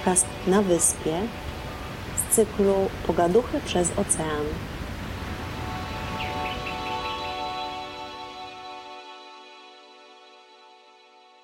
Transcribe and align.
podcast 0.00 0.26
na 0.46 0.62
wyspie 0.62 1.12
z 2.16 2.34
cyklu 2.34 2.74
Pogaduchy 3.06 3.60
przez 3.60 3.98
ocean. 3.98 4.44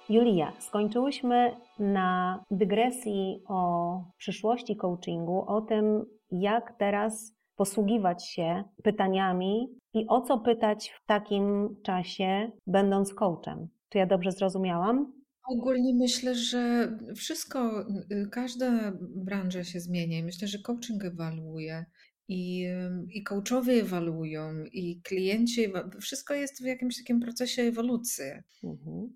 Julia, 0.09 0.53
skończyłyśmy 0.59 1.57
na 1.79 2.45
dygresji 2.51 3.43
o 3.49 4.01
przyszłości 4.17 4.77
coachingu, 4.77 5.45
o 5.47 5.61
tym, 5.61 6.05
jak 6.31 6.73
teraz 6.79 7.33
posługiwać 7.57 8.29
się 8.29 8.65
pytaniami 8.83 9.69
i 9.95 10.07
o 10.09 10.21
co 10.21 10.39
pytać 10.39 10.91
w 10.91 11.07
takim 11.07 11.77
czasie, 11.83 12.51
będąc 12.67 13.15
coachem. 13.15 13.69
Czy 13.89 13.99
ja 13.99 14.07
dobrze 14.07 14.33
zrozumiałam? 14.33 15.16
Ogólnie 15.47 15.95
myślę, 15.95 16.35
że 16.35 16.93
wszystko, 17.17 17.87
y, 18.13 18.29
każda 18.31 18.93
branża 19.01 19.65
się 19.65 19.81
zmienia 19.81 20.19
i 20.19 20.25
myślę, 20.25 20.49
że 20.49 20.59
coaching 20.59 21.05
ewoluuje 21.05 21.87
i, 22.29 22.67
i 23.09 23.23
coachowie 23.23 23.75
ewaluują 23.75 24.65
i 24.65 25.01
klienci, 25.03 25.73
wszystko 26.01 26.35
jest 26.35 26.63
w 26.63 26.67
jakimś 26.67 26.99
takim 26.99 27.21
procesie 27.21 27.63
ewolucji. 27.63 28.25
Mhm. 28.65 29.13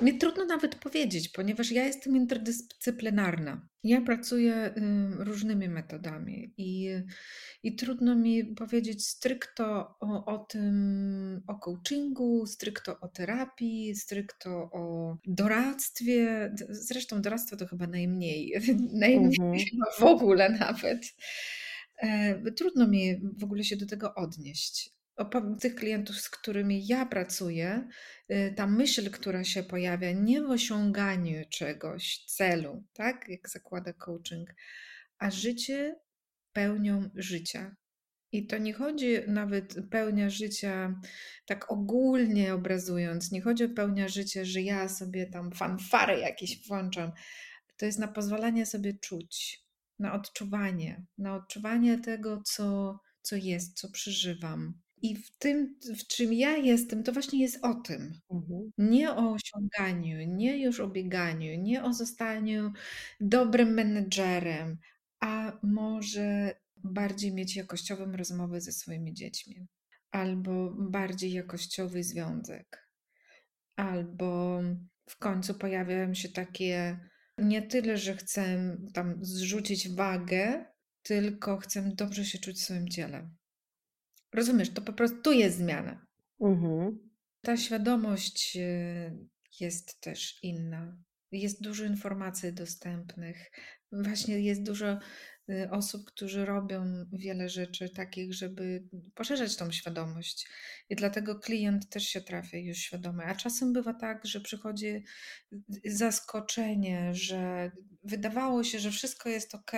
Mi 0.00 0.18
trudno 0.18 0.44
nawet 0.44 0.74
powiedzieć, 0.74 1.28
ponieważ 1.28 1.70
ja 1.70 1.84
jestem 1.84 2.16
interdyscyplinarna. 2.16 3.68
Ja 3.84 4.00
pracuję 4.00 4.74
różnymi 5.18 5.68
metodami 5.68 6.54
i, 6.56 6.90
i 7.62 7.76
trudno 7.76 8.16
mi 8.16 8.44
powiedzieć 8.44 9.06
stricto 9.06 9.94
o, 10.00 10.24
o 10.24 10.38
tym, 10.38 11.42
o 11.46 11.58
coachingu, 11.58 12.46
stricto 12.46 13.00
o 13.00 13.08
terapii, 13.08 13.94
stricto 13.94 14.50
o 14.50 15.16
doradztwie. 15.26 16.52
Zresztą 16.68 17.22
doradztwo 17.22 17.56
to 17.56 17.66
chyba 17.66 17.86
najmniej, 17.86 18.52
najmniej 18.92 19.38
mhm. 19.40 19.58
chyba 19.58 19.86
w 19.98 20.02
ogóle 20.02 20.50
nawet. 20.50 21.02
E, 21.98 22.52
trudno 22.52 22.88
mi 22.88 23.20
w 23.38 23.44
ogóle 23.44 23.64
się 23.64 23.76
do 23.76 23.86
tego 23.86 24.14
odnieść 24.14 24.92
tych 25.60 25.74
klientów, 25.74 26.20
z 26.20 26.30
którymi 26.30 26.86
ja 26.86 27.06
pracuję, 27.06 27.88
y, 28.30 28.54
ta 28.56 28.66
myśl, 28.66 29.10
która 29.10 29.44
się 29.44 29.62
pojawia, 29.62 30.12
nie 30.12 30.42
w 30.42 30.50
osiąganiu 30.50 31.44
czegoś, 31.50 32.24
celu, 32.26 32.84
tak, 32.92 33.28
jak 33.28 33.48
zakłada 33.48 33.92
coaching, 33.92 34.54
a 35.18 35.30
życie 35.30 35.96
pełnią 36.52 37.10
życia. 37.14 37.76
I 38.32 38.46
to 38.46 38.58
nie 38.58 38.72
chodzi 38.72 39.18
nawet 39.26 39.74
pełnia 39.90 40.30
życia, 40.30 41.00
tak 41.46 41.72
ogólnie 41.72 42.54
obrazując, 42.54 43.32
nie 43.32 43.40
chodzi 43.42 43.64
o 43.64 43.68
pełnia 43.68 44.08
życia, 44.08 44.44
że 44.44 44.62
ja 44.62 44.88
sobie 44.88 45.26
tam 45.26 45.52
fanfary 45.52 46.20
jakieś 46.20 46.66
włączam. 46.68 47.12
To 47.76 47.86
jest 47.86 47.98
na 47.98 48.08
pozwalanie 48.08 48.66
sobie 48.66 48.94
czuć, 48.94 49.62
na 49.98 50.12
odczuwanie, 50.12 51.04
na 51.18 51.34
odczuwanie 51.34 51.98
tego, 51.98 52.42
co, 52.44 52.98
co 53.22 53.36
jest, 53.36 53.78
co 53.80 53.90
przeżywam. 53.90 54.74
I 55.02 55.16
w 55.16 55.38
tym, 55.38 55.78
w 55.98 56.06
czym 56.06 56.32
ja 56.32 56.56
jestem, 56.56 57.02
to 57.02 57.12
właśnie 57.12 57.40
jest 57.42 57.64
o 57.64 57.74
tym. 57.74 58.12
Mhm. 58.30 58.70
Nie 58.78 59.10
o 59.10 59.32
osiąganiu, 59.32 60.18
nie 60.28 60.62
już 60.62 60.80
o 60.80 60.88
bieganiu, 60.88 61.60
nie 61.62 61.84
o 61.84 61.92
zostaniu 61.92 62.72
dobrym 63.20 63.74
menedżerem, 63.74 64.78
a 65.20 65.58
może 65.62 66.54
bardziej 66.76 67.34
mieć 67.34 67.56
jakościową 67.56 68.12
rozmowę 68.12 68.60
ze 68.60 68.72
swoimi 68.72 69.14
dziećmi, 69.14 69.66
albo 70.10 70.70
bardziej 70.70 71.32
jakościowy 71.32 72.04
związek, 72.04 72.88
albo 73.76 74.60
w 75.08 75.16
końcu 75.18 75.54
pojawiają 75.54 76.14
się 76.14 76.28
takie 76.28 76.98
nie 77.38 77.62
tyle, 77.62 77.98
że 77.98 78.16
chcę 78.16 78.76
tam 78.94 79.24
zrzucić 79.24 79.88
wagę, 79.88 80.64
tylko 81.02 81.56
chcę 81.56 81.92
dobrze 81.94 82.24
się 82.24 82.38
czuć 82.38 82.56
w 82.56 82.62
swoim 82.62 82.88
ciele. 82.88 83.30
Rozumiesz, 84.32 84.70
to 84.70 84.82
po 84.82 84.92
prostu 84.92 85.32
jest 85.32 85.56
zmiana. 85.56 86.06
Mhm. 86.40 87.10
Ta 87.40 87.56
świadomość 87.56 88.56
y, 88.56 89.28
jest 89.60 90.00
też 90.00 90.38
inna. 90.42 90.96
Jest 91.32 91.62
dużo 91.62 91.84
informacji 91.84 92.52
dostępnych. 92.52 93.50
Właśnie 93.92 94.40
jest 94.40 94.62
dużo 94.62 94.98
osób, 95.70 96.04
którzy 96.04 96.44
robią 96.44 97.06
wiele 97.12 97.48
rzeczy 97.48 97.90
takich, 97.90 98.34
żeby 98.34 98.82
poszerzać 99.14 99.56
tą 99.56 99.72
świadomość. 99.72 100.48
I 100.90 100.96
dlatego 100.96 101.38
klient 101.38 101.88
też 101.88 102.08
się 102.08 102.20
trafia 102.20 102.58
już 102.58 102.78
świadomy. 102.78 103.24
A 103.24 103.34
czasem 103.34 103.72
bywa 103.72 103.94
tak, 103.94 104.26
że 104.26 104.40
przychodzi 104.40 104.86
y, 104.86 105.62
zaskoczenie, 105.84 107.14
że 107.14 107.70
wydawało 108.04 108.64
się, 108.64 108.78
że 108.78 108.90
wszystko 108.90 109.28
jest 109.28 109.54
ok. 109.54 109.72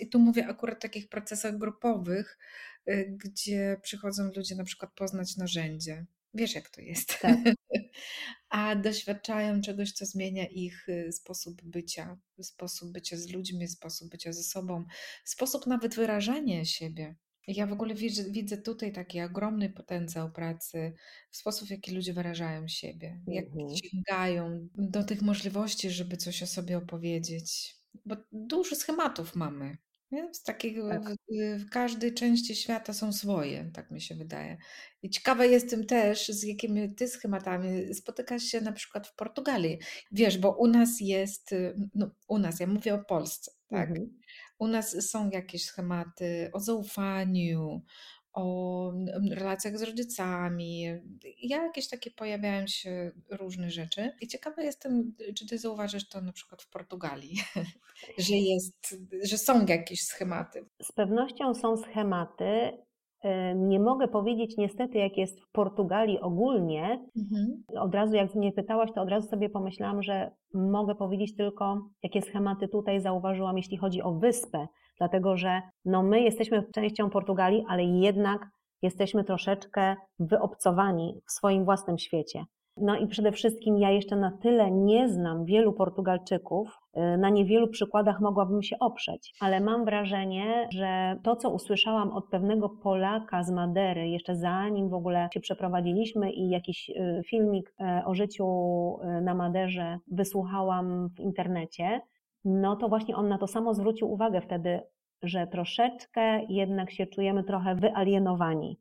I 0.00 0.08
tu 0.08 0.18
mówię 0.18 0.46
akurat 0.46 0.76
o 0.76 0.80
takich 0.80 1.08
procesach 1.08 1.58
grupowych, 1.58 2.38
Y, 2.88 3.16
gdzie 3.24 3.76
przychodzą 3.82 4.30
ludzie 4.36 4.54
na 4.54 4.64
przykład 4.64 4.92
poznać 4.94 5.36
narzędzie. 5.36 6.06
Wiesz, 6.34 6.54
jak 6.54 6.70
to 6.70 6.80
jest. 6.80 7.20
Tak. 7.20 7.38
A 8.48 8.76
doświadczają 8.76 9.60
czegoś, 9.60 9.92
co 9.92 10.06
zmienia 10.06 10.46
ich 10.46 10.88
y, 10.88 11.12
sposób 11.12 11.62
bycia, 11.62 12.18
sposób 12.42 12.92
bycia 12.92 13.16
z 13.16 13.28
ludźmi, 13.28 13.68
sposób 13.68 14.10
bycia 14.10 14.32
ze 14.32 14.42
sobą, 14.42 14.84
sposób 15.24 15.66
nawet 15.66 15.94
wyrażania 15.94 16.64
siebie. 16.64 17.14
Ja 17.48 17.66
w 17.66 17.72
ogóle 17.72 17.94
widzę, 17.94 18.30
widzę 18.30 18.56
tutaj 18.56 18.92
taki 18.92 19.20
ogromny 19.20 19.70
potencjał 19.70 20.32
pracy 20.32 20.92
w 21.30 21.36
sposób, 21.36 21.68
w 21.68 21.70
jaki 21.70 21.94
ludzie 21.94 22.12
wyrażają 22.12 22.68
siebie, 22.68 23.20
jak 23.26 23.46
mhm. 23.46 23.68
sięgają 23.76 24.68
do 24.74 25.04
tych 25.04 25.22
możliwości, 25.22 25.90
żeby 25.90 26.16
coś 26.16 26.42
o 26.42 26.46
sobie 26.46 26.78
opowiedzieć. 26.78 27.76
Bo 28.06 28.16
dużo 28.32 28.76
schematów 28.76 29.36
mamy. 29.36 29.76
Z 30.32 30.42
takiego, 30.42 30.88
tak. 30.88 31.02
w, 31.02 31.58
w, 31.58 31.70
każdej 31.70 32.14
części 32.14 32.56
świata 32.56 32.92
są 32.92 33.12
swoje, 33.12 33.70
tak 33.74 33.90
mi 33.90 34.00
się 34.00 34.14
wydaje. 34.14 34.56
I 35.02 35.10
ciekawa 35.10 35.44
jestem 35.44 35.86
też, 35.86 36.28
z 36.28 36.42
jakimi 36.42 36.94
ty 36.94 37.08
schematami 37.08 37.94
spotykasz 37.94 38.42
się 38.42 38.60
na 38.60 38.72
przykład 38.72 39.06
w 39.06 39.14
Portugalii. 39.14 39.78
Wiesz, 40.12 40.38
bo 40.38 40.56
u 40.56 40.66
nas 40.66 41.00
jest, 41.00 41.54
no 41.94 42.10
u 42.28 42.38
nas, 42.38 42.60
ja 42.60 42.66
mówię 42.66 42.94
o 42.94 43.04
Polsce, 43.04 43.50
tak? 43.68 43.90
Mhm. 43.90 44.18
U 44.58 44.66
nas 44.66 45.10
są 45.10 45.30
jakieś 45.30 45.64
schematy 45.64 46.50
o 46.52 46.60
zaufaniu, 46.60 47.82
o 48.32 48.92
relacjach 49.30 49.78
z 49.78 49.82
rodzicami. 49.82 50.86
Jakieś 51.42 51.88
takie 51.88 52.10
pojawiają 52.10 52.66
się 52.66 53.12
różne 53.30 53.70
rzeczy. 53.70 54.10
I 54.20 54.28
ciekawa 54.28 54.62
jestem, 54.62 55.14
czy 55.36 55.46
ty 55.46 55.58
zauważysz 55.58 56.08
to 56.08 56.20
na 56.20 56.32
przykład 56.32 56.62
w 56.62 56.70
Portugalii, 56.70 57.36
że, 58.28 58.34
jest, 58.34 58.96
że 59.24 59.38
są 59.38 59.66
jakieś 59.66 60.04
schematy. 60.04 60.64
Z 60.82 60.92
pewnością 60.92 61.54
są 61.54 61.76
schematy. 61.76 62.78
Nie 63.56 63.80
mogę 63.80 64.08
powiedzieć 64.08 64.56
niestety, 64.56 64.98
jak 64.98 65.16
jest 65.16 65.40
w 65.40 65.50
Portugalii 65.52 66.20
ogólnie. 66.20 67.04
Mhm. 67.16 67.64
Od 67.68 67.94
razu, 67.94 68.14
jak 68.16 68.34
mnie 68.34 68.52
pytałaś, 68.52 68.90
to 68.94 69.02
od 69.02 69.08
razu 69.08 69.28
sobie 69.28 69.50
pomyślałam, 69.50 70.02
że 70.02 70.30
mogę 70.54 70.94
powiedzieć 70.94 71.36
tylko, 71.36 71.88
jakie 72.02 72.22
schematy 72.22 72.68
tutaj 72.68 73.00
zauważyłam, 73.00 73.56
jeśli 73.56 73.76
chodzi 73.76 74.02
o 74.02 74.12
wyspę 74.12 74.66
dlatego 74.98 75.36
że 75.36 75.62
no 75.84 76.02
my 76.02 76.20
jesteśmy 76.20 76.64
częścią 76.74 77.10
Portugalii, 77.10 77.64
ale 77.68 77.84
jednak 77.84 78.48
jesteśmy 78.82 79.24
troszeczkę 79.24 79.96
wyobcowani 80.18 81.20
w 81.26 81.32
swoim 81.32 81.64
własnym 81.64 81.98
świecie. 81.98 82.44
No 82.76 82.96
i 82.96 83.06
przede 83.06 83.32
wszystkim 83.32 83.78
ja 83.78 83.90
jeszcze 83.90 84.16
na 84.16 84.38
tyle 84.42 84.70
nie 84.70 85.08
znam 85.08 85.44
wielu 85.44 85.72
Portugalczyków, 85.72 86.78
y, 86.96 87.18
na 87.18 87.30
niewielu 87.30 87.68
przykładach 87.68 88.20
mogłabym 88.20 88.62
się 88.62 88.76
oprzeć, 88.78 89.34
ale 89.40 89.60
mam 89.60 89.84
wrażenie, 89.84 90.68
że 90.72 91.16
to, 91.22 91.36
co 91.36 91.50
usłyszałam 91.50 92.10
od 92.10 92.28
pewnego 92.28 92.68
Polaka 92.68 93.42
z 93.42 93.50
Madery, 93.50 94.08
jeszcze 94.08 94.36
zanim 94.36 94.88
w 94.88 94.94
ogóle 94.94 95.28
się 95.34 95.40
przeprowadziliśmy 95.40 96.32
i 96.32 96.50
jakiś 96.50 96.90
y, 96.90 97.22
filmik 97.26 97.74
y, 97.80 98.04
o 98.04 98.14
życiu 98.14 98.46
na 99.22 99.34
Maderze 99.34 99.98
wysłuchałam 100.12 101.08
w 101.16 101.20
internecie, 101.20 102.00
no 102.44 102.76
to 102.76 102.88
właśnie 102.88 103.16
on 103.16 103.28
na 103.28 103.38
to 103.38 103.46
samo 103.46 103.74
zwrócił 103.74 104.12
uwagę 104.12 104.40
wtedy, 104.40 104.80
że 105.22 105.46
troszeczkę 105.46 106.44
jednak 106.48 106.90
się 106.90 107.06
czujemy 107.06 107.44
trochę 107.44 107.74
wyalienowani. 107.74 108.80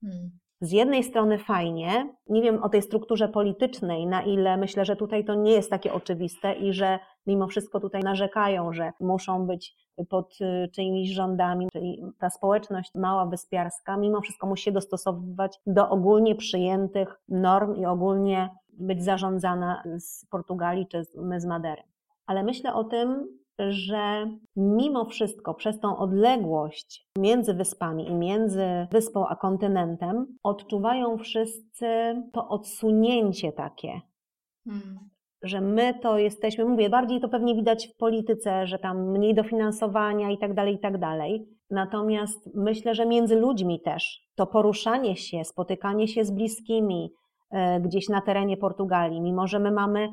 Hmm. 0.00 0.30
Z 0.60 0.72
jednej 0.72 1.04
strony 1.04 1.38
fajnie, 1.38 2.14
nie 2.28 2.42
wiem 2.42 2.62
o 2.62 2.68
tej 2.68 2.82
strukturze 2.82 3.28
politycznej, 3.28 4.06
na 4.06 4.22
ile 4.22 4.56
myślę, 4.56 4.84
że 4.84 4.96
tutaj 4.96 5.24
to 5.24 5.34
nie 5.34 5.52
jest 5.52 5.70
takie 5.70 5.92
oczywiste 5.92 6.52
i 6.52 6.72
że 6.72 6.98
mimo 7.26 7.46
wszystko 7.46 7.80
tutaj 7.80 8.02
narzekają, 8.02 8.72
że 8.72 8.92
muszą 9.00 9.46
być 9.46 9.74
pod 10.08 10.38
y, 10.40 10.68
czyimiś 10.68 11.10
rządami, 11.10 11.68
czyli 11.72 12.02
ta 12.18 12.30
społeczność 12.30 12.94
mała 12.94 13.26
wyspiarska 13.26 13.96
mimo 13.96 14.20
wszystko 14.20 14.46
musi 14.46 14.64
się 14.64 14.72
dostosowywać 14.72 15.60
do 15.66 15.88
ogólnie 15.88 16.34
przyjętych 16.34 17.20
norm 17.28 17.76
i 17.76 17.86
ogólnie 17.86 18.50
być 18.72 19.04
zarządzana 19.04 19.82
z 19.98 20.26
Portugalii 20.26 20.86
czy 20.86 21.02
my 21.16 21.40
z 21.40 21.44
Madery 21.44 21.82
ale 22.28 22.42
myślę 22.42 22.74
o 22.74 22.84
tym, 22.84 23.38
że 23.68 24.30
mimo 24.56 25.04
wszystko 25.04 25.54
przez 25.54 25.80
tą 25.80 25.96
odległość 25.96 27.06
między 27.18 27.54
wyspami 27.54 28.08
i 28.08 28.14
między 28.14 28.86
wyspą 28.90 29.26
a 29.26 29.36
kontynentem 29.36 30.26
odczuwają 30.42 31.18
wszyscy 31.18 31.86
to 32.32 32.48
odsunięcie 32.48 33.52
takie. 33.52 34.00
Hmm. 34.64 34.98
że 35.42 35.60
my 35.60 35.94
to 36.02 36.18
jesteśmy, 36.18 36.64
mówię, 36.64 36.90
bardziej 36.90 37.20
to 37.20 37.28
pewnie 37.28 37.54
widać 37.54 37.88
w 37.88 37.96
polityce, 37.96 38.66
że 38.66 38.78
tam 38.78 39.10
mniej 39.10 39.34
dofinansowania 39.34 40.30
i 40.30 40.38
tak 40.38 40.54
dalej, 40.54 40.74
i 40.74 40.78
tak 40.78 40.98
dalej. 40.98 41.48
Natomiast 41.70 42.50
myślę, 42.54 42.94
że 42.94 43.06
między 43.06 43.36
ludźmi 43.36 43.80
też 43.80 44.20
to 44.34 44.46
poruszanie 44.46 45.16
się, 45.16 45.44
spotykanie 45.44 46.08
się 46.08 46.24
z 46.24 46.30
bliskimi 46.30 47.10
e, 47.50 47.80
gdzieś 47.80 48.08
na 48.08 48.20
terenie 48.20 48.56
Portugalii, 48.56 49.20
mimo 49.20 49.46
że 49.46 49.58
my 49.58 49.70
mamy 49.70 50.08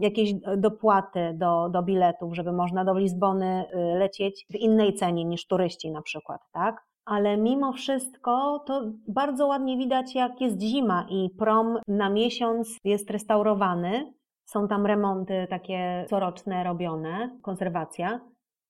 jakieś 0.00 0.34
dopłaty 0.56 1.34
do, 1.34 1.68
do 1.68 1.82
biletów, 1.82 2.34
żeby 2.34 2.52
można 2.52 2.84
do 2.84 2.98
Lizbony 2.98 3.64
y, 3.74 3.98
lecieć 3.98 4.46
w 4.50 4.54
innej 4.54 4.94
cenie 4.94 5.24
niż 5.24 5.46
turyści 5.46 5.90
na 5.90 6.02
przykład, 6.02 6.40
tak? 6.52 6.92
ale 7.04 7.36
mimo 7.36 7.72
wszystko 7.72 8.58
to 8.66 8.82
bardzo 9.08 9.46
ładnie 9.46 9.78
widać, 9.78 10.14
jak 10.14 10.40
jest 10.40 10.60
zima 10.60 11.06
i 11.08 11.30
prom 11.38 11.78
na 11.88 12.10
miesiąc 12.10 12.76
jest 12.84 13.10
restaurowany. 13.10 14.12
Są 14.44 14.68
tam 14.68 14.86
remonty 14.86 15.46
takie 15.50 16.06
coroczne 16.10 16.64
robione, 16.64 17.38
konserwacja. 17.42 18.20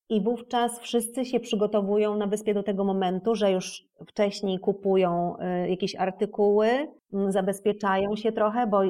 I 0.08 0.20
wówczas 0.20 0.80
wszyscy 0.80 1.24
się 1.24 1.40
przygotowują 1.40 2.16
na 2.16 2.26
wyspie 2.26 2.54
do 2.54 2.62
tego 2.62 2.84
momentu, 2.84 3.34
że 3.34 3.52
już 3.52 3.84
wcześniej 4.06 4.58
kupują 4.58 5.36
y, 5.64 5.70
jakieś 5.70 5.96
artykuły, 5.96 6.68
mm, 7.12 7.32
zabezpieczają 7.32 8.16
się 8.16 8.32
trochę, 8.32 8.66
bo 8.66 8.80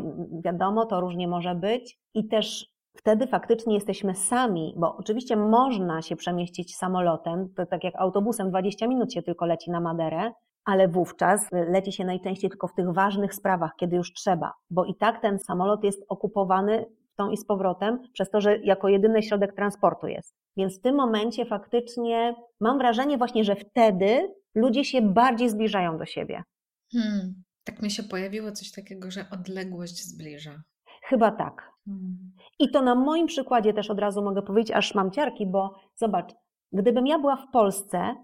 wiadomo, 0.44 0.86
to 0.86 1.00
różnie 1.00 1.28
może 1.28 1.54
być. 1.54 1.98
I 2.14 2.28
też 2.28 2.72
wtedy 2.96 3.26
faktycznie 3.26 3.74
jesteśmy 3.74 4.14
sami, 4.14 4.74
bo 4.76 4.96
oczywiście 4.96 5.36
można 5.36 6.02
się 6.02 6.16
przemieścić 6.16 6.76
samolotem, 6.76 7.48
to 7.56 7.66
tak 7.66 7.84
jak 7.84 7.94
autobusem 7.96 8.50
20 8.50 8.86
minut 8.86 9.12
się 9.12 9.22
tylko 9.22 9.46
leci 9.46 9.70
na 9.70 9.80
Maderę, 9.80 10.32
ale 10.64 10.88
wówczas 10.88 11.48
leci 11.52 11.92
się 11.92 12.04
najczęściej 12.04 12.50
tylko 12.50 12.68
w 12.68 12.74
tych 12.74 12.92
ważnych 12.92 13.34
sprawach, 13.34 13.70
kiedy 13.76 13.96
już 13.96 14.12
trzeba, 14.12 14.52
bo 14.70 14.84
i 14.84 14.94
tak 14.94 15.20
ten 15.22 15.38
samolot 15.38 15.84
jest 15.84 16.04
okupowany 16.08 16.86
w 17.12 17.16
tą 17.16 17.30
i 17.30 17.36
z 17.36 17.44
powrotem, 17.44 17.98
przez 18.12 18.30
to, 18.30 18.40
że 18.40 18.58
jako 18.58 18.88
jedyny 18.88 19.22
środek 19.22 19.54
transportu 19.54 20.06
jest. 20.06 20.34
Więc 20.56 20.78
w 20.78 20.80
tym 20.82 20.94
momencie 20.94 21.46
faktycznie 21.46 22.34
mam 22.60 22.78
wrażenie 22.78 23.18
właśnie, 23.18 23.44
że 23.44 23.56
wtedy 23.56 24.34
ludzie 24.54 24.84
się 24.84 25.02
bardziej 25.02 25.50
zbliżają 25.50 25.98
do 25.98 26.06
siebie. 26.06 26.42
Hmm. 26.92 27.42
Tak 27.64 27.82
mi 27.82 27.90
się 27.90 28.02
pojawiło 28.02 28.52
coś 28.52 28.72
takiego, 28.72 29.10
że 29.10 29.24
odległość 29.30 30.04
zbliża. 30.04 30.62
Chyba 31.02 31.30
tak. 31.30 31.72
Hmm. 31.84 32.32
I 32.58 32.70
to 32.70 32.82
na 32.82 32.94
moim 32.94 33.26
przykładzie 33.26 33.72
też 33.72 33.90
od 33.90 33.98
razu 33.98 34.22
mogę 34.22 34.42
powiedzieć, 34.42 34.76
aż 34.76 34.94
mam 34.94 35.10
ciarki, 35.10 35.46
bo 35.46 35.74
zobacz, 35.94 36.34
gdybym 36.72 37.06
ja 37.06 37.18
była 37.18 37.36
w 37.36 37.50
Polsce, 37.52 38.14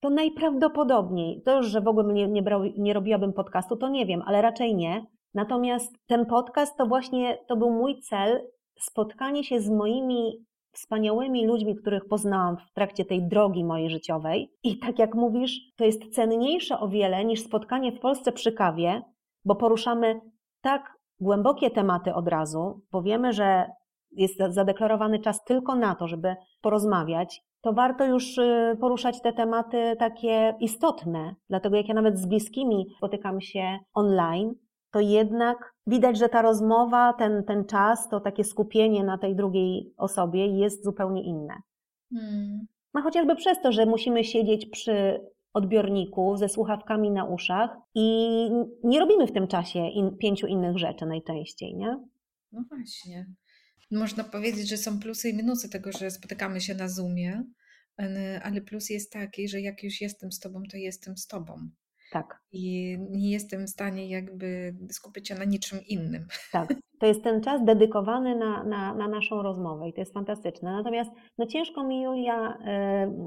to 0.00 0.10
najprawdopodobniej, 0.10 1.42
to 1.42 1.56
już, 1.56 1.66
że 1.66 1.80
w 1.80 1.88
ogóle 1.88 2.14
nie, 2.14 2.28
nie, 2.28 2.42
brał, 2.42 2.64
nie 2.64 2.92
robiłabym 2.92 3.32
podcastu, 3.32 3.76
to 3.76 3.88
nie 3.88 4.06
wiem, 4.06 4.22
ale 4.26 4.42
raczej 4.42 4.74
nie. 4.74 5.06
Natomiast 5.34 5.94
ten 6.06 6.26
podcast 6.26 6.76
to 6.76 6.86
właśnie 6.86 7.38
to 7.48 7.56
był 7.56 7.70
mój 7.70 8.00
cel, 8.00 8.48
spotkanie 8.78 9.44
się 9.44 9.60
z 9.60 9.70
moimi 9.70 10.44
wspaniałymi 10.72 11.46
ludźmi, 11.46 11.76
których 11.76 12.08
poznałam 12.08 12.56
w 12.56 12.72
trakcie 12.72 13.04
tej 13.04 13.28
drogi 13.28 13.64
mojej 13.64 13.90
życiowej. 13.90 14.52
I 14.62 14.78
tak 14.78 14.98
jak 14.98 15.14
mówisz, 15.14 15.60
to 15.76 15.84
jest 15.84 16.14
cenniejsze 16.14 16.80
o 16.80 16.88
wiele 16.88 17.24
niż 17.24 17.44
spotkanie 17.44 17.92
w 17.92 18.00
Polsce 18.00 18.32
przy 18.32 18.52
kawie, 18.52 19.02
bo 19.44 19.56
poruszamy 19.56 20.20
tak 20.60 20.96
głębokie 21.20 21.70
tematy 21.70 22.14
od 22.14 22.28
razu, 22.28 22.80
bo 22.92 23.02
wiemy, 23.02 23.32
że 23.32 23.66
jest 24.12 24.38
zadeklarowany 24.48 25.18
czas 25.18 25.44
tylko 25.44 25.74
na 25.74 25.94
to, 25.94 26.08
żeby 26.08 26.36
porozmawiać, 26.60 27.42
to 27.60 27.72
warto 27.72 28.04
już 28.04 28.38
y, 28.38 28.76
poruszać 28.80 29.20
te 29.20 29.32
tematy 29.32 29.96
takie 29.98 30.54
istotne. 30.60 31.34
Dlatego 31.48 31.76
jak 31.76 31.88
ja 31.88 31.94
nawet 31.94 32.18
z 32.18 32.26
bliskimi 32.26 32.86
spotykam 32.96 33.40
się 33.40 33.78
online, 33.94 34.54
to 34.92 35.00
jednak 35.00 35.74
widać, 35.86 36.18
że 36.18 36.28
ta 36.28 36.42
rozmowa, 36.42 37.12
ten, 37.12 37.44
ten 37.44 37.64
czas, 37.64 38.08
to 38.08 38.20
takie 38.20 38.44
skupienie 38.44 39.04
na 39.04 39.18
tej 39.18 39.36
drugiej 39.36 39.94
osobie 39.96 40.46
jest 40.46 40.84
zupełnie 40.84 41.22
inne. 41.22 41.54
Hmm. 42.14 42.66
No 42.94 43.02
chociażby 43.02 43.36
przez 43.36 43.60
to, 43.62 43.72
że 43.72 43.86
musimy 43.86 44.24
siedzieć 44.24 44.66
przy 44.66 45.20
odbiorniku 45.52 46.36
ze 46.36 46.48
słuchawkami 46.48 47.10
na 47.10 47.24
uszach 47.24 47.70
i 47.94 48.48
nie 48.84 49.00
robimy 49.00 49.26
w 49.26 49.32
tym 49.32 49.46
czasie 49.48 49.88
in, 49.88 50.16
pięciu 50.18 50.46
innych 50.46 50.78
rzeczy 50.78 51.06
najczęściej, 51.06 51.76
nie? 51.76 51.96
No 52.52 52.64
właśnie. 52.68 53.26
Można 53.90 54.24
powiedzieć, 54.24 54.68
że 54.68 54.76
są 54.76 54.98
plusy 54.98 55.28
i 55.28 55.36
minusy 55.36 55.68
tego, 55.68 55.92
że 55.92 56.10
spotykamy 56.10 56.60
się 56.60 56.74
na 56.74 56.88
Zoomie, 56.88 57.44
ale 58.42 58.60
plus 58.60 58.90
jest 58.90 59.12
taki, 59.12 59.48
że 59.48 59.60
jak 59.60 59.82
już 59.82 60.00
jestem 60.00 60.32
z 60.32 60.40
tobą, 60.40 60.62
to 60.70 60.76
jestem 60.76 61.16
z 61.16 61.26
tobą. 61.26 61.68
Tak. 62.12 62.42
I 62.52 62.96
nie 63.10 63.30
jestem 63.30 63.66
w 63.66 63.70
stanie 63.70 64.08
jakby 64.08 64.74
skupić 64.90 65.28
się 65.28 65.34
na 65.34 65.44
niczym 65.44 65.78
innym. 65.88 66.26
Tak. 66.52 66.74
To 67.00 67.06
jest 67.06 67.24
ten 67.24 67.40
czas 67.40 67.64
dedykowany 67.64 68.36
na, 68.36 68.64
na, 68.64 68.94
na 68.94 69.08
naszą 69.08 69.42
rozmowę 69.42 69.88
i 69.88 69.92
to 69.92 70.00
jest 70.00 70.14
fantastyczne. 70.14 70.72
Natomiast 70.72 71.10
no 71.38 71.46
ciężko 71.46 71.84
mi, 71.84 72.02
Julia, 72.02 72.58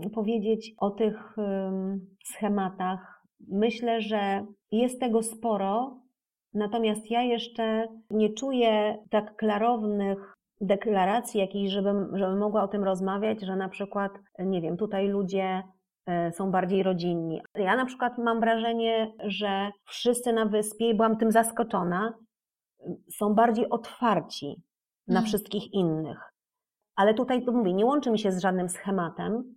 y, 0.05 0.09
powiedzieć 0.09 0.73
o 0.77 0.89
tych 0.89 1.37
y, 1.37 1.41
schematach. 2.25 3.21
Myślę, 3.51 4.01
że 4.01 4.45
jest 4.71 4.99
tego 4.99 5.23
sporo, 5.23 5.99
natomiast 6.53 7.11
ja 7.11 7.21
jeszcze 7.21 7.87
nie 8.09 8.33
czuję 8.33 8.97
tak 9.09 9.35
klarownych 9.35 10.35
deklaracji 10.61 11.39
jakichś, 11.39 11.71
żebym, 11.71 12.17
żebym 12.17 12.39
mogła 12.39 12.63
o 12.63 12.67
tym 12.67 12.83
rozmawiać, 12.83 13.41
że 13.41 13.55
na 13.55 13.69
przykład, 13.69 14.11
nie 14.39 14.61
wiem, 14.61 14.77
tutaj 14.77 15.07
ludzie 15.07 15.63
są 16.31 16.51
bardziej 16.51 16.83
rodzinni. 16.83 17.41
Ja 17.55 17.75
na 17.75 17.85
przykład 17.85 18.17
mam 18.17 18.39
wrażenie, 18.39 19.13
że 19.23 19.71
wszyscy 19.85 20.33
na 20.33 20.45
wyspie, 20.45 20.89
i 20.89 20.95
byłam 20.95 21.17
tym 21.17 21.31
zaskoczona, 21.31 22.13
są 23.11 23.33
bardziej 23.33 23.69
otwarci 23.69 24.63
na 25.07 25.19
mm. 25.19 25.25
wszystkich 25.25 25.73
innych. 25.73 26.33
Ale 26.95 27.13
tutaj, 27.13 27.45
to 27.45 27.51
mówię, 27.51 27.73
nie 27.73 27.85
łączy 27.85 28.11
mi 28.11 28.19
się 28.19 28.31
z 28.31 28.41
żadnym 28.41 28.69
schematem. 28.69 29.55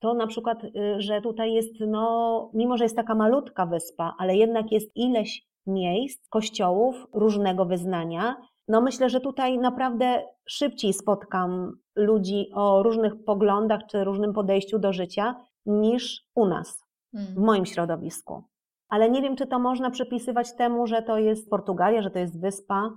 To 0.00 0.14
na 0.14 0.26
przykład, 0.26 0.64
y, 0.64 0.70
że 0.98 1.20
tutaj 1.20 1.52
jest, 1.52 1.72
no, 1.86 2.50
mimo 2.54 2.76
że 2.76 2.84
jest 2.84 2.96
taka 2.96 3.14
malutka 3.14 3.66
wyspa, 3.66 4.14
ale 4.18 4.36
jednak 4.36 4.72
jest 4.72 4.96
ileś 4.96 5.46
miejsc, 5.66 6.28
kościołów 6.28 7.06
różnego 7.12 7.64
wyznania. 7.64 8.36
No 8.68 8.80
myślę, 8.80 9.10
że 9.10 9.20
tutaj 9.20 9.58
naprawdę 9.58 10.24
szybciej 10.48 10.92
spotkam 10.92 11.72
ludzi 11.96 12.46
o 12.54 12.82
różnych 12.82 13.24
poglądach 13.24 13.80
czy 13.90 14.04
różnym 14.04 14.32
podejściu 14.32 14.78
do 14.78 14.92
życia, 14.92 15.34
niż 15.66 16.22
u 16.34 16.46
nas, 16.46 16.84
w 17.12 17.16
hmm. 17.16 17.44
moim 17.44 17.66
środowisku. 17.66 18.44
Ale 18.88 19.10
nie 19.10 19.22
wiem, 19.22 19.36
czy 19.36 19.46
to 19.46 19.58
można 19.58 19.90
przypisywać 19.90 20.56
temu, 20.56 20.86
że 20.86 21.02
to 21.02 21.18
jest 21.18 21.50
Portugalia, 21.50 22.02
że 22.02 22.10
to 22.10 22.18
jest 22.18 22.40
wyspa 22.40 22.90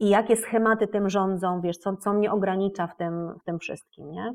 i 0.00 0.08
jakie 0.08 0.36
schematy 0.36 0.88
tym 0.88 1.10
rządzą, 1.10 1.60
wiesz, 1.60 1.76
co, 1.76 1.96
co 1.96 2.12
mnie 2.12 2.32
ogranicza 2.32 2.86
w 2.86 2.96
tym, 2.96 3.38
w 3.40 3.44
tym 3.44 3.58
wszystkim, 3.58 4.10
nie? 4.10 4.34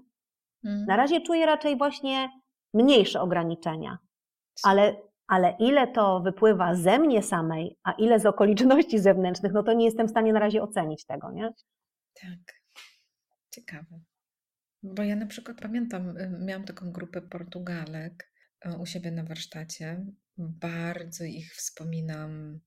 Na 0.87 0.95
razie 0.95 1.21
czuję 1.21 1.45
raczej 1.45 1.77
właśnie 1.77 2.29
mniejsze 2.73 3.21
ograniczenia, 3.21 3.97
ale, 4.63 4.95
ale 5.27 5.55
ile 5.59 5.87
to 5.87 6.19
wypływa 6.19 6.75
ze 6.75 6.99
mnie 6.99 7.23
samej, 7.23 7.77
a 7.83 7.91
ile 7.91 8.19
z 8.19 8.25
okoliczności 8.25 8.99
zewnętrznych, 8.99 9.53
no 9.53 9.63
to 9.63 9.73
nie 9.73 9.85
jestem 9.85 10.07
w 10.07 10.11
stanie 10.11 10.33
na 10.33 10.39
razie 10.39 10.63
ocenić 10.63 11.05
tego, 11.05 11.31
nie? 11.31 11.53
Tak. 12.21 12.61
Ciekawe. 13.51 13.99
Bo 14.83 15.03
ja 15.03 15.15
na 15.15 15.25
przykład 15.25 15.61
pamiętam, 15.61 16.17
y, 16.17 16.39
miałam 16.45 16.65
taką 16.65 16.91
grupę 16.91 17.21
Portugalek 17.21 18.31
y, 18.65 18.77
u 18.77 18.85
siebie 18.85 19.11
na 19.11 19.23
warsztacie. 19.23 20.05
Bardzo 20.37 21.23
ich 21.23 21.55
wspominam 21.55 22.59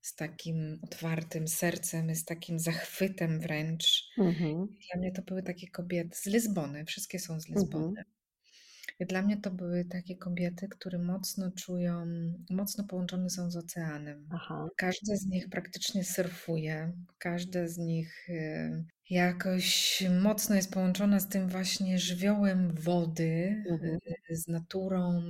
z 0.00 0.14
takim 0.14 0.78
otwartym 0.82 1.48
sercem, 1.48 2.14
z 2.14 2.24
takim 2.24 2.58
zachwytem 2.58 3.40
wręcz. 3.40 4.10
Mhm. 4.18 4.66
Dla 4.66 5.00
mnie 5.00 5.12
to 5.12 5.22
były 5.22 5.42
takie 5.42 5.70
kobiety 5.70 6.16
z 6.16 6.26
Lizbony, 6.26 6.84
wszystkie 6.84 7.18
są 7.18 7.40
z 7.40 7.48
Lizbony. 7.48 7.86
Mhm. 7.88 8.06
Dla 9.06 9.22
mnie 9.22 9.36
to 9.36 9.50
były 9.50 9.84
takie 9.84 10.16
kobiety, 10.16 10.68
które 10.68 10.98
mocno 10.98 11.50
czują, 11.50 12.06
mocno 12.50 12.84
połączone 12.84 13.30
są 13.30 13.50
z 13.50 13.56
oceanem. 13.56 14.28
Aha. 14.30 14.68
Każda 14.76 15.16
z 15.16 15.26
nich 15.26 15.48
praktycznie 15.48 16.04
surfuje, 16.04 16.92
każda 17.18 17.68
z 17.68 17.78
nich 17.78 18.28
y, 18.28 18.84
jakoś 19.10 20.02
mocno 20.22 20.54
jest 20.56 20.72
połączona 20.72 21.20
z 21.20 21.28
tym 21.28 21.48
właśnie 21.48 21.98
żywiołem 21.98 22.74
wody, 22.74 23.64
mhm. 23.70 23.98
Y, 24.30 24.36
z 24.36 24.48
naturą, 24.48 25.22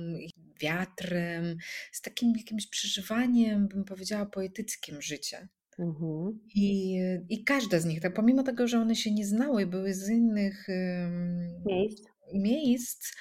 wiatrem, 0.61 1.57
z 1.91 2.01
takim 2.01 2.33
jakimś 2.37 2.67
przeżywaniem, 2.67 3.67
bym 3.67 3.83
powiedziała, 3.83 4.25
poetyckim 4.25 5.01
życia. 5.01 5.47
Mhm. 5.79 6.39
I, 6.55 6.99
I 7.29 7.43
każda 7.43 7.79
z 7.79 7.85
nich, 7.85 8.01
tak, 8.01 8.13
pomimo 8.13 8.43
tego, 8.43 8.67
że 8.67 8.79
one 8.79 8.95
się 8.95 9.11
nie 9.11 9.27
znały, 9.27 9.65
były 9.65 9.93
z 9.93 10.09
innych 10.09 10.67
miejsc, 11.65 12.01
miejsc 12.33 13.13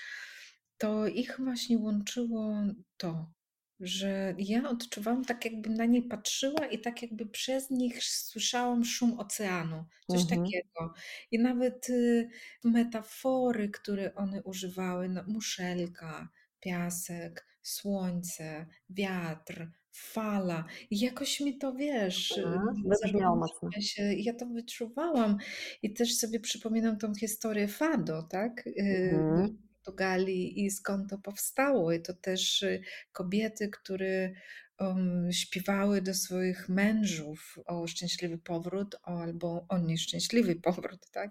to 0.82 1.06
ich 1.06 1.40
właśnie 1.44 1.78
łączyło 1.78 2.54
to, 2.96 3.32
że 3.80 4.34
ja 4.38 4.68
odczuwałam 4.68 5.24
tak, 5.24 5.44
jakbym 5.44 5.74
na 5.74 5.84
nie 5.84 6.02
patrzyła 6.02 6.66
i 6.66 6.78
tak 6.78 7.02
jakby 7.02 7.26
przez 7.26 7.70
nich 7.70 8.04
słyszałam 8.04 8.84
szum 8.84 9.20
oceanu, 9.20 9.84
coś 10.10 10.22
mhm. 10.22 10.40
takiego. 10.40 10.94
I 11.30 11.38
nawet 11.38 11.88
y, 11.88 12.30
metafory, 12.64 13.68
które 13.68 14.14
one 14.14 14.42
używały, 14.42 15.08
no, 15.08 15.24
muszelka, 15.26 16.28
piasek, 16.60 17.46
słońce, 17.62 18.66
wiatr, 18.90 19.68
fala. 19.92 20.64
I 20.90 21.00
jakoś 21.00 21.40
mi 21.40 21.58
to, 21.58 21.72
wiesz, 21.72 22.40
wybrzmiało 22.84 23.36
mocno. 23.36 23.70
Się, 23.80 24.02
ja 24.02 24.34
to 24.34 24.46
wyczuwałam 24.46 25.36
i 25.82 25.94
też 25.94 26.14
sobie 26.16 26.40
przypominam 26.40 26.98
tą 26.98 27.14
historię 27.14 27.68
Fado, 27.68 28.22
tak? 28.22 28.66
Y, 28.66 29.10
mhm. 29.12 29.71
Portugalii 29.82 30.64
i 30.64 30.70
skąd 30.70 31.10
to 31.10 31.18
powstało. 31.18 31.92
I 31.92 32.02
to 32.02 32.14
też 32.14 32.62
y, 32.62 32.82
kobiety, 33.12 33.68
które 33.68 34.32
um, 34.78 35.32
śpiewały 35.32 36.02
do 36.02 36.14
swoich 36.14 36.68
mężów 36.68 37.58
o 37.66 37.86
szczęśliwy 37.86 38.38
powrót 38.38 38.94
o, 38.94 39.22
albo 39.22 39.66
o 39.68 39.78
nieszczęśliwy 39.78 40.56
powrót, 40.70 41.10
tak? 41.10 41.30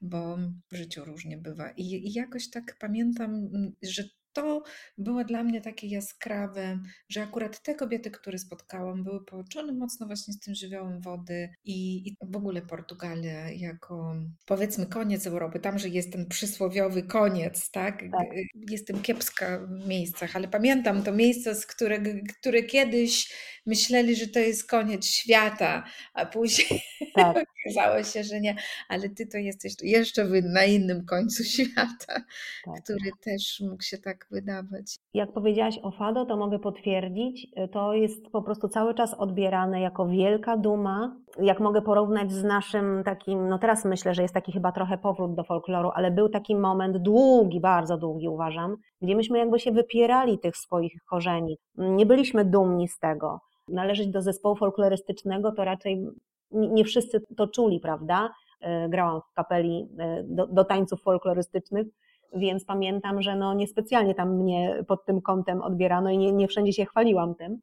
Bo 0.00 0.38
w 0.72 0.76
życiu 0.76 1.04
różnie 1.04 1.38
bywa. 1.38 1.70
I, 1.70 1.84
I 1.84 2.12
jakoś 2.12 2.50
tak 2.50 2.76
pamiętam, 2.78 3.48
że 3.82 4.04
to 4.34 4.62
było 4.98 5.24
dla 5.24 5.44
mnie 5.44 5.60
takie 5.60 5.86
jaskrawe, 5.86 6.78
że 7.08 7.22
akurat 7.22 7.62
te 7.62 7.74
kobiety, 7.74 8.10
które 8.10 8.38
spotkałam, 8.38 9.04
były 9.04 9.24
połączone 9.24 9.72
mocno 9.72 10.06
właśnie 10.06 10.34
z 10.34 10.40
tym 10.40 10.54
żywiołem 10.54 11.00
wody 11.00 11.48
i, 11.64 12.08
i 12.08 12.16
w 12.22 12.36
ogóle 12.36 12.62
Portugalia 12.62 13.50
jako 13.50 14.14
powiedzmy 14.46 14.86
koniec 14.86 15.26
Europy, 15.26 15.60
tam, 15.60 15.78
że 15.78 15.88
jest 15.88 16.12
ten 16.12 16.26
przysłowiowy 16.26 17.02
koniec, 17.02 17.70
tak? 17.70 18.02
tak. 18.12 18.28
Jestem 18.70 19.02
kiepska 19.02 19.58
w 19.58 19.88
miejscach, 19.88 20.36
ale 20.36 20.48
pamiętam 20.48 21.02
to 21.02 21.12
miejsce, 21.12 21.54
z 21.54 21.66
którego, 21.66 22.10
które 22.40 22.62
kiedyś 22.62 23.32
myśleli, 23.66 24.16
że 24.16 24.28
to 24.28 24.38
jest 24.38 24.68
koniec 24.68 25.06
świata, 25.06 25.84
a 26.14 26.26
później 26.26 26.82
tak. 27.16 27.36
okazało 27.66 28.04
się, 28.04 28.24
że 28.24 28.40
nie, 28.40 28.56
ale 28.88 29.08
ty 29.08 29.26
to 29.26 29.38
jesteś 29.38 29.72
jeszcze 29.82 30.24
na 30.42 30.64
innym 30.64 31.06
końcu 31.06 31.44
świata, 31.54 32.24
tak. 32.64 32.84
który 32.84 33.10
też 33.20 33.60
mógł 33.60 33.82
się 33.82 33.98
tak 33.98 34.23
wydawać. 34.30 34.98
Jak 35.14 35.32
powiedziałaś 35.32 35.78
o 35.82 35.90
Fado, 35.90 36.26
to 36.26 36.36
mogę 36.36 36.58
potwierdzić, 36.58 37.48
to 37.72 37.94
jest 37.94 38.28
po 38.28 38.42
prostu 38.42 38.68
cały 38.68 38.94
czas 38.94 39.14
odbierane 39.14 39.80
jako 39.80 40.06
wielka 40.06 40.56
duma. 40.56 41.16
Jak 41.38 41.60
mogę 41.60 41.82
porównać 41.82 42.32
z 42.32 42.44
naszym 42.44 43.02
takim, 43.04 43.48
no 43.48 43.58
teraz 43.58 43.84
myślę, 43.84 44.14
że 44.14 44.22
jest 44.22 44.34
taki 44.34 44.52
chyba 44.52 44.72
trochę 44.72 44.98
powrót 44.98 45.34
do 45.34 45.44
folkloru, 45.44 45.90
ale 45.94 46.10
był 46.10 46.28
taki 46.28 46.56
moment 46.56 46.96
długi, 46.96 47.60
bardzo 47.60 47.96
długi 47.96 48.28
uważam, 48.28 48.76
gdzie 49.02 49.16
myśmy 49.16 49.38
jakby 49.38 49.58
się 49.58 49.72
wypierali 49.72 50.38
tych 50.38 50.56
swoich 50.56 50.92
korzeni. 51.10 51.58
Nie 51.74 52.06
byliśmy 52.06 52.44
dumni 52.44 52.88
z 52.88 52.98
tego 52.98 53.40
należeć 53.68 54.08
do 54.08 54.22
zespołu 54.22 54.56
folklorystycznego, 54.56 55.52
to 55.52 55.64
raczej 55.64 56.06
nie 56.50 56.84
wszyscy 56.84 57.20
to 57.36 57.48
czuli, 57.48 57.80
prawda? 57.80 58.30
E, 58.60 58.88
grałam 58.88 59.20
w 59.20 59.32
kapeli 59.34 59.88
e, 59.98 60.22
do, 60.24 60.46
do 60.46 60.64
tańców 60.64 61.02
folklorystycznych, 61.02 61.86
więc 62.34 62.64
pamiętam, 62.64 63.22
że 63.22 63.36
no 63.36 63.54
niespecjalnie 63.54 64.14
tam 64.14 64.36
mnie 64.36 64.84
pod 64.88 65.04
tym 65.04 65.20
kątem 65.22 65.62
odbierano 65.62 66.10
i 66.10 66.18
nie, 66.18 66.32
nie 66.32 66.48
wszędzie 66.48 66.72
się 66.72 66.84
chwaliłam 66.84 67.34
tym. 67.34 67.60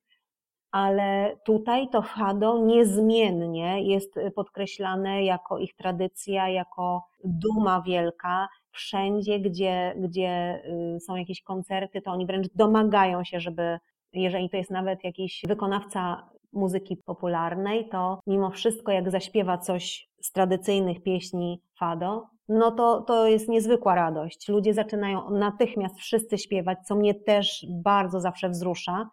Ale 0.72 1.38
tutaj 1.46 1.90
to 1.90 2.02
fado 2.02 2.60
niezmiennie 2.66 3.84
jest 3.84 4.16
podkreślane 4.36 5.24
jako 5.24 5.58
ich 5.58 5.76
tradycja, 5.76 6.50
jako 6.50 7.04
duma 7.24 7.82
wielka. 7.82 8.48
Wszędzie, 8.72 9.40
gdzie, 9.40 9.94
gdzie 9.98 10.62
y, 10.96 11.00
są 11.00 11.16
jakieś 11.16 11.42
koncerty, 11.42 12.02
to 12.02 12.12
oni 12.12 12.26
wręcz 12.26 12.48
domagają 12.56 13.24
się, 13.24 13.40
żeby 13.40 13.80
jeżeli 14.14 14.50
to 14.50 14.58
jest 14.58 14.72
nawet 14.72 15.04
jakiś 15.04 15.42
wykonawca 15.48 16.30
muzyki 16.54 16.98
popularnej, 16.98 17.90
to 17.90 18.20
mimo 18.28 18.50
wszystko, 18.50 18.92
jak 18.92 19.12
zaśpiewa 19.12 19.58
coś 19.58 20.10
z 20.22 20.32
tradycyjnych 20.32 21.04
pieśni 21.04 21.62
fado, 21.80 22.28
no 22.52 22.72
to, 22.72 23.02
to 23.02 23.28
jest 23.28 23.50
niezwykła 23.50 23.96
radość. 23.96 24.48
Ludzie 24.50 24.74
zaczynają 24.74 25.30
natychmiast 25.30 26.00
wszyscy 26.00 26.38
śpiewać, 26.38 26.80
co 26.88 26.96
mnie 26.96 27.16
też 27.16 27.66
bardzo 27.70 28.20
zawsze 28.20 28.50
wzrusza, 28.50 29.10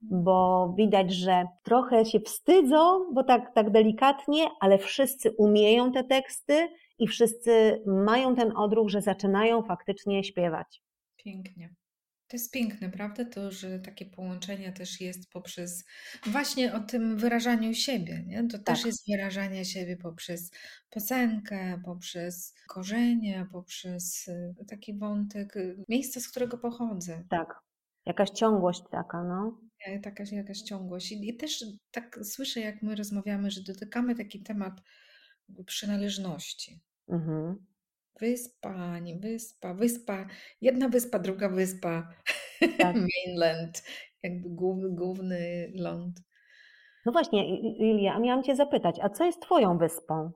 bo 0.00 0.68
widać, 0.76 1.14
że 1.14 1.44
trochę 1.62 2.04
się 2.04 2.20
wstydzą, 2.20 3.12
bo 3.12 3.24
tak, 3.24 3.54
tak 3.54 3.70
delikatnie, 3.70 4.48
ale 4.60 4.78
wszyscy 4.78 5.30
umieją 5.30 5.92
te 5.92 6.04
teksty 6.04 6.68
i 6.98 7.06
wszyscy 7.06 7.82
mają 7.86 8.36
ten 8.36 8.56
odruch, 8.56 8.88
że 8.88 9.02
zaczynają 9.02 9.62
faktycznie 9.62 10.24
śpiewać. 10.24 10.82
Pięknie. 11.16 11.74
To 12.28 12.36
jest 12.36 12.52
piękne, 12.52 12.90
prawda? 12.90 13.24
To, 13.24 13.50
że 13.50 13.78
takie 13.78 14.06
połączenie 14.06 14.72
też 14.72 15.00
jest 15.00 15.30
poprzez 15.30 15.84
właśnie 16.26 16.74
o 16.74 16.80
tym 16.80 17.16
wyrażaniu 17.16 17.74
siebie. 17.74 18.24
Nie? 18.26 18.48
To 18.48 18.58
tak. 18.58 18.66
też 18.66 18.84
jest 18.84 19.10
wyrażanie 19.10 19.64
siebie 19.64 19.96
poprzez 19.96 20.50
piosenkę, 20.90 21.80
poprzez 21.84 22.54
korzenie, 22.66 23.46
poprzez 23.52 24.28
y, 24.28 24.54
taki 24.68 24.98
wątek 24.98 25.56
y, 25.56 25.84
miejsca, 25.88 26.20
z 26.20 26.28
którego 26.28 26.58
pochodzę. 26.58 27.24
Tak, 27.30 27.60
jakaś 28.06 28.30
ciągłość 28.30 28.82
taka, 28.90 29.24
no. 29.24 29.60
Taka 30.02 30.24
jakaś 30.32 30.62
ciągłość. 30.62 31.12
I, 31.12 31.28
I 31.28 31.36
też 31.36 31.64
tak 31.90 32.18
słyszę, 32.22 32.60
jak 32.60 32.82
my 32.82 32.94
rozmawiamy, 32.94 33.50
że 33.50 33.62
dotykamy 33.62 34.14
taki 34.14 34.42
temat 34.42 34.80
przynależności. 35.66 36.80
Mhm. 37.08 37.66
Wyspa, 38.20 38.98
nie 38.98 39.16
wyspa, 39.16 39.74
wyspa, 39.74 40.26
jedna 40.60 40.88
wyspa, 40.88 41.18
druga 41.18 41.48
wyspa, 41.48 42.14
tak. 42.78 42.96
mainland, 43.26 43.82
jakby 44.22 44.48
główny, 44.48 44.90
główny 44.90 45.72
ląd. 45.74 46.20
No 47.06 47.12
właśnie, 47.12 47.60
Julia, 47.60 48.14
a 48.14 48.18
miałam 48.18 48.42
Cię 48.42 48.56
zapytać, 48.56 48.96
a 49.02 49.08
co 49.08 49.24
jest 49.24 49.42
Twoją 49.42 49.78
wyspą? 49.78 50.32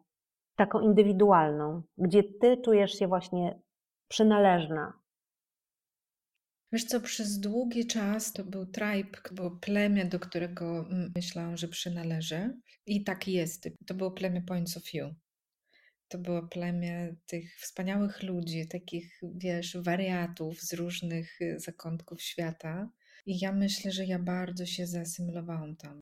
Taką 0.56 0.80
indywidualną, 0.80 1.82
gdzie 1.98 2.22
Ty 2.40 2.56
czujesz 2.64 2.98
się 2.98 3.08
właśnie 3.08 3.60
przynależna? 4.08 5.02
Wiesz 6.72 6.84
co, 6.84 7.00
przez 7.00 7.40
długi 7.40 7.86
czas 7.86 8.32
to 8.32 8.44
był 8.44 8.66
tribe, 8.66 9.18
to 9.28 9.34
było 9.34 9.50
plemię, 9.50 10.04
do 10.04 10.20
którego 10.20 10.88
myślałam, 11.16 11.56
że 11.56 11.68
przynależę. 11.68 12.54
I 12.86 13.04
tak 13.04 13.28
jest. 13.28 13.68
To 13.86 13.94
było 13.94 14.10
plemię 14.10 14.42
Points 14.42 14.76
of 14.76 14.82
View 14.92 15.12
to 16.12 16.18
było 16.18 16.42
plemię 16.42 17.14
tych 17.26 17.56
wspaniałych 17.56 18.22
ludzi, 18.22 18.68
takich, 18.68 19.20
wiesz, 19.34 19.76
wariatów 19.76 20.60
z 20.60 20.72
różnych 20.72 21.40
y, 21.40 21.60
zakątków 21.60 22.22
świata. 22.22 22.90
I 23.26 23.38
ja 23.38 23.52
myślę, 23.52 23.92
że 23.92 24.04
ja 24.06 24.18
bardzo 24.18 24.66
się 24.66 24.86
zasymilowałam 24.86 25.76
tam. 25.76 26.00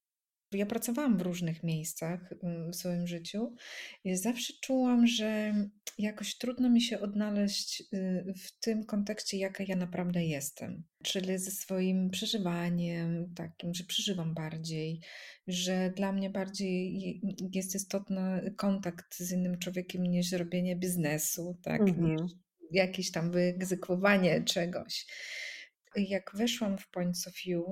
Ja 0.52 0.66
pracowałam 0.66 1.18
w 1.18 1.22
różnych 1.22 1.62
miejscach 1.62 2.32
mm, 2.42 2.72
w 2.72 2.76
swoim 2.76 3.06
życiu 3.06 3.54
zawsze 4.04 4.52
czułam, 4.62 5.06
że 5.06 5.54
jakoś 5.98 6.38
trudno 6.38 6.70
mi 6.70 6.82
się 6.82 7.00
odnaleźć 7.00 7.80
y, 7.80 8.34
w 8.36 8.60
tym 8.60 8.84
kontekście, 8.84 9.36
jaka 9.38 9.64
ja 9.68 9.76
naprawdę 9.76 10.24
jestem. 10.24 10.84
Czyli 11.04 11.38
ze 11.38 11.50
swoim 11.50 12.10
przeżywaniem, 12.10 13.34
takim, 13.34 13.74
że 13.74 13.84
przeżywam 13.84 14.34
bardziej, 14.34 15.00
że 15.46 15.92
dla 15.96 16.12
mnie 16.12 16.30
bardziej 16.30 17.00
jest 17.54 17.74
istotny 17.74 18.54
kontakt 18.56 19.16
z 19.16 19.32
innym 19.32 19.58
człowiekiem 19.58 20.02
niż 20.02 20.32
robienie 20.32 20.76
biznesu, 20.76 21.58
tak? 21.62 21.80
Mhm. 21.80 22.16
Niż 22.16 22.32
jakieś 22.70 23.10
tam 23.10 23.30
wyegzekwowanie 23.30 24.44
czegoś. 24.44 25.06
Jak 25.96 26.30
weszłam 26.34 26.78
w 26.78 26.90
Points 26.90 27.28
of 27.28 27.34
View, 27.46 27.62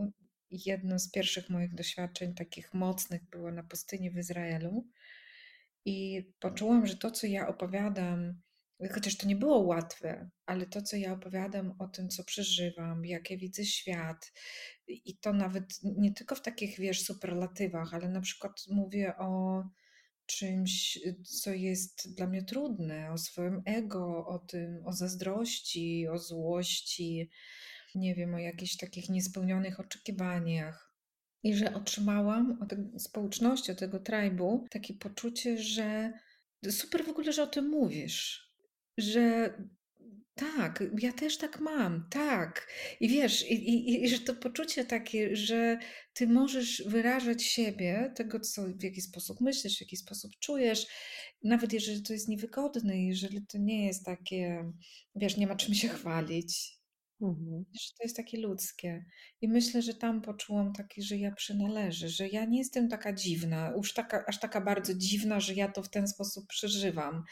jedno 0.50 0.99
z 0.99 1.11
pierwszych 1.11 1.50
moich 1.50 1.75
doświadczeń 1.75 2.35
takich 2.35 2.75
mocnych 2.75 3.23
było 3.31 3.52
na 3.52 3.62
pustyni 3.62 4.11
w 4.11 4.19
Izraelu. 4.19 4.87
I 5.85 6.26
poczułam, 6.40 6.87
że 6.87 6.97
to, 6.97 7.11
co 7.11 7.26
ja 7.26 7.49
opowiadam, 7.49 8.40
chociaż 8.95 9.17
to 9.17 9.26
nie 9.26 9.37
było 9.37 9.59
łatwe, 9.59 10.31
ale 10.47 10.67
to, 10.67 10.83
co 10.83 10.97
ja 10.97 11.12
opowiadam 11.12 11.75
o 11.78 11.88
tym, 11.88 12.09
co 12.09 12.25
przeżywam, 12.25 13.05
jak 13.05 13.31
ja 13.31 13.37
widzę 13.37 13.64
świat, 13.64 14.33
i 14.87 15.19
to 15.19 15.33
nawet 15.33 15.64
nie 15.83 16.12
tylko 16.12 16.35
w 16.35 16.43
takich, 16.43 16.78
wiesz, 16.78 17.02
superlatywach, 17.02 17.95
ale 17.95 18.09
na 18.09 18.21
przykład 18.21 18.64
mówię 18.71 19.17
o 19.17 19.62
czymś, 20.26 20.99
co 21.25 21.50
jest 21.50 22.14
dla 22.14 22.26
mnie 22.26 22.43
trudne, 22.45 23.12
o 23.12 23.19
swoim 23.19 23.62
ego, 23.64 24.26
o 24.26 24.38
tym, 24.38 24.83
o 24.87 24.93
zazdrości, 24.93 26.09
o 26.09 26.19
złości, 26.19 27.31
nie 27.95 28.14
wiem, 28.14 28.35
o 28.35 28.38
jakichś 28.38 28.76
takich 28.76 29.09
niespełnionych 29.09 29.80
oczekiwaniach. 29.80 30.95
I 31.42 31.54
że 31.54 31.75
otrzymałam 31.75 32.59
od 32.62 33.02
społeczności, 33.02 33.73
od 33.73 33.78
tego 33.78 34.00
tribu 34.00 34.66
takie 34.71 34.95
poczucie, 34.95 35.59
że 35.59 36.12
super 36.71 37.04
w 37.04 37.09
ogóle, 37.09 37.33
że 37.33 37.42
o 37.42 37.47
tym 37.47 37.68
mówisz. 37.68 38.52
Że 38.99 39.54
tak, 40.35 40.85
ja 40.99 41.12
też 41.12 41.38
tak 41.38 41.61
mam, 41.61 42.09
tak. 42.11 42.68
I 43.00 43.09
wiesz, 43.09 43.50
i, 43.50 43.54
i, 43.54 44.04
i 44.04 44.09
że 44.09 44.18
to 44.18 44.35
poczucie 44.35 44.85
takie, 44.85 45.37
że 45.37 45.78
ty 46.14 46.26
możesz 46.26 46.83
wyrażać 46.87 47.42
siebie, 47.42 48.12
tego, 48.16 48.40
co 48.40 48.62
w 48.66 48.83
jaki 48.83 49.00
sposób 49.00 49.40
myślisz, 49.40 49.78
w 49.78 49.80
jaki 49.80 49.97
sposób 49.97 50.33
czujesz, 50.40 50.87
nawet 51.42 51.73
jeżeli 51.73 52.02
to 52.02 52.12
jest 52.12 52.28
niewygodne, 52.28 53.02
jeżeli 53.02 53.47
to 53.47 53.59
nie 53.59 53.87
jest 53.87 54.04
takie, 54.04 54.73
wiesz, 55.14 55.37
nie 55.37 55.47
ma 55.47 55.57
czym 55.57 55.75
się 55.75 55.88
chwalić, 55.88 56.78
Mhm. 57.21 57.65
Że 57.73 57.89
to 57.99 58.03
jest 58.03 58.17
takie 58.17 58.41
ludzkie. 58.41 59.05
I 59.41 59.49
myślę, 59.49 59.83
że 59.83 59.95
tam 59.95 60.23
poczułam 60.23 60.73
taki, 60.73 61.03
że 61.03 61.17
ja 61.17 61.33
przynależę, 61.33 62.09
że 62.09 62.29
ja 62.29 62.45
nie 62.45 62.59
jestem 62.59 62.89
taka 62.89 63.13
dziwna, 63.13 63.73
już 63.77 63.95
taka, 63.95 64.25
aż 64.27 64.41
taka 64.41 64.61
bardzo 64.61 64.95
dziwna, 64.95 65.41
że 65.41 65.55
ja 65.55 65.69
to 65.69 65.83
w 65.83 65.91
ten 65.91 66.09
sposób 66.09 66.47
przeżywam 66.47 67.25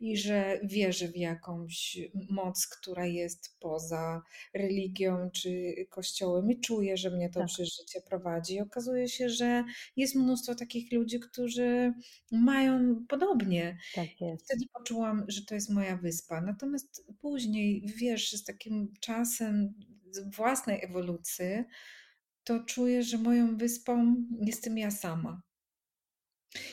i 0.00 0.16
że 0.16 0.60
wierzę 0.62 1.08
w 1.08 1.16
jakąś 1.16 1.98
moc, 2.30 2.66
która 2.66 3.06
jest 3.06 3.56
poza 3.60 4.22
religią 4.54 5.30
czy 5.30 5.74
kościołem 5.90 6.50
i 6.50 6.60
czuję, 6.60 6.96
że 6.96 7.10
mnie 7.10 7.30
to 7.30 7.40
tak. 7.40 7.48
przeżycie 7.48 8.00
prowadzi. 8.08 8.54
I 8.54 8.60
okazuje 8.60 9.08
się, 9.08 9.28
że 9.28 9.64
jest 9.96 10.14
mnóstwo 10.14 10.54
takich 10.54 10.92
ludzi, 10.92 11.20
którzy 11.20 11.92
mają 12.32 12.96
podobnie. 13.08 13.78
Tak 13.94 14.20
jest. 14.20 14.44
Wtedy 14.44 14.64
poczułam, 14.72 15.24
że 15.28 15.44
to 15.44 15.54
jest 15.54 15.70
moja 15.70 15.96
wyspa. 15.96 16.40
Natomiast 16.40 17.06
później, 17.20 17.86
wiesz, 17.96 18.32
z 18.32 18.44
takim 18.44 18.92
czasem, 19.00 19.33
czasem 19.34 19.74
własnej 20.36 20.84
ewolucji, 20.84 21.64
to 22.44 22.64
czuję, 22.64 23.02
że 23.02 23.18
moją 23.18 23.56
wyspą 23.56 24.16
jestem 24.40 24.78
ja 24.78 24.90
sama. 24.90 25.42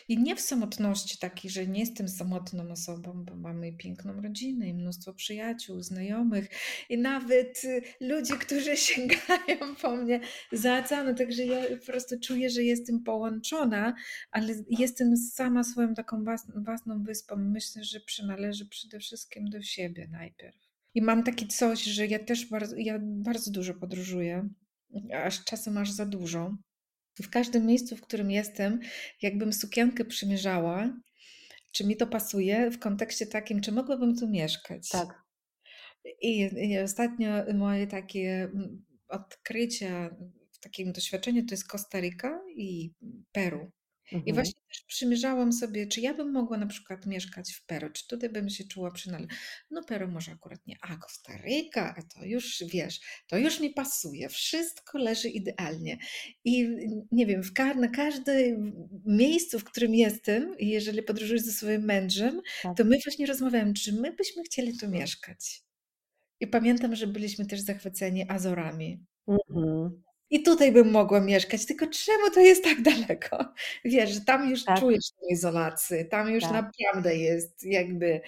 I 0.08 0.18
nie 0.18 0.36
w 0.36 0.42
samotności 0.42 1.18
takiej, 1.18 1.52
że 1.52 1.68
nie 1.68 1.80
jestem 1.80 2.10
samotną 2.10 2.72
osobą, 2.72 3.26
bo 3.26 3.36
mamy 3.36 3.74
piękną 3.74 4.22
rodzinę 4.22 4.68
i 4.68 4.74
mnóstwo 4.74 5.14
przyjaciół, 5.14 5.82
znajomych 5.82 6.48
i 6.90 6.98
nawet 6.98 7.64
y, 7.64 7.82
ludzi, 8.00 8.34
którzy 8.34 8.78
sięgają 8.88 9.76
po 9.82 9.96
mnie 9.96 10.20
za 10.52 10.80
oceanu. 10.80 11.16
Także 11.16 11.46
ja 11.46 11.78
po 11.80 11.86
prostu 11.86 12.20
czuję, 12.20 12.50
że 12.50 12.64
jestem 12.64 13.04
połączona, 13.04 13.94
ale 14.32 14.54
jestem 14.70 15.18
sama 15.18 15.64
swoją 15.64 15.94
taką 15.94 16.24
własną 16.56 17.04
wyspą. 17.04 17.36
Myślę, 17.38 17.84
że 17.84 18.00
przynależy 18.00 18.66
przede 18.66 19.00
wszystkim 19.00 19.50
do 19.50 19.62
siebie 19.62 20.08
najpierw. 20.12 20.71
I 20.94 21.02
mam 21.02 21.24
takie 21.24 21.48
coś, 21.48 21.84
że 21.84 22.08
ja 22.08 22.20
też 22.20 22.46
bardzo, 22.46 22.76
ja 22.78 23.00
bardzo 23.02 23.52
dużo 23.52 23.74
podróżuję, 23.74 24.50
aż 25.14 25.44
czasem 25.44 25.78
aż 25.78 25.92
za 25.92 26.06
dużo. 26.06 26.58
W 27.22 27.30
każdym 27.30 27.66
miejscu, 27.66 27.96
w 27.96 28.02
którym 28.02 28.32
jestem, 28.32 28.80
jakbym 29.22 29.54
sukienkę 29.54 30.06
przymierzała, 30.06 30.98
czy 31.72 31.84
mi 31.84 31.98
to 31.98 32.08
pasuje 32.08 32.72
w 32.72 32.80
kontekście 32.80 33.28
takim, 33.28 33.62
czy 33.62 33.72
mogłabym 33.72 34.16
tu 34.16 34.28
mieszkać. 34.30 34.90
Tak. 34.90 35.22
I, 36.22 36.50
i 36.70 36.80
ostatnio 36.80 37.30
moje 37.54 37.88
takie 37.88 38.44
mm, 38.44 38.86
odkrycia 39.08 40.16
w 40.52 40.60
takim 40.60 40.92
doświadczeniu 40.92 41.46
to 41.46 41.54
jest 41.54 41.68
Kostaryka 41.68 42.42
i 42.56 42.94
Peru. 43.32 43.72
Mhm. 44.12 44.24
I 44.26 44.34
właśnie 44.34 44.62
też 44.70 44.82
przymierzałam 44.88 45.54
sobie, 45.54 45.88
czy 45.88 46.02
ja 46.02 46.14
bym 46.14 46.32
mogła 46.32 46.58
na 46.58 46.68
przykład 46.68 47.06
mieszkać 47.06 47.54
w 47.54 47.66
Peru, 47.66 47.90
czy 47.90 48.08
tutaj 48.08 48.30
bym 48.30 48.50
się 48.50 48.64
czuła 48.64 48.92
przynależna. 48.92 49.36
No 49.72 49.84
Peru 49.84 50.08
może 50.08 50.32
akurat 50.32 50.68
nie, 50.68 50.76
a 50.82 50.98
Kostaryka, 50.98 51.96
a 51.98 52.02
to 52.02 52.26
już 52.26 52.64
wiesz, 52.74 53.00
to 53.28 53.38
już 53.38 53.60
mi 53.60 53.70
pasuje, 53.70 54.30
wszystko 54.30 54.98
leży 54.98 55.30
idealnie. 55.30 55.98
I 56.46 56.70
nie 57.12 57.26
wiem, 57.26 57.44
w 57.44 57.54
ka 57.54 57.74
na 57.74 57.88
każdym 57.88 58.88
miejscu, 59.06 59.60
w 59.60 59.64
którym 59.64 59.96
jestem, 59.96 60.56
jeżeli 60.60 61.04
podróżuję 61.04 61.40
ze 61.40 61.52
swoim 61.52 61.82
mężem, 61.82 62.42
tak. 62.64 62.78
to 62.78 62.84
my 62.84 62.98
właśnie 63.06 63.26
rozmawiamy, 63.26 63.74
czy 63.74 63.94
my 63.94 64.14
byśmy 64.14 64.44
chcieli 64.44 64.78
tu 64.78 64.90
mieszkać. 64.90 65.64
I 66.40 66.48
pamiętam, 66.48 66.96
że 66.96 67.08
byliśmy 67.08 67.46
też 67.46 67.60
zachwyceni 67.60 68.26
Azorami. 68.30 69.06
Mhm. 69.28 70.04
I 70.32 70.44
tutaj 70.44 70.72
bym 70.72 70.92
mogła 70.92 71.20
mieszkać, 71.20 71.66
tylko 71.66 71.88
czemu 71.88 72.30
to 72.34 72.40
jest 72.40 72.64
tak 72.64 72.82
daleko? 72.92 73.54
Wiesz, 73.86 74.10
że 74.10 74.22
tam 74.22 74.50
już 74.50 74.64
tak. 74.64 74.80
czujesz 74.80 75.10
tę 75.10 75.34
izolację, 75.34 76.06
tam 76.06 76.30
już 76.30 76.44
tak. 76.44 76.52
naprawdę 76.52 77.16
jest 77.16 77.66
jakby 77.66 78.22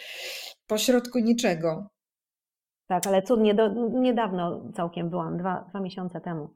pośrodku 0.68 1.20
niczego. 1.20 1.90
Tak, 2.88 3.08
ale 3.08 3.22
cudnie, 3.22 3.54
do, 3.54 3.90
niedawno 3.90 4.72
całkiem 4.76 5.10
byłam, 5.10 5.38
dwa, 5.38 5.66
dwa 5.70 5.80
miesiące 5.80 6.22
temu. 6.22 6.50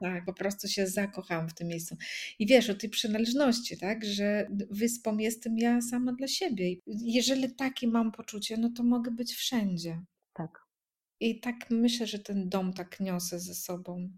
Tak, 0.00 0.24
po 0.24 0.32
prostu 0.32 0.68
się 0.68 0.86
zakochałam 0.86 1.48
w 1.48 1.54
tym 1.54 1.68
miejscu. 1.68 1.96
I 2.38 2.46
wiesz 2.46 2.70
o 2.70 2.74
tej 2.74 2.90
przynależności, 2.90 3.78
tak, 3.78 4.04
że 4.04 4.46
wyspą 4.70 5.18
jestem 5.18 5.58
ja 5.58 5.80
sama 5.80 6.12
dla 6.12 6.28
siebie. 6.28 6.74
Jeżeli 6.86 7.54
takie 7.54 7.88
mam 7.88 8.12
poczucie, 8.12 8.56
no 8.56 8.70
to 8.76 8.84
mogę 8.84 9.10
być 9.10 9.32
wszędzie. 9.32 10.00
Tak. 10.32 10.66
I 11.20 11.40
tak 11.40 11.54
myślę, 11.70 12.06
że 12.06 12.18
ten 12.18 12.48
dom 12.48 12.72
tak 12.72 13.00
niosę 13.00 13.40
ze 13.40 13.54
sobą. 13.54 14.10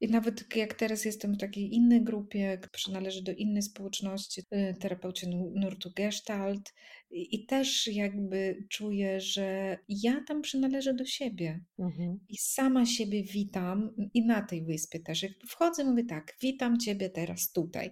I 0.00 0.08
nawet 0.08 0.56
jak 0.56 0.74
teraz 0.74 1.04
jestem 1.04 1.34
w 1.34 1.38
takiej 1.38 1.74
innej 1.74 2.02
grupie, 2.02 2.58
przynależę 2.72 3.22
do 3.22 3.32
innej 3.32 3.62
społeczności, 3.62 4.40
y, 4.40 4.74
terapeucie 4.80 5.26
nurtu 5.54 5.90
Gestalt 5.96 6.72
i 7.10 7.46
też 7.46 7.86
jakby 7.86 8.66
czuję, 8.70 9.20
że 9.20 9.78
ja 9.88 10.24
tam 10.28 10.42
przynależę 10.42 10.94
do 10.94 11.04
siebie 11.04 11.60
mhm. 11.78 12.20
i 12.28 12.36
sama 12.36 12.86
siebie 12.86 13.22
witam 13.22 13.94
i 14.14 14.26
na 14.26 14.42
tej 14.42 14.64
wyspie 14.64 15.00
też. 15.00 15.22
Jak 15.22 15.32
wchodzę, 15.48 15.84
mówię 15.84 16.04
tak, 16.04 16.36
witam 16.40 16.78
Ciebie 16.78 17.10
teraz 17.10 17.52
tutaj. 17.52 17.90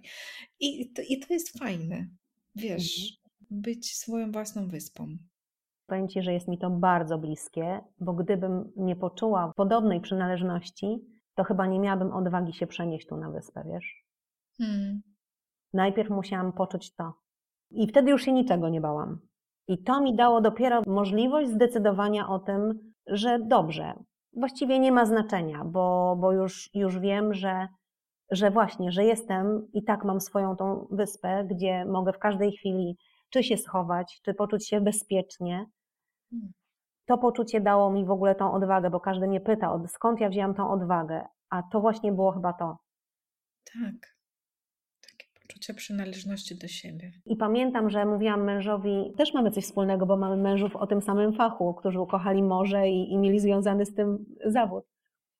I 0.59 0.91
to, 0.91 1.01
i 1.01 1.19
to 1.19 1.33
jest 1.33 1.59
fajne, 1.59 2.07
wiesz, 2.55 3.17
mhm. 3.41 3.61
być 3.61 3.95
swoją 3.95 4.31
własną 4.31 4.67
wyspą. 4.67 5.17
Powiem 5.87 6.07
Ci, 6.07 6.21
że 6.21 6.33
jest 6.33 6.47
mi 6.47 6.57
to 6.57 6.69
bardzo 6.69 7.17
bliskie, 7.17 7.79
bo 7.99 8.13
gdybym 8.13 8.71
nie 8.75 8.95
poczuła 8.95 9.53
podobnej 9.55 10.01
przynależności, 10.01 10.99
to 11.35 11.43
chyba 11.43 11.67
nie 11.67 11.79
miałabym 11.79 12.11
odwagi 12.11 12.53
się 12.53 12.67
przenieść 12.67 13.07
tu 13.07 13.17
na 13.17 13.31
wyspę, 13.31 13.63
wiesz? 13.65 14.05
Hmm. 14.57 15.01
Najpierw 15.73 16.09
musiałam 16.09 16.53
poczuć 16.53 16.95
to. 16.95 17.13
I 17.71 17.87
wtedy 17.87 18.11
już 18.11 18.23
się 18.23 18.31
niczego 18.31 18.69
nie 18.69 18.81
bałam. 18.81 19.19
I 19.67 19.83
to 19.83 20.01
mi 20.01 20.15
dało 20.15 20.41
dopiero 20.41 20.81
możliwość 20.87 21.49
zdecydowania 21.49 22.29
o 22.29 22.39
tym, 22.39 22.93
że 23.07 23.39
dobrze, 23.39 23.93
właściwie 24.33 24.79
nie 24.79 24.91
ma 24.91 25.05
znaczenia, 25.05 25.65
bo, 25.65 26.17
bo 26.19 26.31
już, 26.31 26.69
już 26.73 26.99
wiem, 26.99 27.33
że, 27.33 27.67
że 28.31 28.51
właśnie, 28.51 28.91
że 28.91 29.03
jestem 29.05 29.67
i 29.73 29.83
tak 29.83 30.05
mam 30.05 30.21
swoją 30.21 30.55
tą 30.55 30.87
wyspę, 30.91 31.45
gdzie 31.51 31.85
mogę 31.85 32.13
w 32.13 32.19
każdej 32.19 32.51
chwili 32.51 32.97
czy 33.29 33.43
się 33.43 33.57
schować, 33.57 34.21
czy 34.23 34.33
poczuć 34.33 34.67
się 34.67 34.81
bezpiecznie. 34.81 35.65
To 37.05 37.17
poczucie 37.17 37.61
dało 37.61 37.91
mi 37.91 38.05
w 38.05 38.11
ogóle 38.11 38.35
tą 38.35 38.53
odwagę, 38.53 38.89
bo 38.89 38.99
każdy 38.99 39.27
mnie 39.27 39.41
pyta, 39.41 39.79
skąd 39.87 40.19
ja 40.19 40.29
wzięłam 40.29 40.53
tą 40.53 40.71
odwagę, 40.71 41.25
a 41.49 41.63
to 41.63 41.81
właśnie 41.81 42.11
było 42.11 42.31
chyba 42.31 42.53
to. 42.53 42.77
Tak. 43.73 44.15
Takie 45.01 45.27
poczucie 45.41 45.73
przynależności 45.73 46.55
do 46.55 46.67
siebie. 46.67 47.11
I 47.25 47.35
pamiętam, 47.35 47.89
że 47.89 48.05
mówiłam 48.05 48.43
mężowi, 48.43 49.13
też 49.17 49.33
mamy 49.33 49.51
coś 49.51 49.63
wspólnego, 49.63 50.05
bo 50.05 50.17
mamy 50.17 50.37
mężów 50.37 50.75
o 50.75 50.87
tym 50.87 51.01
samym 51.01 51.33
fachu, 51.33 51.73
którzy 51.73 51.99
ukochali 52.01 52.43
morze 52.43 52.89
i, 52.89 53.13
i 53.13 53.17
mieli 53.17 53.39
związany 53.39 53.85
z 53.85 53.93
tym 53.93 54.25
zawód. 54.45 54.85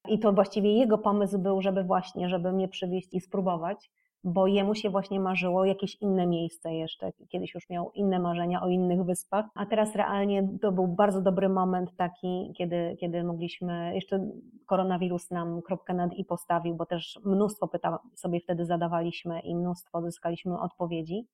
I 0.08 0.20
to 0.20 0.34
właściwie 0.34 0.74
jego 0.78 0.98
pomysł 0.98 1.40
był, 1.40 1.62
żeby 1.62 1.84
właśnie, 1.84 2.30
żeby 2.30 2.52
mnie 2.52 2.68
przywieźć 2.68 3.14
i 3.14 3.22
spróbować 3.22 3.92
bo 4.24 4.48
jemu 4.48 4.76
się 4.76 4.90
właśnie 4.90 5.20
marzyło 5.20 5.66
jakieś 5.66 5.96
inne 5.96 6.28
miejsce 6.28 6.74
jeszcze. 6.74 7.12
Kiedyś 7.30 7.54
już 7.54 7.70
miał 7.70 7.92
inne 7.92 8.20
marzenia 8.20 8.62
o 8.62 8.68
innych 8.68 9.04
wyspach, 9.04 9.46
a 9.56 9.66
teraz 9.66 9.96
realnie 9.96 10.50
to 10.62 10.72
był 10.72 10.88
bardzo 10.88 11.22
dobry 11.22 11.50
moment 11.50 11.96
taki, 11.96 12.54
kiedy, 12.58 12.98
kiedy 13.00 13.24
mogliśmy, 13.24 13.96
jeszcze 13.96 14.32
koronawirus 14.66 15.32
nam 15.32 15.62
kropkę 15.62 15.94
nad 15.94 16.14
i 16.14 16.26
postawił, 16.26 16.76
bo 16.76 16.86
też 16.86 17.20
mnóstwo 17.26 17.68
pytań 17.68 17.94
sobie 18.16 18.40
wtedy 18.40 18.66
zadawaliśmy 18.66 19.40
i 19.40 19.56
mnóstwo 19.56 20.02
zyskaliśmy 20.02 20.60
odpowiedzi. 20.60 21.28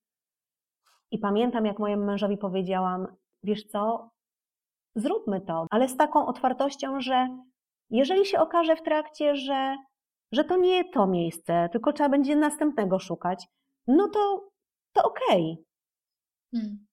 I 1.12 1.19
pamiętam, 1.19 1.65
jak 1.65 1.80
mojemu 1.80 2.06
mężowi 2.06 2.38
powiedziałam, 2.38 3.08
wiesz 3.43 3.63
co, 3.63 4.10
zróbmy 4.95 5.41
to, 5.41 5.65
ale 5.69 5.89
z 5.89 5.97
taką 5.97 6.25
otwartością, 6.25 7.02
że 7.02 7.28
jeżeli 7.89 8.25
się 8.25 8.39
okaże 8.39 8.75
w 8.75 8.82
trakcie, 8.82 9.36
że 9.36 9.78
że 10.32 10.44
to 10.44 10.58
nie 10.58 10.89
to 10.92 11.08
miejsce, 11.08 11.70
tylko 11.72 11.94
trzeba 11.94 12.10
będzie 12.10 12.36
następnego 12.36 13.00
szukać, 13.00 13.48
no 13.88 14.08
to, 14.08 14.50
to 14.94 15.04
okej. 15.04 15.52
Okay. 15.52 15.65
Hmm. 16.52 16.89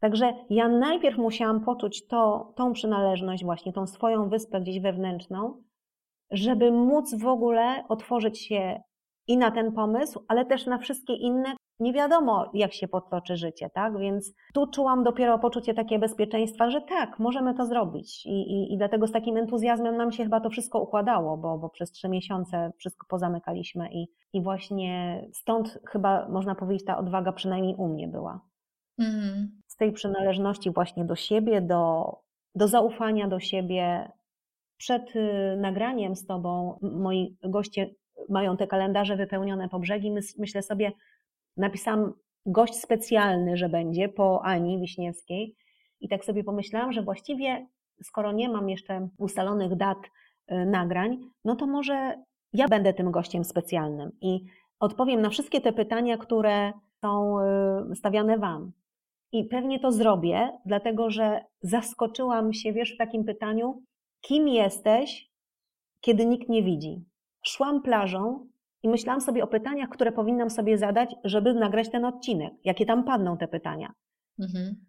Także 0.00 0.32
ja 0.50 0.68
najpierw 0.68 1.18
musiałam 1.18 1.64
poczuć 1.64 2.06
to, 2.06 2.52
tą 2.56 2.72
przynależność, 2.72 3.44
właśnie 3.44 3.72
tą 3.72 3.86
swoją 3.86 4.28
wyspę 4.28 4.60
gdzieś 4.60 4.80
wewnętrzną, 4.80 5.62
żeby 6.30 6.72
móc 6.72 7.14
w 7.14 7.26
ogóle 7.26 7.84
otworzyć 7.88 8.46
się 8.46 8.82
i 9.26 9.36
na 9.36 9.50
ten 9.50 9.72
pomysł, 9.72 10.24
ale 10.28 10.46
też 10.46 10.66
na 10.66 10.78
wszystkie 10.78 11.14
inne, 11.14 11.56
nie 11.80 11.92
wiadomo, 11.92 12.50
jak 12.54 12.72
się 12.72 12.88
potoczy 12.88 13.36
życie, 13.36 13.70
tak? 13.70 13.98
Więc 13.98 14.34
tu 14.54 14.66
czułam 14.66 15.04
dopiero 15.04 15.38
poczucie 15.38 15.74
takie 15.74 15.98
bezpieczeństwa, 15.98 16.70
że 16.70 16.80
tak, 16.80 17.18
możemy 17.18 17.54
to 17.54 17.66
zrobić. 17.66 18.26
I, 18.26 18.30
i, 18.30 18.74
i 18.74 18.78
dlatego 18.78 19.06
z 19.06 19.12
takim 19.12 19.36
entuzjazmem 19.36 19.96
nam 19.96 20.12
się 20.12 20.24
chyba 20.24 20.40
to 20.40 20.50
wszystko 20.50 20.80
układało, 20.80 21.36
bo, 21.36 21.58
bo 21.58 21.68
przez 21.68 21.92
trzy 21.92 22.08
miesiące 22.08 22.72
wszystko 22.78 23.06
pozamykaliśmy 23.10 23.92
i, 23.92 24.08
i 24.32 24.42
właśnie 24.42 25.22
stąd 25.32 25.78
chyba 25.88 26.28
można 26.28 26.54
powiedzieć 26.54 26.86
ta 26.86 26.98
odwaga 26.98 27.32
przynajmniej 27.32 27.74
u 27.74 27.88
mnie 27.88 28.08
była. 28.08 28.40
Mm. 28.98 29.60
Z 29.66 29.76
tej 29.76 29.92
przynależności 29.92 30.70
właśnie 30.70 31.04
do 31.04 31.16
siebie, 31.16 31.60
do, 31.60 32.12
do 32.54 32.68
zaufania 32.68 33.28
do 33.28 33.40
siebie. 33.40 34.12
Przed 34.76 35.16
y, 35.16 35.56
nagraniem 35.56 36.16
z 36.16 36.26
Tobą 36.26 36.78
moi 36.82 37.36
goście 37.42 37.90
mają 38.28 38.56
te 38.56 38.66
kalendarze 38.66 39.16
wypełnione 39.16 39.68
po 39.68 39.78
brzegi. 39.78 40.12
Myślę 40.38 40.62
sobie, 40.62 40.92
napisałam 41.58 42.12
gość 42.46 42.74
specjalny, 42.74 43.56
że 43.56 43.68
będzie 43.68 44.08
po 44.08 44.42
Ani 44.44 44.80
Wiśniewskiej. 44.80 45.56
I 46.00 46.08
tak 46.08 46.24
sobie 46.24 46.44
pomyślałam, 46.44 46.92
że 46.92 47.02
właściwie 47.02 47.66
skoro 48.02 48.32
nie 48.32 48.48
mam 48.48 48.68
jeszcze 48.68 49.08
ustalonych 49.18 49.76
dat 49.76 49.98
y, 49.98 50.66
nagrań, 50.66 51.18
no 51.44 51.56
to 51.56 51.66
może 51.66 52.22
ja 52.52 52.68
będę 52.68 52.94
tym 52.94 53.10
gościem 53.10 53.44
specjalnym 53.44 54.10
i 54.20 54.44
odpowiem 54.80 55.20
na 55.20 55.30
wszystkie 55.30 55.60
te 55.60 55.72
pytania, 55.72 56.18
które 56.18 56.72
są 57.00 57.38
y, 57.92 57.96
stawiane 57.96 58.38
Wam. 58.38 58.72
I 59.32 59.44
pewnie 59.44 59.80
to 59.80 59.92
zrobię, 59.92 60.52
dlatego 60.66 61.10
że 61.10 61.44
zaskoczyłam 61.62 62.52
się, 62.52 62.72
wiesz, 62.72 62.94
w 62.94 62.98
takim 62.98 63.24
pytaniu, 63.24 63.82
kim 64.20 64.48
jesteś, 64.48 65.30
kiedy 66.00 66.26
nikt 66.26 66.48
nie 66.48 66.62
widzi. 66.62 67.04
Szłam 67.42 67.82
plażą 67.82 68.46
i 68.82 68.88
myślałam 68.88 69.20
sobie 69.20 69.44
o 69.44 69.46
pytaniach, 69.46 69.88
które 69.88 70.12
powinnam 70.12 70.50
sobie 70.50 70.78
zadać, 70.78 71.14
żeby 71.24 71.54
nagrać 71.54 71.90
ten 71.90 72.04
odcinek. 72.04 72.54
Jakie 72.64 72.86
tam 72.86 73.04
padną 73.04 73.36
te 73.36 73.48
pytania. 73.48 73.92
Mhm. 74.38 74.86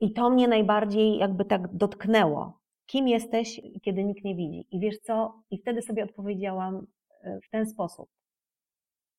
I 0.00 0.12
to 0.12 0.30
mnie 0.30 0.48
najbardziej 0.48 1.18
jakby 1.18 1.44
tak 1.44 1.76
dotknęło. 1.76 2.60
Kim 2.86 3.08
jesteś, 3.08 3.60
kiedy 3.82 4.04
nikt 4.04 4.24
nie 4.24 4.34
widzi? 4.34 4.66
I 4.70 4.80
wiesz 4.80 4.98
co? 4.98 5.42
I 5.50 5.58
wtedy 5.58 5.82
sobie 5.82 6.04
odpowiedziałam 6.04 6.86
e, 7.22 7.40
w 7.40 7.50
ten 7.50 7.66
sposób, 7.66 8.08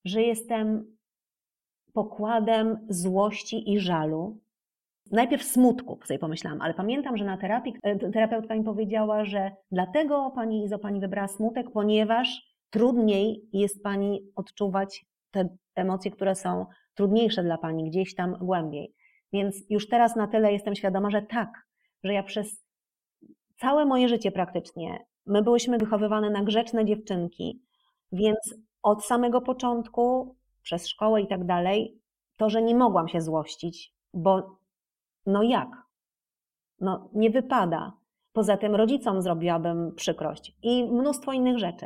że 0.05 0.21
jestem 0.21 0.97
pokładem 1.93 2.87
złości 2.89 3.73
i 3.73 3.79
żalu. 3.79 4.37
Najpierw 5.11 5.43
smutku, 5.43 5.99
sobie 6.05 6.19
pomyślałam, 6.19 6.61
ale 6.61 6.73
pamiętam, 6.73 7.17
że 7.17 7.25
na 7.25 7.37
terapii 7.37 7.73
e, 7.83 8.11
terapeutka 8.11 8.55
mi 8.55 8.63
powiedziała, 8.63 9.25
że 9.25 9.51
dlatego 9.71 10.31
pani 10.35 10.63
Izo, 10.63 10.79
pani 10.79 10.99
wybrała 10.99 11.27
smutek, 11.27 11.71
ponieważ 11.71 12.56
trudniej 12.69 13.49
jest 13.53 13.83
pani 13.83 14.31
odczuwać 14.35 15.05
te 15.31 15.49
emocje, 15.75 16.11
które 16.11 16.35
są 16.35 16.65
trudniejsze 16.93 17.43
dla 17.43 17.57
pani, 17.57 17.89
gdzieś 17.89 18.15
tam 18.15 18.33
głębiej. 18.33 18.93
Więc 19.33 19.55
już 19.69 19.89
teraz 19.89 20.15
na 20.15 20.27
tyle 20.27 20.53
jestem 20.53 20.75
świadoma, 20.75 21.09
że 21.09 21.21
tak, 21.21 21.49
że 22.03 22.13
ja 22.13 22.23
przez 22.23 22.65
całe 23.57 23.85
moje 23.85 24.07
życie 24.07 24.31
praktycznie, 24.31 25.05
my 25.25 25.41
byłyśmy 25.41 25.77
wychowywane 25.77 26.29
na 26.29 26.43
grzeczne 26.43 26.85
dziewczynki, 26.85 27.61
więc 28.11 28.55
od 28.83 29.05
samego 29.05 29.41
początku, 29.41 30.35
przez 30.61 30.87
szkołę 30.87 31.21
i 31.21 31.27
tak 31.27 31.45
dalej, 31.45 32.01
to, 32.37 32.49
że 32.49 32.61
nie 32.61 32.75
mogłam 32.75 33.07
się 33.07 33.21
złościć, 33.21 33.93
bo 34.13 34.57
no 35.25 35.43
jak? 35.43 35.69
No 36.79 37.09
nie 37.13 37.29
wypada. 37.29 37.93
Poza 38.33 38.57
tym 38.57 38.75
rodzicom 38.75 39.21
zrobiłabym 39.21 39.95
przykrość 39.95 40.57
i 40.63 40.83
mnóstwo 40.91 41.33
innych 41.33 41.59
rzeczy. 41.59 41.85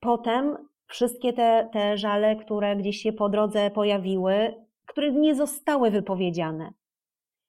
Potem 0.00 0.56
wszystkie 0.86 1.32
te, 1.32 1.68
te 1.72 1.98
żale, 1.98 2.36
które 2.36 2.76
gdzieś 2.76 3.02
się 3.02 3.12
po 3.12 3.28
drodze 3.28 3.70
pojawiły, 3.70 4.54
które 4.86 5.12
nie 5.12 5.34
zostały 5.34 5.90
wypowiedziane. 5.90 6.72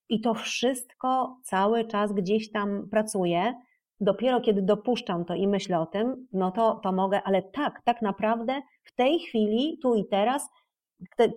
I 0.09 0.21
to 0.21 0.33
wszystko 0.33 1.37
cały 1.43 1.85
czas 1.85 2.13
gdzieś 2.13 2.51
tam 2.51 2.87
pracuje. 2.91 3.53
Dopiero 3.99 4.41
kiedy 4.41 4.61
dopuszczam 4.61 5.25
to 5.25 5.35
i 5.35 5.47
myślę 5.47 5.79
o 5.79 5.85
tym, 5.85 6.27
no 6.33 6.51
to, 6.51 6.79
to 6.83 6.91
mogę, 6.91 7.21
ale 7.23 7.41
tak, 7.41 7.81
tak 7.85 8.01
naprawdę 8.01 8.61
w 8.83 8.95
tej 8.95 9.19
chwili, 9.19 9.79
tu 9.81 9.95
i 9.95 10.05
teraz, 10.05 10.49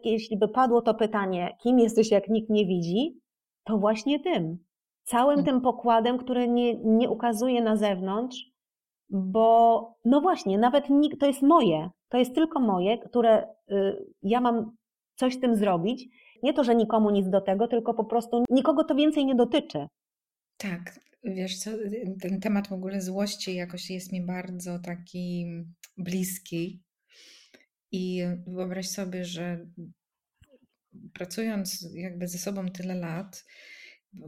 jeśli 0.04 0.38
by 0.38 0.48
padło 0.48 0.82
to 0.82 0.94
pytanie, 0.94 1.56
kim 1.62 1.78
jesteś, 1.78 2.10
jak 2.10 2.28
nikt 2.28 2.50
nie 2.50 2.66
widzi, 2.66 3.20
to 3.64 3.78
właśnie 3.78 4.20
tym. 4.20 4.58
Całym 5.04 5.36
hmm. 5.36 5.44
tym 5.44 5.60
pokładem, 5.60 6.18
który 6.18 6.48
nie, 6.48 6.74
nie 6.74 7.10
ukazuje 7.10 7.62
na 7.62 7.76
zewnątrz, 7.76 8.49
bo 9.10 9.98
no 10.04 10.20
właśnie, 10.20 10.58
nawet 10.58 10.90
nikt, 10.90 11.20
to 11.20 11.26
jest 11.26 11.42
moje, 11.42 11.90
to 12.08 12.18
jest 12.18 12.34
tylko 12.34 12.60
moje, 12.60 12.98
które 12.98 13.46
y, 13.70 14.06
ja 14.22 14.40
mam 14.40 14.76
coś 15.16 15.34
z 15.34 15.40
tym 15.40 15.56
zrobić. 15.56 16.08
Nie 16.42 16.52
to, 16.52 16.64
że 16.64 16.74
nikomu 16.74 17.10
nic 17.10 17.30
do 17.30 17.40
tego, 17.40 17.68
tylko 17.68 17.94
po 17.94 18.04
prostu 18.04 18.44
nikogo 18.50 18.84
to 18.84 18.94
więcej 18.94 19.26
nie 19.26 19.34
dotyczy. 19.34 19.86
Tak, 20.56 21.00
wiesz 21.24 21.58
co, 21.58 21.70
ten 22.22 22.40
temat 22.40 22.68
w 22.68 22.72
ogóle 22.72 23.00
złości 23.00 23.54
jakoś 23.54 23.90
jest 23.90 24.12
mi 24.12 24.26
bardzo 24.26 24.78
taki 24.78 25.46
bliski. 25.96 26.82
I 27.92 28.22
wyobraź 28.46 28.88
sobie, 28.88 29.24
że 29.24 29.66
pracując 31.12 31.88
jakby 31.94 32.28
ze 32.28 32.38
sobą 32.38 32.68
tyle 32.68 32.94
lat, 32.94 33.44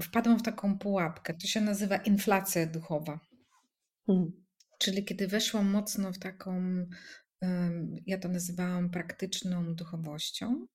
wpadłam 0.02 0.38
w 0.38 0.42
taką 0.42 0.78
pułapkę. 0.78 1.34
To 1.34 1.46
się 1.46 1.60
nazywa 1.60 1.96
inflacja 1.96 2.66
duchowa. 2.66 3.20
Hmm. 4.06 4.41
Czyli 4.82 5.04
kiedy 5.04 5.28
weszłam 5.28 5.70
mocno 5.70 6.12
w 6.12 6.18
taką, 6.18 6.62
ja 8.06 8.18
to 8.18 8.28
nazywałam 8.28 8.90
praktyczną 8.90 9.74
duchowością, 9.74 10.66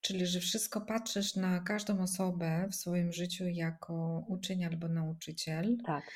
czyli 0.00 0.26
że 0.26 0.40
wszystko 0.40 0.80
patrzysz 0.80 1.36
na 1.36 1.60
każdą 1.60 2.02
osobę 2.02 2.68
w 2.70 2.74
swoim 2.74 3.12
życiu 3.12 3.44
jako 3.48 4.24
uczeń 4.28 4.64
albo 4.64 4.88
nauczyciel. 4.88 5.76
Tak. 5.86 6.12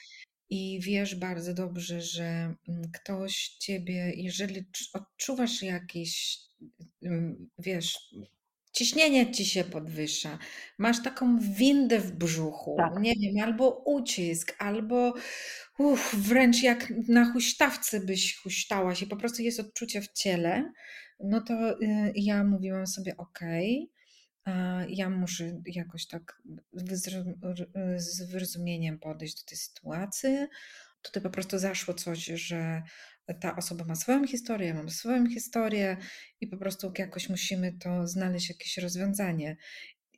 I 0.51 0.81
wiesz 0.81 1.15
bardzo 1.15 1.55
dobrze, 1.55 2.01
że 2.01 2.55
mm, 2.69 2.91
ktoś 2.93 3.49
ciebie, 3.49 4.13
jeżeli 4.17 4.65
odczuwasz 4.93 5.63
jakieś, 5.63 6.39
mm, 7.03 7.51
wiesz, 7.59 8.15
ciśnienie 8.77 9.33
ci 9.33 9.45
się 9.45 9.65
podwyższa, 9.65 10.39
masz 10.79 11.03
taką 11.03 11.39
windę 11.39 12.01
w 12.01 12.13
brzuchu, 12.13 12.77
tak. 12.79 13.03
nie 13.03 13.15
wiem, 13.15 13.45
albo 13.45 13.83
ucisk, 13.87 14.57
albo 14.59 15.15
uff, 15.79 16.15
wręcz 16.15 16.63
jak 16.63 16.93
na 17.09 17.33
huśtawce 17.33 18.01
byś 18.01 18.37
huśtała 18.37 18.95
się, 18.95 19.07
po 19.07 19.17
prostu 19.17 19.43
jest 19.43 19.61
odczucie 19.61 20.01
w 20.01 20.13
ciele, 20.13 20.73
no 21.21 21.41
to 21.41 21.81
y, 21.83 22.13
ja 22.15 22.45
mówiłam 22.45 22.87
sobie, 22.87 23.17
okej, 23.17 23.91
okay, 24.45 24.87
ja 24.89 25.11
muszę 25.11 25.61
jakoś 25.67 26.07
tak 26.07 26.43
z 27.97 28.23
wyrozumieniem 28.31 28.99
podejść 28.99 29.43
do 29.43 29.49
tej 29.49 29.59
sytuacji. 29.59 30.37
Tutaj 31.03 31.23
po 31.23 31.31
prostu 31.31 31.59
zaszło 31.59 31.95
coś, 31.95 32.25
że 32.25 32.83
ta 33.35 33.57
osoba 33.57 33.85
ma 33.85 33.95
swoją 33.95 34.27
historię, 34.27 34.69
ja 34.69 34.75
mam 34.75 34.91
swoją 34.91 35.29
historię 35.31 35.97
i 36.41 36.47
po 36.47 36.57
prostu 36.57 36.93
jakoś 36.99 37.29
musimy 37.29 37.73
to 37.73 38.07
znaleźć 38.07 38.49
jakieś 38.49 38.79
rozwiązanie. 38.79 39.57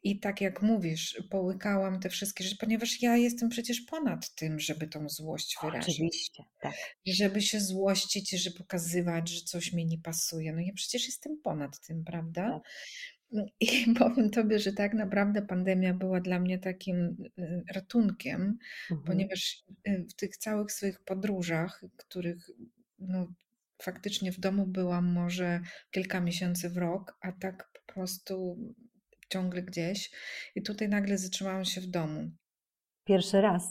I 0.03 0.21
tak 0.21 0.41
jak 0.41 0.63
mówisz, 0.63 1.23
połykałam 1.31 2.01
te 2.01 2.09
wszystkie 2.09 2.45
rzeczy, 2.45 2.57
ponieważ 2.61 3.03
ja 3.03 3.17
jestem 3.17 3.49
przecież 3.49 3.81
ponad 3.81 4.35
tym, 4.35 4.61
żeby 4.61 4.89
tą 4.89 5.09
złość 5.09 5.57
wyrazić. 5.63 5.95
Oczywiście, 5.95 6.45
tak. 6.61 6.75
Żeby 7.07 7.43
się 7.43 7.61
złościć, 7.61 8.31
żeby 8.31 8.57
pokazywać, 8.57 9.29
że 9.29 9.41
coś 9.41 9.73
mi 9.73 9.87
nie 9.87 9.99
pasuje. 9.99 10.53
No 10.53 10.61
ja 10.61 10.73
przecież 10.75 11.07
jestem 11.07 11.41
ponad 11.43 11.81
tym, 11.81 12.05
prawda? 12.05 12.51
Tak. 12.51 12.63
I 13.61 13.67
powiem 13.99 14.31
Tobie, 14.31 14.59
że 14.59 14.73
tak 14.73 14.95
naprawdę 14.95 15.43
pandemia 15.43 15.95
była 15.95 16.21
dla 16.21 16.41
mnie 16.41 16.59
takim 16.59 17.17
y, 17.39 17.65
ratunkiem, 17.75 18.59
mhm. 18.91 19.07
ponieważ 19.07 19.65
y, 19.89 20.07
w 20.11 20.15
tych 20.15 20.37
całych 20.37 20.73
swoich 20.73 21.01
podróżach, 21.01 21.85
których 21.97 22.51
no, 22.99 23.33
faktycznie 23.83 24.33
w 24.33 24.41
domu 24.41 24.67
byłam 24.67 25.13
może 25.13 25.61
kilka 25.91 26.21
miesięcy 26.21 26.71
w 26.71 26.77
rok, 26.77 27.19
a 27.21 27.33
tak 27.33 27.71
po 27.73 27.93
prostu 27.93 28.57
ciągle 29.29 29.63
gdzieś. 29.63 30.11
I 30.55 30.63
tutaj 30.63 30.89
nagle 30.89 31.19
zatrzymałam 31.19 31.65
się 31.65 31.81
w 31.81 31.87
domu. 31.87 32.31
Pierwszy 33.05 33.41
raz. 33.41 33.63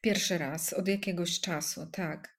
Pierwszy 0.00 0.38
raz, 0.38 0.72
od 0.72 0.88
jakiegoś 0.88 1.40
czasu, 1.40 1.86
tak. 1.86 2.34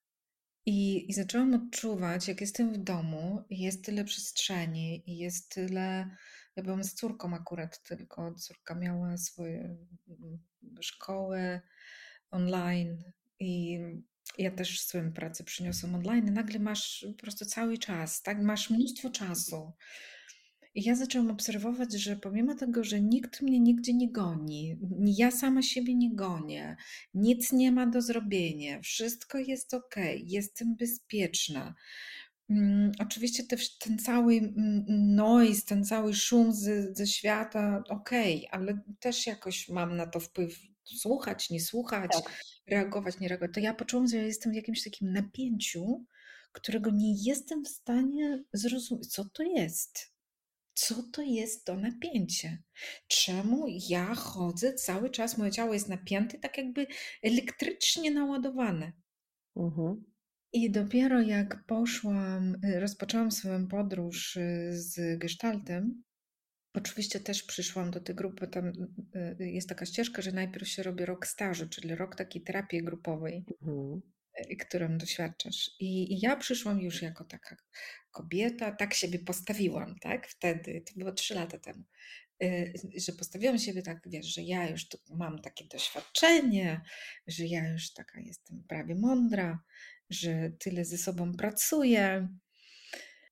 I, 0.65 1.09
I 1.09 1.13
zaczęłam 1.13 1.53
odczuwać, 1.53 2.27
jak 2.27 2.41
jestem 2.41 2.73
w 2.73 2.77
domu, 2.77 3.43
jest 3.49 3.85
tyle 3.85 4.03
przestrzeni 4.03 5.03
i 5.09 5.17
jest 5.17 5.51
tyle. 5.51 6.09
Ja 6.55 6.63
byłam 6.63 6.83
z 6.83 6.93
córką 6.93 7.33
akurat, 7.33 7.83
tylko 7.83 8.33
córka 8.33 8.75
miała 8.75 9.17
swoje 9.17 9.77
mm, 10.07 10.39
szkoły 10.81 11.61
online 12.31 13.03
i 13.39 13.79
ja 14.37 14.51
też 14.51 14.79
swoją 14.79 15.13
pracę 15.13 15.43
przyniosłam 15.43 15.95
online. 15.95 16.33
Nagle 16.33 16.59
masz 16.59 17.07
po 17.17 17.21
prostu 17.21 17.45
cały 17.45 17.77
czas, 17.77 18.21
tak? 18.21 18.41
Masz 18.41 18.69
mnóstwo 18.69 19.09
czasu. 19.09 19.71
I 20.75 20.83
ja 20.83 20.95
zaczęłam 20.95 21.31
obserwować, 21.31 21.93
że 21.93 22.15
pomimo 22.15 22.55
tego, 22.55 22.83
że 22.83 23.01
nikt 23.01 23.41
mnie 23.41 23.59
nigdzie 23.59 23.93
nie 23.93 24.11
goni, 24.11 24.77
ja 25.17 25.31
sama 25.31 25.61
siebie 25.61 25.95
nie 25.95 26.15
gonię, 26.15 26.75
nic 27.13 27.51
nie 27.51 27.71
ma 27.71 27.87
do 27.87 28.01
zrobienia, 28.01 28.81
wszystko 28.81 29.37
jest 29.37 29.73
ok, 29.73 29.95
jestem 30.23 30.75
bezpieczna. 30.75 31.75
Um, 32.49 32.91
oczywiście 32.99 33.43
te, 33.43 33.57
ten 33.79 33.99
cały 33.99 34.35
mm, 34.35 34.85
noise, 35.15 35.61
ten 35.65 35.85
cały 35.85 36.13
szum 36.13 36.53
ze, 36.53 36.93
ze 36.93 37.07
świata, 37.07 37.83
ok, 37.89 38.09
ale 38.51 38.79
też 38.99 39.27
jakoś 39.27 39.69
mam 39.69 39.95
na 39.95 40.07
to 40.07 40.19
wpływ 40.19 40.59
słuchać, 40.83 41.49
nie 41.49 41.61
słuchać, 41.61 42.11
tak. 42.11 42.43
Reagować, 42.67 43.19
nie 43.19 43.27
reagować. 43.27 43.53
To 43.53 43.59
ja 43.59 43.73
poczułam, 43.73 44.07
że 44.07 44.17
ja 44.17 44.23
jestem 44.23 44.51
w 44.51 44.55
jakimś 44.55 44.83
takim 44.83 45.11
napięciu, 45.11 46.05
którego 46.51 46.91
nie 46.91 47.13
jestem 47.23 47.65
w 47.65 47.67
stanie 47.67 48.43
zrozumieć, 48.53 49.07
co 49.07 49.25
to 49.25 49.43
jest 49.43 50.15
co 50.75 51.03
to 51.03 51.21
jest 51.21 51.65
to 51.65 51.75
napięcie? 51.75 52.57
Czemu 53.07 53.65
ja 53.89 54.15
chodzę 54.15 54.73
cały 54.73 55.09
czas, 55.09 55.37
moje 55.37 55.51
ciało 55.51 55.73
jest 55.73 55.89
napięte, 55.89 56.39
tak 56.39 56.57
jakby 56.57 56.87
elektrycznie 57.23 58.11
naładowane. 58.11 58.91
Mhm. 59.55 60.03
I 60.53 60.71
dopiero 60.71 61.21
jak 61.21 61.65
poszłam, 61.65 62.55
y, 62.65 62.79
rozpoczęłam 62.79 63.31
swoją 63.31 63.67
podróż 63.67 64.35
y, 64.35 64.69
z 64.73 65.19
gestaltem, 65.19 66.03
Oczywiście 66.75 67.19
też 67.19 67.43
przyszłam 67.43 67.91
do 67.91 67.99
tej 67.99 68.15
grupy, 68.15 68.47
tam 68.47 68.67
y, 68.67 68.73
y, 69.41 69.49
jest 69.49 69.69
taka 69.69 69.85
ścieżka, 69.85 70.21
że 70.21 70.31
najpierw 70.31 70.67
się 70.67 70.83
robi 70.83 71.05
rok 71.05 71.27
stażu, 71.27 71.69
czyli 71.69 71.95
rok 71.95 72.15
takiej 72.15 72.41
terapii 72.41 72.83
grupowej, 72.83 73.45
mhm. 73.61 74.01
Y, 74.51 74.55
którą 74.55 74.97
doświadczasz. 74.97 75.71
I, 75.79 76.13
I, 76.13 76.19
ja 76.19 76.35
przyszłam 76.35 76.81
już 76.81 77.01
jako 77.01 77.23
taka 77.23 77.55
kobieta, 78.11 78.71
tak 78.71 78.93
siebie 78.93 79.19
postawiłam, 79.19 79.95
tak? 79.99 80.27
Wtedy, 80.27 80.83
to 80.87 80.93
było 80.99 81.11
trzy 81.11 81.35
lata 81.35 81.59
temu, 81.59 81.83
że 82.97 83.13
postawiłam 83.13 83.59
siebie 83.59 83.81
tak, 83.81 83.99
wiesz, 84.05 84.25
że 84.25 84.41
ja 84.41 84.69
już 84.69 84.87
mam 85.09 85.41
takie 85.41 85.65
doświadczenie, 85.65 86.81
że 87.27 87.45
ja 87.45 87.67
już 87.67 87.93
taka 87.93 88.19
jestem 88.19 88.63
prawie 88.67 88.95
mądra, 88.95 89.59
że 90.09 90.51
tyle 90.59 90.85
ze 90.85 90.97
sobą 90.97 91.33
pracuję. 91.33 92.27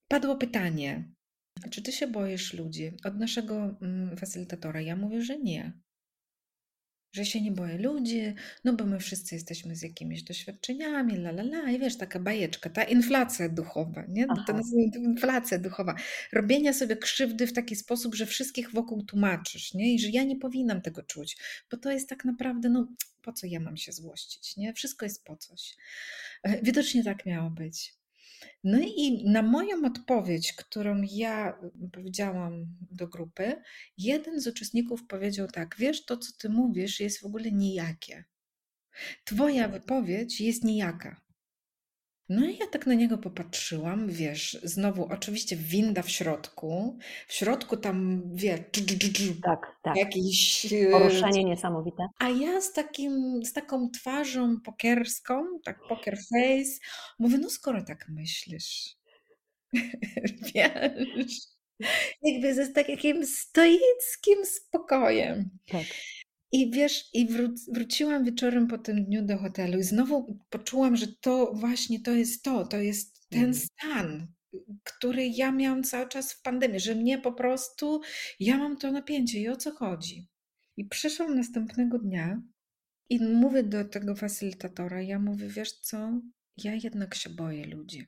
Padło 0.07 0.35
pytanie, 0.35 1.13
czy 1.71 1.81
ty 1.81 1.91
się 1.91 2.07
boisz 2.07 2.53
ludzi? 2.53 2.91
Od 3.03 3.19
naszego 3.19 3.77
mm, 3.81 4.17
facylitatora 4.17 4.81
ja 4.81 4.95
mówię, 4.95 5.21
że 5.21 5.39
nie. 5.39 5.73
Że 7.15 7.25
się 7.25 7.41
nie 7.41 7.51
boję 7.51 7.77
ludzi, 7.77 8.21
no 8.63 8.73
bo 8.73 8.85
my 8.85 8.99
wszyscy 8.99 9.35
jesteśmy 9.35 9.75
z 9.75 9.81
jakimiś 9.81 10.23
doświadczeniami, 10.23 11.13
la 11.13 11.29
la 11.29 11.43
la, 11.43 11.71
i 11.71 11.79
wiesz, 11.79 11.97
taka 11.97 12.19
bajeczka, 12.19 12.69
ta 12.69 12.83
inflacja 12.83 13.49
duchowa, 13.49 14.05
nie? 14.09 14.25
Aha. 14.29 14.43
To 14.47 14.53
nazywamy 14.53 14.91
to 14.91 14.99
inflacja 14.99 15.59
duchowa. 15.59 15.95
Robienia 16.31 16.73
sobie 16.73 16.97
krzywdy 16.97 17.47
w 17.47 17.53
taki 17.53 17.75
sposób, 17.75 18.15
że 18.15 18.25
wszystkich 18.25 18.71
wokół 18.71 19.03
tłumaczysz, 19.03 19.73
nie? 19.73 19.93
I 19.93 19.99
że 19.99 20.09
ja 20.09 20.23
nie 20.23 20.35
powinnam 20.35 20.81
tego 20.81 21.03
czuć, 21.03 21.37
bo 21.71 21.77
to 21.77 21.91
jest 21.91 22.09
tak 22.09 22.25
naprawdę, 22.25 22.69
no 22.69 22.87
po 23.21 23.33
co 23.33 23.47
ja 23.47 23.59
mam 23.59 23.77
się 23.77 23.91
złościć, 23.91 24.57
nie? 24.57 24.73
Wszystko 24.73 25.05
jest 25.05 25.23
po 25.23 25.37
coś. 25.37 25.77
E, 26.43 26.61
widocznie 26.61 27.03
tak 27.03 27.25
miało 27.25 27.49
być. 27.49 28.02
No 28.63 28.79
i 28.79 29.23
na 29.25 29.41
moją 29.41 29.85
odpowiedź, 29.85 30.53
którą 30.53 31.01
ja 31.11 31.59
powiedziałam 31.93 32.65
do 32.91 33.07
grupy, 33.07 33.55
jeden 33.97 34.39
z 34.41 34.47
uczestników 34.47 35.07
powiedział 35.07 35.47
tak: 35.47 35.75
Wiesz, 35.79 36.05
to 36.05 36.17
co 36.17 36.31
ty 36.37 36.49
mówisz 36.49 36.99
jest 36.99 37.21
w 37.21 37.25
ogóle 37.25 37.51
nijakie. 37.51 38.23
Twoja 39.23 39.67
wypowiedź 39.67 40.41
jest 40.41 40.63
nijaka. 40.63 41.22
No 42.29 42.45
i 42.45 42.57
ja 42.57 42.67
tak 42.67 42.87
na 42.87 42.93
niego 42.93 43.17
popatrzyłam, 43.17 44.07
wiesz, 44.09 44.59
znowu 44.63 45.05
oczywiście 45.05 45.55
winda 45.55 46.01
w 46.01 46.09
środku, 46.09 46.97
w 47.27 47.33
środku 47.33 47.77
tam, 47.77 48.21
wie, 48.33 48.65
tak, 49.43 49.77
tak. 49.83 49.97
jakieś... 49.97 50.67
Poruszenie 50.91 51.43
niesamowite. 51.43 52.07
A 52.19 52.29
ja 52.29 52.61
z, 52.61 52.73
takim, 52.73 53.45
z 53.45 53.53
taką 53.53 53.89
twarzą 53.89 54.61
pokierską, 54.65 55.45
tak 55.65 55.79
poker 55.89 56.17
face, 56.17 56.79
mówię, 57.19 57.37
no 57.37 57.49
skoro 57.49 57.83
tak 57.83 58.05
myślisz, 58.09 58.95
wiesz, 60.55 61.37
jakby 62.21 62.53
ze 62.53 62.67
takim 62.67 63.25
stoickim 63.25 64.45
spokojem. 64.45 65.49
Tak. 65.67 65.85
I 66.53 66.71
wiesz, 66.71 67.09
i 67.13 67.27
wró- 67.27 67.73
wróciłam 67.73 68.23
wieczorem 68.23 68.67
po 68.67 68.77
tym 68.77 69.05
dniu 69.05 69.25
do 69.25 69.37
hotelu 69.37 69.79
i 69.79 69.83
znowu 69.83 70.39
poczułam, 70.49 70.95
że 70.95 71.07
to 71.07 71.53
właśnie 71.53 71.99
to 71.99 72.11
jest 72.11 72.43
to, 72.43 72.65
to 72.65 72.77
jest 72.77 73.29
ten 73.29 73.45
mhm. 73.45 73.53
stan, 73.53 74.27
który 74.83 75.27
ja 75.27 75.51
miałam 75.51 75.83
cały 75.83 76.09
czas 76.09 76.33
w 76.33 76.41
pandemii, 76.41 76.79
że 76.79 76.95
mnie 76.95 77.17
po 77.17 77.31
prostu, 77.31 78.01
ja 78.39 78.57
mam 78.57 78.77
to 78.77 78.91
napięcie 78.91 79.39
i 79.39 79.49
o 79.49 79.55
co 79.55 79.71
chodzi. 79.71 80.27
I 80.77 80.85
przyszłam 80.85 81.35
następnego 81.35 81.99
dnia 81.99 82.41
i 83.09 83.23
mówię 83.23 83.63
do 83.63 83.85
tego 83.85 84.15
facylitatora, 84.15 85.01
ja 85.01 85.19
mówię, 85.19 85.47
wiesz 85.47 85.71
co, 85.71 86.21
ja 86.57 86.73
jednak 86.83 87.15
się 87.15 87.29
boję 87.29 87.65
ludzi. 87.65 88.07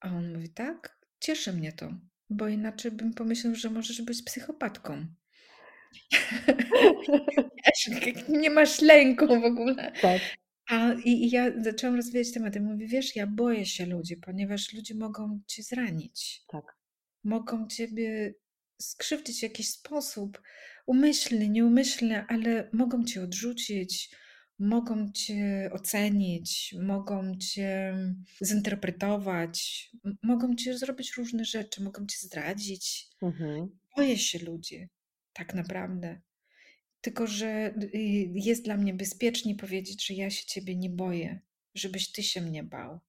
A 0.00 0.08
on 0.08 0.32
mówi, 0.32 0.48
tak, 0.48 0.98
cieszy 1.20 1.52
mnie 1.52 1.72
to, 1.72 1.94
bo 2.30 2.48
inaczej 2.48 2.90
bym 2.90 3.14
pomyślał, 3.14 3.54
że 3.54 3.70
możesz 3.70 4.02
być 4.02 4.22
psychopatką. 4.22 5.06
Nie 8.28 8.50
masz 8.50 8.80
lęku 8.80 9.26
w 9.26 9.44
ogóle. 9.44 9.92
Tak. 10.02 10.20
A, 10.70 10.92
i, 10.92 11.10
I 11.10 11.30
ja 11.30 11.62
zaczęłam 11.62 11.96
rozwijać 11.96 12.32
temat. 12.32 12.56
I 12.56 12.60
mówię, 12.60 12.86
wiesz, 12.86 13.16
ja 13.16 13.26
boję 13.26 13.66
się 13.66 13.86
ludzi, 13.86 14.16
ponieważ 14.16 14.72
ludzie 14.72 14.94
mogą 14.94 15.40
cię 15.46 15.62
zranić. 15.62 16.42
Tak. 16.48 16.76
Mogą 17.24 17.66
ciebie 17.66 18.34
skrzywdzić 18.80 19.38
w 19.38 19.42
jakiś 19.42 19.68
sposób, 19.68 20.42
umyślny, 20.86 21.48
nieumyślny, 21.48 22.24
ale 22.28 22.70
mogą 22.72 23.04
cię 23.04 23.22
odrzucić, 23.22 24.10
mogą 24.58 25.12
cię 25.12 25.70
ocenić, 25.72 26.74
mogą 26.82 27.36
cię 27.38 27.94
zinterpretować, 28.44 29.90
mogą 30.22 30.54
cię 30.54 30.78
zrobić 30.78 31.16
różne 31.16 31.44
rzeczy, 31.44 31.82
mogą 31.82 32.06
cię 32.06 32.16
zdradzić. 32.18 33.08
Mhm. 33.22 33.78
Boję 33.96 34.18
się 34.18 34.38
ludzi 34.38 34.88
tak 35.40 35.54
naprawdę. 35.54 36.20
Tylko, 37.00 37.26
że 37.26 37.74
y, 37.94 38.30
jest 38.34 38.64
dla 38.64 38.76
mnie 38.76 38.94
bezpiecznie 38.94 39.54
powiedzieć, 39.54 40.06
że 40.06 40.14
ja 40.14 40.30
się 40.30 40.46
ciebie 40.46 40.76
nie 40.76 40.90
boję, 40.90 41.40
żebyś 41.74 42.12
ty 42.12 42.22
się 42.22 42.40
mnie 42.40 42.64
bał. 42.64 43.00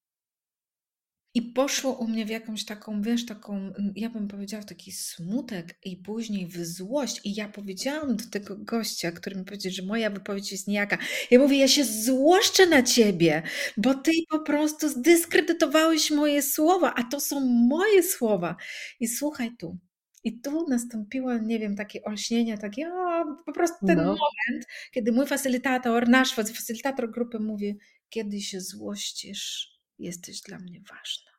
I 1.34 1.42
poszło 1.42 1.94
u 1.94 2.08
mnie 2.08 2.26
w 2.26 2.30
jakąś 2.30 2.66
taką, 2.66 3.02
wiesz, 3.02 3.26
taką, 3.26 3.74
ja 3.96 4.10
bym 4.10 4.28
powiedziała, 4.28 4.64
w 4.64 4.66
taki 4.66 4.92
smutek 4.92 5.80
i 5.84 5.98
później 5.98 6.48
w 6.48 6.66
złość. 6.66 7.22
I 7.24 7.36
ja 7.36 7.50
powiedziałam 7.50 8.16
do 8.16 8.24
tego 8.32 8.56
gościa, 8.58 9.12
który 9.12 9.36
mi 9.36 9.46
powiedział, 9.46 9.72
że 9.72 9.84
moja 9.84 10.10
wypowiedź 10.10 10.52
jest 10.52 10.68
nijaka. 10.68 10.98
Ja 11.32 11.40
mówię, 11.40 11.58
ja 11.58 11.68
się 11.68 11.86
złoszczę 11.86 12.68
na 12.68 12.84
ciebie, 12.84 13.44
bo 13.78 13.94
ty 13.94 14.12
po 14.30 14.40
prostu 14.40 14.90
zdyskredytowałeś 14.90 16.12
moje 16.12 16.42
słowa, 16.42 16.94
a 16.96 17.04
to 17.04 17.20
są 17.20 17.40
moje 17.70 18.04
słowa. 18.04 18.56
I 19.00 19.08
słuchaj 19.08 19.52
tu, 19.60 19.78
i 20.24 20.42
tu 20.42 20.68
nastąpiło, 20.70 21.38
nie 21.38 21.60
wiem, 21.60 21.76
takie 21.76 22.04
olśnienie, 22.04 22.58
takie 22.58 22.94
o, 22.94 23.26
po 23.46 23.54
prostu 23.54 23.86
ten 23.86 23.98
no. 23.98 24.04
moment, 24.04 24.68
kiedy 24.92 25.12
mój 25.12 25.28
facylitator, 25.28 26.10
nasz 26.10 26.34
facylitator 26.36 27.12
grupy 27.12 27.40
mówi, 27.40 27.80
kiedy 28.10 28.42
się 28.42 28.62
złościsz, 28.62 29.72
jesteś 30.00 30.42
dla 30.42 30.60
mnie 30.60 30.82
ważna 30.90 31.32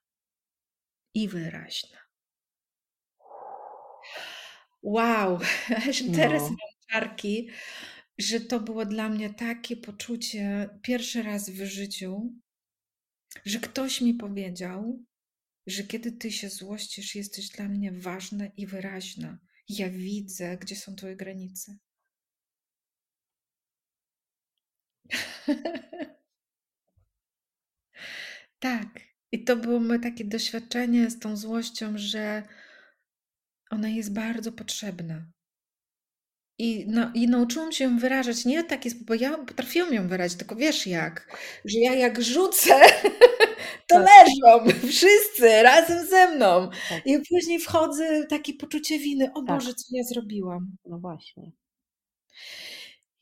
i 1.15 1.29
wyraźna. 1.29 1.99
Wow, 4.83 5.39
teraz 6.17 6.43
no. 6.43 6.49
mam 6.49 6.91
czarki, 6.91 7.49
że 8.19 8.41
to 8.41 8.61
było 8.61 8.87
dla 8.87 9.09
mnie 9.09 9.35
takie 9.35 9.77
poczucie 9.77 10.69
pierwszy 10.83 11.23
raz 11.23 11.51
w 11.51 11.65
życiu, 11.65 12.33
że 13.45 13.59
ktoś 13.59 14.01
mi 14.01 14.15
powiedział, 14.15 15.05
że 15.67 15.83
kiedy 15.83 16.13
ty 16.13 16.33
się 16.33 16.49
złościsz, 16.49 17.15
jesteś 17.15 17.49
dla 17.49 17.69
mnie 17.69 17.93
ważna 17.93 18.47
i 18.57 18.67
wyraźna. 18.67 19.39
Ja 19.69 19.91
widzę, 19.91 20.57
gdzie 20.57 20.77
są 20.77 20.97
twoje 20.97 21.17
granice. 21.17 21.77
tak. 28.59 28.89
I 29.33 29.45
to 29.45 29.57
było 29.57 29.81
moje 29.81 30.01
takie 30.01 30.25
doświadczenie 30.25 31.11
z 31.11 31.19
tą 31.19 31.37
złością, 31.37 31.93
że 31.97 32.43
ona 33.71 33.89
jest 33.89 34.13
bardzo 34.13 34.53
potrzebna. 34.53 35.27
I, 36.59 36.85
no, 36.89 37.11
I 37.15 37.29
nauczyłam 37.29 37.73
się 37.73 37.85
ją 37.85 37.99
wyrażać 37.99 38.45
nie 38.45 38.65
taki 38.65 38.91
sposób, 38.91 39.07
bo 39.07 39.15
ja 39.15 39.39
potrafiłam 39.39 39.95
ją 39.95 40.09
wyrazić, 40.09 40.39
tylko 40.39 40.57
wiesz 40.57 40.87
jak, 40.87 41.39
że 41.65 41.79
ja 41.79 41.95
jak 41.95 42.23
rzucę, 42.23 42.81
to 43.93 44.05
tak. 44.05 44.27
leżą 44.27 44.79
wszyscy 44.93 45.63
razem 45.63 46.07
ze 46.07 46.37
mną. 46.37 46.71
Tak. 46.89 47.07
I 47.07 47.19
później 47.31 47.59
wchodzę 47.61 48.27
takie 48.27 48.55
poczucie 48.55 48.99
winy, 48.99 49.31
o 49.35 49.43
tak. 49.43 49.45
Boże, 49.45 49.75
co 49.75 49.85
ja 49.91 50.05
zrobiłam. 50.05 50.77
No 50.85 50.99
właśnie. 50.99 51.53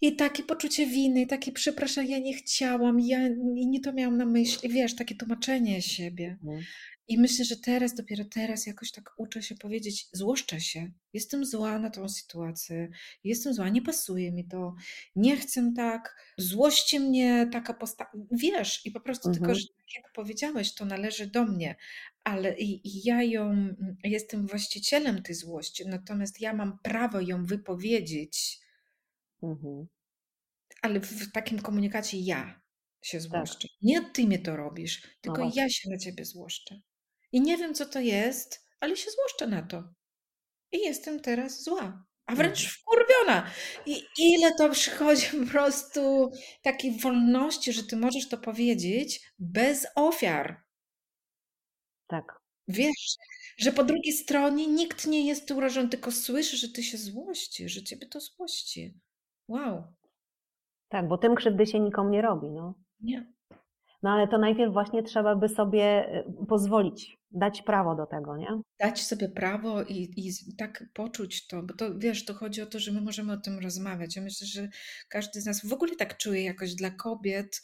I 0.00 0.16
takie 0.16 0.42
poczucie 0.42 0.86
winy, 0.86 1.26
takie 1.26 1.52
przepraszam, 1.52 2.06
ja 2.06 2.18
nie 2.18 2.34
chciałam, 2.34 3.00
ja 3.00 3.28
nie 3.54 3.80
to 3.80 3.92
miałam 3.92 4.16
na 4.16 4.26
myśli, 4.26 4.68
wiesz, 4.68 4.96
takie 4.96 5.14
tłumaczenie 5.14 5.82
siebie. 5.82 6.38
Mhm. 6.42 6.62
I 7.10 7.18
myślę, 7.18 7.44
że 7.44 7.56
teraz, 7.56 7.94
dopiero 7.94 8.24
teraz 8.24 8.66
jakoś 8.66 8.92
tak 8.92 9.10
uczę 9.16 9.42
się 9.42 9.54
powiedzieć, 9.54 10.08
złoszczę 10.12 10.60
się, 10.60 10.90
jestem 11.12 11.44
zła 11.44 11.78
na 11.78 11.90
tą 11.90 12.08
sytuację, 12.08 12.88
jestem 13.24 13.54
zła, 13.54 13.68
nie 13.68 13.82
pasuje 13.82 14.32
mi 14.32 14.48
to, 14.48 14.74
nie 15.16 15.36
chcę 15.36 15.72
tak, 15.76 16.16
złości 16.38 17.00
mnie 17.00 17.48
taka 17.52 17.74
postawa, 17.74 18.10
wiesz, 18.32 18.86
i 18.86 18.90
po 18.90 19.00
prostu 19.00 19.28
mhm. 19.28 19.44
tylko, 19.44 19.60
że 19.60 19.66
tak 19.66 19.94
jak 19.96 20.12
powiedziałeś, 20.12 20.74
to 20.74 20.84
należy 20.84 21.26
do 21.26 21.44
mnie, 21.44 21.76
ale 22.24 22.58
i, 22.58 22.88
i 22.88 23.04
ja 23.04 23.22
ją, 23.22 23.74
jestem 24.04 24.46
właścicielem 24.46 25.22
tej 25.22 25.34
złości, 25.34 25.86
natomiast 25.86 26.40
ja 26.40 26.54
mam 26.54 26.78
prawo 26.82 27.20
ją 27.20 27.46
wypowiedzieć, 27.46 28.60
mhm. 29.42 29.86
ale 30.82 31.00
w 31.00 31.32
takim 31.32 31.58
komunikacie 31.58 32.18
ja 32.18 32.60
się 33.02 33.18
tak. 33.18 33.28
złoszczę. 33.28 33.68
Tak. 33.68 33.76
Nie 33.82 34.10
ty 34.10 34.26
mnie 34.26 34.38
to 34.38 34.56
robisz, 34.56 35.18
tylko 35.20 35.44
no 35.44 35.52
ja 35.54 35.68
się 35.68 35.90
na 35.90 35.98
ciebie 35.98 36.24
złoszczę. 36.24 36.80
I 37.32 37.40
nie 37.40 37.56
wiem, 37.56 37.74
co 37.74 37.86
to 37.86 38.00
jest, 38.00 38.66
ale 38.80 38.96
się 38.96 39.10
złoszczę 39.10 39.46
na 39.46 39.62
to. 39.62 39.84
I 40.72 40.78
jestem 40.78 41.20
teraz 41.20 41.62
zła, 41.62 42.06
a 42.26 42.34
wręcz 42.34 42.60
mhm. 42.60 42.74
wkurwiona. 42.78 43.50
I 43.86 44.02
ile 44.18 44.54
to 44.54 44.70
przychodzi 44.70 45.26
po 45.40 45.46
prostu 45.46 46.30
takiej 46.62 46.98
wolności, 47.00 47.72
że 47.72 47.84
ty 47.84 47.96
możesz 47.96 48.28
to 48.28 48.38
powiedzieć 48.38 49.32
bez 49.38 49.86
ofiar. 49.94 50.62
Tak. 52.06 52.40
Wiesz, 52.68 53.16
Że 53.58 53.72
po 53.72 53.84
drugiej 53.84 54.12
stronie 54.12 54.66
nikt 54.66 55.06
nie 55.06 55.26
jest 55.26 55.50
urażony, 55.50 55.88
tylko 55.88 56.12
słyszy, 56.12 56.56
że 56.56 56.68
ty 56.68 56.82
się 56.82 56.98
złości, 56.98 57.68
że 57.68 57.82
ciebie 57.82 58.06
to 58.06 58.20
złości. 58.20 58.94
Wow. 59.50 59.82
Tak, 60.88 61.08
bo 61.08 61.18
tym 61.18 61.34
krzywdy 61.34 61.66
się 61.66 61.80
nikomu 61.80 62.10
nie 62.10 62.22
robi. 62.22 62.50
No. 62.50 62.74
Nie. 63.00 63.32
No 64.02 64.10
ale 64.10 64.28
to 64.28 64.38
najpierw 64.38 64.72
właśnie 64.72 65.02
trzeba 65.02 65.36
by 65.36 65.48
sobie 65.48 66.14
y, 66.42 66.46
pozwolić, 66.48 67.18
dać 67.30 67.62
prawo 67.62 67.94
do 67.94 68.06
tego, 68.06 68.36
nie? 68.36 68.48
Dać 68.78 69.02
sobie 69.02 69.28
prawo 69.28 69.82
i, 69.82 70.12
i 70.16 70.56
tak 70.58 70.84
poczuć 70.94 71.46
to, 71.46 71.62
bo 71.62 71.74
to 71.74 71.98
wiesz, 71.98 72.24
to 72.24 72.34
chodzi 72.34 72.62
o 72.62 72.66
to, 72.66 72.78
że 72.78 72.92
my 72.92 73.00
możemy 73.00 73.32
o 73.32 73.36
tym 73.36 73.58
rozmawiać. 73.58 74.16
Ja 74.16 74.22
myślę, 74.22 74.46
że 74.46 74.68
każdy 75.08 75.40
z 75.40 75.46
nas 75.46 75.66
w 75.66 75.72
ogóle 75.72 75.96
tak 75.96 76.16
czuje 76.16 76.42
jakoś 76.44 76.74
dla 76.74 76.90
kobiet, 76.90 77.62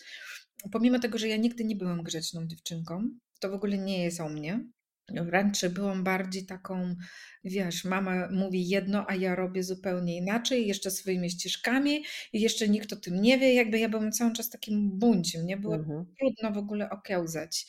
pomimo 0.72 0.98
tego, 0.98 1.18
że 1.18 1.28
ja 1.28 1.36
nigdy 1.36 1.64
nie 1.64 1.76
byłam 1.76 2.02
grzeczną 2.02 2.46
dziewczynką, 2.46 3.08
to 3.40 3.50
w 3.50 3.54
ogóle 3.54 3.78
nie 3.78 4.04
jest 4.04 4.20
o 4.20 4.28
mnie. 4.28 4.64
Wręcz 5.08 5.66
byłam 5.66 6.04
bardziej 6.04 6.46
taką, 6.46 6.96
wiesz, 7.44 7.84
mama 7.84 8.28
mówi 8.32 8.68
jedno, 8.68 9.04
a 9.08 9.14
ja 9.14 9.34
robię 9.34 9.62
zupełnie 9.62 10.16
inaczej, 10.16 10.66
jeszcze 10.66 10.90
swoimi 10.90 11.30
ścieżkami 11.30 12.04
i 12.32 12.40
jeszcze 12.40 12.68
nikt 12.68 12.92
o 12.92 12.96
tym 12.96 13.20
nie 13.22 13.38
wie. 13.38 13.54
Jakby 13.54 13.78
ja 13.78 13.88
byłam 13.88 14.12
cały 14.12 14.32
czas 14.32 14.50
takim 14.50 14.98
bunciem, 14.98 15.46
nie 15.46 15.56
było 15.56 15.74
mhm. 15.74 16.06
trudno 16.18 16.52
w 16.52 16.58
ogóle 16.58 16.90
okiełzać. 16.90 17.66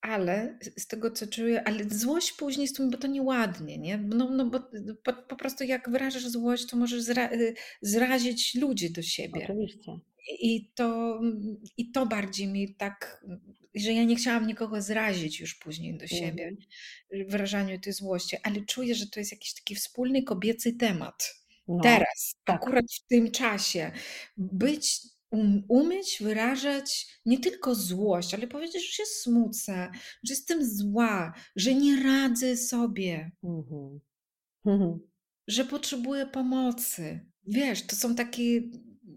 Ale 0.00 0.58
z 0.78 0.86
tego, 0.86 1.10
co 1.10 1.26
czuję, 1.26 1.68
ale 1.68 1.84
złość 1.90 2.32
później 2.32 2.68
z 2.68 2.72
tym, 2.72 2.90
bo 2.90 2.98
to 2.98 3.06
nieładnie, 3.06 3.78
nie? 3.78 3.98
No, 3.98 4.30
no 4.30 4.46
bo 4.46 4.60
po, 5.02 5.12
po 5.12 5.36
prostu 5.36 5.64
jak 5.64 5.90
wyrażasz 5.90 6.28
złość, 6.28 6.66
to 6.66 6.76
możesz 6.76 7.02
zra 7.02 7.30
zrazić 7.82 8.54
ludzi 8.54 8.92
do 8.92 9.02
siebie. 9.02 9.40
Oczywiście. 9.44 9.92
I 10.28 10.72
to, 10.74 11.20
I 11.76 11.90
to 11.90 12.06
bardziej 12.06 12.48
mi 12.48 12.74
tak, 12.74 13.24
że 13.74 13.92
ja 13.92 14.04
nie 14.04 14.16
chciałam 14.16 14.46
nikogo 14.46 14.82
zrazić 14.82 15.40
już 15.40 15.54
później 15.54 15.98
do 15.98 16.06
siebie 16.06 16.56
w 17.12 17.30
wyrażaniu 17.30 17.80
tej 17.80 17.92
złości, 17.92 18.36
ale 18.42 18.60
czuję, 18.60 18.94
że 18.94 19.06
to 19.06 19.20
jest 19.20 19.32
jakiś 19.32 19.54
taki 19.54 19.74
wspólny 19.74 20.22
kobiecy 20.22 20.72
temat. 20.72 21.34
No, 21.68 21.80
Teraz, 21.82 22.34
tak. 22.44 22.56
akurat 22.56 22.84
w 22.92 23.06
tym 23.06 23.30
czasie, 23.30 23.92
być, 24.36 25.00
um, 25.30 25.64
umieć 25.68 26.18
wyrażać 26.20 27.06
nie 27.26 27.38
tylko 27.38 27.74
złość, 27.74 28.34
ale 28.34 28.46
powiedzieć, 28.46 28.86
że 28.86 28.92
się 28.92 29.06
smucę, 29.06 29.90
że 30.24 30.32
jestem 30.34 30.64
zła, 30.76 31.34
że 31.56 31.74
nie 31.74 32.02
radzę 32.02 32.56
sobie, 32.56 33.30
mhm. 34.64 34.98
że 35.48 35.64
potrzebuję 35.64 36.26
pomocy. 36.26 37.20
Wiesz, 37.46 37.86
to 37.86 37.96
są 37.96 38.14
takie 38.14 38.62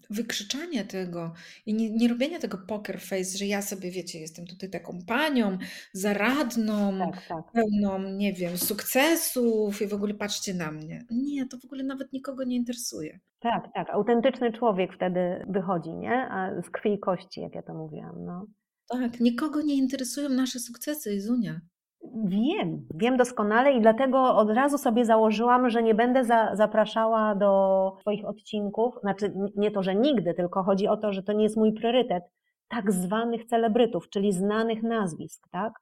wykrzyczanie 0.09 0.85
tego 0.85 1.33
i 1.65 1.73
nie, 1.73 1.91
nie 1.91 2.07
robienie 2.07 2.39
tego 2.39 2.57
poker 2.57 2.99
face, 2.99 3.37
że 3.37 3.45
ja 3.45 3.61
sobie, 3.61 3.91
wiecie, 3.91 4.19
jestem 4.19 4.47
tutaj 4.47 4.69
taką 4.69 4.99
panią, 5.07 5.57
zaradną, 5.93 6.99
tak, 6.99 7.27
tak. 7.27 7.51
pełną, 7.53 8.09
nie 8.09 8.33
wiem, 8.33 8.57
sukcesów 8.57 9.81
i 9.81 9.87
w 9.87 9.93
ogóle 9.93 10.13
patrzcie 10.13 10.53
na 10.53 10.71
mnie. 10.71 11.05
Nie, 11.11 11.45
to 11.45 11.57
w 11.57 11.65
ogóle 11.65 11.83
nawet 11.83 12.13
nikogo 12.13 12.43
nie 12.43 12.55
interesuje. 12.55 13.19
Tak, 13.39 13.73
tak. 13.73 13.89
Autentyczny 13.89 14.53
człowiek 14.53 14.95
wtedy 14.95 15.45
wychodzi, 15.49 15.93
nie? 15.93 16.11
A 16.11 16.61
z 16.61 16.69
krwi 16.69 16.93
i 16.93 16.99
kości, 16.99 17.41
jak 17.41 17.55
ja 17.55 17.61
to 17.61 17.73
mówiłam. 17.73 18.25
No. 18.25 18.45
Tak, 18.89 19.19
nikogo 19.19 19.61
nie 19.61 19.75
interesują 19.75 20.29
nasze 20.29 20.59
sukcesy, 20.59 21.13
Izunia. 21.13 21.61
Wiem, 22.25 22.87
wiem 22.93 23.17
doskonale 23.17 23.73
i 23.73 23.81
dlatego 23.81 24.35
od 24.35 24.49
razu 24.49 24.77
sobie 24.77 25.05
założyłam, 25.05 25.69
że 25.69 25.83
nie 25.83 25.95
będę 25.95 26.25
za, 26.25 26.55
zapraszała 26.55 27.35
do 27.35 27.91
swoich 28.01 28.25
odcinków. 28.25 28.95
Znaczy, 29.01 29.33
nie 29.55 29.71
to, 29.71 29.83
że 29.83 29.95
nigdy, 29.95 30.33
tylko 30.33 30.63
chodzi 30.63 30.87
o 30.87 30.97
to, 30.97 31.13
że 31.13 31.23
to 31.23 31.33
nie 31.33 31.43
jest 31.43 31.57
mój 31.57 31.73
priorytet. 31.73 32.23
Tak 32.67 32.91
zwanych 32.91 33.45
celebrytów, 33.45 34.09
czyli 34.09 34.31
znanych 34.31 34.83
nazwisk, 34.83 35.47
tak? 35.51 35.73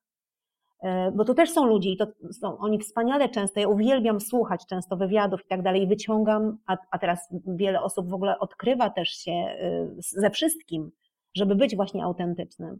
E, 0.84 1.12
bo 1.12 1.26
to 1.26 1.34
też 1.34 1.52
są 1.52 1.66
ludzie 1.66 1.90
i 1.90 1.98
to 1.98 2.08
są 2.32 2.58
oni 2.58 2.80
wspaniale 2.80 3.30
często. 3.30 3.60
Ja 3.60 3.68
uwielbiam 3.68 4.22
słuchać 4.22 4.66
często 4.66 4.98
wywiadów 4.98 5.42
i 5.46 5.48
tak 5.48 5.62
dalej, 5.62 5.88
wyciągam, 5.88 6.58
a, 6.68 6.78
a 6.92 7.00
teraz 7.00 7.34
wiele 7.48 7.82
osób 7.82 8.10
w 8.10 8.14
ogóle 8.14 8.40
odkrywa 8.40 8.90
też 8.90 9.10
się 9.10 9.32
e, 9.32 9.88
ze 9.98 10.30
wszystkim, 10.30 10.92
żeby 11.36 11.56
być 11.56 11.76
właśnie 11.76 12.04
autentycznym 12.04 12.80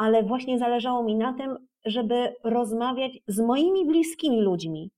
ale 0.00 0.22
właśnie 0.22 0.58
zależało 0.58 1.02
mi 1.02 1.16
na 1.16 1.32
tym, 1.32 1.56
żeby 1.84 2.34
rozmawiać 2.44 3.12
z 3.26 3.40
moimi 3.40 3.86
bliskimi 3.86 4.40
ludźmi, 4.40 4.90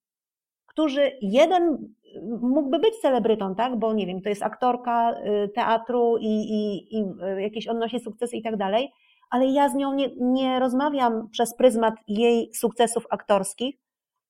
którzy 0.67 1.11
jeden 1.23 1.93
mógłby 2.41 2.79
być 2.79 2.97
celebrytą, 2.97 3.55
tak? 3.55 3.79
Bo 3.79 3.93
nie 3.93 4.07
wiem, 4.07 4.23
to 4.23 4.29
jest 4.29 4.43
aktorka 4.43 5.13
y, 5.13 5.49
teatru 5.49 6.17
i, 6.21 6.27
i, 6.27 6.95
i 6.97 7.03
y, 7.39 7.43
jakieś 7.43 7.69
odnosi 7.69 8.01
sukcesy 8.01 8.37
i 8.37 8.43
tak 8.43 8.57
dalej, 8.57 8.93
ale 9.31 9.47
ja 9.47 9.69
z 9.69 9.75
nią 9.75 9.95
nie, 9.95 10.09
nie 10.17 10.61
rozmawiam 10.61 11.29
przez 11.31 11.57
pryzmat 11.57 11.95
jej 12.09 12.55
sukcesów 12.55 13.05
aktorskich, 13.11 13.77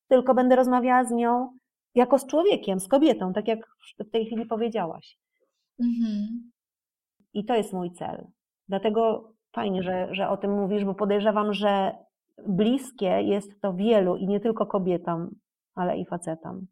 tylko 0.09 0.35
będę 0.35 0.57
rozmawiała 0.57 1.05
z 1.05 1.11
nią 1.11 1.49
jako 1.95 2.19
z 2.19 2.27
człowiekiem, 2.27 2.81
z 2.81 2.89
kobietą, 2.89 3.33
tak 3.33 3.49
jak 3.49 3.69
w 3.99 4.11
tej 4.11 4.27
chwili 4.27 4.47
powiedziałaś. 4.47 5.19
Mhm. 5.81 6.51
I 7.35 7.45
to 7.45 7.55
jest 7.55 7.73
mój 7.73 7.93
cel. 7.93 8.27
Dlatego 8.69 9.33
fajnie, 9.53 9.83
że, 9.83 10.09
że 10.15 10.29
o 10.29 10.37
tym 10.37 10.51
mówisz, 10.51 10.85
bo 10.85 10.95
podejrzewam, 10.95 11.55
że 11.55 11.93
bliskie 12.49 13.23
jest 13.23 13.61
to 13.61 13.75
wielu 13.75 14.17
i 14.17 14.27
nie 14.27 14.41
tylko 14.41 14.67
kobietom, 14.67 15.35
ale 15.75 15.99
i 15.99 16.07
facetom. 16.07 16.67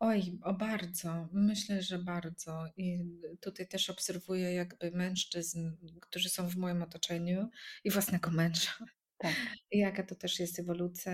Oj, 0.00 0.38
o 0.42 0.54
bardzo. 0.54 1.28
Myślę, 1.32 1.82
że 1.82 1.98
bardzo. 1.98 2.64
I 2.76 2.98
tutaj 3.40 3.68
też 3.68 3.90
obserwuję 3.90 4.52
jakby 4.52 4.90
mężczyzn, 4.90 5.70
którzy 6.00 6.28
są 6.28 6.48
w 6.48 6.56
moim 6.56 6.82
otoczeniu 6.82 7.48
i 7.84 7.90
własnego 7.90 8.30
męża. 8.30 8.70
Tak. 9.18 9.34
Jaka 9.72 10.02
to 10.02 10.14
też 10.14 10.40
jest 10.40 10.58
ewolucja 10.58 11.12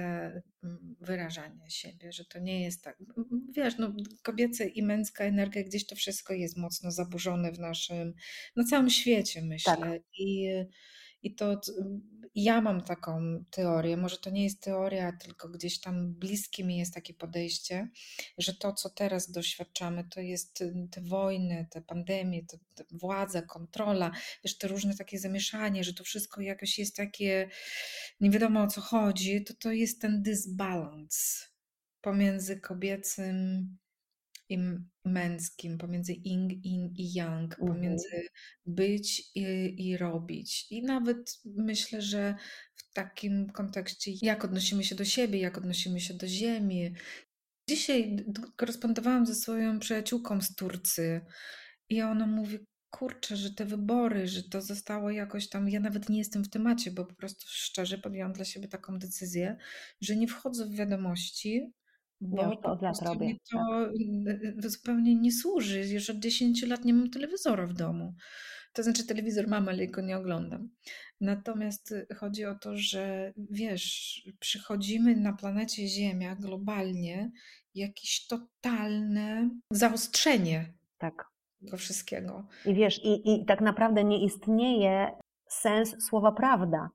mm, 0.65 0.97
wyrażania 1.01 1.71
siebie, 1.71 2.13
że 2.13 2.25
to 2.25 2.39
nie 2.39 2.63
jest 2.63 2.85
tak. 2.85 2.99
Wiesz, 3.57 3.79
no, 3.79 3.93
kobieca 4.23 4.65
i 4.65 4.83
męska 4.83 5.25
energia, 5.25 5.65
gdzieś 5.65 5.87
to 5.87 5.97
wszystko 5.97 6.35
jest 6.35 6.57
mocno 6.57 6.91
zaburzone 6.91 7.53
w 7.53 7.59
naszym, 7.59 8.15
na 8.57 8.65
całym 8.65 8.91
świecie, 8.91 9.43
myślę. 9.43 9.77
Tak. 9.77 10.03
I 10.19 10.51
i 11.23 11.35
to 11.35 11.61
ja 12.35 12.61
mam 12.61 12.81
taką 12.81 13.45
teorię, 13.51 13.97
może 13.97 14.19
to 14.19 14.31
nie 14.31 14.45
jest 14.45 14.63
teoria, 14.63 15.13
tylko 15.13 15.49
gdzieś 15.49 15.81
tam 15.81 16.15
bliskie 16.15 16.65
mi 16.65 16.77
jest 16.77 16.95
takie 16.95 17.15
podejście, 17.15 17.89
że 18.39 18.55
to, 18.55 18.73
co 18.73 18.91
teraz 18.91 19.31
doświadczamy, 19.31 20.05
to 20.05 20.21
jest 20.21 20.61
y, 20.61 20.89
te 20.91 21.01
wojny, 21.01 21.67
te 21.71 21.83
pandemie, 21.83 22.47
te, 22.47 22.59
te 22.75 22.85
władza, 22.91 23.43
kontrola, 23.43 24.11
wiesz, 24.45 24.59
te 24.59 24.69
różne 24.69 24.97
takie 24.97 25.19
zamieszanie, 25.19 25.85
że 25.85 25.95
to 25.95 26.05
wszystko 26.05 26.41
jakoś 26.41 26.79
jest 26.79 26.97
takie, 26.97 27.49
nie 28.21 28.31
wiadomo 28.31 28.63
o 28.63 28.67
co 28.67 28.81
chodzi, 28.81 29.45
to 29.45 29.55
to 29.55 29.73
jest 29.73 30.01
ten 30.01 30.23
dysbalans 30.23 31.49
pomiędzy 32.01 32.61
kobiecym 32.61 33.69
i 34.53 34.59
męskim, 35.05 35.79
pomiędzy 35.79 36.13
yin, 36.13 36.49
yin 36.51 36.95
i 36.97 37.13
yang, 37.15 37.53
mhm. 37.53 37.69
pomiędzy 37.69 38.29
być 38.67 39.31
i, 39.35 39.75
i 39.89 39.97
robić. 39.97 40.67
I 40.71 40.83
nawet 40.83 41.41
myślę, 41.45 42.03
że 42.03 42.35
w 42.75 42.93
takim 42.93 43.51
kontekście, 43.51 44.13
jak 44.23 44.45
odnosimy 44.45 44.85
się 44.85 44.95
do 44.95 45.05
siebie, 45.05 45.39
jak 45.39 45.59
odnosimy 45.59 46.01
się 46.01 46.15
do 46.15 46.27
ziemi. 46.27 46.95
Dzisiaj 47.69 48.25
korespondowałam 48.57 49.27
ze 49.27 49.35
swoją 49.35 49.79
przyjaciółką 49.79 50.41
z 50.41 50.55
Turcji 50.55 51.21
i 51.89 52.03
ona 52.03 52.27
mówi, 52.27 52.59
kurczę, 52.91 53.37
że 53.37 53.55
te 53.55 53.65
wybory, 53.65 54.29
że 54.29 54.43
to 54.43 54.61
zostało 54.61 55.11
jakoś 55.11 55.49
tam, 55.49 55.69
ja 55.69 55.81
nawet 55.81 56.09
nie 56.09 56.19
jestem 56.19 56.45
w 56.45 56.51
temacie, 56.51 56.91
bo 56.91 57.05
po 57.05 57.15
prostu 57.15 57.45
szczerze 57.49 57.99
podjęłam 57.99 58.33
dla 58.33 58.45
siebie 58.45 58.69
taką 58.69 58.99
decyzję, 58.99 59.57
że 60.01 60.17
nie 60.17 60.29
wchodzę 60.29 60.67
w 60.67 60.75
wiadomości, 60.75 61.73
bo 62.23 62.43
ja 62.43 62.57
to 62.57 62.73
od 62.73 62.83
lat 62.83 63.03
robię. 63.03 63.35
To 63.51 63.59
tak. 64.27 64.71
zupełnie 64.71 65.15
nie 65.15 65.33
służy. 65.33 65.87
Już 65.87 66.11
od 66.11 66.19
10 66.19 66.67
lat 66.67 66.85
nie 66.85 66.95
mam 66.95 67.11
telewizora 67.11 67.67
w 67.67 67.73
domu. 67.73 68.15
To 68.73 68.83
znaczy 68.83 69.07
telewizor 69.07 69.49
mam, 69.49 69.69
ale 69.69 69.89
go 69.89 70.01
nie 70.01 70.17
oglądam. 70.17 70.69
Natomiast 71.21 71.95
chodzi 72.17 72.45
o 72.45 72.55
to, 72.55 72.77
że 72.77 73.33
wiesz, 73.51 74.23
przychodzimy 74.41 75.17
na 75.17 75.33
planecie 75.33 75.89
Ziemia 75.89 76.37
globalnie 76.37 77.31
jakieś 77.75 78.27
totalne 78.27 79.51
zaostrzenie 79.71 80.73
tak. 80.99 81.25
tego 81.61 81.77
wszystkiego. 81.77 82.49
I 82.67 82.75
wiesz, 82.75 83.05
i, 83.05 83.35
i 83.35 83.45
tak 83.45 83.61
naprawdę 83.61 84.05
nie 84.05 84.25
istnieje 84.25 85.11
sens 85.49 85.97
słowa 86.09 86.33
prawda. 86.33 86.91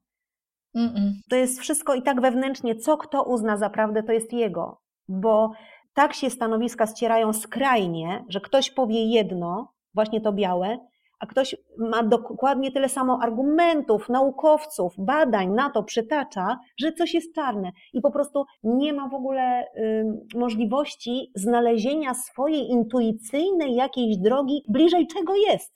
Mm 0.76 0.90
-mm. 0.90 1.12
To 1.30 1.36
jest 1.36 1.60
wszystko 1.60 1.96
i 1.96 2.02
tak 2.02 2.22
wewnętrznie, 2.22 2.76
co 2.76 2.98
kto 2.98 3.24
uzna 3.24 3.58
za 3.58 3.70
prawdę, 3.70 4.04
to 4.04 4.12
jest 4.12 4.34
jego 4.34 4.87
bo 5.08 5.52
tak 5.94 6.14
się 6.14 6.30
stanowiska 6.30 6.88
ścierają 6.88 7.34
skrajnie, 7.34 8.26
że 8.30 8.42
ktoś 8.42 8.72
powie 8.72 9.06
jedno, 9.06 9.74
właśnie 9.94 10.22
to 10.22 10.34
białe, 10.34 10.78
a 11.20 11.26
ktoś 11.26 11.56
ma 11.78 12.04
dokładnie 12.04 12.72
tyle 12.72 12.90
samo 12.90 13.20
argumentów, 13.24 14.10
naukowców, 14.10 14.94
badań 14.98 15.50
na 15.50 15.70
to 15.70 15.84
przytacza, 15.84 16.60
że 16.80 16.92
coś 16.92 17.14
jest 17.14 17.36
czarne 17.36 17.72
i 17.94 18.02
po 18.02 18.12
prostu 18.12 18.46
nie 18.64 18.94
ma 18.94 19.10
w 19.10 19.14
ogóle 19.14 19.64
y, 19.64 20.06
możliwości 20.36 21.32
znalezienia 21.36 22.14
swojej 22.14 22.70
intuicyjnej 22.70 23.76
jakiejś 23.76 24.18
drogi 24.18 24.64
bliżej 24.70 25.08
czego 25.08 25.36
jest. 25.36 25.74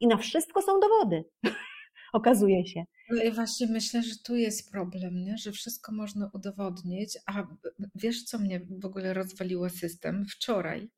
I 0.00 0.06
na 0.06 0.16
wszystko 0.16 0.62
są 0.62 0.72
dowody. 0.80 1.24
okazuje 2.12 2.66
się. 2.66 2.84
No 3.10 3.22
i 3.22 3.32
właśnie 3.32 3.66
myślę, 3.66 4.02
że 4.02 4.16
tu 4.16 4.36
jest 4.36 4.70
problem, 4.70 5.24
nie? 5.24 5.38
że 5.38 5.52
wszystko 5.52 5.92
można 5.92 6.30
udowodnić, 6.32 7.18
a 7.26 7.46
wiesz, 7.94 8.24
co 8.24 8.38
mnie 8.38 8.60
w 8.70 8.84
ogóle 8.84 9.14
rozwaliło 9.14 9.70
system? 9.70 10.26
Wczoraj 10.26 10.90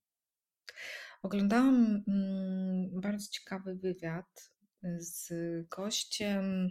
oglądałam 1.22 2.04
mm, 2.08 3.00
bardzo 3.00 3.30
ciekawy 3.30 3.74
wywiad 3.74 4.50
z 4.98 5.32
gościem, 5.68 6.68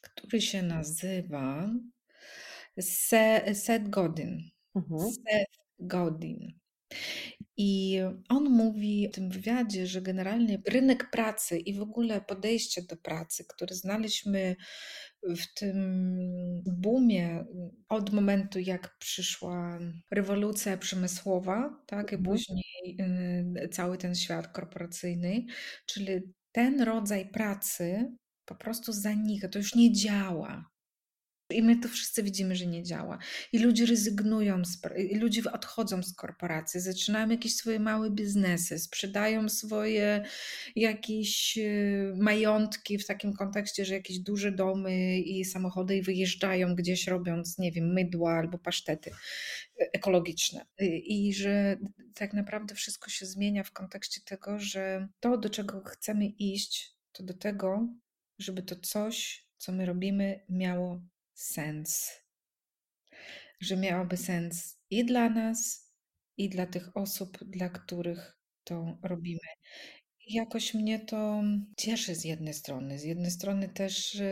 który 0.00 0.40
się 0.40 0.62
nazywa 0.62 1.70
Seth 3.54 3.90
Godin. 3.90 4.50
Mhm. 4.74 5.00
Seth 5.00 5.58
Godin. 5.78 6.58
I 7.56 8.00
on 8.28 8.44
mówi 8.44 9.08
w 9.08 9.14
tym 9.14 9.30
wywiadzie, 9.30 9.86
że 9.86 10.02
generalnie 10.02 10.62
rynek 10.68 11.10
pracy 11.10 11.58
i 11.58 11.74
w 11.74 11.82
ogóle 11.82 12.20
podejście 12.20 12.82
do 12.82 12.96
pracy, 12.96 13.44
które 13.48 13.74
znaleźliśmy 13.74 14.56
w 15.22 15.54
tym 15.54 16.62
boomie 16.66 17.44
od 17.88 18.12
momentu, 18.12 18.58
jak 18.58 18.98
przyszła 18.98 19.78
rewolucja 20.10 20.76
przemysłowa, 20.76 21.82
tak, 21.86 22.12
i 22.12 22.14
mhm. 22.14 22.24
później 22.24 22.96
y, 23.64 23.68
cały 23.68 23.98
ten 23.98 24.14
świat 24.14 24.48
korporacyjny, 24.48 25.44
czyli 25.86 26.20
ten 26.52 26.80
rodzaj 26.80 27.30
pracy 27.30 28.12
po 28.44 28.54
prostu 28.54 28.92
zanika, 28.92 29.48
to 29.48 29.58
już 29.58 29.74
nie 29.74 29.92
działa. 29.92 30.73
I 31.50 31.62
my 31.62 31.76
to 31.76 31.88
wszyscy 31.88 32.22
widzimy, 32.22 32.56
że 32.56 32.66
nie 32.66 32.82
działa. 32.82 33.18
I 33.52 33.58
ludzie 33.58 33.86
rezygnują, 33.86 34.64
z, 34.64 34.78
i 35.10 35.16
ludzie 35.16 35.52
odchodzą 35.52 36.02
z 36.02 36.14
korporacji, 36.14 36.80
zaczynają 36.80 37.28
jakieś 37.28 37.56
swoje 37.56 37.80
małe 37.80 38.10
biznesy, 38.10 38.78
sprzedają 38.78 39.48
swoje 39.48 40.24
jakieś 40.76 41.58
y, 41.58 42.12
majątki 42.16 42.98
w 42.98 43.06
takim 43.06 43.32
kontekście, 43.32 43.84
że 43.84 43.94
jakieś 43.94 44.18
duże 44.18 44.52
domy 44.52 45.18
i 45.18 45.44
samochody 45.44 45.96
i 45.96 46.02
wyjeżdżają 46.02 46.74
gdzieś 46.74 47.06
robiąc, 47.06 47.58
nie 47.58 47.72
wiem, 47.72 47.92
mydła 47.92 48.32
albo 48.32 48.58
pasztety 48.58 49.10
y, 49.10 49.90
ekologiczne. 49.92 50.66
I 51.06 51.34
że 51.34 51.76
tak 52.14 52.32
naprawdę 52.32 52.74
wszystko 52.74 53.10
się 53.10 53.26
zmienia 53.26 53.62
w 53.62 53.72
kontekście 53.72 54.20
tego, 54.24 54.58
że 54.58 55.08
to, 55.20 55.38
do 55.38 55.50
czego 55.50 55.82
chcemy 55.84 56.26
iść, 56.26 56.94
to 57.12 57.22
do 57.22 57.34
tego, 57.34 57.88
żeby 58.38 58.62
to 58.62 58.76
coś, 58.76 59.46
co 59.56 59.72
my 59.72 59.86
robimy, 59.86 60.40
miało 60.48 61.00
sens. 61.34 62.10
Że 63.60 63.76
miałoby 63.76 64.16
sens 64.16 64.78
i 64.90 65.04
dla 65.04 65.30
nas, 65.30 65.90
i 66.36 66.48
dla 66.48 66.66
tych 66.66 66.96
osób, 66.96 67.38
dla 67.44 67.68
których 67.68 68.38
to 68.64 68.98
robimy. 69.02 69.48
Jakoś 70.28 70.74
mnie 70.74 70.98
to 70.98 71.42
cieszy 71.76 72.14
z 72.14 72.24
jednej 72.24 72.54
strony. 72.54 72.98
Z 72.98 73.04
jednej 73.04 73.30
strony 73.30 73.68
też, 73.68 74.22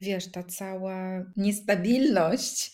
wiesz, 0.00 0.30
ta 0.30 0.42
cała 0.42 1.24
niestabilność 1.36 2.72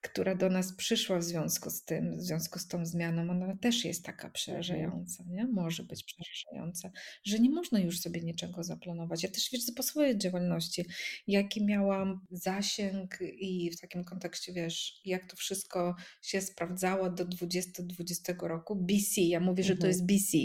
która 0.00 0.34
do 0.34 0.48
nas 0.48 0.72
przyszła 0.72 1.18
w 1.18 1.24
związku 1.24 1.70
z 1.70 1.84
tym, 1.84 2.16
w 2.16 2.20
związku 2.20 2.58
z 2.58 2.68
tą 2.68 2.86
zmianą, 2.86 3.30
ona 3.30 3.56
też 3.56 3.84
jest 3.84 4.04
taka 4.04 4.16
mhm. 4.16 4.32
przerażająca, 4.32 5.24
nie? 5.26 5.46
Może 5.46 5.82
być 5.82 6.04
przerażająca, 6.04 6.90
że 7.24 7.38
nie 7.38 7.50
można 7.50 7.80
już 7.80 8.00
sobie 8.00 8.20
niczego 8.20 8.64
zaplanować. 8.64 9.22
Ja 9.22 9.28
też 9.28 9.50
widzę 9.52 9.72
po 9.72 9.82
swojej 9.82 10.18
działalności, 10.18 10.84
jaki 11.26 11.64
miałam 11.64 12.26
zasięg 12.30 13.18
i 13.20 13.70
w 13.70 13.80
takim 13.80 14.04
kontekście, 14.04 14.52
wiesz, 14.52 15.00
jak 15.04 15.30
to 15.30 15.36
wszystko 15.36 15.94
się 16.22 16.40
sprawdzało 16.40 17.10
do 17.10 17.24
2020 17.24 18.34
roku, 18.42 18.76
BC, 18.76 19.20
ja 19.20 19.40
mówię, 19.40 19.64
że 19.64 19.76
to 19.76 19.86
mhm. 19.86 19.88
jest 19.88 20.06
BC, 20.06 20.38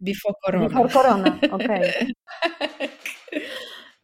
Before 0.00 0.34
Corona. 0.44 0.68
Before 0.68 0.88
Corona, 0.88 1.40
okej. 1.50 1.90
Okay. 1.90 2.08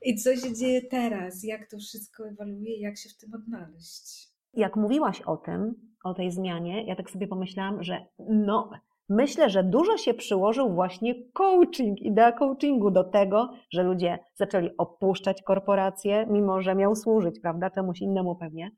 I 0.07 0.17
co 0.17 0.37
się 0.37 0.55
dzieje 0.55 0.83
teraz? 0.83 1.45
Jak 1.45 1.71
to 1.71 1.79
wszystko 1.79 2.29
ewoluuje? 2.29 2.81
Jak 2.81 2.99
się 2.99 3.09
w 3.09 3.17
tym 3.17 3.35
odnaleźć? 3.35 4.34
Jak 4.57 4.77
mówiłaś 4.77 5.21
o 5.21 5.37
tym, 5.37 5.75
o 6.05 6.15
tej 6.15 6.31
zmianie, 6.31 6.85
ja 6.85 6.97
tak 6.97 7.11
sobie 7.11 7.29
pomyślałam, 7.29 7.83
że 7.83 8.07
no, 8.29 8.71
myślę, 9.09 9.51
że 9.51 9.65
dużo 9.65 9.97
się 9.97 10.15
przyłożył 10.15 10.75
właśnie 10.75 11.15
coaching, 11.33 12.01
idea 12.01 12.33
coachingu 12.33 12.91
do 12.91 13.05
tego, 13.05 13.51
że 13.71 13.83
ludzie 13.83 14.19
zaczęli 14.35 14.71
opuszczać 14.79 15.43
korporacje, 15.43 16.27
mimo 16.31 16.63
że 16.63 16.75
miał 16.75 16.97
służyć, 16.97 17.41
prawda, 17.41 17.71
czemuś 17.71 18.01
innemu 18.01 18.37
pewnie 18.37 18.71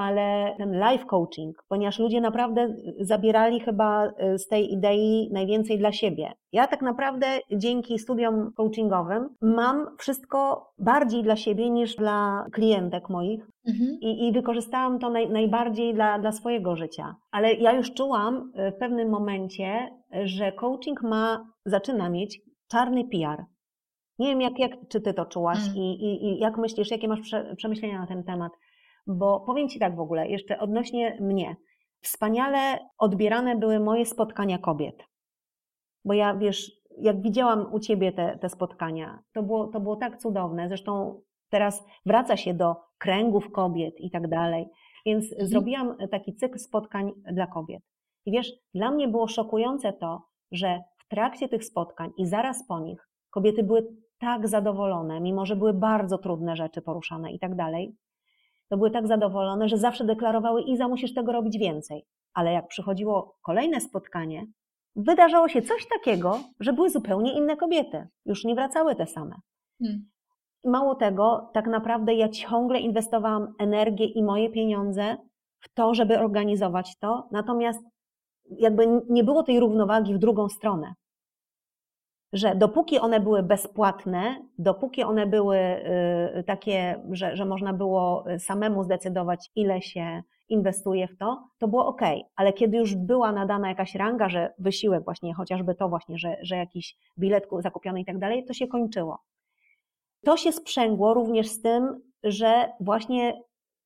ale 0.00 0.54
ten 0.58 0.72
life 0.72 1.04
coaching, 1.04 1.64
ponieważ 1.68 1.98
ludzie 1.98 2.20
naprawdę 2.20 2.74
zabierali 3.00 3.60
chyba 3.60 4.06
y, 4.06 4.38
z 4.38 4.48
tej 4.48 4.72
idei 4.72 5.30
najwięcej 5.32 5.78
dla 5.78 5.92
siebie. 5.92 6.32
Ja 6.52 6.66
tak 6.66 6.82
naprawdę 6.82 7.26
dzięki 7.52 7.98
studiom 7.98 8.52
coachingowym 8.56 9.28
mam 9.40 9.96
wszystko 9.98 10.70
bardziej 10.78 11.22
dla 11.22 11.36
siebie 11.36 11.70
niż 11.70 11.96
dla 11.96 12.46
klientek 12.52 13.08
moich 13.08 13.49
mhm. 13.66 13.98
i, 14.00 14.28
i, 14.28 14.32
wykorzystałam 14.32 14.98
to 14.98 15.10
naj, 15.10 15.30
najbardziej 15.30 15.94
dla, 15.94 16.18
dla 16.18 16.32
swojego 16.32 16.76
życia. 16.76 17.16
Ale 17.30 17.54
ja 17.54 17.72
już 17.72 17.94
czułam 17.94 18.52
y, 18.68 18.72
w 18.72 18.78
pewnym 18.78 19.08
momencie, 19.08 19.96
że 20.24 20.52
coaching 20.52 21.02
ma, 21.02 21.46
zaczyna 21.66 22.10
mieć 22.10 22.40
czarny 22.68 23.04
PR. 23.04 23.44
Nie 24.18 24.28
wiem, 24.28 24.40
jak, 24.40 24.58
jak, 24.58 24.72
czy 24.88 25.00
ty 25.00 25.14
to 25.14 25.26
czułaś 25.26 25.58
mhm. 25.58 25.76
i, 25.76 25.90
i, 25.90 26.24
i 26.24 26.38
jak 26.38 26.58
myślisz, 26.58 26.90
jakie 26.90 27.08
masz 27.08 27.20
przemyślenia 27.56 28.00
na 28.00 28.06
ten 28.06 28.24
temat. 28.24 28.52
Bo 29.06 29.40
powiem 29.40 29.68
Ci 29.68 29.78
tak 29.78 29.96
w 29.96 30.00
ogóle, 30.00 30.28
jeszcze 30.28 30.58
odnośnie 30.58 31.18
mnie. 31.20 31.56
Wspaniale 32.02 32.78
odbierane 32.98 33.56
były 33.56 33.80
moje 33.80 34.06
spotkania 34.06 34.58
kobiet. 34.58 35.04
Bo 36.04 36.14
ja, 36.14 36.34
wiesz, 36.34 36.72
jak 36.98 37.22
widziałam 37.22 37.72
u 37.72 37.80
Ciebie 37.80 38.12
te, 38.12 38.38
te 38.38 38.48
spotkania, 38.48 39.22
to 39.32 39.42
było, 39.42 39.66
to 39.66 39.80
było 39.80 39.96
tak 39.96 40.18
cudowne. 40.18 40.68
Zresztą 40.68 41.20
teraz 41.50 41.84
wraca 42.06 42.36
się 42.36 42.54
do 42.54 42.76
kręgów 42.98 43.52
kobiet 43.52 44.00
i 44.00 44.10
tak 44.10 44.28
dalej. 44.28 44.68
Więc 45.06 45.32
mhm. 45.32 45.48
zrobiłam 45.48 45.96
taki 46.10 46.34
cykl 46.34 46.58
spotkań 46.58 47.12
dla 47.32 47.46
kobiet. 47.46 47.82
I 48.26 48.32
wiesz, 48.32 48.52
dla 48.74 48.90
mnie 48.90 49.08
było 49.08 49.28
szokujące 49.28 49.92
to, 49.92 50.22
że 50.52 50.80
w 50.98 51.08
trakcie 51.08 51.48
tych 51.48 51.64
spotkań 51.64 52.10
i 52.16 52.26
zaraz 52.26 52.66
po 52.68 52.80
nich 52.80 53.08
kobiety 53.30 53.62
były 53.62 53.86
tak 54.18 54.48
zadowolone, 54.48 55.20
mimo 55.20 55.46
że 55.46 55.56
były 55.56 55.74
bardzo 55.74 56.18
trudne 56.18 56.56
rzeczy 56.56 56.82
poruszane 56.82 57.32
i 57.32 57.38
tak 57.38 57.56
dalej, 57.56 57.96
to 58.68 58.76
były 58.76 58.90
tak 58.90 59.06
zadowolone, 59.06 59.68
że 59.68 59.78
zawsze 59.78 60.04
deklarowały: 60.04 60.62
Iza, 60.62 60.88
musisz 60.88 61.14
tego 61.14 61.32
robić 61.32 61.58
więcej. 61.58 62.06
Ale 62.34 62.52
jak 62.52 62.68
przychodziło 62.68 63.36
kolejne 63.42 63.80
spotkanie, 63.80 64.46
wydarzało 64.96 65.48
się 65.48 65.62
coś 65.62 65.86
takiego, 65.88 66.40
że 66.60 66.72
były 66.72 66.90
zupełnie 66.90 67.32
inne 67.32 67.56
kobiety. 67.56 68.08
Już 68.26 68.44
nie 68.44 68.54
wracały 68.54 68.96
te 68.96 69.06
same. 69.06 69.36
Hmm. 69.82 70.09
Mało 70.64 70.94
tego, 70.94 71.50
tak 71.52 71.66
naprawdę 71.66 72.14
ja 72.14 72.28
ciągle 72.28 72.78
inwestowałam 72.78 73.54
energię 73.58 74.04
i 74.04 74.22
moje 74.22 74.50
pieniądze 74.50 75.16
w 75.60 75.74
to, 75.74 75.94
żeby 75.94 76.18
organizować 76.18 76.98
to, 76.98 77.28
natomiast 77.32 77.80
jakby 78.50 78.86
nie 79.08 79.24
było 79.24 79.42
tej 79.42 79.60
równowagi 79.60 80.14
w 80.14 80.18
drugą 80.18 80.48
stronę 80.48 80.94
że 82.32 82.54
dopóki 82.54 82.98
one 82.98 83.20
były 83.20 83.42
bezpłatne, 83.42 84.36
dopóki 84.58 85.02
one 85.02 85.26
były 85.26 85.58
y, 86.38 86.44
takie, 86.44 87.02
że, 87.10 87.36
że 87.36 87.44
można 87.44 87.72
było 87.72 88.24
samemu 88.38 88.84
zdecydować, 88.84 89.50
ile 89.54 89.82
się 89.82 90.22
inwestuje 90.48 91.08
w 91.08 91.16
to, 91.16 91.48
to 91.58 91.68
było 91.68 91.86
ok, 91.86 92.00
ale 92.36 92.52
kiedy 92.52 92.76
już 92.76 92.94
była 92.94 93.32
nadana 93.32 93.68
jakaś 93.68 93.94
ranga, 93.94 94.28
że 94.28 94.54
wysiłek 94.58 95.04
właśnie, 95.04 95.34
chociażby 95.34 95.74
to 95.74 95.88
właśnie, 95.88 96.18
że, 96.18 96.36
że 96.42 96.56
jakiś 96.56 96.96
bilet 97.18 97.46
zakupiony 97.58 98.00
i 98.00 98.04
tak 98.04 98.18
dalej, 98.18 98.44
to 98.44 98.54
się 98.54 98.66
kończyło. 98.66 99.18
To 100.24 100.36
się 100.36 100.52
sprzęgło 100.52 101.14
również 101.14 101.48
z 101.48 101.62
tym, 101.62 102.00
że 102.22 102.72
właśnie 102.80 103.42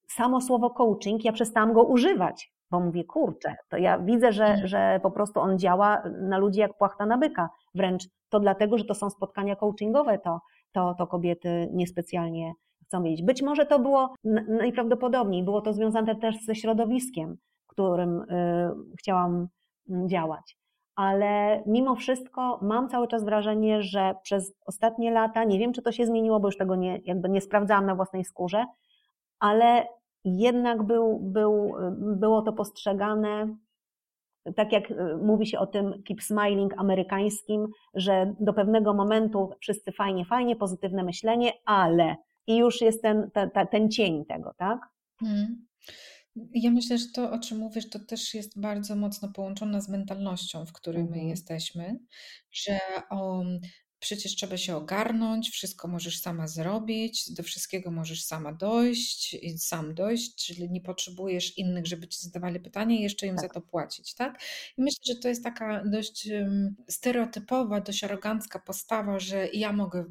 samo 0.09 0.41
słowo 0.41 0.71
coaching, 0.71 1.25
ja 1.25 1.33
przestałam 1.33 1.73
go 1.73 1.83
używać, 1.83 2.53
bo 2.71 2.81
mówię, 2.81 3.05
kurczę, 3.05 3.57
to 3.69 3.77
ja 3.77 3.99
widzę, 3.99 4.33
że, 4.33 4.47
mhm. 4.47 4.67
że 4.67 5.01
po 5.03 5.11
prostu 5.11 5.41
on 5.41 5.59
działa 5.59 6.03
na 6.21 6.39
ludzi 6.39 6.61
jak 6.61 6.79
płachta 6.79 7.07
na 7.07 7.19
byka. 7.19 7.49
Wręcz 7.75 8.05
to 8.29 8.41
dlatego, 8.41 8.79
że 8.79 8.85
to 8.85 8.95
są 8.95 9.11
spotkania 9.11 9.57
coachingowe, 9.57 10.19
to, 10.19 10.41
to, 10.73 10.95
to 10.99 11.07
kobiety 11.07 11.69
niespecjalnie 11.73 12.53
chcą 12.85 13.03
wiedzieć. 13.03 13.27
Być 13.27 13.43
może 13.43 13.67
to 13.67 13.79
było 13.79 14.15
najprawdopodobniej, 14.49 15.45
było 15.45 15.61
to 15.61 15.73
związane 15.73 16.17
też 16.17 16.37
ze 16.45 16.55
środowiskiem, 16.55 17.37
w 17.65 17.67
którym 17.67 18.21
y, 18.21 18.27
chciałam 18.99 19.49
mm, 19.91 20.09
działać. 20.09 20.57
Ale 20.97 21.63
mimo 21.67 21.97
wszystko 21.97 22.59
mam 22.63 22.89
cały 22.89 23.09
czas 23.09 23.25
wrażenie, 23.25 23.83
że 23.83 24.15
przez 24.23 24.53
ostatnie 24.67 25.11
lata, 25.11 25.45
nie 25.45 25.59
wiem 25.59 25.73
czy 25.73 25.83
to 25.83 25.93
się 25.93 26.07
zmieniło, 26.07 26.41
bo 26.41 26.49
już 26.49 26.57
tego 26.57 26.77
nie, 26.77 27.01
jakby 27.05 27.29
nie 27.29 27.41
sprawdzałam 27.41 27.87
na 27.87 27.95
własnej 27.95 28.25
skórze, 28.25 28.67
ale 29.39 29.87
jednak 30.25 30.83
był, 30.83 31.19
był, 31.23 31.75
było 32.17 32.43
to 32.43 32.53
postrzegane 32.53 33.57
tak 34.57 34.73
jak 34.73 34.91
y, 34.91 35.17
mówi 35.23 35.47
się 35.47 35.59
o 35.59 35.67
tym 35.67 36.03
keep 36.03 36.23
smiling 36.23 36.75
amerykańskim, 36.79 37.69
że 37.95 38.35
do 38.41 38.53
pewnego 38.53 38.95
momentu 38.95 39.51
wszyscy 39.61 39.93
fajnie, 39.93 40.25
fajnie, 40.25 40.57
pozytywne 40.57 41.05
myślenie, 41.05 41.53
ale 41.65 42.17
i 42.47 42.57
już 42.57 42.81
jest 42.81 43.03
ten, 43.03 43.31
ten, 43.31 43.51
ten 43.71 43.91
cień 43.91 44.25
tego, 44.25 44.55
tak? 44.57 44.79
Hmm. 45.21 45.67
Ja 46.55 46.71
myślę, 46.71 46.99
że 46.99 47.07
to, 47.15 47.31
o 47.31 47.39
czym 47.39 47.59
mówisz, 47.59 47.91
to 47.91 47.99
też 47.99 48.35
jest 48.35 48.61
bardzo 48.61 48.97
mocno 48.97 49.29
połączone 49.33 49.83
z 49.83 49.89
mentalnością, 49.89 50.67
w 50.67 50.73
której 50.73 51.03
my 51.03 51.09
mhm. 51.09 51.29
jesteśmy, 51.29 51.99
że 52.53 52.79
o, 53.11 53.45
przecież 54.05 54.35
trzeba 54.35 54.57
się 54.57 54.77
ogarnąć, 54.77 55.51
wszystko 55.51 55.89
możesz 55.89 56.21
sama 56.21 56.49
zrobić, 56.49 57.33
do 57.33 57.43
wszystkiego 57.43 57.91
możesz 57.91 58.25
sama 58.25 58.53
dojść 58.53 59.35
i 59.35 59.59
sam 59.59 59.95
dojść, 59.95 60.47
czyli 60.47 60.71
nie 60.71 60.81
potrzebujesz 60.81 61.59
innych, 61.59 61.87
żeby 61.87 62.09
ci 62.09 62.21
zadawali 62.21 62.61
pytania 62.61 62.97
i 62.97 63.03
jeszcze 63.03 63.27
im 63.27 63.37
tak. 63.37 63.45
za 63.45 63.49
to 63.49 63.61
płacić, 63.61 64.15
tak? 64.15 64.41
I 64.79 64.83
myślę, 64.83 65.15
że 65.15 65.21
to 65.21 65.29
jest 65.29 65.45
taka 65.45 65.85
dość 65.85 66.29
stereotypowa, 66.89 67.81
dość 67.81 68.05
arogancka 68.05 68.59
postawa, 68.59 69.19
że 69.19 69.49
ja 69.53 69.73
mogę, 69.73 70.05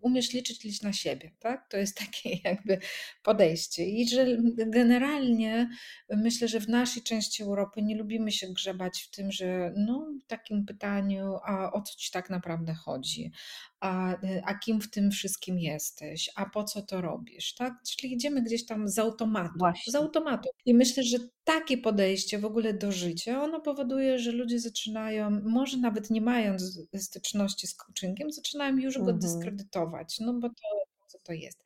umiesz 0.00 0.32
liczyć 0.32 0.82
na 0.82 0.92
siebie, 0.92 1.30
tak? 1.38 1.70
To 1.70 1.76
jest 1.76 1.98
takie 2.06 2.38
jakby 2.44 2.78
podejście 3.22 3.86
i 3.86 4.08
że 4.08 4.26
generalnie 4.66 5.70
myślę, 6.10 6.48
że 6.48 6.60
w 6.60 6.68
naszej 6.68 7.02
części 7.02 7.42
Europy 7.42 7.82
nie 7.82 7.96
lubimy 7.96 8.32
się 8.32 8.48
grzebać 8.52 9.02
w 9.02 9.10
tym, 9.10 9.32
że 9.32 9.72
no 9.76 10.06
w 10.24 10.26
takim 10.26 10.66
pytaniu, 10.66 11.38
a 11.44 11.72
o 11.72 11.82
co 11.82 11.94
ci 11.96 12.10
tak 12.10 12.30
naprawdę 12.30 12.37
chodzi, 12.74 13.32
a, 13.80 14.16
a 14.44 14.54
kim 14.54 14.80
w 14.80 14.90
tym 14.90 15.10
wszystkim 15.10 15.58
jesteś, 15.58 16.30
a 16.36 16.46
po 16.46 16.64
co 16.64 16.82
to 16.82 17.00
robisz, 17.00 17.54
tak? 17.54 17.74
Czyli 17.88 18.14
idziemy 18.14 18.42
gdzieś 18.42 18.66
tam 18.66 18.88
z 18.88 18.98
automatu, 18.98 19.58
Właśnie. 19.58 19.92
z 19.92 19.94
automatu. 19.94 20.48
I 20.64 20.74
myślę, 20.74 21.02
że 21.02 21.18
takie 21.44 21.78
podejście 21.78 22.38
w 22.38 22.44
ogóle 22.44 22.74
do 22.74 22.92
życia, 22.92 23.42
ono 23.42 23.60
powoduje, 23.60 24.18
że 24.18 24.32
ludzie 24.32 24.60
zaczynają, 24.60 25.30
może 25.30 25.76
nawet 25.76 26.10
nie 26.10 26.20
mając 26.20 26.80
styczności 26.96 27.66
z 27.66 27.74
coachingiem, 27.74 28.32
zaczynają 28.32 28.76
już 28.76 28.94
go 28.94 29.00
mhm. 29.00 29.18
dyskredytować, 29.18 30.20
no 30.20 30.34
bo 30.34 30.48
to 30.48 30.88
co 31.08 31.18
to 31.18 31.32
jest. 31.32 31.64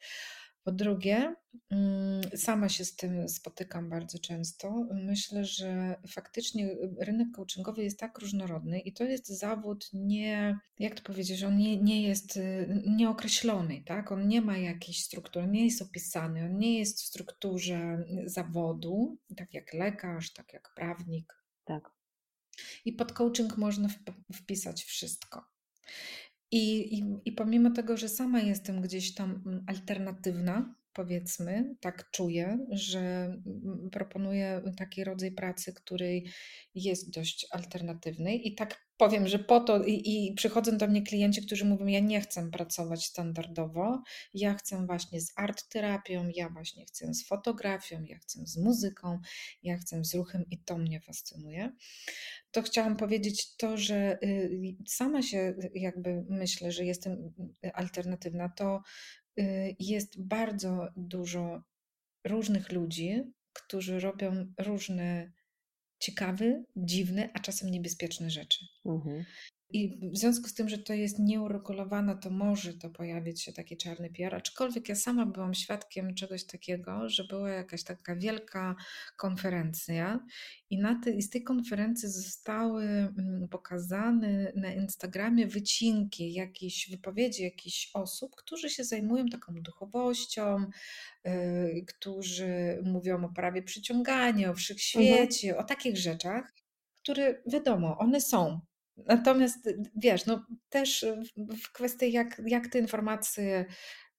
Po 0.64 0.72
drugie, 0.72 1.34
mm, 1.70 2.22
sama 2.36 2.68
się 2.68 2.84
z 2.84 2.96
tym 2.96 3.28
spotykam 3.28 3.90
bardzo 3.90 4.18
często. 4.18 4.86
Myślę, 4.92 5.44
że 5.44 5.96
faktycznie 6.08 6.76
rynek 6.98 7.28
coachingowy 7.34 7.84
jest 7.84 7.98
tak 7.98 8.18
różnorodny 8.18 8.80
i 8.80 8.92
to 8.92 9.04
jest 9.04 9.28
zawód 9.28 9.90
nie, 9.92 10.58
jak 10.78 10.94
to 10.94 11.02
powiedzieć, 11.02 11.42
on 11.42 11.56
nie, 11.56 11.76
nie 11.76 12.02
jest 12.02 12.36
y, 12.36 12.82
nieokreślony, 12.86 13.82
tak? 13.86 14.12
On 14.12 14.28
nie 14.28 14.40
ma 14.40 14.56
jakiejś 14.56 15.04
struktury, 15.04 15.46
nie 15.46 15.64
jest 15.64 15.82
opisany, 15.82 16.44
on 16.44 16.58
nie 16.58 16.78
jest 16.78 17.02
w 17.02 17.06
strukturze 17.06 18.04
zawodu, 18.24 19.18
tak 19.36 19.54
jak 19.54 19.74
lekarz, 19.74 20.32
tak 20.32 20.52
jak 20.52 20.74
prawnik. 20.74 21.34
Tak. 21.64 21.90
I 22.84 22.92
pod 22.92 23.12
coaching 23.12 23.56
można 23.56 23.88
wpisać 24.32 24.84
wszystko. 24.84 25.52
I, 26.52 26.94
i, 26.98 27.04
I 27.24 27.32
pomimo 27.32 27.70
tego, 27.70 27.96
że 27.96 28.08
sama 28.08 28.40
jestem 28.40 28.80
gdzieś 28.80 29.14
tam 29.14 29.42
mm, 29.46 29.64
alternatywna, 29.66 30.74
powiedzmy, 30.92 31.76
tak 31.80 32.10
czuję, 32.10 32.66
że 32.70 33.00
mm, 33.00 33.90
proponuję 33.92 34.62
taki 34.76 35.04
rodzaj 35.04 35.32
pracy, 35.32 35.72
który 35.72 36.22
jest 36.74 37.14
dość 37.14 37.46
alternatywny 37.50 38.36
i 38.36 38.54
tak 38.54 38.86
powiem, 39.02 39.28
że 39.28 39.38
po 39.38 39.60
to 39.60 39.84
i, 39.84 40.02
i 40.04 40.34
przychodzą 40.34 40.78
do 40.78 40.86
mnie 40.86 41.02
klienci, 41.02 41.46
którzy 41.46 41.64
mówią, 41.64 41.86
ja 41.86 42.00
nie 42.00 42.20
chcę 42.20 42.50
pracować 42.50 43.06
standardowo, 43.06 44.02
ja 44.34 44.54
chcę 44.54 44.86
właśnie 44.86 45.20
z 45.20 45.32
art 45.36 45.68
terapią, 45.68 46.28
ja 46.34 46.48
właśnie 46.48 46.84
chcę 46.84 47.14
z 47.14 47.26
fotografią, 47.26 48.02
ja 48.02 48.18
chcę 48.18 48.46
z 48.46 48.56
muzyką, 48.56 49.18
ja 49.62 49.78
chcę 49.78 50.04
z 50.04 50.14
ruchem 50.14 50.44
i 50.50 50.58
to 50.58 50.78
mnie 50.78 51.00
fascynuje. 51.00 51.72
To 52.50 52.62
chciałam 52.62 52.96
powiedzieć 52.96 53.56
to, 53.56 53.76
że 53.76 54.18
y, 54.22 54.76
sama 54.86 55.22
się 55.22 55.54
jakby 55.74 56.24
myślę, 56.28 56.72
że 56.72 56.84
jestem 56.84 57.32
alternatywna, 57.74 58.48
to 58.48 58.82
y, 59.38 59.76
jest 59.78 60.22
bardzo 60.22 60.88
dużo 60.96 61.62
różnych 62.24 62.72
ludzi, 62.72 63.22
którzy 63.52 64.00
robią 64.00 64.46
różne 64.58 65.32
ciekawe, 66.02 66.64
dziwne, 66.76 67.30
a 67.34 67.40
czasem 67.40 67.70
niebezpieczne 67.70 68.30
rzeczy. 68.30 68.66
Mhm. 68.86 69.24
I 69.72 70.10
w 70.12 70.18
związku 70.18 70.48
z 70.48 70.54
tym, 70.54 70.68
że 70.68 70.78
to 70.78 70.92
jest 70.92 71.18
nieuregulowane, 71.18 72.16
to 72.16 72.30
może 72.30 72.74
to 72.74 72.90
pojawić 72.90 73.42
się 73.42 73.52
taki 73.52 73.76
czarny 73.76 74.10
PR. 74.10 74.34
Aczkolwiek 74.34 74.88
ja 74.88 74.94
sama 74.94 75.26
byłam 75.26 75.54
świadkiem 75.54 76.14
czegoś 76.14 76.44
takiego, 76.44 77.08
że 77.08 77.24
była 77.24 77.50
jakaś 77.50 77.82
taka 77.82 78.16
wielka 78.16 78.76
konferencja 79.16 80.26
i 80.70 80.78
na 80.78 81.00
tej, 81.00 81.22
z 81.22 81.30
tej 81.30 81.42
konferencji 81.42 82.08
zostały 82.08 82.84
mm, 82.84 83.48
pokazane 83.48 84.52
na 84.56 84.72
Instagramie 84.72 85.46
wycinki, 85.46 86.32
jakieś 86.32 86.90
wypowiedzi 86.90 87.42
jakichś 87.42 87.90
osób, 87.94 88.36
którzy 88.36 88.70
się 88.70 88.84
zajmują 88.84 89.26
taką 89.26 89.54
duchowością, 89.54 90.66
yy, 91.24 91.84
którzy 91.88 92.82
mówią 92.84 93.24
o 93.24 93.28
prawie 93.28 93.62
przyciągania, 93.62 94.46
o 94.46 94.50
mhm. 94.50 94.56
wszechświecie, 94.56 95.48
mhm. 95.48 95.64
o 95.64 95.68
takich 95.68 95.96
rzeczach, 95.96 96.52
które 97.02 97.42
wiadomo, 97.46 97.98
one 97.98 98.20
są 98.20 98.60
Natomiast 98.96 99.68
wiesz, 99.96 100.26
no 100.26 100.46
też 100.68 101.06
w 101.62 101.72
kwestii 101.72 102.12
jak, 102.12 102.42
jak 102.46 102.68
te 102.68 102.78
informacje 102.78 103.64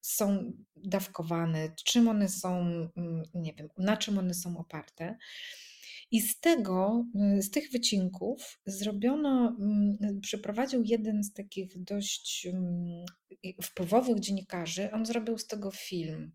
są 0.02 0.52
dawkowane, 0.76 1.76
czym 1.86 2.08
one 2.08 2.30
są, 2.30 2.58
mm, 2.98 3.24
nie 3.34 3.54
wiem, 3.54 3.70
na 3.78 3.98
czym 3.98 4.18
one 4.18 4.34
są 4.34 4.58
oparte. 4.58 5.18
I 6.12 6.22
z 6.22 6.40
tego, 6.40 7.06
z 7.40 7.50
tych 7.50 7.72
wycinków 7.72 8.60
zrobiono, 8.66 9.58
mm, 9.60 10.22
przeprowadził 10.22 10.84
jeden 10.84 11.24
z 11.24 11.34
takich 11.34 11.84
dość 11.84 12.48
mm, 12.48 13.06
wpływowych 13.64 14.20
dziennikarzy, 14.20 14.92
on 14.92 15.06
zrobił 15.06 15.38
z 15.38 15.48
tego 15.48 15.72
film. 15.72 16.32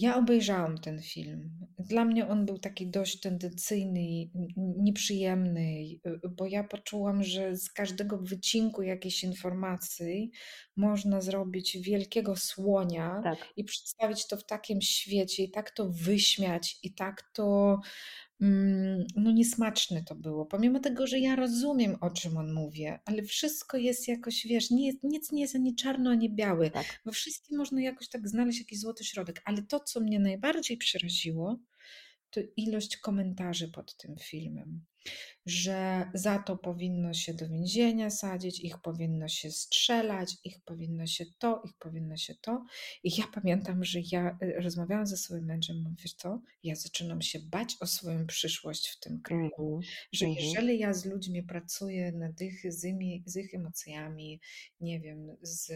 Ja 0.00 0.16
obejrzałam 0.16 0.78
ten 0.78 1.02
film. 1.02 1.50
Dla 1.78 2.04
mnie 2.04 2.28
on 2.28 2.46
był 2.46 2.58
taki 2.58 2.90
dość 2.90 3.20
tendencyjny, 3.20 4.30
nieprzyjemny, 4.56 5.84
y, 6.06 6.28
bo 6.28 6.46
ja 6.46 6.64
poczułam, 6.64 7.22
że 7.24 7.56
z 7.56 7.70
każdego 7.70 8.18
wycinku 8.18 8.82
jakiejś 8.82 9.24
informacji 9.24 10.30
można 10.76 11.20
zrobić 11.20 11.78
wielkiego 11.78 12.36
słonia 12.36 13.20
Tak. 13.24 13.38
i 13.56 13.64
przedstawić 13.64 14.26
to 14.26 14.36
w 14.36 14.46
takim 14.46 14.80
świecie, 14.82 15.42
i 15.42 15.50
tak 15.50 15.70
to 15.70 15.88
wyśmiać, 15.88 16.78
i 16.82 16.94
tak 16.94 17.22
to 17.34 17.78
no 19.16 19.32
niesmaczne 19.32 20.04
to 20.04 20.14
było. 20.14 20.46
Pomimo 20.46 20.80
tego, 20.80 21.06
że 21.06 21.18
ja 21.18 21.36
rozumiem, 21.36 21.96
o 22.00 22.10
czym 22.10 22.36
on 22.36 22.52
mówi, 22.52 22.86
ale 23.04 23.22
wszystko 23.22 23.76
jest 23.76 24.08
jakoś, 24.08 24.46
wiesz, 24.46 24.70
nie 24.70 24.86
jest, 24.86 25.02
nic 25.02 25.32
nie 25.32 25.42
jest 25.42 25.54
ani 25.54 25.74
czarno, 25.74 26.10
ani 26.10 26.30
białe. 26.30 26.70
Tak. 26.70 27.00
We 27.06 27.12
wszystkim 27.12 27.58
można 27.58 27.82
jakoś 27.82 28.08
tak 28.08 28.28
znaleźć 28.28 28.58
jakiś 28.58 28.80
złoty 28.80 29.04
środek. 29.04 29.42
Ale 29.44 29.62
to, 29.62 29.80
co 29.80 30.00
mnie 30.00 30.18
najbardziej 30.18 30.76
przeraziło, 30.76 31.58
to 32.30 32.40
ilość 32.56 32.96
komentarzy 32.96 33.68
pod 33.68 33.96
tym 33.96 34.16
filmem 34.16 34.84
że 35.46 36.10
za 36.14 36.38
to 36.38 36.56
powinno 36.56 37.14
się 37.14 37.34
do 37.34 37.48
więzienia 37.48 38.10
sadzić, 38.10 38.60
ich 38.60 38.78
powinno 38.82 39.28
się 39.28 39.50
strzelać, 39.50 40.34
ich 40.44 40.60
powinno 40.64 41.06
się 41.06 41.24
to, 41.38 41.62
ich 41.64 41.72
powinno 41.78 42.16
się 42.16 42.34
to. 42.40 42.64
I 43.02 43.16
ja 43.16 43.24
pamiętam, 43.34 43.84
że 43.84 44.00
ja 44.12 44.38
y, 44.42 44.60
rozmawiałam 44.60 45.06
ze 45.06 45.16
swoim 45.16 45.44
mężem, 45.44 45.82
mówię, 45.82 45.96
wiesz 46.02 46.14
co, 46.14 46.40
ja 46.62 46.74
zaczynam 46.74 47.22
się 47.22 47.38
bać 47.38 47.76
o 47.80 47.86
swoją 47.86 48.26
przyszłość 48.26 48.88
w 48.88 49.00
tym 49.00 49.20
kraju. 49.22 49.50
Mm 49.58 49.80
-hmm. 49.80 49.84
Że 50.12 50.26
-hmm. 50.26 50.34
jeżeli 50.38 50.78
ja 50.78 50.94
z 50.94 51.04
ludźmi 51.04 51.42
pracuję 51.42 52.12
nad 52.12 52.40
ich, 52.40 52.72
z, 52.72 52.84
imi, 52.84 53.22
z 53.26 53.36
ich 53.36 53.54
emocjami, 53.54 54.40
nie 54.80 55.00
wiem, 55.00 55.36
z 55.42 55.72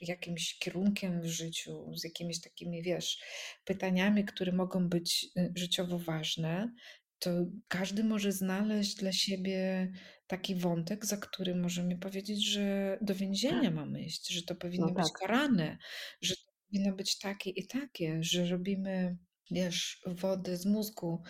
jakimś 0.00 0.58
kierunkiem 0.58 1.20
w 1.20 1.26
życiu, 1.26 1.94
z 1.96 2.04
jakimiś 2.04 2.40
takimi, 2.40 2.82
wiesz, 2.82 3.18
pytaniami, 3.64 4.24
które 4.24 4.52
mogą 4.52 4.88
być 4.88 5.26
y, 5.38 5.52
życiowo 5.56 5.98
ważne, 5.98 6.72
to 7.20 7.30
każdy 7.68 8.04
może 8.04 8.32
znaleźć 8.32 8.94
dla 8.96 9.12
siebie 9.12 9.92
taki 10.26 10.54
wątek, 10.54 11.06
za 11.06 11.16
który 11.16 11.54
możemy 11.54 11.98
powiedzieć, 11.98 12.46
że 12.46 12.98
do 13.00 13.14
więzienia 13.14 13.62
tak. 13.62 13.74
mamy 13.74 14.02
iść, 14.02 14.28
że 14.28 14.42
to 14.42 14.54
powinno 14.54 14.86
no 14.86 14.94
być 14.94 15.04
tak. 15.04 15.20
karane, 15.20 15.78
że 16.22 16.36
to 16.36 16.42
powinno 16.66 16.96
być 16.96 17.18
takie 17.18 17.50
i 17.50 17.66
takie, 17.66 18.18
że 18.22 18.48
robimy, 18.48 19.18
wiesz, 19.50 20.02
wodę 20.06 20.56
z 20.56 20.66
mózgu. 20.66 21.22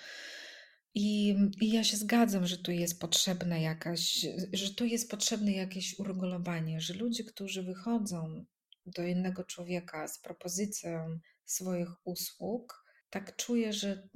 I, 0.95 1.37
I 1.61 1.73
ja 1.73 1.85
się 1.85 1.97
zgadzam, 1.97 2.47
że 2.47 2.59
tu 2.59 2.73
jest 2.73 3.01
potrzebne 3.01 3.63
jakaś, 3.63 4.27
że 4.53 4.75
tu 4.75 4.85
jest 4.85 5.11
potrzebne 5.11 5.53
jakieś 5.53 5.99
uregulowanie, 5.99 6.81
że 6.81 6.95
ludzie, 6.95 7.25
którzy 7.25 7.63
wychodzą 7.63 8.45
do 8.87 9.03
innego 9.03 9.45
człowieka 9.45 10.09
z 10.09 10.21
propozycją 10.21 11.19
swoich 11.45 11.89
usług, 12.05 12.85
tak 13.11 13.37
czuję, 13.37 13.73
że 13.73 14.09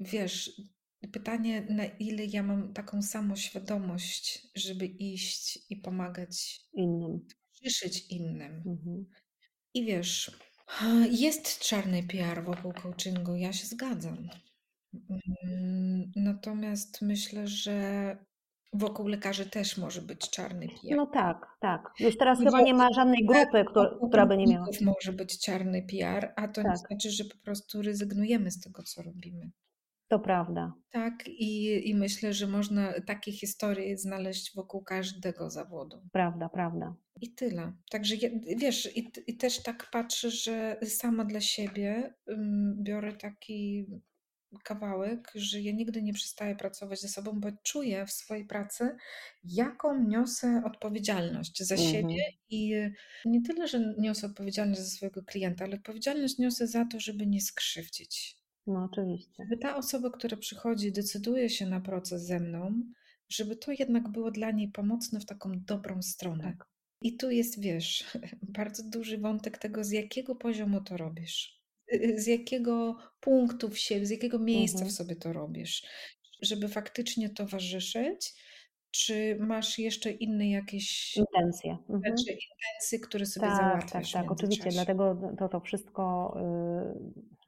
wiesz, 0.00 0.62
pytanie, 1.12 1.66
na 1.70 1.84
ile 1.84 2.24
ja 2.24 2.42
mam 2.42 2.72
taką 2.72 3.02
samą 3.02 3.36
świadomość, 3.36 4.48
żeby 4.54 4.86
iść 4.86 5.58
i 5.70 5.76
pomagać 5.76 6.60
innym, 6.72 7.26
towarzyszyć 7.52 8.06
innym. 8.10 8.62
Mhm. 8.66 9.06
I 9.74 9.84
wiesz, 9.84 10.30
jest 11.10 11.58
czarny 11.58 12.02
PR 12.02 12.44
wokół 12.44 12.72
coachingu, 12.72 13.34
ja 13.36 13.52
się 13.52 13.66
zgadzam. 13.66 14.28
Mm, 15.44 16.12
natomiast 16.16 17.02
myślę, 17.02 17.46
że 17.46 18.16
wokół 18.72 19.06
lekarzy 19.06 19.50
też 19.50 19.78
może 19.78 20.02
być 20.02 20.30
czarny 20.30 20.68
PR. 20.68 20.96
No 20.96 21.06
tak, 21.06 21.46
tak. 21.60 21.92
Już 22.00 22.16
teraz 22.18 22.38
chyba 22.38 22.60
nie 22.60 22.74
ma 22.74 22.88
żadnej 22.92 23.26
grupy, 23.26 23.64
która, 23.70 23.90
która 24.08 24.26
by 24.26 24.36
nie 24.36 24.46
miała. 24.46 24.66
Może 24.80 25.12
być 25.12 25.44
czarny 25.44 25.86
PR, 25.90 26.32
a 26.36 26.48
to 26.48 26.62
tak. 26.62 26.70
nie 26.70 26.76
znaczy, 26.76 27.10
że 27.10 27.24
po 27.24 27.36
prostu 27.36 27.82
rezygnujemy 27.82 28.50
z 28.50 28.60
tego, 28.60 28.82
co 28.82 29.02
robimy. 29.02 29.50
To 30.08 30.18
prawda. 30.18 30.74
Tak, 30.90 31.28
i, 31.28 31.80
i 31.90 31.94
myślę, 31.94 32.32
że 32.32 32.46
można 32.46 32.92
takie 33.06 33.32
historie 33.32 33.98
znaleźć 33.98 34.54
wokół 34.54 34.82
każdego 34.82 35.50
zawodu. 35.50 36.02
Prawda, 36.12 36.48
prawda. 36.48 36.94
I 37.20 37.34
tyle. 37.34 37.72
Także 37.90 38.16
wiesz, 38.56 38.96
i, 38.96 39.12
i 39.26 39.36
też 39.36 39.62
tak 39.62 39.90
patrzę, 39.90 40.30
że 40.30 40.76
sama 40.82 41.24
dla 41.24 41.40
siebie 41.40 42.14
biorę 42.76 43.12
taki 43.12 43.86
kawałek, 44.64 45.32
że 45.34 45.60
ja 45.60 45.72
nigdy 45.72 46.02
nie 46.02 46.12
przestaję 46.12 46.56
pracować 46.56 47.00
ze 47.00 47.08
sobą, 47.08 47.40
bo 47.40 47.48
czuję 47.62 48.06
w 48.06 48.10
swojej 48.10 48.44
pracy, 48.44 48.96
jaką 49.44 50.04
niosę 50.04 50.62
odpowiedzialność 50.66 51.62
za 51.62 51.74
mhm. 51.74 51.92
siebie 51.92 52.24
i 52.48 52.74
nie 53.24 53.42
tyle, 53.42 53.68
że 53.68 53.94
niosę 53.98 54.26
odpowiedzialność 54.26 54.80
za 54.80 54.96
swojego 54.96 55.22
klienta, 55.22 55.64
ale 55.64 55.76
odpowiedzialność 55.76 56.38
niosę 56.38 56.66
za 56.66 56.84
to, 56.84 57.00
żeby 57.00 57.26
nie 57.26 57.40
skrzywdzić. 57.40 58.43
No, 58.66 58.88
oczywiście. 58.92 59.32
Żeby 59.38 59.56
ta 59.56 59.76
osoba, 59.76 60.10
która 60.10 60.36
przychodzi, 60.36 60.92
decyduje 60.92 61.50
się 61.50 61.66
na 61.66 61.80
proces 61.80 62.26
ze 62.26 62.40
mną, 62.40 62.82
żeby 63.28 63.56
to 63.56 63.72
jednak 63.78 64.08
było 64.08 64.30
dla 64.30 64.50
niej 64.50 64.68
pomocne 64.68 65.20
w 65.20 65.26
taką 65.26 65.52
dobrą 65.54 66.02
stronę. 66.02 66.44
Tak. 66.44 66.66
I 67.00 67.16
tu 67.16 67.30
jest, 67.30 67.60
wiesz, 67.60 68.04
bardzo 68.58 68.82
duży 68.82 69.18
wątek 69.18 69.58
tego, 69.58 69.84
z 69.84 69.90
jakiego 69.90 70.34
poziomu 70.34 70.80
to 70.80 70.96
robisz. 70.96 71.64
Z 72.16 72.26
jakiego 72.26 72.98
punktu 73.20 73.68
w 73.68 73.78
siebie, 73.78 74.06
z 74.06 74.10
jakiego 74.10 74.38
miejsca 74.38 74.78
mhm. 74.78 74.90
w 74.90 74.94
sobie 74.94 75.16
to 75.16 75.32
robisz, 75.32 75.82
żeby 76.42 76.68
faktycznie 76.68 77.30
towarzyszyć, 77.30 78.34
czy 78.90 79.36
masz 79.40 79.78
jeszcze 79.78 80.10
inne 80.10 80.50
jakieś 80.50 81.16
intencje, 81.16 81.70
mhm. 81.70 82.14
intencje, 82.18 82.98
które 83.02 83.26
sobie 83.26 83.46
tak, 83.46 83.56
załatwiasz 83.56 84.12
Tak, 84.12 84.22
tak, 84.22 84.32
oczywiście, 84.32 84.70
dlatego 84.70 85.20
to, 85.38 85.48
to 85.48 85.60
wszystko 85.60 86.34
y, 87.20 87.43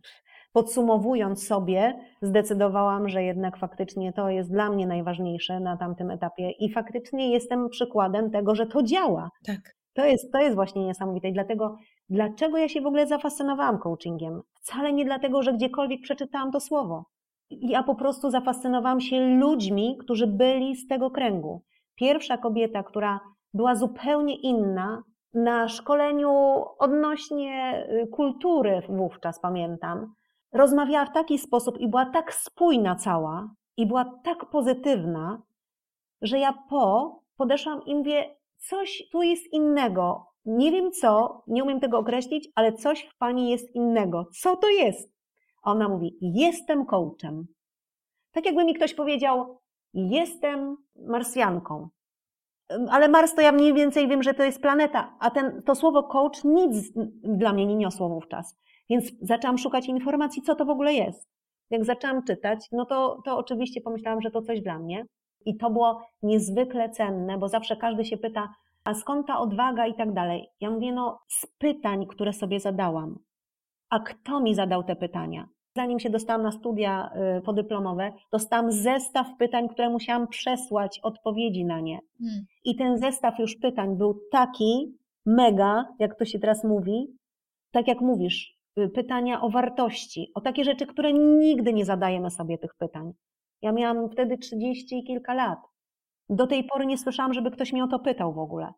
podsumowując 0.57 1.47
sobie, 1.47 1.99
zdecydowałam, 2.23 3.09
że 3.09 3.23
jednak 3.23 3.57
faktycznie 3.57 4.13
to 4.13 4.31
jest 4.31 4.51
dla 4.51 4.71
mnie 4.71 4.87
najważniejsze 4.87 5.61
na 5.61 5.77
tamtym 5.77 6.11
etapie 6.11 6.51
i 6.51 6.73
faktycznie 6.73 7.33
jestem 7.33 7.69
przykładem 7.69 8.31
tego, 8.31 8.55
że 8.55 8.67
to 8.67 8.83
działa. 8.83 9.31
Tak. 9.47 9.77
To 9.95 10.05
jest, 10.05 10.33
to 10.33 10.39
jest 10.39 10.55
właśnie 10.55 10.87
niesamowite 10.87 11.29
i 11.29 11.33
dlatego 11.33 11.77
Dlaczego 12.09 12.59
ja 12.59 12.69
się 12.69 12.81
w 12.81 12.87
ogóle 12.87 13.07
zafascynowałam 13.07 13.79
coachingiem? 13.79 14.43
Wcale 14.55 14.93
nie 14.93 15.05
dlatego, 15.05 15.43
że 15.43 15.53
gdziekolwiek 15.53 16.01
przeczytałam 16.03 16.53
to 16.53 16.61
słowo. 16.61 17.05
Ja 17.51 17.83
po 17.83 17.95
prostu 17.95 18.31
zafascynowałam 18.31 19.01
się 19.01 19.21
ludźmi, 19.21 19.97
którzy 20.01 20.27
byli 20.27 20.77
z 20.77 20.87
tego 20.87 21.11
kręgu. 21.11 21.63
Pierwsza 21.95 22.39
kobieta, 22.39 22.83
która 22.83 23.21
była 23.55 23.75
zupełnie 23.75 24.37
inna, 24.37 25.03
na 25.35 25.69
szkoleniu 25.69 26.65
odnośnie 26.79 27.87
y, 28.05 28.07
kultury 28.07 28.83
wówczas 28.89 29.41
pamiętam, 29.41 30.15
rozmawiała 30.53 31.07
w 31.07 31.13
taki 31.13 31.39
sposób 31.39 31.79
i 31.79 31.89
była 31.89 32.07
tak 32.07 32.35
spójna 32.35 32.97
cała 32.97 33.51
i 33.77 33.87
była 33.87 34.05
tak 34.25 34.51
pozytywna, 34.51 35.43
że 36.23 36.39
ja 36.39 36.53
po 36.71 37.17
podeszłam 37.37 37.85
i 37.87 37.95
mówię, 37.95 38.37
coś 38.59 39.03
tu 39.13 39.23
jest 39.23 39.53
innego. 39.53 40.27
Nie 40.45 40.73
wiem 40.73 40.93
co, 40.93 41.43
nie 41.47 41.65
umiem 41.65 41.81
tego 41.81 41.99
określić, 41.99 42.49
ale 42.55 42.73
coś 42.73 43.03
w 43.03 43.19
pani 43.19 43.51
jest 43.51 43.75
innego. 43.75 44.27
Co 44.41 44.57
to 44.57 44.69
jest? 44.69 45.13
A 45.63 45.71
ona 45.71 45.89
mówi: 45.89 46.19
Jestem 46.21 46.87
coachem. 46.87 47.47
Tak 48.33 48.47
jakby 48.47 48.65
mi 48.65 48.75
ktoś 48.75 48.95
powiedział: 48.95 49.61
Jestem 49.95 50.77
Marsjanką. 50.97 51.89
Ale 52.91 53.09
Mars 53.09 53.35
to 53.35 53.41
ja 53.41 53.53
mniej 53.53 53.75
więcej 53.75 54.09
wiem, 54.09 54.23
że 54.23 54.35
to 54.35 54.43
jest 54.43 54.63
planeta, 54.63 55.17
a 55.21 55.31
ten, 55.31 55.63
to 55.63 55.75
słowo 55.75 56.03
coach 56.03 56.45
nic 56.45 56.93
dla 57.23 57.53
mnie 57.53 57.67
nie 57.67 57.77
niosło 57.77 58.09
wówczas. 58.09 58.57
Więc 58.91 59.13
zaczęłam 59.23 59.59
szukać 59.59 59.89
informacji, 59.89 60.43
co 60.43 60.55
to 60.55 60.65
w 60.65 60.71
ogóle 60.71 60.95
jest. 60.95 61.29
Jak 61.71 61.85
zaczęłam 61.85 62.25
czytać, 62.25 62.59
no 62.73 62.87
to, 62.87 63.23
to 63.25 63.39
oczywiście 63.39 63.81
pomyślałam, 63.81 64.21
że 64.21 64.31
to 64.31 64.43
coś 64.43 64.61
dla 64.61 64.79
mnie. 64.79 65.05
I 65.47 65.57
to 65.57 65.71
było 65.71 66.03
niezwykle 66.23 66.91
cenne, 66.91 67.39
bo 67.39 67.49
zawsze 67.49 67.77
każdy 67.77 68.05
się 68.05 68.17
pyta, 68.17 68.49
a 68.85 68.95
skąd 68.95 69.27
ta 69.27 69.39
odwaga 69.39 69.87
i 69.87 69.95
tak 69.95 70.13
dalej. 70.13 70.49
Ja 70.61 70.71
mówię, 70.71 70.93
no 70.93 71.19
z 71.29 71.47
pytań, 71.59 72.07
które 72.07 72.33
sobie 72.33 72.61
zadałam. 72.61 73.19
A 73.91 74.01
kto 74.01 74.41
mi 74.41 74.55
zadał 74.55 74.85
te 74.85 74.97
pytania? 74.97 75.49
Zanim 75.77 75.99
się 75.99 76.11
dostałam 76.11 76.43
na 76.43 76.53
studia 76.53 77.11
y, 77.39 77.43
podyplomowe, 77.43 78.13
dostałam 78.33 78.73
zestaw 78.73 79.27
pytań, 79.39 79.69
które 79.69 79.91
musiałam 79.91 80.29
przesłać 80.29 81.01
odpowiedzi 81.03 81.65
na 81.65 81.81
nie. 81.81 81.99
Hmm. 82.19 82.45
I 82.65 82.77
ten 82.77 82.99
zestaw 82.99 83.39
już 83.39 83.57
pytań 83.57 83.97
był 83.97 84.21
taki 84.33 84.97
mega, 85.27 85.85
jak 85.99 86.19
to 86.19 86.25
się 86.25 86.39
teraz 86.39 86.65
mówi, 86.65 87.07
tak 87.71 87.89
jak 87.89 88.01
mówisz, 88.01 88.56
pytania 88.95 89.41
o 89.41 89.51
wartości, 89.51 90.31
o 90.35 90.41
takie 90.41 90.65
rzeczy, 90.65 90.87
które 90.87 91.13
nigdy 91.13 91.73
nie 91.73 91.85
zadajemy 91.85 92.31
sobie 92.31 92.59
tych 92.59 92.75
pytań. 92.75 93.13
Ja 93.63 93.73
miałam 93.73 94.11
wtedy 94.11 94.39
trzydzieści 94.39 94.99
i 94.99 95.05
kilka 95.05 95.35
lat. 95.35 95.59
Do 96.29 96.47
tej 96.47 96.65
pory 96.65 96.87
nie 96.87 96.99
słyszałam, 96.99 97.35
żeby 97.35 97.51
ktoś 97.51 97.73
mnie 97.73 97.85
o 97.85 97.89
to 97.89 97.99
pytał 97.99 98.35
w 98.35 98.39
ogóle. 98.39 98.73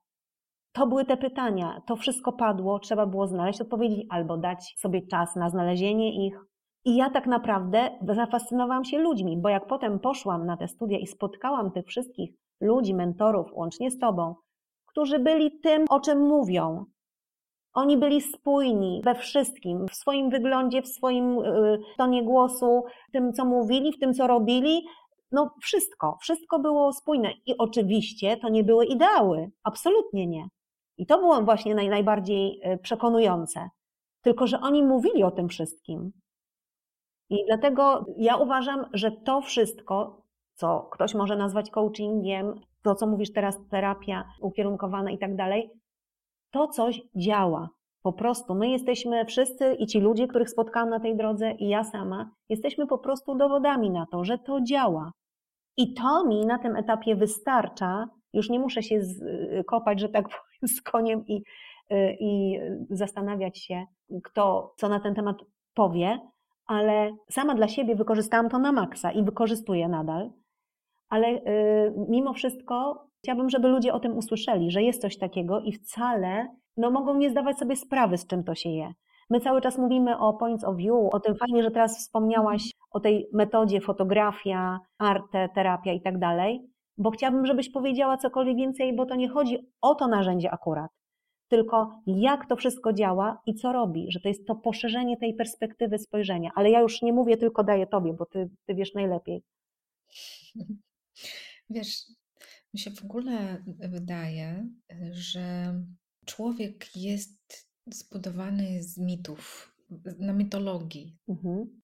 To 0.72 0.86
były 0.86 1.04
te 1.04 1.16
pytania, 1.16 1.82
to 1.86 1.96
wszystko 1.96 2.32
padło, 2.32 2.78
trzeba 2.78 3.06
było 3.06 3.26
znaleźć 3.26 3.60
odpowiedzi 3.60 4.06
albo 4.10 4.36
dać 4.36 4.74
sobie 4.78 5.06
czas 5.06 5.36
na 5.36 5.50
znalezienie 5.50 6.26
ich. 6.26 6.40
I 6.84 6.96
ja 6.96 7.10
tak 7.10 7.26
naprawdę 7.26 7.98
zafascynowałam 8.08 8.84
się 8.84 8.98
ludźmi, 8.98 9.36
bo 9.40 9.48
jak 9.48 9.66
potem 9.66 9.98
poszłam 9.98 10.46
na 10.46 10.56
te 10.56 10.68
studia 10.68 10.98
i 10.98 11.06
spotkałam 11.06 11.70
tych 11.70 11.86
wszystkich 11.86 12.30
ludzi, 12.60 12.94
mentorów, 12.94 13.52
łącznie 13.52 13.90
z 13.90 13.98
tobą, 13.98 14.34
którzy 14.86 15.18
byli 15.18 15.60
tym, 15.60 15.84
o 15.90 16.00
czym 16.00 16.18
mówią. 16.18 16.84
Oni 17.78 17.96
byli 17.96 18.20
spójni 18.20 19.00
we 19.04 19.14
wszystkim, 19.14 19.86
w 19.88 19.94
swoim 19.94 20.30
wyglądzie, 20.30 20.82
w 20.82 20.88
swoim 20.88 21.38
y, 21.38 21.78
tonie 21.98 22.24
głosu, 22.24 22.84
w 23.08 23.12
tym, 23.12 23.32
co 23.32 23.44
mówili, 23.44 23.92
w 23.92 23.98
tym, 23.98 24.14
co 24.14 24.26
robili, 24.26 24.86
no 25.32 25.50
wszystko, 25.62 26.18
wszystko 26.20 26.58
było 26.58 26.92
spójne. 26.92 27.32
I 27.46 27.58
oczywiście 27.58 28.36
to 28.36 28.48
nie 28.48 28.64
były 28.64 28.86
ideały, 28.86 29.50
absolutnie 29.62 30.26
nie. 30.26 30.48
I 30.96 31.06
to 31.06 31.18
było 31.18 31.42
właśnie 31.42 31.74
naj, 31.74 31.88
najbardziej 31.88 32.60
e, 32.62 32.78
przekonujące. 32.78 33.68
Tylko, 34.22 34.46
że 34.46 34.60
oni 34.60 34.82
mówili 34.82 35.22
o 35.22 35.30
tym 35.30 35.48
wszystkim. 35.48 36.12
I 37.30 37.44
dlatego 37.46 38.06
ja 38.16 38.36
uważam, 38.36 38.86
że 38.92 39.10
to 39.10 39.40
wszystko, 39.40 40.22
co 40.54 40.88
ktoś 40.92 41.14
może 41.14 41.36
nazwać 41.36 41.70
coachingiem, 41.70 42.60
to 42.82 42.94
co 42.94 43.06
mówisz 43.06 43.32
teraz, 43.32 43.56
terapia 43.70 44.24
ukierunkowana 44.40 45.10
i 45.10 45.18
tak 45.18 45.36
dalej, 45.36 45.70
to 46.50 46.68
coś 46.68 47.02
działa. 47.16 47.68
Po 48.02 48.12
prostu 48.12 48.54
my 48.54 48.68
jesteśmy 48.68 49.24
wszyscy 49.24 49.74
i 49.74 49.86
ci 49.86 50.00
ludzie, 50.00 50.28
których 50.28 50.50
spotkałam 50.50 50.90
na 50.90 51.00
tej 51.00 51.16
drodze, 51.16 51.52
i 51.52 51.68
ja 51.68 51.84
sama, 51.84 52.30
jesteśmy 52.48 52.86
po 52.86 52.98
prostu 52.98 53.34
dowodami 53.34 53.90
na 53.90 54.06
to, 54.06 54.24
że 54.24 54.38
to 54.38 54.60
działa. 54.60 55.12
I 55.76 55.94
to 55.94 56.24
mi 56.24 56.46
na 56.46 56.58
tym 56.58 56.76
etapie 56.76 57.16
wystarcza. 57.16 58.08
Już 58.32 58.50
nie 58.50 58.58
muszę 58.58 58.82
się 58.82 59.02
z, 59.02 59.22
kopać, 59.66 60.00
że 60.00 60.08
tak 60.08 60.28
powiem, 60.28 60.68
z 60.76 60.82
koniem 60.82 61.26
i, 61.26 61.42
i 62.20 62.58
zastanawiać 62.90 63.58
się, 63.58 63.86
kto 64.24 64.74
co 64.76 64.88
na 64.88 65.00
ten 65.00 65.14
temat 65.14 65.36
powie, 65.74 66.18
ale 66.66 67.16
sama 67.30 67.54
dla 67.54 67.68
siebie 67.68 67.96
wykorzystałam 67.96 68.48
to 68.48 68.58
na 68.58 68.72
maksa 68.72 69.12
i 69.12 69.24
wykorzystuję 69.24 69.88
nadal. 69.88 70.30
Ale 71.08 71.28
y, 71.28 71.40
mimo 72.08 72.32
wszystko 72.32 73.07
chciałabym, 73.22 73.50
żeby 73.50 73.68
ludzie 73.68 73.92
o 73.92 74.00
tym 74.00 74.16
usłyszeli, 74.16 74.70
że 74.70 74.82
jest 74.82 75.02
coś 75.02 75.18
takiego 75.18 75.60
i 75.60 75.72
wcale 75.72 76.48
no, 76.76 76.90
mogą 76.90 77.14
nie 77.14 77.30
zdawać 77.30 77.58
sobie 77.58 77.76
sprawy, 77.76 78.18
z 78.18 78.26
czym 78.26 78.44
to 78.44 78.54
się 78.54 78.70
je. 78.70 78.92
My 79.30 79.40
cały 79.40 79.60
czas 79.60 79.78
mówimy 79.78 80.18
o 80.18 80.32
points 80.32 80.64
of 80.64 80.76
view, 80.76 80.94
o 81.12 81.20
tym 81.20 81.34
fajnie, 81.34 81.62
że 81.62 81.70
teraz 81.70 81.98
wspomniałaś 81.98 82.70
o 82.90 83.00
tej 83.00 83.28
metodzie 83.32 83.80
fotografia, 83.80 84.78
arte, 84.98 85.48
terapia 85.54 85.92
i 85.92 86.00
tak 86.00 86.18
dalej, 86.18 86.60
bo 86.98 87.10
chciałabym, 87.10 87.46
żebyś 87.46 87.70
powiedziała 87.70 88.16
cokolwiek 88.16 88.56
więcej, 88.56 88.96
bo 88.96 89.06
to 89.06 89.14
nie 89.14 89.28
chodzi 89.28 89.58
o 89.80 89.94
to 89.94 90.08
narzędzie 90.08 90.50
akurat, 90.50 90.90
tylko 91.48 92.00
jak 92.06 92.46
to 92.46 92.56
wszystko 92.56 92.92
działa 92.92 93.42
i 93.46 93.54
co 93.54 93.72
robi, 93.72 94.06
że 94.10 94.20
to 94.20 94.28
jest 94.28 94.46
to 94.46 94.54
poszerzenie 94.54 95.16
tej 95.16 95.34
perspektywy 95.34 95.98
spojrzenia. 95.98 96.50
Ale 96.54 96.70
ja 96.70 96.80
już 96.80 97.02
nie 97.02 97.12
mówię, 97.12 97.36
tylko 97.36 97.64
daję 97.64 97.86
tobie, 97.86 98.12
bo 98.12 98.26
ty, 98.26 98.50
ty 98.66 98.74
wiesz 98.74 98.94
najlepiej. 98.94 99.42
Wiesz, 101.70 102.04
mi 102.78 102.82
się 102.82 102.90
w 102.90 103.04
ogóle 103.04 103.64
wydaje, 103.78 104.68
że 105.10 105.74
człowiek 106.26 106.96
jest 106.96 107.68
zbudowany 107.86 108.82
z 108.82 108.98
mitów, 108.98 109.72
na 110.18 110.32
mitologii. 110.32 111.18
Mhm. 111.28 111.80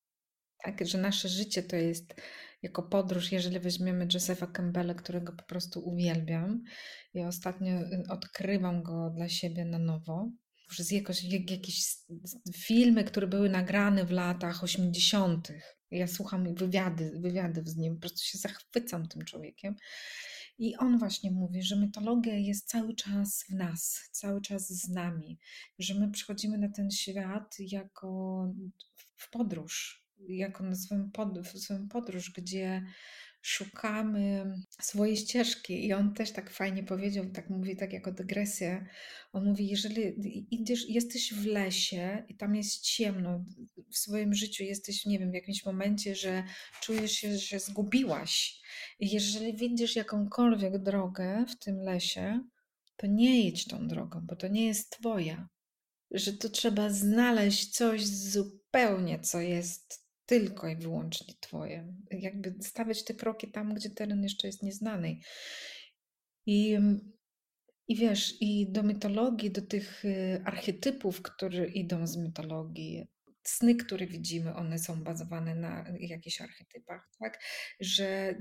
Tak, 0.64 0.86
że 0.86 0.98
nasze 0.98 1.28
życie 1.28 1.62
to 1.62 1.76
jest 1.76 2.14
jako 2.62 2.82
podróż, 2.82 3.32
jeżeli 3.32 3.60
weźmiemy 3.60 4.08
Josepha 4.14 4.46
Campbella, 4.46 4.94
którego 4.94 5.32
po 5.32 5.44
prostu 5.44 5.88
uwielbiam. 5.88 6.62
Ja 7.14 7.28
ostatnio 7.28 7.72
y, 7.72 8.04
odkrywam 8.08 8.82
go 8.82 9.10
dla 9.10 9.28
siebie 9.28 9.64
na 9.64 9.78
nowo. 9.78 10.30
Przez 10.68 10.90
jakoś, 10.90 11.24
jak, 11.24 11.50
jakieś 11.50 11.84
filmy, 12.54 13.04
które 13.04 13.26
były 13.26 13.48
nagrane 13.48 14.04
w 14.04 14.10
latach 14.10 14.64
80. 14.64 15.52
Ja 15.90 16.06
słucham 16.06 16.54
wywiady, 16.54 17.12
wywiadów 17.20 17.68
z 17.68 17.76
nim, 17.76 17.94
po 17.94 18.00
prostu 18.00 18.20
się 18.24 18.38
zachwycam 18.38 19.08
tym 19.08 19.24
człowiekiem. 19.24 19.76
I 20.58 20.76
on 20.76 20.98
właśnie 20.98 21.30
mówi, 21.30 21.62
że 21.62 21.76
mitologia 21.76 22.34
jest 22.34 22.68
cały 22.68 22.94
czas 22.94 23.44
w 23.48 23.54
nas, 23.54 24.08
cały 24.12 24.40
czas 24.40 24.68
z 24.68 24.88
nami, 24.88 25.38
że 25.78 25.94
my 25.94 26.10
przychodzimy 26.10 26.58
na 26.58 26.68
ten 26.68 26.90
świat 26.90 27.56
jako 27.58 28.48
w 29.16 29.30
podróż, 29.30 30.04
jako 30.28 30.64
na 30.64 30.74
swoją, 30.74 31.10
pod, 31.10 31.46
swoją 31.46 31.88
podróż, 31.88 32.30
gdzie 32.30 32.84
szukamy 33.46 34.54
swojej 34.80 35.16
ścieżki. 35.16 35.86
I 35.86 35.92
on 35.92 36.14
też 36.14 36.32
tak 36.32 36.50
fajnie 36.50 36.82
powiedział, 36.82 37.24
tak 37.30 37.50
mówi, 37.50 37.76
tak 37.76 37.92
jako 37.92 38.12
dygresję. 38.12 38.86
On 39.32 39.44
mówi, 39.44 39.68
jeżeli 39.68 40.14
idziesz, 40.50 40.88
jesteś 40.88 41.34
w 41.34 41.46
lesie 41.46 42.24
i 42.28 42.36
tam 42.36 42.56
jest 42.56 42.80
ciemno, 42.80 43.44
w 43.90 43.98
swoim 43.98 44.34
życiu 44.34 44.64
jesteś, 44.64 45.06
nie 45.06 45.18
wiem, 45.18 45.30
w 45.30 45.34
jakimś 45.34 45.64
momencie, 45.64 46.14
że 46.14 46.44
czujesz 46.80 47.12
się, 47.12 47.38
że 47.38 47.60
zgubiłaś. 47.60 48.60
I 48.98 49.10
jeżeli 49.10 49.56
widzisz 49.56 49.96
jakąkolwiek 49.96 50.78
drogę 50.78 51.44
w 51.48 51.58
tym 51.58 51.76
lesie, 51.80 52.40
to 52.96 53.06
nie 53.06 53.44
jedź 53.44 53.64
tą 53.64 53.88
drogą, 53.88 54.20
bo 54.22 54.36
to 54.36 54.48
nie 54.48 54.66
jest 54.66 54.90
twoja. 54.90 55.48
Że 56.10 56.32
to 56.32 56.48
trzeba 56.48 56.90
znaleźć 56.90 57.70
coś 57.70 58.06
zupełnie, 58.06 59.20
co 59.20 59.40
jest 59.40 60.03
tylko 60.26 60.68
i 60.68 60.76
wyłącznie 60.76 61.34
Twoje. 61.40 61.94
Jakby 62.10 62.54
stawiać 62.60 63.04
te 63.04 63.14
kroki 63.14 63.50
tam, 63.50 63.74
gdzie 63.74 63.90
teren 63.90 64.22
jeszcze 64.22 64.46
jest 64.46 64.62
nieznany. 64.62 65.18
I, 66.46 66.78
i 67.88 67.96
wiesz, 67.96 68.34
i 68.40 68.72
do 68.72 68.82
mitologii, 68.82 69.50
do 69.50 69.62
tych 69.62 70.04
y, 70.04 70.42
archetypów, 70.44 71.22
które 71.22 71.66
idą 71.66 72.06
z 72.06 72.16
mitologii, 72.16 73.06
sny, 73.44 73.74
które 73.74 74.06
widzimy, 74.06 74.54
one 74.54 74.78
są 74.78 75.04
bazowane 75.04 75.54
na 75.54 75.84
jakichś 76.00 76.40
archetypach, 76.40 77.10
tak? 77.18 77.42
Że 77.80 78.38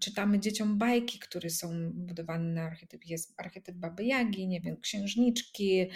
czytamy 0.00 0.40
dzieciom 0.40 0.78
bajki, 0.78 1.18
które 1.18 1.50
są 1.50 1.92
budowane 1.92 2.54
na 2.54 2.62
archetyp. 2.62 3.04
Jest 3.06 3.34
archetyp 3.36 3.76
Baby 3.76 4.04
Jagi, 4.04 4.48
nie 4.48 4.60
wiem, 4.60 4.80
księżniczki, 4.80 5.90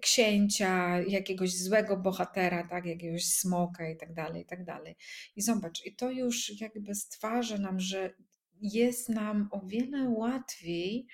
księcia, 0.00 1.00
jakiegoś 1.00 1.56
złego 1.56 1.96
bohatera, 1.96 2.68
tak? 2.68 2.86
Jakiegoś 2.86 3.24
smoka 3.24 3.88
i 3.90 3.96
tak 3.96 4.14
dalej, 4.14 4.42
i 4.42 4.46
tak 4.46 4.64
dalej. 4.64 4.96
I 5.36 5.42
zobacz, 5.42 5.86
i 5.86 5.96
to 5.96 6.10
już 6.10 6.60
jakby 6.60 6.94
stwarza 6.94 7.58
nam, 7.58 7.80
że 7.80 8.14
jest 8.60 9.08
nam 9.08 9.48
o 9.50 9.66
wiele 9.66 10.08
łatwiej 10.08 11.06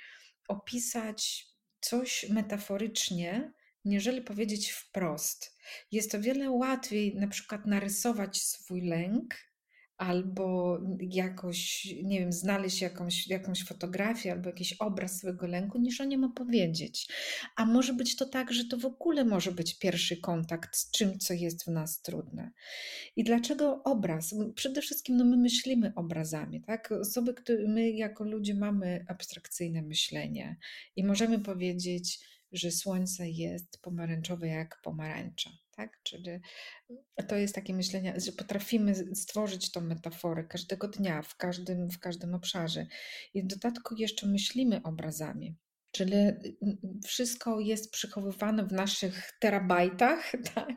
opisać 0.48 1.46
coś 1.80 2.28
metaforycznie, 2.28 3.52
niżeli 3.84 4.22
powiedzieć 4.22 4.70
wprost. 4.70 5.56
Jest 5.92 6.14
o 6.14 6.20
wiele 6.20 6.50
łatwiej 6.50 7.14
na 7.14 7.28
przykład 7.28 7.66
narysować 7.66 8.42
swój 8.42 8.80
lęk 8.80 9.34
albo 9.96 10.78
jakoś, 11.00 11.88
nie 12.02 12.20
wiem, 12.20 12.32
znaleźć 12.32 12.80
jakąś, 12.80 13.26
jakąś 13.26 13.64
fotografię 13.64 14.32
albo 14.32 14.48
jakiś 14.48 14.72
obraz 14.72 15.18
swojego 15.18 15.46
lęku, 15.46 15.78
niż 15.78 16.00
o 16.00 16.04
nim 16.04 16.24
opowiedzieć. 16.24 17.08
A 17.56 17.66
może 17.66 17.92
być 17.92 18.16
to 18.16 18.26
tak, 18.26 18.52
że 18.52 18.64
to 18.64 18.76
w 18.78 18.84
ogóle 18.84 19.24
może 19.24 19.52
być 19.52 19.78
pierwszy 19.78 20.16
kontakt 20.16 20.76
z 20.76 20.90
czym, 20.90 21.18
co 21.18 21.34
jest 21.34 21.64
w 21.64 21.68
nas 21.68 22.02
trudne. 22.02 22.50
I 23.16 23.24
dlaczego 23.24 23.82
obraz? 23.82 24.34
Przede 24.54 24.82
wszystkim 24.82 25.16
no 25.16 25.24
my 25.24 25.36
myślimy 25.36 25.92
obrazami, 25.96 26.62
tak? 26.62 26.92
Osoby, 26.92 27.34
które 27.34 27.68
my 27.68 27.90
jako 27.90 28.24
ludzie 28.24 28.54
mamy 28.54 29.04
abstrakcyjne 29.08 29.82
myślenie 29.82 30.56
i 30.96 31.04
możemy 31.04 31.38
powiedzieć, 31.38 32.20
że 32.52 32.70
słońce 32.70 33.30
jest 33.30 33.78
pomarańczowe 33.82 34.48
jak 34.48 34.80
pomarańcza. 34.82 35.50
Tak? 35.76 35.98
Czyli 36.02 36.30
to 37.28 37.36
jest 37.36 37.54
takie 37.54 37.74
myślenie, 37.74 38.14
że 38.16 38.32
potrafimy 38.32 38.94
stworzyć 39.14 39.72
tą 39.72 39.80
metaforę 39.80 40.44
każdego 40.44 40.88
dnia, 40.88 41.22
w 41.22 41.36
każdym, 41.36 41.90
w 41.90 41.98
każdym 41.98 42.34
obszarze. 42.34 42.86
I 43.34 43.42
w 43.42 43.46
dodatku 43.46 43.94
jeszcze 43.94 44.26
myślimy 44.26 44.82
obrazami. 44.82 45.56
Czyli 45.94 46.16
wszystko 47.04 47.60
jest 47.60 47.90
przechowywane 47.90 48.66
w 48.66 48.72
naszych 48.72 49.32
terabajtach, 49.40 50.32
tak, 50.54 50.74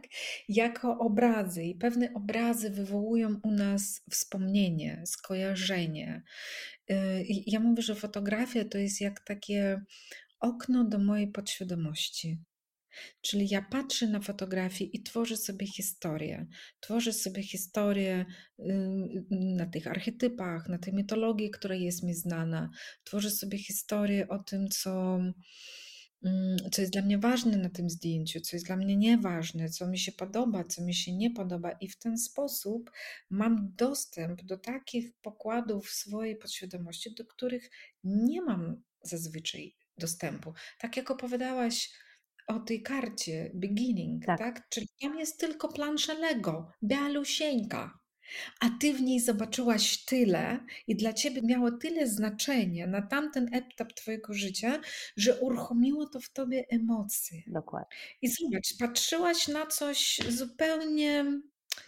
jako 0.49 0.97
obrazy. 0.97 1.63
I 1.63 1.75
pewne 1.75 2.13
obrazy 2.13 2.69
wywołują 2.69 3.39
u 3.43 3.51
nas 3.51 4.01
wspomnienie, 4.11 5.03
skojarzenie. 5.05 6.23
Y, 6.91 7.25
ja 7.27 7.59
mówię, 7.59 7.81
że 7.81 7.95
fotografia 7.95 8.65
to 8.65 8.77
jest 8.77 9.01
jak 9.01 9.19
takie 9.19 9.81
okno 10.39 10.83
do 10.83 10.99
mojej 10.99 11.27
podświadomości. 11.27 12.37
Czyli 13.21 13.47
ja 13.49 13.61
patrzę 13.61 14.07
na 14.07 14.19
fotografię 14.19 14.85
i 14.85 15.03
tworzę 15.03 15.37
sobie 15.37 15.67
historię. 15.67 16.47
Tworzę 16.79 17.13
sobie 17.13 17.43
historię 17.43 18.25
na 19.29 19.65
tych 19.65 19.87
archetypach, 19.87 20.69
na 20.69 20.77
tej 20.77 20.93
mitologii, 20.93 21.49
która 21.49 21.75
jest 21.75 22.03
mi 22.03 22.13
znana. 22.13 22.69
Tworzę 23.03 23.31
sobie 23.31 23.57
historię 23.57 24.27
o 24.27 24.39
tym, 24.39 24.69
co, 24.69 25.19
co 26.71 26.81
jest 26.81 26.93
dla 26.93 27.01
mnie 27.01 27.17
ważne 27.17 27.57
na 27.57 27.69
tym 27.69 27.89
zdjęciu, 27.89 28.41
co 28.41 28.55
jest 28.55 28.65
dla 28.65 28.77
mnie 28.77 28.97
nieważne, 28.97 29.69
co 29.69 29.87
mi 29.87 29.99
się 29.99 30.11
podoba, 30.11 30.63
co 30.63 30.81
mi 30.81 30.95
się 30.95 31.15
nie 31.15 31.31
podoba, 31.31 31.71
i 31.71 31.87
w 31.89 31.97
ten 31.97 32.17
sposób 32.17 32.91
mam 33.29 33.73
dostęp 33.75 34.41
do 34.41 34.57
takich 34.57 35.13
pokładów 35.21 35.89
swojej 35.89 36.35
podświadomości, 36.35 37.15
do 37.15 37.25
których 37.25 37.69
nie 38.03 38.41
mam 38.41 38.83
zazwyczaj 39.01 39.75
dostępu. 39.97 40.53
Tak 40.79 40.97
jak 40.97 41.11
opowiadałaś 41.11 41.91
o 42.47 42.59
tej 42.59 42.81
karcie 42.81 43.51
beginning, 43.53 44.25
tak? 44.25 44.39
tak? 44.39 44.69
Czyli 44.69 44.87
tam 45.01 45.19
jest 45.19 45.39
tylko 45.39 45.67
plansza 45.67 46.13
Lego, 46.13 46.71
bialusieńka. 46.83 47.99
A 48.59 48.69
ty 48.79 48.93
w 48.93 49.01
niej 49.01 49.19
zobaczyłaś 49.19 50.05
tyle 50.05 50.59
i 50.87 50.95
dla 50.95 51.13
ciebie 51.13 51.41
miało 51.41 51.71
tyle 51.71 52.07
znaczenia 52.07 52.87
na 52.87 53.01
tamten 53.01 53.49
etap 53.53 53.93
twojego 53.93 54.33
życia, 54.33 54.81
że 55.17 55.39
uruchomiło 55.39 56.07
to 56.07 56.19
w 56.19 56.29
tobie 56.29 56.65
emocje. 56.69 57.41
Dokładnie. 57.47 57.97
I 58.21 58.27
zobacz, 58.27 58.77
patrzyłaś 58.79 59.47
na 59.47 59.65
coś 59.65 60.19
zupełnie, 60.29 61.25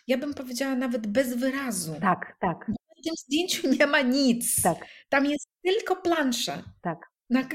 ja 0.07 0.17
bym 0.17 0.33
powiedziała 0.33 0.75
nawet 0.75 1.07
bez 1.07 1.35
wyrazu. 1.35 1.95
Tak, 2.01 2.37
tak. 2.39 2.65
Bo 2.67 2.73
w 2.73 3.03
tym 3.03 3.13
zdjęciu 3.17 3.69
nie 3.79 3.87
ma 3.87 4.01
nic. 4.01 4.61
Tak. 4.61 4.77
Tam 5.09 5.25
jest 5.25 5.47
tylko 5.63 5.95
plansza. 5.95 6.63
Tak 6.81 7.08
na, 7.29 7.49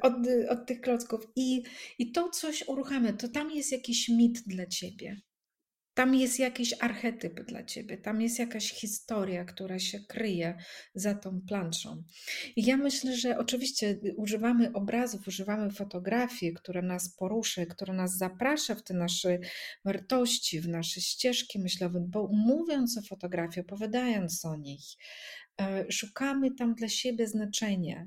od, 0.00 0.14
od 0.48 0.66
tych 0.66 0.80
klocków. 0.80 1.20
I, 1.36 1.62
I 1.98 2.12
to 2.12 2.28
coś 2.28 2.68
uruchamia, 2.68 3.12
to 3.12 3.28
tam 3.28 3.50
jest 3.50 3.72
jakiś 3.72 4.08
mit 4.08 4.42
dla 4.46 4.66
ciebie. 4.66 5.16
Tam 5.94 6.14
jest 6.14 6.38
jakiś 6.38 6.74
archetyp 6.80 7.44
dla 7.44 7.64
ciebie, 7.64 7.98
tam 7.98 8.20
jest 8.22 8.38
jakaś 8.38 8.72
historia, 8.72 9.44
która 9.44 9.78
się 9.78 10.00
kryje 10.00 10.58
za 10.94 11.14
tą 11.14 11.40
planszą. 11.48 12.02
I 12.56 12.64
ja 12.64 12.76
myślę, 12.76 13.16
że 13.16 13.38
oczywiście 13.38 14.00
używamy 14.16 14.72
obrazów, 14.72 15.28
używamy 15.28 15.70
fotografii, 15.70 16.54
która 16.54 16.82
nas 16.82 17.14
porusza, 17.16 17.66
która 17.66 17.94
nas 17.94 18.16
zaprasza 18.16 18.74
w 18.74 18.82
te 18.82 18.94
nasze 18.94 19.38
wartości, 19.84 20.60
w 20.60 20.68
nasze 20.68 21.00
ścieżki 21.00 21.58
myślowe, 21.58 22.04
bo 22.08 22.28
mówiąc 22.32 22.98
o 22.98 23.02
fotografii, 23.02 23.66
opowiadając 23.66 24.44
o 24.44 24.56
nich, 24.56 24.84
e, 25.60 25.92
szukamy 25.92 26.54
tam 26.54 26.74
dla 26.74 26.88
siebie 26.88 27.26
znaczenia, 27.26 28.06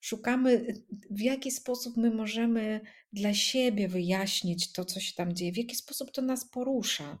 Szukamy, 0.00 0.74
w 1.10 1.20
jaki 1.20 1.50
sposób 1.50 1.96
my 1.96 2.10
możemy 2.10 2.80
dla 3.12 3.34
siebie 3.34 3.88
wyjaśnić 3.88 4.72
to, 4.72 4.84
co 4.84 5.00
się 5.00 5.14
tam 5.14 5.34
dzieje, 5.34 5.52
w 5.52 5.56
jaki 5.56 5.76
sposób 5.76 6.10
to 6.10 6.22
nas 6.22 6.50
porusza. 6.50 7.18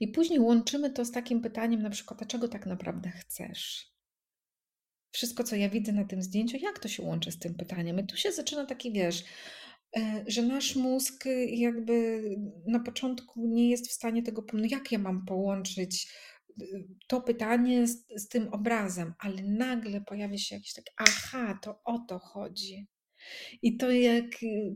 I 0.00 0.08
później 0.08 0.40
łączymy 0.40 0.90
to 0.90 1.04
z 1.04 1.10
takim 1.10 1.40
pytaniem, 1.40 1.82
na 1.82 1.90
przykład, 1.90 2.22
a 2.22 2.26
czego 2.26 2.48
tak 2.48 2.66
naprawdę 2.66 3.10
chcesz? 3.10 3.92
Wszystko, 5.10 5.44
co 5.44 5.56
ja 5.56 5.68
widzę 5.68 5.92
na 5.92 6.04
tym 6.04 6.22
zdjęciu, 6.22 6.56
jak 6.56 6.78
to 6.78 6.88
się 6.88 7.02
łączy 7.02 7.32
z 7.32 7.38
tym 7.38 7.54
pytaniem? 7.54 8.00
I 8.00 8.06
tu 8.06 8.16
się 8.16 8.32
zaczyna 8.32 8.66
taki, 8.66 8.92
wiesz, 8.92 9.24
e, 9.96 10.24
że 10.26 10.42
nasz 10.42 10.76
mózg 10.76 11.24
jakby 11.48 12.22
na 12.66 12.80
początku 12.80 13.46
nie 13.46 13.70
jest 13.70 13.88
w 13.88 13.92
stanie 13.92 14.22
tego, 14.22 14.44
no 14.52 14.66
jak 14.70 14.92
ja 14.92 14.98
mam 14.98 15.24
połączyć 15.26 16.08
to 17.06 17.20
pytanie 17.20 17.86
z, 17.86 18.04
z 18.16 18.28
tym 18.28 18.48
obrazem, 18.48 19.14
ale 19.18 19.42
nagle 19.42 20.00
pojawia 20.00 20.38
się 20.38 20.54
jakiś 20.54 20.72
taki, 20.72 20.92
aha, 20.96 21.58
to 21.62 21.80
o 21.84 21.98
to 21.98 22.18
chodzi. 22.18 22.86
I 23.62 23.76
to 23.76 23.90
jak 23.90 24.24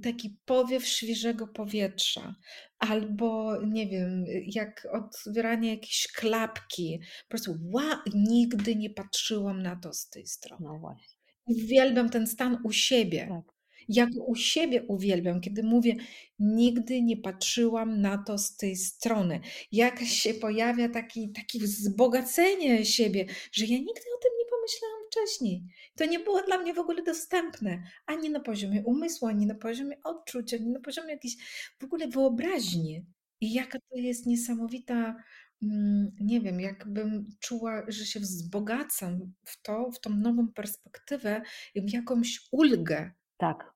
taki 0.02 0.36
powiew 0.44 0.86
świeżego 0.86 1.46
powietrza, 1.46 2.34
albo 2.78 3.62
nie 3.66 3.86
wiem, 3.86 4.24
jak 4.46 4.88
otwieranie 4.92 5.70
jakiejś 5.70 6.08
klapki. 6.16 7.00
Po 7.22 7.28
prostu, 7.28 7.58
wow, 7.72 7.98
nigdy 8.14 8.76
nie 8.76 8.90
patrzyłam 8.90 9.62
na 9.62 9.76
to 9.76 9.92
z 9.92 10.08
tej 10.08 10.26
strony. 10.26 10.66
No 10.66 10.78
właśnie. 10.78 11.18
Uwielbiam 11.46 12.10
ten 12.10 12.26
stan 12.26 12.58
u 12.64 12.72
siebie. 12.72 13.26
Tak. 13.28 13.51
Ja 13.88 14.06
go 14.06 14.24
u 14.24 14.34
siebie 14.34 14.82
uwielbiam, 14.82 15.40
kiedy 15.40 15.62
mówię, 15.62 15.96
nigdy 16.38 17.02
nie 17.02 17.16
patrzyłam 17.16 18.00
na 18.00 18.18
to 18.18 18.38
z 18.38 18.56
tej 18.56 18.76
strony. 18.76 19.40
Jak 19.72 20.00
się 20.00 20.34
pojawia 20.34 20.88
taki, 20.88 21.32
takie 21.32 21.58
wzbogacenie 21.58 22.84
siebie, 22.84 23.26
że 23.52 23.64
ja 23.64 23.78
nigdy 23.78 24.00
o 24.16 24.22
tym 24.22 24.32
nie 24.38 24.44
pomyślałam 24.50 25.02
wcześniej. 25.10 25.64
To 25.96 26.04
nie 26.04 26.18
było 26.18 26.42
dla 26.42 26.58
mnie 26.58 26.74
w 26.74 26.78
ogóle 26.78 27.02
dostępne, 27.02 27.82
ani 28.06 28.30
na 28.30 28.40
poziomie 28.40 28.82
umysłu, 28.84 29.28
ani 29.28 29.46
na 29.46 29.54
poziomie 29.54 29.96
odczuć, 30.04 30.54
ani 30.54 30.70
na 30.70 30.80
poziomie 30.80 31.10
jakiejś 31.12 31.36
w 31.80 31.84
ogóle 31.84 32.08
wyobraźni. 32.08 33.06
I 33.40 33.52
jaka 33.52 33.78
to 33.90 33.96
jest 33.96 34.26
niesamowita, 34.26 35.16
mm, 35.62 36.12
nie 36.20 36.40
wiem, 36.40 36.60
jakbym 36.60 37.26
czuła, 37.40 37.82
że 37.88 38.06
się 38.06 38.20
wzbogacam 38.20 39.32
w 39.44 39.62
to, 39.62 39.90
w 39.90 40.00
tą 40.00 40.10
nową 40.10 40.48
perspektywę, 40.48 41.42
jakąś 41.74 42.40
ulgę. 42.52 43.12
Tak 43.42 43.72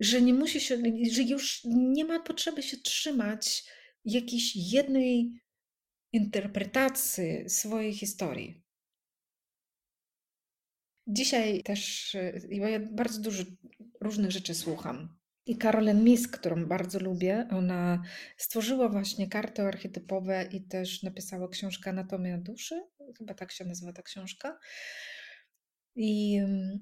że 0.00 0.22
nie 0.22 0.34
musi 0.34 0.60
się, 0.60 0.78
że 1.12 1.22
już 1.22 1.60
nie 1.64 2.04
ma 2.04 2.20
potrzeby 2.20 2.62
się 2.62 2.76
trzymać 2.76 3.64
jakiejś 4.04 4.72
jednej 4.72 5.42
interpretacji 6.12 7.50
swojej 7.50 7.94
historii. 7.94 8.62
Dzisiaj 11.06 11.62
też 11.62 12.16
ja 12.50 12.80
bardzo 12.80 13.20
dużo 13.20 13.44
różnych 14.00 14.30
rzeczy 14.30 14.54
słucham. 14.54 15.18
I 15.46 15.58
Carolyn 15.58 16.04
Misk, 16.04 16.38
którą 16.38 16.66
bardzo 16.66 16.98
lubię, 16.98 17.48
ona 17.50 18.02
stworzyła 18.36 18.88
właśnie 18.88 19.28
karty 19.28 19.62
archetypowe 19.62 20.48
i 20.52 20.68
też 20.68 21.02
napisała 21.02 21.48
książkę 21.48 21.90
Anatomia 21.90 22.38
duszy. 22.38 22.82
Chyba 23.18 23.34
tak 23.34 23.52
się 23.52 23.64
nazywa 23.64 23.92
ta 23.92 24.02
książka. 24.02 24.58
I, 25.98 26.40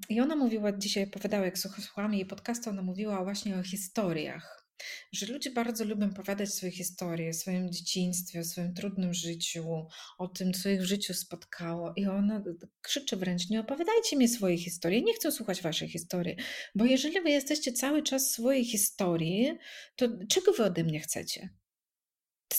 I 0.09 0.21
ona 0.21 0.35
mówiła 0.35 0.71
dzisiaj, 0.71 1.03
opowiadała, 1.03 1.45
jak 1.45 1.57
słuchałam 1.57 2.13
jej 2.13 2.25
podcastu, 2.25 2.69
ona 2.69 2.81
mówiła 2.81 3.23
właśnie 3.23 3.57
o 3.57 3.63
historiach 3.63 4.67
że 5.11 5.25
ludzie 5.25 5.51
bardzo 5.51 5.85
lubią 5.85 6.09
opowiadać 6.09 6.53
swoje 6.53 6.71
historie, 6.71 7.29
o 7.29 7.33
swoim 7.33 7.71
dzieciństwie, 7.71 8.39
o 8.39 8.43
swoim 8.43 8.73
trudnym 8.73 9.13
życiu, 9.13 9.87
o 10.17 10.27
tym, 10.27 10.53
co 10.53 10.69
ich 10.69 10.81
w 10.81 10.85
życiu 10.85 11.13
spotkało. 11.13 11.93
I 11.95 12.05
ona 12.05 12.43
krzyczy 12.81 13.17
wręcz: 13.17 13.49
Nie 13.49 13.59
opowiadajcie 13.59 14.17
mi 14.17 14.27
swojej 14.27 14.57
historii, 14.57 15.03
nie 15.03 15.13
chcę 15.13 15.31
słuchać 15.31 15.61
waszej 15.61 15.89
historii, 15.89 16.35
bo 16.75 16.85
jeżeli 16.85 17.21
wy 17.21 17.29
jesteście 17.29 17.73
cały 17.73 18.03
czas 18.03 18.31
swojej 18.31 18.65
historii, 18.65 19.57
to 19.95 20.07
czego 20.29 20.51
wy 20.51 20.63
ode 20.63 20.83
mnie 20.83 20.99
chcecie? 20.99 21.49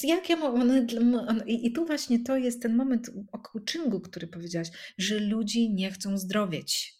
Jak 0.02 0.28
ja 0.28 0.36
mam, 0.36 1.46
I 1.46 1.72
tu 1.72 1.86
właśnie 1.86 2.24
to 2.24 2.36
jest 2.36 2.62
ten 2.62 2.76
moment 2.76 3.10
o 3.32 3.38
coachingu, 3.38 4.00
który 4.00 4.26
powiedziałaś, 4.26 4.68
że 4.98 5.20
ludzie 5.20 5.68
nie 5.68 5.90
chcą 5.90 6.18
zdrowieć. 6.18 6.98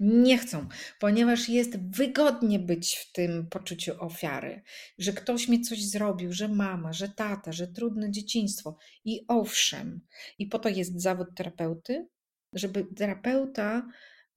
Nie 0.00 0.38
chcą, 0.38 0.68
ponieważ 1.00 1.48
jest 1.48 1.78
wygodnie 1.90 2.58
być 2.58 2.96
w 2.96 3.12
tym 3.12 3.46
poczuciu 3.46 3.92
ofiary, 3.98 4.62
że 4.98 5.12
ktoś 5.12 5.48
mi 5.48 5.60
coś 5.60 5.84
zrobił, 5.84 6.32
że 6.32 6.48
mama, 6.48 6.92
że 6.92 7.08
tata, 7.08 7.52
że 7.52 7.66
trudne 7.66 8.10
dzieciństwo. 8.10 8.76
I 9.04 9.24
owszem, 9.28 10.00
i 10.38 10.46
po 10.46 10.58
to 10.58 10.68
jest 10.68 11.02
zawód 11.02 11.28
terapeuty, 11.36 12.08
żeby 12.52 12.86
terapeuta 12.96 13.88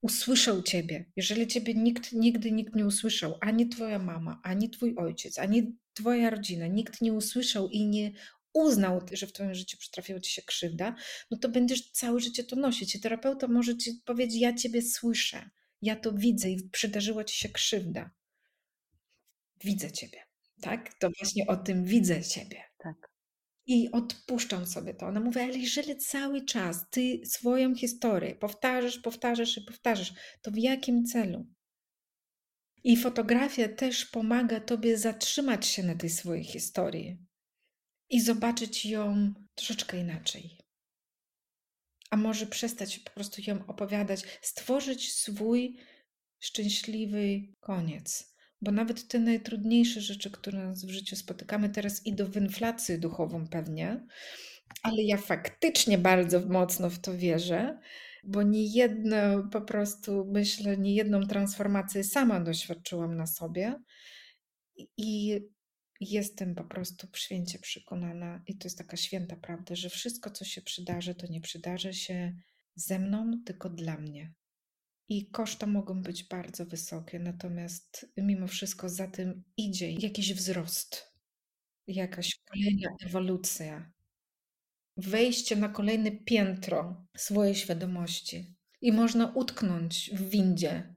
usłyszał 0.02 0.62
ciebie. 0.62 1.04
Jeżeli 1.16 1.46
ciebie 1.46 1.74
nikt 1.74 2.12
nigdy 2.12 2.52
nikt 2.52 2.74
nie 2.74 2.86
usłyszał, 2.86 3.38
ani 3.40 3.68
twoja 3.68 3.98
mama, 3.98 4.40
ani 4.42 4.70
twój 4.70 4.96
ojciec, 4.96 5.38
ani 5.38 5.76
twoja 5.94 6.30
rodzina, 6.30 6.66
nikt 6.66 7.00
nie 7.00 7.12
usłyszał 7.12 7.68
i 7.68 7.86
nie 7.86 8.12
uznał, 8.52 9.00
że 9.12 9.26
w 9.26 9.32
twoim 9.32 9.54
życiu 9.54 9.78
przytrafiła 9.78 10.20
ci 10.20 10.32
się 10.32 10.42
krzywda, 10.42 10.94
no 11.30 11.38
to 11.38 11.48
będziesz 11.48 11.90
całe 11.90 12.20
życie 12.20 12.44
to 12.44 12.56
nosić. 12.56 12.94
I 12.94 13.00
terapeuta 13.00 13.48
może 13.48 13.76
ci 13.76 13.92
powiedzieć, 14.04 14.40
ja 14.40 14.54
ciebie 14.54 14.82
słyszę, 14.82 15.50
ja 15.82 15.96
to 15.96 16.12
widzę 16.12 16.50
i 16.50 16.68
przydarzyła 16.68 17.24
ci 17.24 17.36
się 17.36 17.48
krzywda. 17.48 18.10
Widzę 19.64 19.92
ciebie, 19.92 20.18
tak? 20.60 20.94
To 20.94 21.10
właśnie 21.20 21.46
o 21.46 21.56
tym 21.56 21.84
widzę 21.84 22.24
ciebie. 22.24 22.62
Tak. 22.78 23.11
I 23.66 23.90
odpuszczam 23.92 24.66
sobie 24.66 24.94
to. 24.94 25.06
Ona 25.06 25.20
mówi, 25.20 25.40
ale 25.40 25.58
jeżeli 25.58 25.96
cały 25.96 26.44
czas 26.44 26.90
ty 26.90 27.20
swoją 27.26 27.74
historię 27.74 28.34
powtarzasz, 28.34 28.98
powtarzasz 28.98 29.58
i 29.58 29.60
powtarzasz, 29.60 30.12
to 30.42 30.50
w 30.50 30.58
jakim 30.58 31.04
celu? 31.04 31.46
I 32.84 32.96
fotografia 32.96 33.68
też 33.68 34.06
pomaga 34.06 34.60
tobie 34.60 34.98
zatrzymać 34.98 35.66
się 35.66 35.82
na 35.82 35.94
tej 35.94 36.10
swojej 36.10 36.44
historii 36.44 37.18
i 38.10 38.20
zobaczyć 38.20 38.86
ją 38.86 39.34
troszeczkę 39.54 39.98
inaczej. 39.98 40.58
A 42.10 42.16
może 42.16 42.46
przestać 42.46 42.98
po 42.98 43.10
prostu 43.10 43.42
ją 43.46 43.66
opowiadać, 43.66 44.22
stworzyć 44.42 45.12
swój 45.12 45.78
szczęśliwy 46.40 47.40
koniec. 47.60 48.31
Bo 48.62 48.70
nawet 48.70 49.08
te 49.08 49.18
najtrudniejsze 49.18 50.00
rzeczy, 50.00 50.30
które 50.30 50.58
nas 50.58 50.84
w 50.84 50.90
życiu 50.90 51.16
spotykamy, 51.16 51.68
teraz 51.68 52.06
idą 52.06 52.24
w 52.24 52.36
inflację 52.36 52.98
duchową 52.98 53.48
pewnie, 53.48 54.06
ale 54.82 55.02
ja 55.02 55.16
faktycznie 55.16 55.98
bardzo 55.98 56.40
mocno 56.40 56.90
w 56.90 56.98
to 56.98 57.16
wierzę, 57.16 57.78
bo 58.24 58.42
nie 58.42 58.64
jedno 58.64 59.16
po 59.52 59.60
prostu 59.60 60.24
myślę, 60.32 60.76
nie 60.76 60.94
jedną 60.94 61.26
transformację 61.26 62.04
sama 62.04 62.40
doświadczyłam 62.40 63.16
na 63.16 63.26
sobie 63.26 63.74
i 64.96 65.40
jestem 66.00 66.54
po 66.54 66.64
prostu 66.64 67.06
święcie 67.16 67.58
przekonana, 67.58 68.42
i 68.46 68.58
to 68.58 68.66
jest 68.66 68.78
taka 68.78 68.96
święta 68.96 69.36
prawda, 69.36 69.74
że 69.74 69.90
wszystko, 69.90 70.30
co 70.30 70.44
się 70.44 70.62
przydarzy, 70.62 71.14
to 71.14 71.26
nie 71.26 71.40
przydarzy 71.40 71.94
się 71.94 72.32
ze 72.74 72.98
mną, 72.98 73.32
tylko 73.46 73.70
dla 73.70 73.96
mnie. 73.96 74.32
I 75.12 75.26
koszta 75.26 75.66
mogą 75.66 76.02
być 76.02 76.24
bardzo 76.24 76.66
wysokie, 76.66 77.18
natomiast 77.18 78.12
mimo 78.16 78.46
wszystko 78.46 78.88
za 78.88 79.06
tym 79.06 79.44
idzie 79.56 79.92
jakiś 79.92 80.34
wzrost, 80.34 81.12
jakaś 81.86 82.38
kolejna 82.50 82.96
ewolucja, 83.06 83.92
wejście 84.96 85.56
na 85.56 85.68
kolejne 85.68 86.10
piętro 86.10 87.06
swojej 87.16 87.54
świadomości. 87.54 88.54
I 88.80 88.92
można 88.92 89.32
utknąć 89.34 90.10
w 90.14 90.28
windzie, 90.28 90.91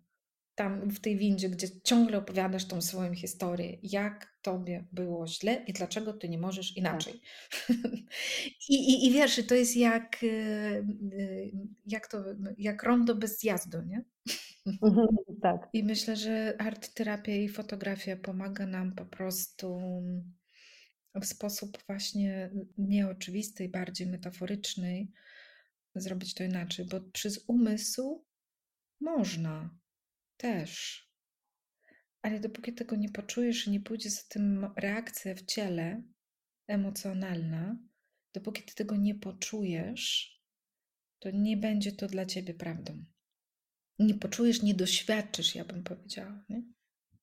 tam 0.55 0.89
w 0.89 0.99
tej 0.99 1.17
windzie, 1.17 1.49
gdzie 1.49 1.67
ciągle 1.81 2.17
opowiadasz 2.17 2.65
tą 2.65 2.81
swoją 2.81 3.13
historię, 3.13 3.77
jak 3.83 4.37
tobie 4.41 4.87
było 4.91 5.27
źle 5.27 5.63
i 5.67 5.73
dlaczego 5.73 6.13
ty 6.13 6.29
nie 6.29 6.37
możesz 6.37 6.77
inaczej. 6.77 7.21
Tak. 7.67 7.77
I, 8.69 8.75
i, 8.75 9.07
I 9.07 9.11
wiesz, 9.11 9.41
to 9.47 9.55
jest 9.55 9.75
jak, 9.75 10.23
y, 10.23 10.27
y, 11.13 11.51
jak, 11.85 12.07
to, 12.07 12.23
jak 12.57 12.83
rondo 12.83 13.15
bez 13.15 13.39
zjazdu, 13.39 13.81
nie? 13.81 14.03
Mhm, 14.81 15.07
tak. 15.41 15.69
I 15.73 15.83
myślę, 15.83 16.15
że 16.15 16.55
art 16.59 16.93
terapia 16.93 17.35
i 17.35 17.49
fotografia 17.49 18.17
pomaga 18.17 18.65
nam 18.65 18.95
po 18.95 19.05
prostu 19.05 19.79
w 21.15 21.25
sposób 21.25 21.77
właśnie 21.87 22.51
nieoczywisty 22.77 23.63
i 23.63 23.69
bardziej 23.69 24.07
metaforyczny 24.07 25.07
zrobić 25.95 26.33
to 26.33 26.43
inaczej, 26.43 26.85
bo 26.85 27.01
przez 27.01 27.43
umysł 27.47 28.25
można 29.01 29.69
też. 30.37 31.01
Ale 32.21 32.39
dopóki 32.39 32.73
tego 32.73 32.95
nie 32.95 33.09
poczujesz 33.09 33.67
i 33.67 33.71
nie 33.71 33.79
pójdzie 33.79 34.09
za 34.09 34.21
tym 34.29 34.73
reakcja 34.77 35.35
w 35.35 35.41
ciele 35.41 36.01
emocjonalna, 36.67 37.77
dopóki 38.35 38.63
ty 38.63 38.75
tego 38.75 38.95
nie 38.95 39.15
poczujesz, 39.15 40.35
to 41.19 41.29
nie 41.33 41.57
będzie 41.57 41.91
to 41.91 42.07
dla 42.07 42.25
ciebie 42.25 42.53
prawdą. 42.53 43.05
Nie 43.99 44.13
poczujesz, 44.13 44.63
nie 44.63 44.73
doświadczysz, 44.73 45.55
ja 45.55 45.65
bym 45.65 45.83
powiedziała. 45.83 46.43
Nie? 46.49 46.61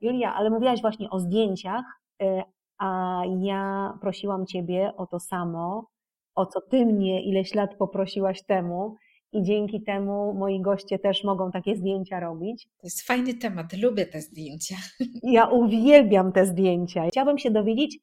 Julia, 0.01 0.33
ale 0.33 0.49
mówiłaś 0.49 0.81
właśnie 0.81 1.09
o 1.09 1.19
zdjęciach, 1.19 1.85
e, 2.21 2.43
a 2.77 3.21
ja 3.41 3.93
prosiłam 4.01 4.45
ciebie 4.45 4.91
o 4.97 5.07
to 5.07 5.19
samo, 5.19 5.87
o 6.35 6.45
co 6.45 6.61
ty 6.61 6.85
mnie 6.85 7.23
ileś 7.23 7.53
lat 7.55 7.75
poprosiłaś 7.77 8.45
temu 8.45 8.95
i 9.33 9.43
dzięki 9.43 9.81
temu 9.81 10.33
moi 10.33 10.61
goście 10.61 10.99
też 10.99 11.23
mogą 11.23 11.51
takie 11.51 11.75
zdjęcia 11.75 12.19
robić. 12.19 12.67
To 12.77 12.87
jest 12.87 13.01
fajny 13.01 13.33
temat, 13.33 13.73
lubię 13.73 14.05
te 14.05 14.21
zdjęcia. 14.21 14.75
Ja 15.23 15.47
uwielbiam 15.47 16.31
te 16.31 16.45
zdjęcia. 16.45 17.07
Chciałabym 17.07 17.37
się 17.37 17.51
dowiedzieć, 17.51 17.99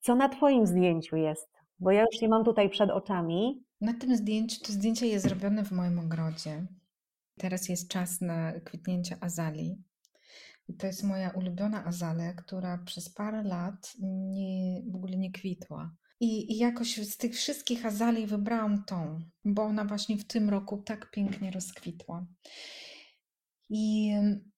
co 0.00 0.14
na 0.14 0.28
Twoim 0.28 0.66
zdjęciu 0.66 1.16
jest, 1.16 1.48
bo 1.78 1.90
ja 1.90 2.04
już 2.12 2.22
je 2.22 2.28
mam 2.28 2.44
tutaj 2.44 2.70
przed 2.70 2.90
oczami. 2.90 3.64
Na 3.80 3.94
tym 3.94 4.16
zdjęciu, 4.16 4.60
to 4.64 4.72
zdjęcie 4.72 5.06
jest 5.06 5.24
zrobione 5.24 5.64
w 5.64 5.72
moim 5.72 5.98
ogrodzie. 5.98 6.66
Teraz 7.38 7.68
jest 7.68 7.88
czas 7.88 8.20
na 8.20 8.52
kwitnięcie 8.60 9.16
azalii. 9.20 9.76
I 10.68 10.74
to 10.74 10.86
jest 10.86 11.04
moja 11.04 11.30
ulubiona 11.30 11.84
azalia, 11.84 12.32
która 12.32 12.78
przez 12.78 13.14
parę 13.14 13.42
lat 13.42 13.92
nie, 14.00 14.82
w 14.90 14.96
ogóle 14.96 15.16
nie 15.16 15.32
kwitła. 15.32 15.90
I, 16.22 16.52
I 16.52 16.58
jakoś 16.58 16.96
z 16.96 17.16
tych 17.16 17.34
wszystkich 17.34 17.86
azalii 17.86 18.26
wybrałam 18.26 18.84
tą, 18.84 19.18
bo 19.44 19.62
ona 19.62 19.84
właśnie 19.84 20.16
w 20.16 20.24
tym 20.24 20.50
roku 20.50 20.82
tak 20.82 21.10
pięknie 21.10 21.50
rozkwitła. 21.50 22.26
I 23.70 24.12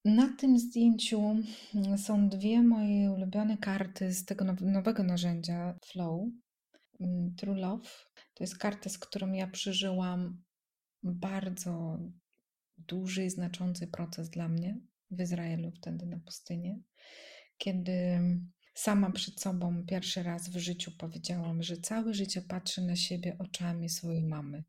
na 0.05 0.33
tym 0.37 0.59
zdjęciu 0.59 1.35
są 1.97 2.29
dwie 2.29 2.63
moje 2.63 3.11
ulubione 3.11 3.57
karty 3.57 4.13
z 4.13 4.25
tego 4.25 4.45
nowego 4.61 5.03
narzędzia 5.03 5.77
Flow, 5.85 6.21
mm, 6.99 7.35
True 7.35 7.55
Love. 7.55 7.89
To 8.33 8.43
jest 8.43 8.57
karta, 8.57 8.89
z 8.89 8.97
którą 8.97 9.31
ja 9.31 9.47
przeżyłam 9.47 10.43
bardzo 11.03 11.99
duży 12.77 13.25
i 13.25 13.29
znaczący 13.29 13.87
proces 13.87 14.29
dla 14.29 14.49
mnie 14.49 14.79
w 15.11 15.21
Izraelu, 15.21 15.71
wtedy 15.71 16.05
na 16.05 16.19
pustyni, 16.19 16.83
kiedy 17.57 18.19
Sama 18.75 19.11
przed 19.11 19.41
sobą 19.41 19.85
pierwszy 19.85 20.23
raz 20.23 20.49
w 20.49 20.57
życiu 20.57 20.91
powiedziałam, 20.97 21.63
że 21.63 21.77
całe 21.77 22.13
życie 22.13 22.41
patrzę 22.41 22.81
na 22.81 22.95
siebie 22.95 23.37
oczami 23.39 23.89
swojej 23.89 24.23
mamy. 24.23 24.63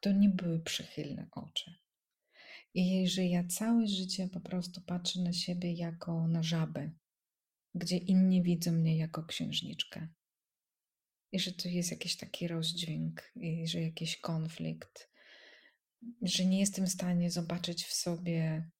To 0.00 0.12
nie 0.12 0.28
były 0.28 0.60
przychylne 0.60 1.28
oczy. 1.32 1.74
I 2.74 3.08
że 3.08 3.26
ja 3.26 3.44
całe 3.44 3.86
życie 3.86 4.28
po 4.28 4.40
prostu 4.40 4.80
patrzę 4.80 5.20
na 5.20 5.32
siebie 5.32 5.72
jako 5.72 6.28
na 6.28 6.42
żabę, 6.42 6.90
gdzie 7.74 7.96
inni 7.96 8.42
widzą 8.42 8.72
mnie 8.72 8.96
jako 8.96 9.24
księżniczkę. 9.24 10.08
I 11.32 11.40
że 11.40 11.52
to 11.52 11.68
jest 11.68 11.90
jakiś 11.90 12.16
taki 12.16 12.48
rozdźwięk, 12.48 13.32
i 13.36 13.68
że 13.68 13.80
jakiś 13.80 14.16
konflikt, 14.16 15.10
że 16.22 16.44
nie 16.44 16.60
jestem 16.60 16.86
w 16.86 16.92
stanie 16.92 17.30
zobaczyć 17.30 17.84
w 17.84 17.94
sobie 17.94 18.70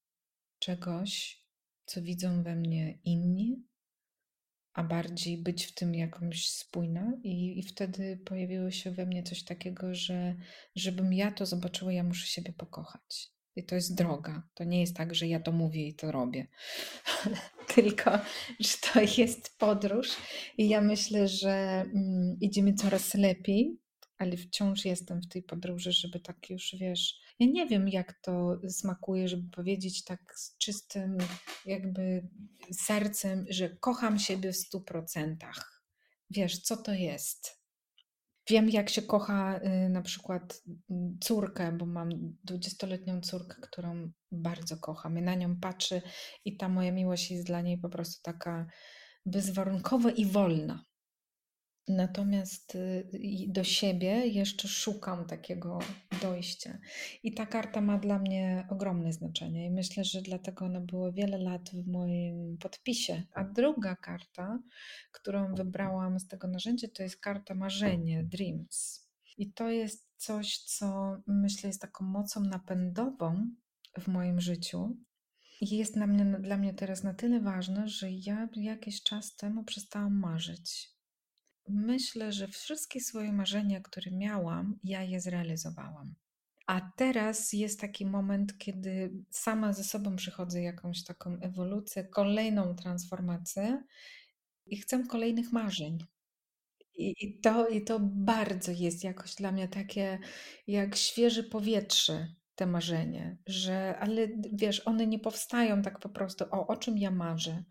czegoś, 0.58 1.42
co 1.86 2.02
widzą 2.02 2.42
we 2.42 2.56
mnie 2.56 2.98
inni, 3.04 3.71
a 4.74 4.82
bardziej 4.82 5.38
być 5.38 5.66
w 5.66 5.74
tym 5.74 5.94
jakąś 5.94 6.48
spójna. 6.48 7.12
I, 7.22 7.58
I 7.58 7.62
wtedy 7.62 8.20
pojawiło 8.24 8.70
się 8.70 8.90
we 8.90 9.06
mnie 9.06 9.22
coś 9.22 9.44
takiego, 9.44 9.94
że 9.94 10.36
żebym 10.76 11.12
ja 11.12 11.32
to 11.32 11.46
zobaczyła, 11.46 11.92
ja 11.92 12.04
muszę 12.04 12.26
siebie 12.26 12.52
pokochać. 12.52 13.32
I 13.56 13.64
to 13.64 13.74
jest 13.74 13.94
droga. 13.94 14.42
To 14.54 14.64
nie 14.64 14.80
jest 14.80 14.96
tak, 14.96 15.14
że 15.14 15.28
ja 15.28 15.40
to 15.40 15.52
mówię 15.52 15.88
i 15.88 15.94
to 15.94 16.12
robię, 16.12 16.46
tylko 17.74 18.10
że 18.60 18.76
to 18.92 19.00
jest 19.00 19.58
podróż. 19.58 20.08
I 20.58 20.68
ja 20.68 20.80
myślę, 20.80 21.28
że 21.28 21.50
mm, 21.94 22.36
idziemy 22.40 22.74
coraz 22.74 23.14
lepiej, 23.14 23.81
ale 24.22 24.36
wciąż 24.36 24.84
jestem 24.84 25.20
w 25.20 25.28
tej 25.28 25.42
podróży, 25.42 25.92
żeby 25.92 26.20
tak 26.20 26.50
już 26.50 26.76
wiesz. 26.80 27.20
Ja 27.38 27.46
nie 27.46 27.66
wiem, 27.66 27.88
jak 27.88 28.20
to 28.20 28.60
smakuje, 28.68 29.28
żeby 29.28 29.50
powiedzieć 29.50 30.04
tak 30.04 30.20
z 30.36 30.58
czystym, 30.58 31.18
jakby 31.66 32.28
sercem, 32.72 33.46
że 33.50 33.76
kocham 33.76 34.18
siebie 34.18 34.52
w 34.52 34.56
stu 34.56 34.80
procentach. 34.80 35.82
Wiesz, 36.30 36.62
co 36.62 36.76
to 36.76 36.92
jest? 36.92 37.62
Wiem, 38.50 38.70
jak 38.70 38.90
się 38.90 39.02
kocha 39.02 39.58
y, 39.58 39.88
na 39.88 40.02
przykład 40.02 40.62
mm, 40.90 41.18
córkę, 41.20 41.72
bo 41.72 41.86
mam 41.86 42.10
dwudziestoletnią 42.44 43.20
córkę, 43.20 43.54
którą 43.62 44.12
bardzo 44.32 44.76
kocham. 44.76 45.18
I 45.18 45.22
na 45.22 45.34
nią 45.34 45.60
patrzę 45.60 46.02
i 46.44 46.56
ta 46.56 46.68
moja 46.68 46.92
miłość 46.92 47.30
jest 47.30 47.46
dla 47.46 47.60
niej 47.60 47.78
po 47.78 47.88
prostu 47.88 48.22
taka 48.22 48.66
bezwarunkowa 49.26 50.10
i 50.10 50.26
wolna. 50.26 50.84
Natomiast 51.88 52.74
y, 52.74 53.08
do 53.48 53.64
siebie 53.64 54.26
jeszcze 54.26 54.68
szukam 54.68 55.26
takiego 55.26 55.78
dojścia. 56.22 56.78
I 57.22 57.34
ta 57.34 57.46
karta 57.46 57.80
ma 57.80 57.98
dla 57.98 58.18
mnie 58.18 58.66
ogromne 58.70 59.12
znaczenie 59.12 59.66
i 59.66 59.70
myślę, 59.70 60.04
że 60.04 60.22
dlatego 60.22 60.64
ona 60.64 60.80
była 60.80 61.12
wiele 61.12 61.38
lat 61.38 61.70
w 61.70 61.86
moim 61.86 62.58
podpisie. 62.58 63.22
A 63.34 63.44
druga 63.44 63.96
karta, 63.96 64.58
którą 65.12 65.54
wybrałam 65.54 66.20
z 66.20 66.28
tego 66.28 66.48
narzędzia, 66.48 66.88
to 66.94 67.02
jest 67.02 67.20
karta 67.20 67.54
marzenie, 67.54 68.24
dreams. 68.24 69.08
I 69.38 69.52
to 69.52 69.70
jest 69.70 70.08
coś, 70.16 70.58
co 70.58 71.16
myślę 71.26 71.68
jest 71.68 71.80
taką 71.80 72.04
mocą 72.04 72.40
napędową 72.40 73.50
w 73.98 74.08
moim 74.08 74.40
życiu. 74.40 74.96
I 75.60 75.76
jest 75.76 75.94
dla 75.94 76.06
mnie, 76.06 76.24
dla 76.24 76.56
mnie 76.56 76.74
teraz 76.74 77.02
na 77.02 77.14
tyle 77.14 77.40
ważne, 77.40 77.88
że 77.88 78.10
ja 78.10 78.48
jakiś 78.56 79.02
czas 79.02 79.36
temu 79.36 79.64
przestałam 79.64 80.18
marzyć 80.18 80.92
myślę, 81.68 82.32
że 82.32 82.48
wszystkie 82.48 83.00
swoje 83.00 83.32
marzenia, 83.32 83.80
które 83.80 84.10
miałam, 84.10 84.78
ja 84.84 85.02
je 85.02 85.20
zrealizowałam. 85.20 86.14
A 86.66 86.92
teraz 86.96 87.52
jest 87.52 87.80
taki 87.80 88.06
moment, 88.06 88.58
kiedy 88.58 89.12
sama 89.30 89.72
ze 89.72 89.84
sobą 89.84 90.16
przychodzę 90.16 90.62
jakąś 90.62 91.04
taką 91.04 91.38
ewolucję, 91.40 92.04
kolejną 92.04 92.74
transformację 92.74 93.82
i 94.66 94.76
chcę 94.76 95.04
kolejnych 95.04 95.52
marzeń. 95.52 95.98
I, 96.94 97.14
i, 97.20 97.40
to, 97.40 97.68
I 97.68 97.84
to 97.84 98.00
bardzo 98.00 98.72
jest 98.72 99.04
jakoś 99.04 99.34
dla 99.34 99.52
mnie 99.52 99.68
takie 99.68 100.18
jak 100.66 100.96
świeże 100.96 101.42
powietrze, 101.42 102.28
te 102.54 102.66
marzenie, 102.66 103.38
że 103.46 103.98
ale 103.98 104.28
wiesz, 104.52 104.80
one 104.80 105.06
nie 105.06 105.18
powstają 105.18 105.82
tak 105.82 105.98
po 105.98 106.08
prostu, 106.08 106.44
o, 106.50 106.66
o 106.66 106.76
czym 106.76 106.98
ja 106.98 107.10
marzę 107.10 107.64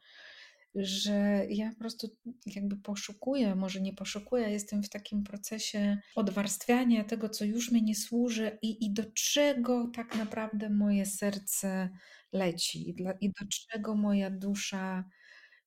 że 0.75 1.45
ja 1.49 1.69
po 1.69 1.75
prostu 1.79 2.07
jakby 2.45 2.77
poszukuję, 2.77 3.55
może 3.55 3.81
nie 3.81 3.93
poszukuję, 3.93 4.49
jestem 4.49 4.83
w 4.83 4.89
takim 4.89 5.23
procesie 5.23 5.97
odwarstwiania 6.15 7.03
tego, 7.03 7.29
co 7.29 7.45
już 7.45 7.71
mi 7.71 7.83
nie 7.83 7.95
służy 7.95 8.57
i, 8.61 8.85
i 8.85 8.93
do 8.93 9.03
czego 9.13 9.91
tak 9.95 10.15
naprawdę 10.15 10.69
moje 10.69 11.05
serce 11.05 11.89
leci 12.33 12.89
i, 12.89 12.93
dla, 12.93 13.11
i 13.11 13.29
do 13.29 13.45
czego 13.49 13.95
moja 13.95 14.29
dusza 14.29 15.03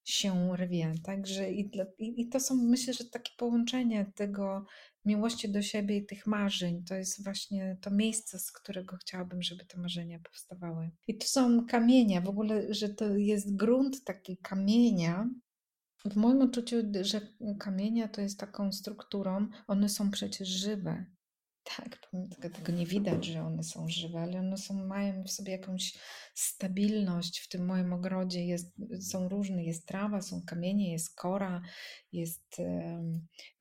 się 0.05 0.57
rwie. 0.57 0.92
Także 1.05 1.52
i, 1.52 1.70
i, 1.98 2.20
i 2.20 2.28
to 2.28 2.40
są, 2.40 2.55
myślę, 2.55 2.94
że 2.94 3.05
takie 3.05 3.32
połączenie 3.36 4.12
tego 4.14 4.66
miłości 5.05 5.48
do 5.48 5.62
siebie 5.62 5.96
i 5.96 6.07
tych 6.07 6.26
marzeń. 6.26 6.84
To 6.84 6.94
jest 6.94 7.24
właśnie 7.24 7.76
to 7.80 7.90
miejsce, 7.90 8.38
z 8.38 8.52
którego 8.52 8.96
chciałabym, 8.96 9.42
żeby 9.42 9.64
te 9.64 9.80
marzenia 9.80 10.18
powstawały. 10.18 10.90
I 11.07 11.18
to 11.18 11.26
są 11.26 11.66
kamienia, 11.66 12.20
w 12.20 12.28
ogóle, 12.28 12.74
że 12.74 12.88
to 12.88 13.16
jest 13.16 13.57
grunt 13.57 14.05
taki 14.05 14.36
kamienia. 14.36 15.28
W 16.11 16.16
moim 16.16 16.42
odczuciu, 16.42 16.76
że 17.00 17.20
kamienia 17.59 18.09
to 18.09 18.20
jest 18.20 18.40
taką 18.40 18.72
strukturą, 18.72 19.48
one 19.66 19.88
są 19.88 20.11
przecież 20.11 20.48
żywe. 20.48 21.05
Tak, 21.64 21.98
tego 22.54 22.72
nie 22.72 22.86
widać, 22.86 23.24
że 23.24 23.42
one 23.42 23.64
są 23.64 23.88
żywe, 23.88 24.20
ale 24.20 24.38
one 24.38 24.56
są, 24.56 24.74
mają 24.74 25.24
w 25.24 25.30
sobie 25.30 25.52
jakąś 25.52 25.94
stabilność. 26.34 27.40
W 27.40 27.48
tym 27.48 27.66
moim 27.66 27.92
ogrodzie 27.92 28.44
jest, 28.44 28.74
są 29.00 29.28
różne, 29.28 29.64
jest 29.64 29.86
trawa, 29.86 30.22
są 30.22 30.42
kamienie, 30.42 30.92
jest 30.92 31.16
kora, 31.16 31.62
jest 32.12 32.56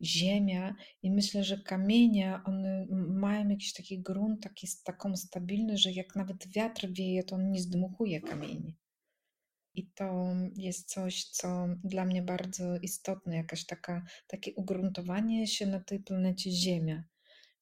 ziemia 0.02 0.76
i 1.04 1.12
myślę, 1.12 1.44
że 1.44 1.58
kamienie, 1.58 2.40
one 2.46 2.86
mają 3.08 3.50
jakiś 3.50 3.74
taki 3.74 4.02
grunt, 4.02 4.44
taki, 4.44 4.68
taką 4.84 5.18
stabilność, 5.18 5.84
że 5.84 5.92
jak 5.92 6.16
nawet 6.16 6.48
wiatr 6.48 6.88
wieje, 6.92 7.24
to 7.24 7.36
on 7.36 7.52
nie 7.52 7.62
zdmuchuje 7.62 8.22
kamieni. 8.22 8.78
I 9.76 9.88
to 9.88 10.36
jest 10.56 10.90
coś, 10.90 11.26
co 11.26 11.68
dla 11.84 12.06
mnie 12.06 12.22
bardzo 12.22 12.78
istotne, 12.78 13.36
jakaś 13.36 13.66
taka, 13.66 14.06
takie 14.28 14.54
ugruntowanie 14.54 15.48
się 15.48 15.66
na 15.66 15.80
tej 15.80 16.00
planecie 16.00 16.52
Ziemia 16.52 17.04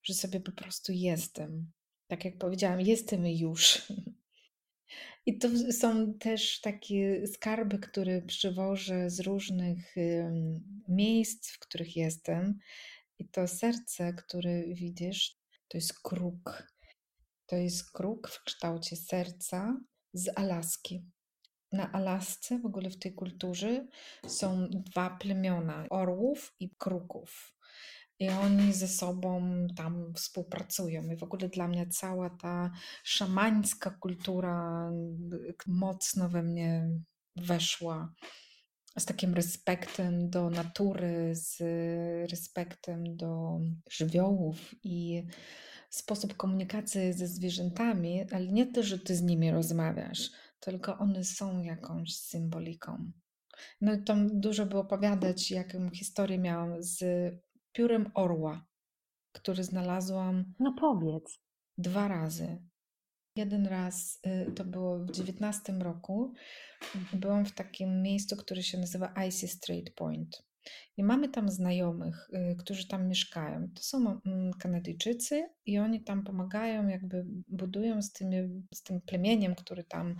że 0.03 0.13
sobie 0.13 0.39
po 0.39 0.51
prostu 0.51 0.91
jestem. 0.91 1.71
Tak 2.07 2.25
jak 2.25 2.37
powiedziałam, 2.37 2.81
jestem 2.81 3.27
już. 3.27 3.81
I 5.25 5.37
to 5.37 5.49
są 5.71 6.13
też 6.13 6.61
takie 6.61 7.27
skarby, 7.27 7.79
które 7.79 8.21
przywożę 8.21 9.09
z 9.09 9.19
różnych 9.19 9.95
miejsc, 10.87 11.51
w 11.51 11.59
których 11.59 11.95
jestem. 11.95 12.59
I 13.19 13.29
to 13.29 13.47
serce, 13.47 14.13
które 14.13 14.63
widzisz, 14.63 15.37
to 15.67 15.77
jest 15.77 15.99
kruk. 15.99 16.67
To 17.45 17.55
jest 17.55 17.91
kruk 17.91 18.29
w 18.29 18.43
kształcie 18.43 18.95
serca 18.95 19.81
z 20.13 20.29
Alaski. 20.35 21.05
Na 21.71 21.91
Alasce, 21.91 22.59
w 22.59 22.65
ogóle 22.65 22.89
w 22.89 22.99
tej 22.99 23.13
kulturze, 23.13 23.87
są 24.27 24.67
dwa 24.69 25.09
plemiona 25.09 25.85
orłów 25.89 26.55
i 26.59 26.69
kruków 26.77 27.55
i 28.21 28.29
oni 28.29 28.73
ze 28.73 28.87
sobą 28.87 29.67
tam 29.75 30.13
współpracują. 30.15 31.09
I 31.09 31.15
w 31.15 31.23
ogóle 31.23 31.49
dla 31.49 31.67
mnie 31.67 31.87
cała 31.87 32.29
ta 32.29 32.71
szamańska 33.03 33.89
kultura 33.89 34.91
mocno 35.67 36.29
we 36.29 36.43
mnie 36.43 36.89
weszła. 37.35 38.13
Z 38.99 39.05
takim 39.05 39.33
respektem 39.33 40.29
do 40.29 40.49
natury, 40.49 41.31
z 41.35 41.59
respektem 42.31 43.15
do 43.15 43.59
żywiołów 43.91 44.75
i 44.83 45.25
sposób 45.89 46.37
komunikacji 46.37 47.13
ze 47.13 47.27
zwierzętami, 47.27 48.25
ale 48.31 48.47
nie 48.47 48.65
to, 48.65 48.83
że 48.83 48.99
ty 48.99 49.15
z 49.15 49.21
nimi 49.21 49.51
rozmawiasz, 49.51 50.29
tylko 50.59 50.97
one 50.97 51.23
są 51.23 51.61
jakąś 51.61 52.15
symboliką. 52.15 53.11
No 53.81 53.93
i 53.93 54.03
tam 54.03 54.39
dużo 54.39 54.65
by 54.65 54.77
opowiadać, 54.77 55.51
jaką 55.51 55.89
historię 55.89 56.37
miałam 56.37 56.83
z 56.83 57.03
piórem 57.71 58.11
orła, 58.13 58.65
który 59.31 59.63
znalazłam. 59.63 60.53
No 60.59 60.73
powiedz. 60.79 61.39
Dwa 61.77 62.07
razy. 62.07 62.57
Jeden 63.35 63.67
raz 63.67 64.19
y, 64.27 64.51
to 64.51 64.65
było 64.65 64.99
w 64.99 65.11
19 65.11 65.73
roku. 65.73 66.33
Byłam 67.13 67.45
w 67.45 67.55
takim 67.55 68.01
miejscu, 68.01 68.37
które 68.37 68.63
się 68.63 68.77
nazywa 68.77 69.13
Icy 69.27 69.47
Strait 69.47 69.93
Point. 69.95 70.43
I 70.97 71.03
mamy 71.03 71.29
tam 71.29 71.49
znajomych, 71.49 72.29
y, 72.33 72.55
którzy 72.55 72.87
tam 72.87 73.07
mieszkają. 73.07 73.67
To 73.75 73.83
są 73.83 74.21
mm, 74.25 74.53
Kanadyjczycy 74.53 75.49
i 75.65 75.79
oni 75.79 76.03
tam 76.03 76.23
pomagają, 76.23 76.87
jakby 76.87 77.25
budują 77.47 78.01
z, 78.01 78.11
tymi, 78.11 78.63
z 78.73 78.83
tym 78.83 79.01
plemieniem, 79.01 79.55
który 79.55 79.83
tam 79.83 80.15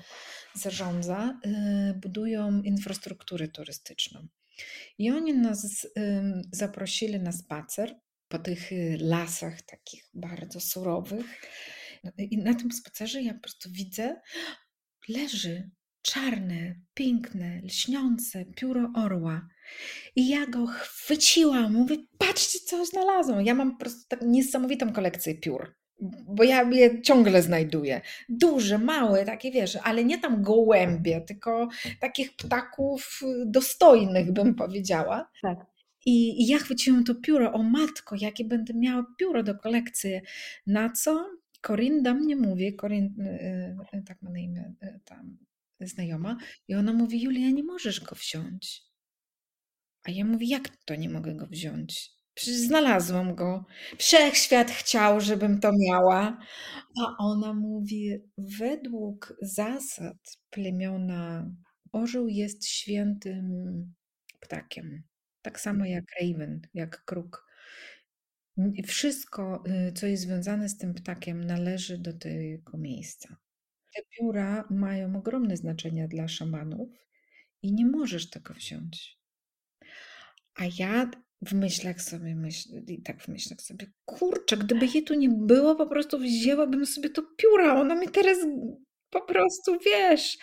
zarządza, 0.54 1.40
y, 1.46 1.94
budują 1.94 2.62
infrastrukturę 2.62 3.48
turystyczną. 3.48 4.28
I 4.98 5.12
oni 5.12 5.34
nas 5.34 5.88
zaprosili 6.52 7.20
na 7.20 7.32
spacer 7.32 7.96
po 8.28 8.40
tych 8.40 8.72
y, 8.72 8.98
lasach 9.02 9.62
takich 9.62 10.10
bardzo 10.14 10.60
surowych. 10.60 11.42
No, 12.04 12.12
I 12.18 12.38
na 12.38 12.54
tym 12.54 12.72
spacerze 12.72 13.22
ja 13.22 13.34
po 13.34 13.40
prostu 13.40 13.70
widzę, 13.72 14.22
leży 15.10 15.70
czarne, 16.02 16.76
piękne, 16.94 17.62
lśniące 17.64 18.46
pióro 18.46 18.92
orła. 18.96 19.48
I 20.16 20.30
ja 20.30 20.48
go 20.48 20.68
chwyciłam, 20.68 21.74
mówię, 21.74 21.98
patrzcie 22.18 22.60
co 22.60 22.86
znalazłam. 22.86 23.46
Ja 23.46 23.54
mam 23.54 23.72
po 23.72 23.80
prostu 23.80 24.08
tak 24.08 24.22
niesamowitą 24.22 24.94
kolekcję 24.94 25.36
piór 25.36 25.81
bo 26.28 26.44
ja 26.44 26.64
je 26.64 27.02
ciągle 27.02 27.42
znajduję. 27.42 28.02
Duże, 28.30 28.78
małe, 28.78 29.26
takie 29.26 29.52
wiesz, 29.52 29.78
ale 29.84 30.06
nie 30.06 30.20
tam 30.20 30.44
gołębie, 30.44 31.22
tylko 31.22 31.70
takich 32.00 32.36
ptaków 32.36 33.22
dostojnych, 33.46 34.32
bym 34.32 34.56
powiedziała. 34.56 35.30
Tak. 35.42 35.58
I, 36.06 36.42
I 36.42 36.48
ja 36.48 36.58
chwyciłam 36.58 37.04
to 37.04 37.16
pióro, 37.16 37.54
o 37.54 37.64
matko, 37.64 38.16
jakie 38.20 38.46
będę 38.46 38.74
miała 38.74 39.06
pióro 39.18 39.44
do 39.44 39.56
kolekcji. 39.56 40.20
Na 40.68 40.90
co 40.90 41.26
Corinne 41.62 42.02
do 42.02 42.14
mnie 42.14 42.36
mówi, 42.36 42.76
Corinne, 42.76 43.26
y, 43.94 43.98
y, 43.98 44.04
tak 44.04 44.22
ma 44.22 44.30
na 44.30 44.40
imię 44.40 44.74
y, 44.84 45.00
tam 45.06 45.38
znajoma, 45.80 46.38
i 46.68 46.76
ona 46.76 46.94
mówi, 46.94 47.22
Julia, 47.22 47.50
nie 47.50 47.64
możesz 47.64 48.02
go 48.02 48.16
wziąć. 48.16 48.84
A 50.04 50.12
ja 50.12 50.26
mówię, 50.26 50.48
jak 50.48 50.70
to 50.86 50.96
nie 50.96 51.10
mogę 51.10 51.36
go 51.36 51.48
wziąć? 51.48 52.21
Przecież 52.34 52.56
znalazłam 52.56 53.36
go. 53.36 53.66
Wszechświat 53.98 54.72
chciał, 54.72 55.22
żebym 55.22 55.60
to 55.60 55.72
miała. 55.80 56.38
A 57.04 57.18
ona 57.18 57.54
mówi, 57.54 58.18
według 58.38 59.34
zasad 59.42 60.18
plemiona 60.50 61.52
orzeł 61.92 62.28
jest 62.28 62.68
świętym 62.68 63.46
ptakiem. 64.40 65.04
Tak 65.42 65.60
samo 65.60 65.86
jak 65.86 66.04
raven, 66.22 66.62
jak 66.74 67.06
kruk. 67.06 67.52
Wszystko, 68.88 69.64
y, 69.90 69.94
co 69.94 70.08
jest 70.08 70.24
związane 70.24 70.70
z 70.70 70.78
tym 70.78 70.94
ptakiem, 70.94 71.44
należy 71.44 71.98
do 71.98 72.14
tego 72.14 72.78
miejsca. 72.78 73.38
Te 73.96 74.02
pióra 74.10 74.68
mają 74.70 75.16
ogromne 75.16 75.58
znaczenie 75.58 76.08
dla 76.08 76.28
szamanów 76.28 76.90
i 77.62 77.74
nie 77.74 77.86
możesz 77.86 78.30
tego 78.30 78.54
wziąć. 78.54 79.18
A 80.56 80.64
ja 80.80 81.12
w 81.42 81.54
myślach 81.54 82.02
sobie 82.02 82.36
myślę, 82.36 82.82
i 82.88 83.02
tak 83.02 83.24
w 83.24 83.28
myślach 83.28 83.62
sobie, 83.62 83.88
kurczę, 84.06 84.58
gdyby 84.58 84.86
jej 84.86 85.04
tu 85.04 85.14
nie 85.14 85.30
było, 85.30 85.76
po 85.76 85.88
prostu 85.88 86.20
wzięłabym 86.20 86.86
sobie 86.86 87.10
to 87.10 87.22
pióra. 87.38 87.82
Ona 87.82 87.96
mi 87.96 88.08
teraz 88.08 88.38
po 89.10 89.22
prostu, 89.22 89.78
wiesz, 89.86 90.38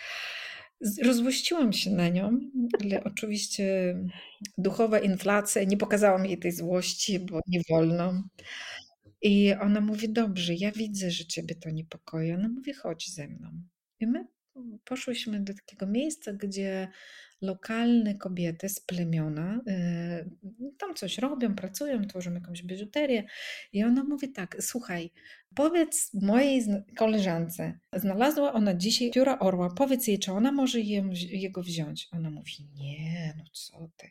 rozłościłam 1.03 1.73
się 1.73 1.91
na 1.91 2.09
nią, 2.09 2.39
ale 2.79 3.03
oczywiście 3.03 3.95
duchowa 4.57 4.99
inflacja, 4.99 5.63
nie 5.63 5.77
pokazałam 5.77 6.25
jej 6.25 6.39
tej 6.39 6.51
złości, 6.51 7.19
bo 7.19 7.39
nie 7.47 7.61
wolno. 7.69 8.23
I 9.21 9.53
ona 9.61 9.81
mówi, 9.81 10.13
dobrze, 10.13 10.53
ja 10.55 10.71
widzę, 10.71 11.11
że 11.11 11.25
ciebie 11.25 11.55
to 11.55 11.69
niepokoi. 11.69 12.31
Ona 12.31 12.49
mówi, 12.49 12.73
chodź 12.73 13.13
ze 13.13 13.27
mną. 13.27 13.49
I 13.99 14.07
my 14.07 14.27
poszłyśmy 14.85 15.39
do 15.39 15.53
takiego 15.53 15.87
miejsca, 15.87 16.33
gdzie 16.33 16.87
lokalne 17.41 18.15
kobiety 18.15 18.69
z 18.69 18.79
plemiona 18.79 19.61
y, 19.67 20.29
tam 20.77 20.95
coś 20.95 21.17
robią, 21.17 21.55
pracują, 21.55 22.07
tworzą 22.07 22.33
jakąś 22.33 22.63
biżuterię. 22.63 23.23
I 23.73 23.83
ona 23.83 24.03
mówi 24.03 24.31
tak, 24.31 24.57
słuchaj, 24.59 25.11
powiedz 25.55 26.13
mojej 26.13 26.63
koleżance, 26.97 27.79
znalazła 27.93 28.53
ona 28.53 28.73
dzisiaj 28.73 29.11
pióra 29.11 29.39
orła, 29.39 29.69
powiedz 29.69 30.07
jej, 30.07 30.19
czy 30.19 30.31
ona 30.31 30.51
może 30.51 30.79
jem, 30.79 31.09
jego 31.13 31.63
wziąć. 31.63 32.07
Ona 32.11 32.29
mówi, 32.29 32.67
nie, 32.75 33.33
no 33.37 33.43
co 33.53 33.89
ty. 33.97 34.09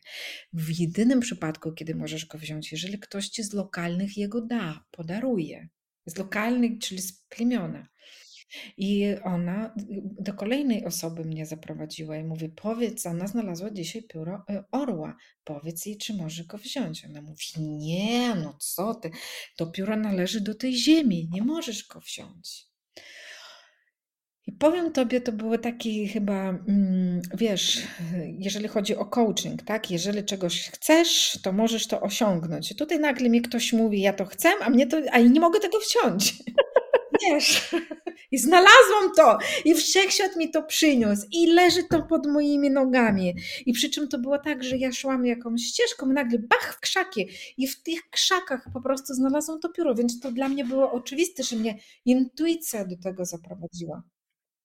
W 0.53 0.79
jedynym 0.79 1.19
przypadku, 1.19 1.71
kiedy 1.71 1.95
możesz 1.95 2.25
go 2.25 2.37
wziąć, 2.37 2.71
jeżeli 2.71 2.99
ktoś 2.99 3.29
ci 3.29 3.43
z 3.43 3.53
lokalnych 3.53 4.17
jego 4.17 4.41
da, 4.41 4.83
podaruje. 4.91 5.67
Z 6.05 6.17
lokalnych, 6.17 6.79
czyli 6.79 7.01
z 7.01 7.13
plemiona. 7.13 7.87
I 8.77 9.15
ona 9.23 9.73
do 10.19 10.33
kolejnej 10.33 10.85
osoby 10.85 11.25
mnie 11.25 11.45
zaprowadziła 11.45 12.17
i 12.17 12.23
mówi: 12.23 12.49
Powiedz, 12.49 13.05
ona 13.05 13.27
znalazła 13.27 13.71
dzisiaj 13.71 14.03
pióro 14.03 14.43
e, 14.49 14.63
orła. 14.71 15.15
Powiedz 15.43 15.85
jej, 15.85 15.97
czy 15.97 16.13
może 16.13 16.43
go 16.43 16.57
wziąć. 16.57 17.05
Ona 17.05 17.21
mówi: 17.21 17.45
Nie, 17.57 18.35
no 18.35 18.57
co 18.59 18.95
ty, 18.95 19.11
to 19.57 19.67
pióro 19.67 19.97
należy 19.97 20.41
do 20.41 20.55
tej 20.55 20.77
ziemi, 20.77 21.29
nie 21.31 21.41
możesz 21.41 21.87
go 21.87 21.99
wziąć. 21.99 22.69
I 24.49 24.51
powiem 24.51 24.91
tobie, 24.91 25.21
to 25.21 25.31
było 25.31 25.57
taki 25.57 26.07
chyba, 26.07 26.49
mm, 26.49 27.21
wiesz, 27.33 27.81
jeżeli 28.39 28.67
chodzi 28.67 28.95
o 28.95 29.05
coaching, 29.05 29.63
tak? 29.63 29.91
Jeżeli 29.91 30.23
czegoś 30.23 30.69
chcesz, 30.69 31.39
to 31.43 31.51
możesz 31.51 31.87
to 31.87 32.01
osiągnąć. 32.01 32.71
I 32.71 32.75
tutaj 32.75 32.99
nagle 32.99 33.29
mi 33.29 33.41
ktoś 33.41 33.73
mówi, 33.73 34.01
ja 34.01 34.13
to 34.13 34.25
chcę, 34.25 34.49
a 34.61 34.69
mnie 34.69 34.87
to, 34.87 34.97
a 35.11 35.19
nie 35.19 35.39
mogę 35.39 35.59
tego 35.59 35.77
wziąć. 35.79 36.33
Wiesz, 37.21 37.75
i 38.31 38.37
znalazłam 38.37 39.11
to 39.17 39.37
i 39.65 39.75
wszechświat 39.75 40.35
mi 40.35 40.51
to 40.51 40.63
przyniósł 40.63 41.27
i 41.31 41.47
leży 41.47 41.83
to 41.83 42.03
pod 42.03 42.27
moimi 42.27 42.69
nogami. 42.69 43.35
I 43.65 43.73
przy 43.73 43.89
czym 43.89 44.07
to 44.07 44.19
było 44.19 44.37
tak, 44.37 44.63
że 44.63 44.77
ja 44.77 44.91
szłam 44.91 45.25
jakąś 45.25 45.61
ścieżką 45.61 46.05
nagle 46.05 46.39
bach 46.39 46.73
w 46.75 46.79
krzaki 46.79 47.29
i 47.57 47.67
w 47.67 47.83
tych 47.83 48.09
krzakach 48.09 48.67
po 48.73 48.81
prostu 48.81 49.13
znalazłam 49.13 49.59
to 49.59 49.69
pióro, 49.69 49.95
więc 49.95 50.19
to 50.19 50.31
dla 50.31 50.49
mnie 50.49 50.65
było 50.65 50.91
oczywiste, 50.91 51.43
że 51.43 51.55
mnie 51.55 51.79
intuicja 52.05 52.85
do 52.85 52.95
tego 53.03 53.25
zaprowadziła. 53.25 54.03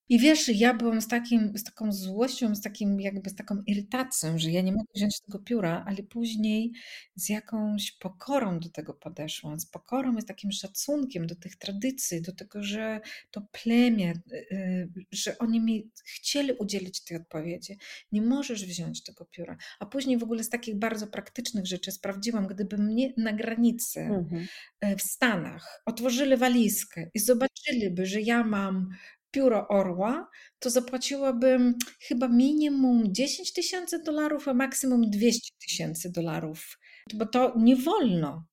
I 0.08 0.18
wiesz, 0.18 0.48
ja 0.48 0.74
byłam 0.74 1.00
z, 1.00 1.08
takim, 1.08 1.58
z 1.58 1.64
taką 1.64 1.92
złością, 1.92 2.54
z 2.54 2.60
takim 2.60 3.00
jakby 3.00 3.30
z 3.30 3.34
taką 3.34 3.62
irytacją, 3.66 4.38
że 4.38 4.50
ja 4.50 4.60
nie 4.62 4.72
mogę 4.72 4.84
wziąć 4.94 5.20
tego 5.20 5.38
pióra, 5.38 5.84
ale 5.88 6.02
później 6.02 6.72
z 7.16 7.28
jakąś 7.28 7.92
pokorą 7.92 8.60
do 8.60 8.68
tego 8.68 8.94
podeszłam, 8.94 9.60
z 9.60 9.66
pokorą 9.66 10.16
i 10.16 10.22
z 10.22 10.26
takim 10.26 10.52
szacunkiem 10.52 11.26
do 11.26 11.34
tych 11.34 11.56
tradycji, 11.56 12.22
do 12.22 12.32
tego, 12.32 12.62
że 12.62 13.00
to 13.30 13.40
plemię, 13.52 14.12
y, 14.32 14.36
y, 14.52 14.88
że 15.12 15.38
oni 15.38 15.60
mi 15.60 15.90
chcieli 16.04 16.52
udzielić 16.52 17.04
tej 17.04 17.16
odpowiedzi. 17.16 17.78
Nie 18.12 18.22
możesz 18.22 18.64
wziąć 18.66 19.02
tego 19.02 19.24
pióra. 19.24 19.56
A 19.80 19.86
później 19.86 20.18
w 20.18 20.22
ogóle 20.22 20.44
z 20.44 20.48
takich 20.48 20.74
bardzo 20.74 21.06
praktycznych 21.06 21.66
rzeczy 21.66 21.92
sprawdziłam, 21.92 22.46
gdyby 22.46 22.78
mnie 22.78 23.12
na 23.16 23.32
granicy 23.32 24.00
Mhm. 24.00 24.46
e, 24.80 24.96
w 24.96 25.02
Stanach 25.02 25.82
otworzyli 25.86 26.36
walizkę 26.36 27.10
i 27.14 27.18
zobaczyliby, 27.18 28.06
że 28.06 28.20
ja 28.20 28.44
mam 28.44 28.88
pióro 29.34 29.68
orła, 29.68 30.28
to 30.58 30.70
zapłaciłabym 30.70 31.74
chyba 32.08 32.28
minimum 32.28 33.02
10 33.14 33.52
tysięcy 33.52 34.02
dolarów, 34.02 34.48
a 34.48 34.54
maksimum 34.54 35.10
200 35.10 35.50
tysięcy 35.68 36.12
dolarów, 36.12 36.78
bo 37.14 37.26
to 37.26 37.52
nie 37.56 37.76
wolno. 37.76 38.44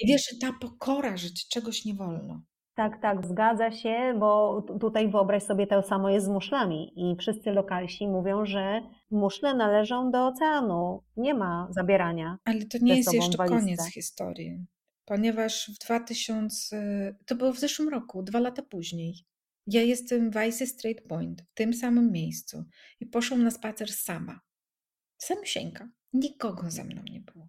I 0.00 0.06
wiesz, 0.08 0.22
że 0.32 0.38
ta 0.48 0.52
pokora, 0.60 1.16
że 1.16 1.28
ci 1.32 1.48
czegoś 1.48 1.84
nie 1.84 1.94
wolno. 1.94 2.42
Tak, 2.74 3.02
tak, 3.02 3.26
zgadza 3.26 3.70
się, 3.70 4.14
bo 4.20 4.62
tu- 4.62 4.78
tutaj 4.78 5.10
wyobraź 5.10 5.42
sobie 5.42 5.66
to 5.66 5.82
samo 5.82 6.10
jest 6.10 6.26
z 6.26 6.28
muszlami 6.28 6.92
i 6.96 7.16
wszyscy 7.16 7.50
lokalsi 7.50 8.08
mówią, 8.08 8.46
że 8.46 8.80
muszle 9.10 9.54
należą 9.54 10.10
do 10.10 10.26
oceanu, 10.26 11.02
nie 11.16 11.34
ma 11.34 11.68
zabierania. 11.70 12.38
Ale 12.44 12.64
to 12.64 12.78
nie 12.82 12.96
jest 12.96 13.12
jeszcze 13.12 13.36
walizce. 13.38 13.60
koniec 13.60 13.92
historii, 13.94 14.66
ponieważ 15.04 15.70
w 15.74 15.78
2000, 15.84 17.16
to 17.26 17.34
było 17.34 17.52
w 17.52 17.58
zeszłym 17.58 17.88
roku, 17.88 18.22
dwa 18.22 18.40
lata 18.40 18.62
później, 18.62 19.14
ja 19.70 19.82
jestem 19.82 20.30
w 20.30 20.36
Icy 20.48 20.66
Strait 20.66 21.02
Point, 21.08 21.42
w 21.42 21.54
tym 21.54 21.74
samym 21.74 22.12
miejscu 22.12 22.64
i 23.00 23.06
poszłam 23.06 23.44
na 23.44 23.50
spacer 23.50 23.92
sama. 23.92 24.40
Samsieńka. 25.18 25.88
Nikogo 26.12 26.70
ze 26.70 26.84
mną 26.84 27.02
nie 27.10 27.20
było. 27.20 27.48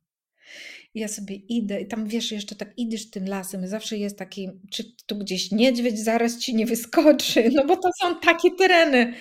Ja 0.93 1.07
sobie 1.07 1.35
idę 1.35 1.81
i 1.81 1.87
tam 1.87 2.07
wiesz, 2.07 2.31
jeszcze 2.31 2.55
tak 2.55 2.73
idziesz 2.77 3.09
tym 3.09 3.25
lasem 3.25 3.67
zawsze 3.67 3.97
jest 3.97 4.17
taki, 4.17 4.49
czy 4.71 4.83
tu 5.05 5.17
gdzieś 5.17 5.51
niedźwiedź 5.51 5.99
zaraz 5.99 6.37
ci 6.37 6.55
nie 6.55 6.65
wyskoczy, 6.65 7.49
no 7.55 7.65
bo 7.65 7.77
to 7.77 7.89
są 8.01 8.19
takie 8.19 8.51
tereny. 8.51 9.13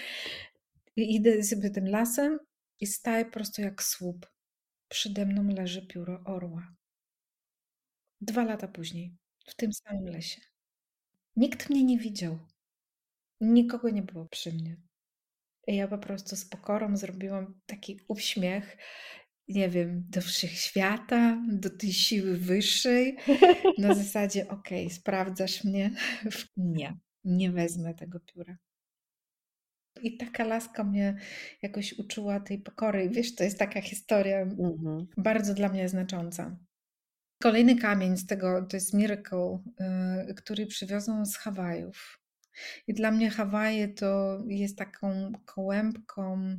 I 0.97 1.15
idę 1.15 1.43
sobie 1.43 1.71
tym 1.71 1.89
lasem 1.89 2.39
i 2.81 2.87
staję 2.87 3.25
po 3.25 3.31
prostu 3.31 3.63
jak 3.63 3.83
słup. 3.83 4.27
Przede 4.89 5.27
mną 5.27 5.49
leży 5.55 5.87
pióro 5.87 6.23
orła. 6.25 6.75
Dwa 8.21 8.45
lata 8.45 8.69
później, 8.69 9.17
w 9.47 9.55
tym 9.55 9.73
samym 9.73 10.05
lesie. 10.05 10.41
Nikt 11.37 11.71
mnie 11.71 11.85
nie 11.85 11.99
widział. 11.99 12.39
Nikogo 13.41 13.91
nie 13.91 14.03
było 14.03 14.27
przy 14.27 14.53
mnie. 14.53 14.77
I 15.67 15.77
ja 15.77 15.89
po 15.89 15.99
prostu 15.99 16.37
z 16.37 16.45
pokorą 16.45 16.97
zrobiłam 16.97 17.61
taki 17.67 18.01
uśmiech, 18.09 18.77
nie 19.49 19.69
wiem, 19.69 20.05
do 20.09 20.21
wszechświata, 20.21 21.43
do 21.53 21.71
tej 21.71 21.93
siły 21.93 22.37
wyższej. 22.37 23.17
Na 23.79 23.95
zasadzie, 24.03 24.49
okej, 24.49 24.91
sprawdzasz 24.91 25.65
mnie? 25.65 25.91
Nie, 26.57 26.99
nie 27.25 27.51
wezmę 27.51 27.95
tego 27.95 28.21
pióra. 28.21 28.57
I 30.03 30.17
taka 30.17 30.45
laska 30.45 30.85
mnie 30.85 31.17
jakoś 31.63 31.93
uczyła 31.99 32.41
tej 32.41 32.59
pokory. 32.59 33.05
I 33.05 33.11
wiesz, 33.11 33.35
to 33.35 33.45
jest 33.45 33.59
taka 33.59 33.81
historia 33.81 34.39
Mhm. 34.41 35.07
bardzo 35.17 35.55
dla 35.55 35.69
mnie 35.69 35.89
znacząca. 35.89 36.57
Kolejny 37.43 37.77
kamień 37.77 38.17
z 38.17 38.27
tego 38.27 38.67
to 38.67 38.77
jest 38.77 38.95
Miracle, 38.95 39.59
y, 40.31 40.35
który 40.35 40.67
przywiozą 40.67 41.27
z 41.27 41.37
Hawajów. 41.37 42.19
I 42.87 42.95
dla 42.95 43.11
mnie 43.11 43.31
Hawaje 43.31 43.89
to 43.89 44.39
jest 44.47 44.79
taką 44.79 45.33
kołębką, 45.45 46.57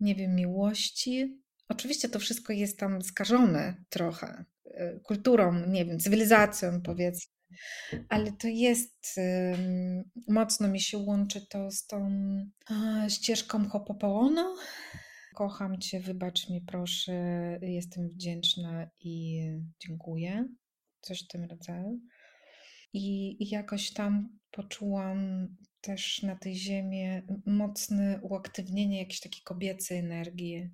nie 0.00 0.14
wiem, 0.14 0.34
miłości. 0.34 1.42
Oczywiście 1.68 2.08
to 2.08 2.18
wszystko 2.18 2.52
jest 2.52 2.78
tam 2.78 3.02
skażone 3.02 3.84
trochę 3.88 4.44
y, 4.66 5.00
kulturą, 5.04 5.66
nie 5.66 5.84
wiem, 5.84 5.98
cywilizacją 5.98 6.82
powiedzmy, 6.82 7.36
ale 8.08 8.32
to 8.32 8.48
jest, 8.48 9.20
mocno 10.28 10.68
mi 10.68 10.80
się 10.80 10.98
łączy 10.98 11.46
to 11.46 11.70
z 11.70 11.86
tą 11.86 12.10
ścieżką 13.08 13.68
Hopopołono. 13.68 14.56
Kocham 15.34 15.80
Cię, 15.80 16.00
wybacz 16.00 16.50
mi 16.50 16.60
proszę, 16.60 17.12
jestem 17.62 18.08
wdzięczna 18.08 18.90
i 19.00 19.42
dziękuję. 19.78 20.48
Coś 21.00 21.24
w 21.24 21.28
tym 21.28 21.44
rodzaju. 21.44 22.00
I, 22.92 23.36
I 23.42 23.48
jakoś 23.48 23.92
tam 23.92 24.38
poczułam 24.56 25.48
też 25.80 26.22
na 26.22 26.36
tej 26.36 26.56
ziemi 26.56 27.04
mocne 27.46 28.20
uaktywnienie 28.22 28.98
jakiejś 28.98 29.20
takiej 29.20 29.42
kobiecej 29.42 29.98
energii. 29.98 30.70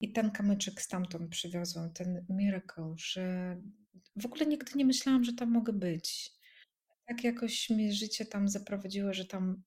I 0.00 0.12
ten 0.12 0.30
kamyczek 0.30 0.82
stamtąd 0.82 1.30
przywiozłam, 1.30 1.92
ten 1.92 2.26
miracle, 2.28 2.94
że 2.96 3.56
w 4.16 4.26
ogóle 4.26 4.46
nigdy 4.46 4.72
nie 4.74 4.84
myślałam, 4.84 5.24
że 5.24 5.32
tam 5.32 5.50
mogę 5.50 5.72
być. 5.72 6.32
Tak 7.06 7.24
jakoś 7.24 7.70
mnie 7.70 7.92
życie 7.92 8.26
tam 8.26 8.48
zaprowadziło, 8.48 9.14
że 9.14 9.24
tam 9.24 9.62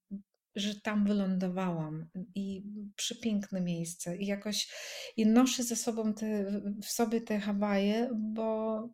że 0.56 0.80
tam 0.80 1.06
wylądowałam 1.06 2.10
i 2.34 2.62
przepiękne 2.96 3.60
miejsce 3.60 4.16
i 4.16 4.26
jakoś 4.26 4.68
i 5.16 5.26
noszę 5.26 5.62
ze 5.62 5.76
sobą 5.76 6.14
te, 6.14 6.60
w 6.82 6.86
sobie 6.86 7.20
te 7.20 7.40
Hawaje, 7.40 8.10
bo 8.14 8.88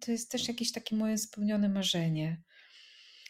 to 0.00 0.12
jest 0.12 0.30
też 0.30 0.48
jakieś 0.48 0.72
takie 0.72 0.96
moje 0.96 1.18
spełnione 1.18 1.68
marzenie. 1.68 2.42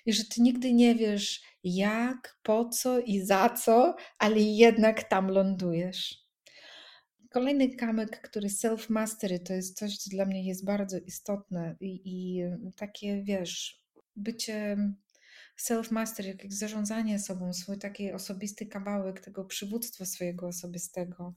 I 0.07 0.13
że 0.13 0.25
ty 0.25 0.43
nigdy 0.43 0.73
nie 0.73 0.95
wiesz 0.95 1.43
jak, 1.65 2.39
po 2.43 2.69
co 2.69 3.01
i 3.01 3.21
za 3.21 3.49
co, 3.49 3.97
ale 4.19 4.41
jednak 4.41 5.05
tam 5.05 5.29
lądujesz. 5.31 6.21
Kolejny 7.31 7.77
kamyk, 7.77 8.21
który 8.21 8.49
self-mastery, 8.49 9.39
to 9.39 9.53
jest 9.53 9.79
coś, 9.79 9.97
co 9.97 10.11
dla 10.11 10.25
mnie 10.25 10.47
jest 10.47 10.65
bardzo 10.65 10.99
istotne 10.99 11.77
i, 11.81 12.01
i 12.05 12.43
takie, 12.77 13.23
wiesz, 13.23 13.83
bycie 14.17 14.77
self-mastery, 15.61 16.27
jak 16.27 16.53
zarządzanie 16.53 17.19
sobą, 17.19 17.53
swój 17.53 17.79
taki 17.79 18.13
osobisty 18.13 18.67
kawałek 18.67 19.21
tego 19.21 19.45
przywództwa 19.45 20.05
swojego 20.05 20.47
osobistego, 20.47 21.35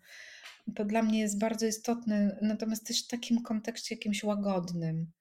to 0.76 0.86
dla 0.86 1.04
mnie 1.04 1.20
jest 1.20 1.40
bardzo 1.40 1.66
istotne, 1.66 2.38
natomiast 2.42 2.88
też 2.88 3.04
w 3.04 3.08
takim 3.08 3.44
kontekście 3.44 3.96
jakimś 3.96 4.24
łagodnym. 4.24 5.12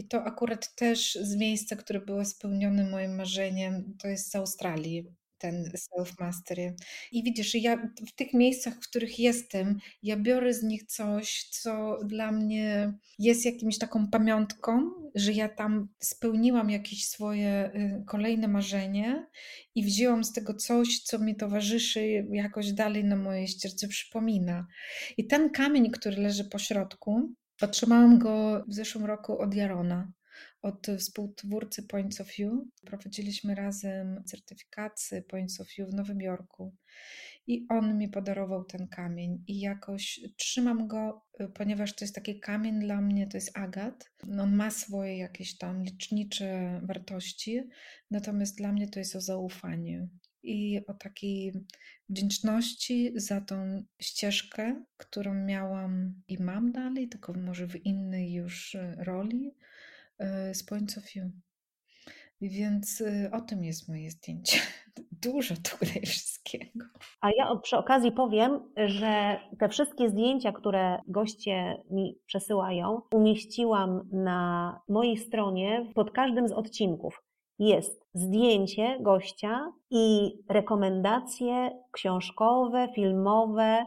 I 0.00 0.04
to 0.04 0.24
akurat 0.24 0.74
też 0.74 1.18
z 1.22 1.36
miejsca, 1.36 1.76
które 1.76 2.00
było 2.00 2.24
spełnione 2.24 2.90
moim 2.90 3.14
marzeniem, 3.14 3.96
to 4.02 4.08
jest 4.08 4.30
z 4.30 4.34
Australii 4.34 5.06
ten 5.38 5.70
self-mastery. 5.76 6.74
I 7.12 7.22
widzisz, 7.22 7.54
ja 7.54 7.76
w 8.08 8.12
tych 8.12 8.34
miejscach, 8.34 8.74
w 8.74 8.88
których 8.88 9.18
jestem, 9.18 9.78
ja 10.02 10.16
biorę 10.16 10.54
z 10.54 10.62
nich 10.62 10.86
coś, 10.86 11.48
co 11.50 11.98
dla 12.04 12.32
mnie 12.32 12.92
jest 13.18 13.44
jakimś 13.44 13.78
taką 13.78 14.10
pamiątką, 14.10 14.90
że 15.14 15.32
ja 15.32 15.48
tam 15.48 15.88
spełniłam 15.98 16.70
jakieś 16.70 17.06
swoje 17.08 17.70
y, 17.74 18.04
kolejne 18.06 18.48
marzenie 18.48 19.26
i 19.74 19.84
wzięłam 19.84 20.24
z 20.24 20.32
tego 20.32 20.54
coś, 20.54 21.00
co 21.00 21.18
mi 21.18 21.36
towarzyszy 21.36 22.26
jakoś 22.30 22.72
dalej 22.72 23.04
na 23.04 23.16
mojej 23.16 23.48
ścieżce 23.48 23.88
przypomina. 23.88 24.66
I 25.16 25.26
ten 25.26 25.50
kamień, 25.50 25.90
który 25.90 26.16
leży 26.16 26.44
po 26.44 26.58
środku, 26.58 27.34
otrzymałam 27.62 28.18
go 28.18 28.64
w 28.68 28.74
zeszłym 28.74 29.04
roku 29.04 29.38
od 29.38 29.54
Jarona 29.54 30.12
od 30.62 30.86
współtwórcy 30.98 31.82
Points 31.82 32.20
of 32.20 32.28
View. 32.38 32.52
Prowadziliśmy 32.86 33.54
razem 33.54 34.22
certyfikację 34.24 35.22
Points 35.22 35.60
of 35.60 35.68
View 35.68 35.90
w 35.90 35.94
Nowym 35.94 36.20
Jorku 36.20 36.76
i 37.46 37.66
on 37.68 37.98
mi 37.98 38.08
podarował 38.08 38.64
ten 38.64 38.88
kamień 38.88 39.44
i 39.46 39.60
jakoś 39.60 40.20
trzymam 40.36 40.88
go, 40.88 41.26
y, 41.40 41.48
ponieważ 41.48 41.96
to 41.96 42.04
jest 42.04 42.14
taki 42.14 42.40
kamień 42.40 42.80
dla 42.80 43.00
mnie, 43.00 43.26
to 43.26 43.36
jest 43.36 43.58
agat. 43.58 44.10
On 44.40 44.56
ma 44.56 44.70
swoje 44.70 45.18
jakieś 45.18 45.58
tam 45.58 45.82
licznicze 45.82 46.80
wartości, 46.84 47.60
natomiast 48.10 48.56
dla 48.56 48.72
mnie 48.72 48.88
to 48.88 48.98
jest 48.98 49.16
o 49.16 49.20
zaufaniu 49.20 50.08
i 50.42 50.80
o 50.86 50.94
takiej 50.94 51.52
wdzięczności 52.08 53.12
za 53.16 53.40
tą 53.40 53.82
ścieżkę, 54.00 54.84
którą 54.96 55.34
miałam 55.34 56.22
i 56.28 56.42
mam 56.42 56.72
dalej, 56.72 57.08
tylko 57.08 57.32
może 57.32 57.66
w 57.66 57.86
innej 57.86 58.32
już 58.32 58.74
y, 58.74 58.94
roli 58.98 59.54
E, 60.20 60.54
z 60.54 60.62
Points 60.62 60.98
of 60.98 61.04
View. 61.04 61.26
Więc 62.40 63.00
e, 63.00 63.30
o 63.32 63.40
tym 63.40 63.64
jest 63.64 63.88
moje 63.88 64.10
zdjęcie. 64.10 64.58
Dużo 65.22 65.54
tutaj 65.70 66.02
wszystkiego. 66.06 66.86
A 67.20 67.30
ja 67.30 67.56
przy 67.62 67.76
okazji 67.76 68.12
powiem, 68.12 68.72
że 68.76 69.40
te 69.58 69.68
wszystkie 69.68 70.08
zdjęcia, 70.08 70.52
które 70.52 70.98
goście 71.08 71.82
mi 71.90 72.18
przesyłają, 72.26 73.02
umieściłam 73.14 74.08
na 74.12 74.80
mojej 74.88 75.16
stronie 75.16 75.92
pod 75.94 76.10
każdym 76.10 76.48
z 76.48 76.52
odcinków. 76.52 77.22
Jest 77.60 78.06
zdjęcie 78.14 78.98
gościa 79.00 79.72
i 79.90 80.32
rekomendacje 80.48 81.70
książkowe, 81.92 82.88
filmowe, 82.94 83.84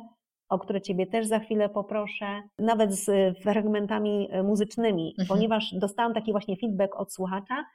o 0.49 0.59
które 0.59 0.81
Ciebie 0.81 1.07
też 1.07 1.27
za 1.27 1.39
chwilę 1.39 1.69
poproszę, 1.69 2.41
nawet 2.59 2.93
z 2.93 3.37
fragmentami 3.39 4.27
e, 4.31 4.43
muzycznymi, 4.43 5.15
mhm. 5.19 5.27
ponieważ 5.27 5.73
dostałam 5.73 6.13
taki 6.13 6.31
właśnie 6.31 6.57
feedback 6.57 6.95
od 6.95 7.13
słuchacza, 7.13 7.65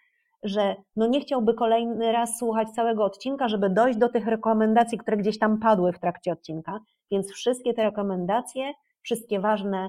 że 0.43 0.77
no 0.97 1.07
nie 1.07 1.21
chciałby 1.21 1.55
kolejny 1.55 2.13
raz 2.13 2.39
słuchać 2.39 2.71
całego 2.71 3.05
odcinka, 3.05 3.49
żeby 3.49 3.71
dojść 3.71 3.99
do 3.99 4.09
tych 4.09 4.27
rekomendacji, 4.27 4.99
które 4.99 5.17
gdzieś 5.17 5.39
tam 5.39 5.59
padły 5.59 5.93
w 5.93 5.99
trakcie 5.99 6.33
odcinka. 6.33 6.81
Więc 7.11 7.33
wszystkie 7.33 7.75
te 7.75 7.83
rekomendacje, 7.83 8.73
wszystkie 9.03 9.41
ważne 9.41 9.89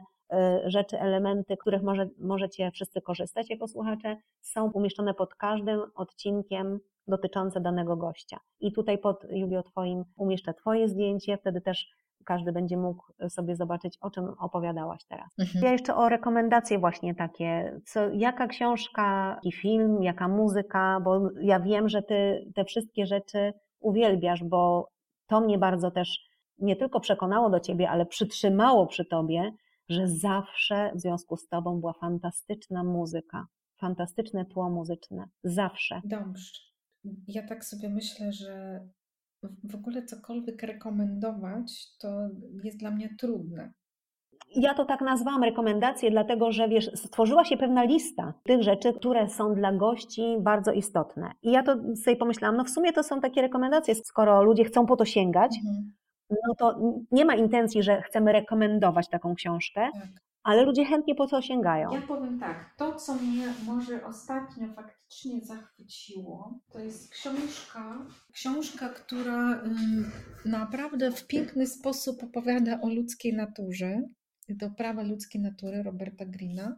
rzeczy, 0.65 0.99
elementy, 0.99 1.57
których 1.57 1.83
może, 1.83 2.09
możecie 2.19 2.71
wszyscy 2.71 3.01
korzystać 3.01 3.49
jako 3.49 3.67
słuchacze, 3.67 4.17
są 4.41 4.71
umieszczone 4.71 5.13
pod 5.13 5.35
każdym 5.35 5.81
odcinkiem 5.95 6.79
dotyczące 7.07 7.61
danego 7.61 7.97
gościa. 7.97 8.39
I 8.59 8.71
tutaj 8.71 8.97
pod 8.97 9.25
Julio 9.31 9.63
Twoim 9.63 10.05
umieszczę 10.17 10.53
Twoje 10.53 10.87
zdjęcie, 10.87 11.37
wtedy 11.37 11.61
też 11.61 11.89
każdy 12.25 12.51
będzie 12.51 12.77
mógł 12.77 13.03
sobie 13.29 13.55
zobaczyć, 13.55 13.97
o 14.01 14.11
czym 14.11 14.29
opowiadałaś 14.39 15.05
teraz. 15.05 15.27
Mhm. 15.39 15.65
Ja 15.65 15.71
jeszcze 15.71 15.95
o 15.95 16.09
rekomendacje 16.09 16.79
właśnie 16.79 17.15
takie, 17.15 17.79
co, 17.85 18.09
jaka 18.09 18.47
książka, 18.47 19.31
jaki 19.35 19.51
film, 19.51 20.03
jaka 20.03 20.27
muzyka, 20.27 20.99
bo 21.03 21.29
ja 21.41 21.59
wiem, 21.59 21.89
że 21.89 22.01
ty 22.01 22.45
te 22.55 22.65
wszystkie 22.65 23.05
rzeczy 23.05 23.53
uwielbiasz, 23.79 24.43
bo 24.43 24.89
to 25.27 25.41
mnie 25.41 25.57
bardzo 25.57 25.91
też 25.91 26.29
nie 26.59 26.75
tylko 26.75 26.99
przekonało 26.99 27.49
do 27.49 27.59
ciebie, 27.59 27.89
ale 27.89 28.05
przytrzymało 28.05 28.87
przy 28.87 29.05
tobie, 29.05 29.51
że 29.89 30.07
zawsze 30.07 30.91
w 30.95 30.99
związku 30.99 31.37
z 31.37 31.47
tobą 31.47 31.79
była 31.79 31.93
fantastyczna 31.93 32.83
muzyka, 32.83 33.47
fantastyczne 33.79 34.45
tło 34.45 34.69
muzyczne. 34.69 35.29
Zawsze. 35.43 36.01
Dobrze. 36.05 36.51
Ja 37.27 37.47
tak 37.47 37.65
sobie 37.65 37.89
myślę, 37.89 38.31
że 38.31 38.79
w 39.63 39.75
ogóle 39.75 40.03
cokolwiek 40.03 40.63
rekomendować, 40.63 41.97
to 41.97 42.29
jest 42.63 42.77
dla 42.77 42.91
mnie 42.91 43.15
trudne. 43.19 43.73
Ja 44.55 44.73
to 44.73 44.85
tak 44.85 45.01
nazwałam 45.01 45.43
rekomendacje, 45.43 46.11
dlatego 46.11 46.51
że 46.51 46.69
wiesz, 46.69 46.91
stworzyła 46.95 47.45
się 47.45 47.57
pewna 47.57 47.83
lista 47.83 48.33
tych 48.43 48.63
rzeczy, 48.63 48.93
które 48.93 49.29
są 49.29 49.55
dla 49.55 49.73
gości 49.73 50.37
bardzo 50.39 50.71
istotne. 50.71 51.31
I 51.41 51.51
ja 51.51 51.63
to 51.63 51.95
sobie 51.95 52.15
pomyślałam, 52.15 52.57
no 52.57 52.63
w 52.63 52.69
sumie 52.69 52.93
to 52.93 53.03
są 53.03 53.21
takie 53.21 53.41
rekomendacje, 53.41 53.95
skoro 53.95 54.43
ludzie 54.43 54.63
chcą 54.63 54.85
po 54.85 54.95
to 54.95 55.05
sięgać, 55.05 55.57
mhm. 55.57 55.93
No 56.29 56.55
to 56.57 56.79
nie 57.11 57.25
ma 57.25 57.35
intencji, 57.35 57.83
że 57.83 58.01
chcemy 58.01 58.31
rekomendować 58.31 59.09
taką 59.09 59.35
książkę, 59.35 59.89
tak 59.93 60.29
ale 60.43 60.63
ludzie 60.63 60.85
chętnie 60.85 61.15
po 61.15 61.27
co 61.27 61.41
sięgają? 61.41 61.91
Ja 61.91 62.01
powiem 62.01 62.39
tak, 62.39 62.73
to 62.77 62.95
co 62.95 63.15
mnie 63.15 63.53
może 63.65 64.05
ostatnio 64.05 64.67
faktycznie 64.73 65.41
zachwyciło, 65.41 66.53
to 66.71 66.79
jest 66.79 67.11
książka, 67.11 68.05
książka, 68.33 68.89
która 68.89 69.63
naprawdę 70.45 71.11
w 71.11 71.27
piękny 71.27 71.67
sposób 71.67 72.23
opowiada 72.23 72.81
o 72.81 72.89
ludzkiej 72.89 73.33
naturze, 73.33 74.01
do 74.49 74.69
prawa 74.69 75.03
ludzkiej 75.03 75.41
natury 75.41 75.83
Roberta 75.83 76.25
Greena 76.25 76.75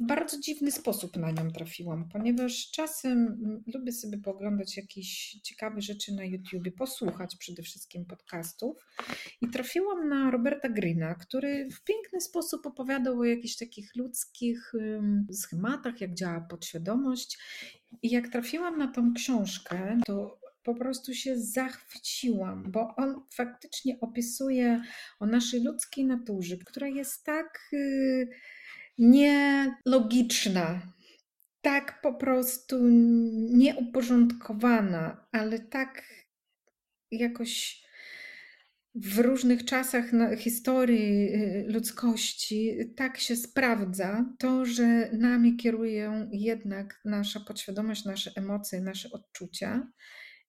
w 0.00 0.06
bardzo 0.06 0.40
dziwny 0.40 0.72
sposób 0.72 1.16
na 1.16 1.30
nią 1.30 1.50
trafiłam, 1.50 2.08
ponieważ 2.08 2.70
czasem 2.70 3.12
mm, 3.12 3.62
lubię 3.74 3.92
sobie 3.92 4.18
pooglądać 4.18 4.76
jakieś 4.76 5.38
ciekawe 5.42 5.80
rzeczy 5.80 6.14
na 6.14 6.24
YouTubie, 6.24 6.72
posłuchać 6.72 7.36
przede 7.36 7.62
wszystkim 7.62 8.04
podcastów. 8.04 8.86
I 9.40 9.48
trafiłam 9.48 10.08
na 10.08 10.30
Roberta 10.30 10.68
Greena, 10.68 11.14
który 11.14 11.68
w 11.70 11.84
piękny 11.84 12.20
sposób 12.20 12.66
opowiadał 12.66 13.20
o 13.20 13.24
jakichś 13.24 13.56
takich 13.56 13.96
ludzkich 13.96 14.72
schematach, 15.32 16.00
jak 16.00 16.14
działa 16.14 16.40
podświadomość. 16.40 17.38
I 18.02 18.10
jak 18.10 18.28
trafiłam 18.28 18.78
na 18.78 18.88
tą 18.88 19.14
książkę, 19.14 19.98
to 20.06 20.40
po 20.62 20.74
prostu 20.74 21.14
się 21.14 21.38
zachwyciłam, 21.38 22.72
bo 22.72 22.94
on 22.96 23.22
faktycznie 23.34 24.00
opisuje 24.00 24.82
o 25.20 25.26
naszej 25.26 25.64
ludzkiej 25.64 26.04
naturze, 26.04 26.56
która 26.56 26.88
jest 26.88 27.24
tak... 27.24 27.70
Nielogiczna, 28.98 30.92
tak 31.60 32.00
po 32.02 32.14
prostu 32.14 32.76
nieuporządkowana, 33.50 35.26
ale 35.32 35.58
tak 35.58 36.02
jakoś 37.10 37.82
w 38.94 39.18
różnych 39.18 39.64
czasach 39.64 40.04
historii 40.38 41.34
y, 41.34 41.64
ludzkości 41.68 42.76
tak 42.96 43.18
się 43.18 43.36
sprawdza. 43.36 44.34
To, 44.38 44.64
że 44.64 45.10
nami 45.12 45.56
kierują 45.56 46.28
jednak 46.32 47.00
nasza 47.04 47.40
podświadomość, 47.40 48.04
nasze 48.04 48.30
emocje, 48.36 48.80
nasze 48.80 49.10
odczucia 49.10 49.88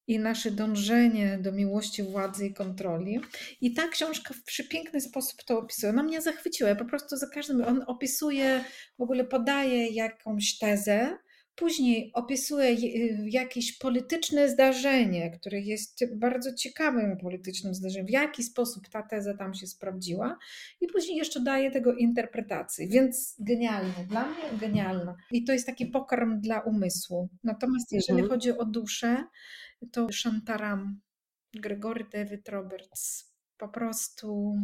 i 0.07 0.19
nasze 0.19 0.51
dążenie 0.51 1.37
do 1.41 1.51
miłości, 1.51 2.03
władzy 2.03 2.45
i 2.47 2.53
kontroli. 2.53 3.19
I 3.61 3.73
ta 3.73 3.87
książka 3.87 4.33
w 4.33 4.43
przepiękny 4.43 5.01
sposób 5.01 5.43
to 5.43 5.59
opisuje. 5.59 5.89
Ona 5.89 6.03
mnie 6.03 6.21
zachwyciła. 6.21 6.69
Ja 6.69 6.75
po 6.75 6.85
prostu 6.85 7.17
za 7.17 7.27
każdym 7.27 7.61
on 7.61 7.83
opisuje, 7.87 8.63
w 8.97 9.01
ogóle 9.01 9.23
podaje 9.23 9.87
jakąś 9.87 10.57
tezę, 10.57 11.17
Później 11.57 12.11
opisuje 12.13 12.69
y, 12.69 13.29
jakieś 13.29 13.77
polityczne 13.77 14.49
zdarzenie, 14.49 15.31
które 15.31 15.59
jest 15.59 16.17
bardzo 16.17 16.53
ciekawym 16.53 17.17
politycznym 17.17 17.73
zdarzeniem, 17.73 18.07
w 18.07 18.09
jaki 18.09 18.43
sposób 18.43 18.89
ta 18.89 19.03
teza 19.03 19.37
tam 19.37 19.53
się 19.53 19.67
sprawdziła, 19.67 20.37
i 20.81 20.87
później 20.87 21.17
jeszcze 21.17 21.39
daje 21.39 21.71
tego 21.71 21.93
interpretacji. 21.93 22.89
Więc 22.89 23.35
genialne, 23.39 24.05
dla 24.09 24.27
mnie 24.27 24.59
genialne. 24.59 25.15
I 25.31 25.43
to 25.43 25.53
jest 25.53 25.65
taki 25.65 25.85
pokarm 25.85 26.41
dla 26.41 26.59
umysłu. 26.59 27.29
Natomiast 27.43 27.91
jeżeli 27.91 28.21
mhm. 28.21 28.29
chodzi 28.29 28.57
o 28.57 28.65
duszę, 28.65 29.23
to 29.91 30.07
Shantaram, 30.11 30.99
Gregory 31.53 32.05
David 32.13 32.49
Roberts, 32.49 33.33
po 33.57 33.67
prostu 33.67 34.57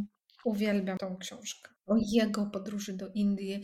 uwielbiam 0.46 0.98
tą 0.98 1.18
książkę 1.18 1.74
o 1.86 1.96
jego 2.12 2.46
podróży 2.46 2.94
do 2.94 3.10
Indii 3.14 3.62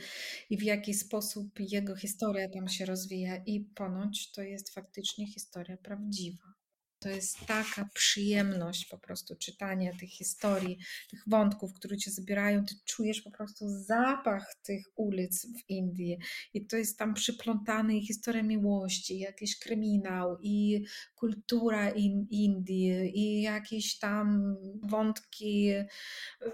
i 0.49 0.57
w 0.57 0.64
jaki 0.64 0.93
sposób 0.93 1.60
jego 1.60 1.95
historia 1.95 2.49
tam 2.49 2.68
się 2.68 2.85
rozwija. 2.85 3.38
I 3.45 3.60
ponoć 3.60 4.31
to 4.31 4.41
jest 4.41 4.73
faktycznie 4.73 5.27
historia 5.27 5.77
prawdziwa. 5.77 6.59
To 6.99 7.09
jest 7.09 7.45
taka 7.47 7.89
przyjemność 7.93 8.85
po 8.85 8.97
prostu 8.97 9.35
czytania 9.35 9.91
tych 9.99 10.09
historii, 10.09 10.80
tych 11.09 11.23
wątków, 11.27 11.73
które 11.73 11.97
cię 11.97 12.11
zabierają. 12.11 12.65
Ty 12.65 12.76
czujesz 12.85 13.21
po 13.21 13.31
prostu 13.31 13.65
zapach 13.69 14.55
tych 14.63 14.85
ulic 14.95 15.45
w 15.45 15.69
Indii 15.69 16.17
i 16.53 16.65
to 16.65 16.77
jest 16.77 16.99
tam 16.99 17.13
przyplątane 17.13 17.97
i 17.97 18.07
historia 18.07 18.43
miłości, 18.43 19.19
jakiś 19.19 19.59
kryminał 19.59 20.38
i 20.41 20.85
kultura 21.15 21.89
in, 21.89 22.27
Indii 22.30 23.19
i 23.19 23.41
jakieś 23.41 23.99
tam 23.99 24.55
wątki 24.84 25.73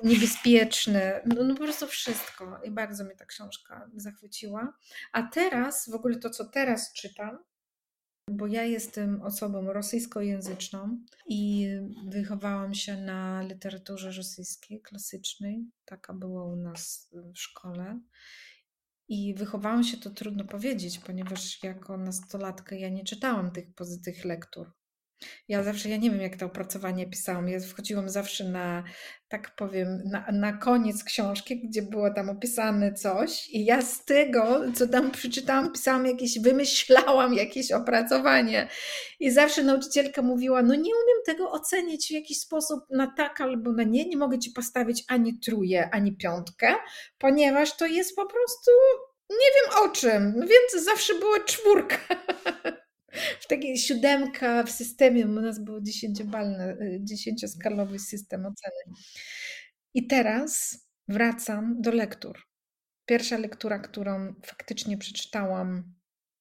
niebezpieczne. 0.03 1.22
No, 1.26 1.43
no 1.43 1.53
po 1.53 1.63
prostu 1.63 1.88
wszystko. 1.88 2.59
I 2.63 2.72
bardzo 2.72 3.03
mnie 3.03 3.15
ta 3.15 3.26
książka 3.26 3.89
zachwyciła. 3.95 4.73
A 5.11 5.23
teraz, 5.23 5.89
w 5.89 5.93
ogóle 5.93 6.19
to, 6.19 6.30
co 6.30 6.45
teraz 6.45 6.93
czytam, 6.93 7.38
bo 8.31 8.47
ja 8.47 8.64
jestem 8.64 9.22
osobą 9.22 9.73
rosyjskojęzyczną 9.73 10.99
i 11.27 11.69
wychowałam 12.07 12.73
się 12.73 12.97
na 12.97 13.41
literaturze 13.41 14.11
rosyjskiej, 14.11 14.81
klasycznej. 14.81 15.65
Taka 15.85 16.14
była 16.14 16.45
u 16.45 16.56
nas 16.56 17.10
w 17.14 17.38
szkole. 17.39 17.99
I 19.07 19.34
wychowałam 19.34 19.84
się, 19.84 19.97
to 19.97 20.10
trudno 20.10 20.45
powiedzieć, 20.45 20.99
ponieważ 20.99 21.64
jako 21.64 21.97
nastolatka 21.97 22.76
ja 22.76 22.89
nie 22.89 23.03
czytałam 23.03 23.52
tych 23.52 23.73
pozytywnych 23.73 24.26
lektur. 24.26 24.72
Ja 25.47 25.64
zawsze, 25.64 25.89
ja 25.89 25.97
nie 25.97 26.11
wiem, 26.11 26.22
jak 26.22 26.35
to 26.35 26.45
opracowanie 26.45 27.10
pisałam. 27.10 27.49
Ja 27.49 27.60
wchodziłam 27.60 28.10
zawsze 28.10 28.43
na, 28.43 28.84
tak 29.27 29.56
powiem, 29.56 30.02
na, 30.06 30.26
na 30.31 30.53
koniec 30.53 31.03
książki, 31.03 31.68
gdzie 31.68 31.81
było 31.81 32.14
tam 32.14 32.30
opisane 32.30 32.93
coś, 32.93 33.49
i 33.49 33.65
ja 33.65 33.81
z 33.81 34.06
tego, 34.06 34.61
co 34.76 34.88
tam 34.88 35.11
przeczytałam, 35.11 35.72
pisałam 35.72 36.06
jakieś, 36.06 36.39
wymyślałam 36.39 37.34
jakieś 37.34 37.72
opracowanie. 37.72 38.68
I 39.19 39.31
zawsze 39.31 39.64
nauczycielka 39.64 40.22
mówiła: 40.22 40.61
No, 40.61 40.76
nie 40.76 40.91
umiem 41.03 41.23
tego 41.26 41.52
ocenić 41.52 42.07
w 42.07 42.11
jakiś 42.11 42.39
sposób 42.39 42.80
na 42.89 43.14
tak 43.18 43.41
albo 43.41 43.72
na 43.72 43.84
nie. 43.84 44.06
Nie 44.06 44.18
mogę 44.18 44.39
ci 44.39 44.52
postawić 44.52 45.03
ani 45.07 45.39
truje, 45.39 45.89
ani 45.91 46.18
piątkę, 46.18 46.76
ponieważ 47.18 47.77
to 47.77 47.85
jest 47.85 48.15
po 48.15 48.26
prostu 48.26 48.72
nie 49.30 49.38
wiem 49.56 49.84
o 49.84 49.89
czym, 49.89 50.34
więc 50.39 50.85
zawsze 50.85 51.15
była 51.15 51.39
czwórka. 51.39 51.97
w 53.39 53.47
takiej 53.47 53.77
siódemka 53.77 54.63
w 54.63 54.71
systemie, 54.71 55.25
u 55.25 55.29
nas 55.29 55.63
był 55.63 55.81
dziesięciobalny, 55.81 56.77
y, 56.81 56.99
dziesięcioskalowy 57.03 57.99
system 57.99 58.45
oceny. 58.45 58.95
I 59.93 60.07
teraz 60.07 60.79
wracam 61.07 61.81
do 61.81 61.91
lektur. 61.91 62.39
Pierwsza 63.05 63.37
lektura, 63.37 63.79
którą 63.79 64.33
faktycznie 64.45 64.97
przeczytałam 64.97 65.93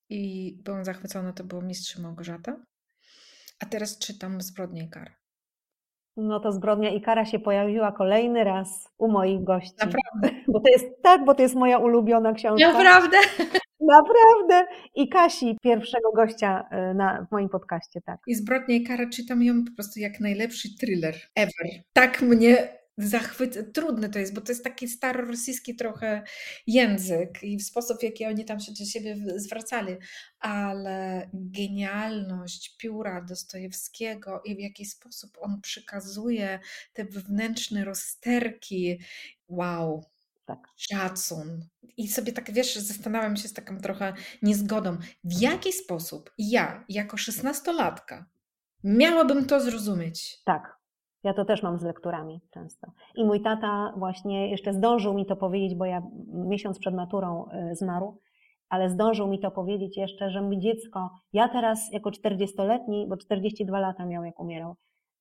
i 0.09 0.53
byłam 0.65 0.85
zachwycona, 0.85 1.33
to 1.33 1.45
było 1.45 1.63
Mistrz 1.63 1.99
Małgorzata. 1.99 2.57
A 3.61 3.67
teraz 3.67 3.99
czytam 3.99 4.41
Zbrodnię 4.41 4.85
i 4.85 4.91
karę. 4.91 5.15
No 6.17 6.41
to 6.41 6.53
Zbrodnia 6.53 6.91
i 6.91 7.01
kara 7.01 7.25
się 7.27 7.39
pojawiła 7.39 7.93
kolejny 7.93 8.45
raz 8.45 8.89
u 8.99 9.09
moich 9.09 9.45
gości. 9.45 9.75
Naprawdę? 9.81 10.43
Bo 10.49 10.61
to 10.61 10.69
jest 10.69 11.03
tak, 11.03 11.25
bo 11.25 11.35
to 11.35 11.43
jest 11.43 11.55
moja 11.55 11.79
ulubiona 11.79 12.33
książka. 12.33 12.73
Naprawdę? 12.73 13.17
Naprawdę. 13.87 14.75
I 14.95 15.09
Kasi, 15.09 15.57
pierwszego 15.63 16.13
gościa 16.13 16.69
y, 16.91 16.95
na, 16.95 17.27
w 17.29 17.33
moim 17.33 17.49
podcaście, 17.49 18.01
tak. 18.01 18.21
I 18.27 18.35
Zbrodnia 18.35 18.77
i 18.77 18.85
kara 18.85 19.09
czytam 19.09 19.43
ją 19.43 19.65
po 19.65 19.73
prostu 19.73 20.01
jak 20.01 20.21
najlepszy 20.21 20.69
thriller 20.79 21.15
ever. 21.35 21.83
Tak 21.93 22.23
mnie 22.23 22.85
zachwyt, 22.99 23.73
trudny 23.73 24.09
to 24.09 24.19
jest, 24.19 24.35
bo 24.35 24.41
to 24.41 24.53
jest 24.53 24.65
taki 24.65 24.89
starorosyjski 24.89 25.77
trochę 25.77 26.23
język 26.67 27.43
i 27.43 27.61
sposób, 27.61 27.99
w 27.99 28.03
jaki 28.03 28.27
oni 28.27 28.45
tam 28.45 28.61
się 28.61 28.73
do 28.73 28.85
siebie 28.85 29.17
zwracali, 29.37 29.97
ale 30.39 31.31
genialność 31.33 32.77
pióra 32.77 33.25
Dostojewskiego 33.29 34.43
i 34.45 34.57
w 34.57 34.61
jaki 34.61 34.85
sposób 34.85 35.31
on 35.41 35.61
przekazuje 35.61 36.59
te 36.93 37.05
wewnętrzne 37.05 37.85
rozterki, 37.85 38.99
wow, 39.49 40.05
tak. 40.47 40.69
szacun. 40.77 41.67
I 41.97 42.09
sobie 42.09 42.33
tak, 42.33 42.53
wiesz, 42.53 42.77
zastanawiam 42.77 43.37
się 43.37 43.49
z 43.49 43.53
taką 43.53 43.81
trochę 43.81 44.13
niezgodą, 44.43 44.97
w 45.25 45.41
jaki 45.41 45.73
sposób 45.73 46.31
ja, 46.39 46.85
jako 46.89 47.17
szesnastolatka, 47.17 48.27
miałabym 48.85 49.47
to 49.47 49.61
zrozumieć. 49.61 50.43
Tak, 50.45 50.79
ja 51.25 51.35
to 51.35 51.45
też 51.45 51.63
mam 51.63 51.79
z 51.79 51.83
lekturami 51.83 52.41
często. 52.51 52.93
I 53.15 53.25
mój 53.25 53.43
tata 53.43 53.93
właśnie 53.97 54.51
jeszcze 54.51 54.73
zdążył 54.73 55.15
mi 55.15 55.27
to 55.27 55.37
powiedzieć, 55.37 55.75
bo 55.75 55.85
ja 55.85 56.03
miesiąc 56.33 56.79
przed 56.79 56.95
maturą 56.95 57.49
y, 57.73 57.75
zmarł, 57.77 58.21
ale 58.69 58.91
zdążył 58.91 59.29
mi 59.29 59.41
to 59.41 59.51
powiedzieć 59.51 59.97
jeszcze, 59.97 60.31
że 60.31 60.41
mi 60.41 60.61
dziecko, 60.61 61.11
ja 61.33 61.49
teraz 61.49 61.93
jako 61.93 62.11
40-letni, 62.11 63.07
bo 63.09 63.17
42 63.17 63.81
lata 63.81 64.07
miał 64.07 64.25
jak 64.25 64.41
umierał, 64.41 64.77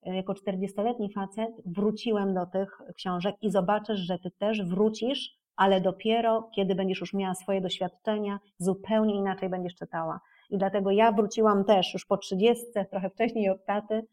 jako 0.05 0.33
40-letni 0.33 1.13
facet 1.13 1.51
wróciłem 1.65 2.33
do 2.33 2.45
tych 2.45 2.77
książek 2.95 3.35
i 3.41 3.51
zobaczysz, 3.51 3.99
że 3.99 4.19
ty 4.19 4.31
też 4.31 4.63
wrócisz, 4.63 5.37
ale 5.55 5.81
dopiero 5.81 6.49
kiedy 6.55 6.75
będziesz 6.75 7.01
już 7.01 7.13
miała 7.13 7.35
swoje 7.35 7.61
doświadczenia, 7.61 8.39
zupełnie 8.57 9.15
inaczej 9.15 9.49
będziesz 9.49 9.75
czytała. 9.75 10.19
I 10.49 10.57
dlatego 10.57 10.91
ja 10.91 11.11
wróciłam 11.11 11.65
też 11.65 11.93
już 11.93 12.05
po 12.05 12.17
30, 12.17 12.65
trochę 12.91 13.09
wcześniej 13.09 13.49
od 13.49 13.65
taty, 13.65 14.07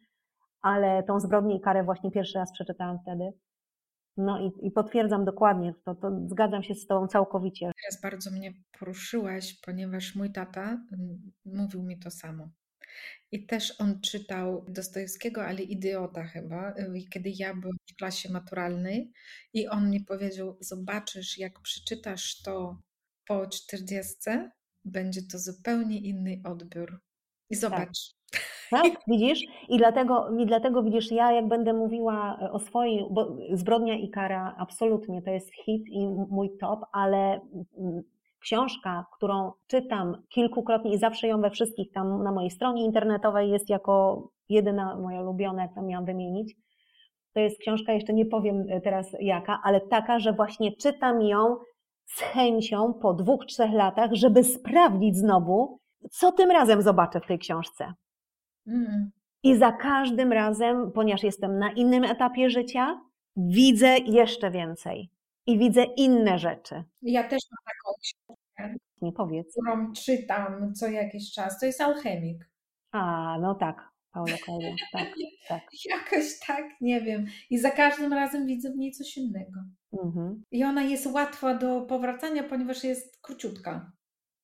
ale 0.63 1.03
tą 1.03 1.21
zbrodnię 1.21 1.57
i 1.57 1.61
karę 1.61 1.85
właśnie 1.85 2.11
pierwszy 2.11 2.39
raz 2.39 2.53
przeczytałam 2.53 2.99
wtedy. 3.03 3.33
No 4.17 4.41
i, 4.41 4.67
i 4.67 4.71
potwierdzam 4.71 5.25
dokładnie, 5.25 5.75
to, 5.85 5.95
to 5.95 6.11
zgadzam 6.27 6.63
się 6.63 6.75
z 6.75 6.87
Tobą 6.87 7.07
całkowicie. 7.07 7.73
Teraz 7.83 8.03
bardzo 8.03 8.31
mnie 8.31 8.53
poruszyłaś, 8.79 9.61
ponieważ 9.67 10.17
mój 10.17 10.33
tata 10.33 10.63
mm, 10.63 11.33
mówił 11.45 11.83
mi 11.83 11.99
to 11.99 12.11
samo. 12.11 12.49
I 13.33 13.47
też 13.47 13.81
on 13.81 14.01
czytał 14.01 14.65
Dostojewskiego, 14.69 15.45
ale 15.45 15.63
idiota 15.63 16.25
chyba, 16.25 16.71
y, 16.71 17.09
kiedy 17.11 17.33
ja 17.39 17.55
byłam 17.55 17.77
w 17.91 17.97
klasie 17.97 18.33
maturalnej 18.33 19.13
i 19.53 19.69
on 19.69 19.91
mi 19.91 20.05
powiedział, 20.05 20.57
zobaczysz 20.61 21.39
jak 21.39 21.61
przeczytasz 21.61 22.43
to 22.43 22.81
po 23.27 23.47
czterdziestce, 23.47 24.51
będzie 24.85 25.21
to 25.33 25.39
zupełnie 25.39 25.99
inny 25.99 26.41
odbiór. 26.45 27.01
I 27.51 27.55
tak. 27.55 27.61
zobacz, 27.61 28.15
tak, 28.71 28.93
widzisz? 29.09 29.41
I 29.69 29.79
dlatego, 29.79 30.37
I 30.39 30.47
dlatego 30.47 30.83
widzisz, 30.83 31.11
ja 31.11 31.33
jak 31.33 31.49
będę 31.49 31.73
mówiła 31.73 32.39
o 32.53 32.59
swojej, 32.59 33.05
bo 33.11 33.37
Zbrodnia 33.53 33.95
i 33.95 34.11
kara 34.11 34.55
absolutnie 34.59 35.23
to 35.23 35.31
jest 35.31 35.51
hit 35.55 35.89
i 35.89 36.09
mój 36.09 36.51
top, 36.61 36.81
ale 36.93 37.41
książka, 38.41 39.07
którą 39.17 39.53
czytam 39.67 40.23
kilkukrotnie 40.29 40.95
i 40.95 40.99
zawsze 40.99 41.29
ją 41.29 41.41
we 41.41 41.51
wszystkich 41.51 41.93
tam 41.93 42.23
na 42.23 42.33
mojej 42.33 42.51
stronie 42.51 42.85
internetowej 42.85 43.51
jest 43.51 43.71
jako 43.71 44.23
jedyna 44.49 44.97
moja 44.97 45.23
ulubiona, 45.23 45.63
jak 45.63 45.75
tam 45.75 45.87
miałam 45.87 46.05
wymienić. 46.05 46.55
To 47.35 47.41
jest 47.41 47.61
książka, 47.61 47.93
jeszcze 47.93 48.13
nie 48.13 48.27
powiem 48.27 48.65
teraz 48.85 49.07
jaka, 49.21 49.61
ale 49.65 49.81
taka, 49.81 50.19
że 50.19 50.33
właśnie 50.33 50.77
czytam 50.77 51.23
ją 51.23 51.57
z 52.07 52.21
chęcią 52.21 52.95
po 52.95 53.15
dwóch, 53.15 53.47
trzech 53.47 53.73
latach, 53.73 54.11
żeby 54.13 54.45
sprawdzić 54.45 55.17
znowu, 55.17 55.79
co 56.11 56.33
tym 56.33 56.51
razem 56.51 56.83
zobaczę 56.83 57.21
w 57.21 57.27
tej 57.27 57.39
książce. 57.39 57.93
Mm. 58.67 59.11
I 59.43 59.57
za 59.57 59.73
każdym 59.73 60.33
razem, 60.33 60.93
ponieważ 60.93 61.23
jestem 61.23 61.59
na 61.59 61.73
innym 61.73 62.05
etapie 62.05 62.51
życia, 62.51 63.01
widzę 63.37 63.99
jeszcze 63.99 64.51
więcej 64.51 65.11
i 65.47 65.59
widzę 65.59 65.85
inne 65.85 66.39
rzeczy. 66.39 66.85
Ja 67.03 67.23
też 67.23 67.41
mam 67.51 67.65
taką 67.65 67.97
książkę, 68.03 68.79
Nie 69.03 69.13
powiedz. 69.13 69.53
którą 69.53 69.93
czytam 69.93 70.75
co 70.75 70.89
jakiś 70.89 71.33
czas. 71.33 71.61
To 71.61 71.67
jest 71.67 71.81
Alchemik. 71.81 72.51
A, 72.93 73.37
no 73.41 73.55
tak, 73.55 73.91
Paulo 74.13 74.37
Coelho, 74.47 74.75
tak, 74.93 75.09
tak. 75.49 75.63
Jakoś 75.85 76.39
tak, 76.47 76.65
nie 76.81 77.01
wiem. 77.01 77.27
I 77.51 77.59
za 77.59 77.71
każdym 77.71 78.13
razem 78.13 78.47
widzę 78.47 78.71
w 78.71 78.77
niej 78.77 78.93
coś 78.93 79.17
innego. 79.17 79.61
Mhm. 80.05 80.43
I 80.51 80.65
ona 80.65 80.83
jest 80.83 81.07
łatwa 81.07 81.55
do 81.55 81.81
powracania, 81.81 82.43
ponieważ 82.43 82.85
jest 82.85 83.21
króciutka. 83.21 83.93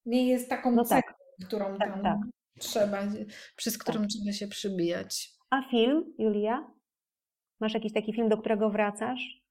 Nie 0.07 0.29
jest 0.29 0.49
taką 0.49 0.73
no 0.73 0.85
tak. 0.85 1.15
którą 1.47 1.79
tak, 1.79 1.89
tam 1.93 2.03
tak 2.03 2.17
trzeba, 2.59 3.03
przez 3.57 3.79
którą 3.79 4.01
tak. 4.01 4.09
trzeba 4.09 4.33
się 4.33 4.49
przybijać. 4.49 5.31
A 5.51 5.63
film, 5.71 6.15
Julia? 6.19 6.71
Masz 7.61 7.75
jakiś 7.75 7.93
taki 7.93 8.13
film, 8.13 8.29
do 8.29 8.39
którego 8.39 8.71
wracasz? 8.71 9.46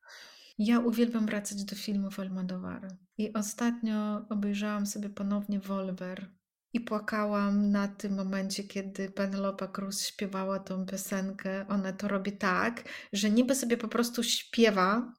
Ja 0.57 0.79
uwielbiam 0.79 1.25
wracać 1.25 1.63
do 1.65 1.75
filmów 1.75 2.19
Almodovara. 2.19 2.97
I 3.17 3.33
ostatnio 3.33 4.25
obejrzałam 4.29 4.85
sobie 4.85 5.09
ponownie 5.09 5.59
Wolver. 5.59 6.31
i 6.75 6.79
płakałam 6.79 7.71
na 7.71 7.87
tym 7.87 8.15
momencie, 8.15 8.63
kiedy 8.63 9.09
Penelope 9.09 9.67
Cruz 9.67 10.07
śpiewała 10.07 10.59
tą 10.59 10.85
piosenkę. 10.85 11.67
Ona 11.67 11.93
to 11.93 12.07
robi 12.07 12.37
tak, 12.37 12.83
że 13.13 13.29
niby 13.29 13.55
sobie 13.55 13.77
po 13.77 13.87
prostu 13.87 14.23
śpiewa, 14.23 15.13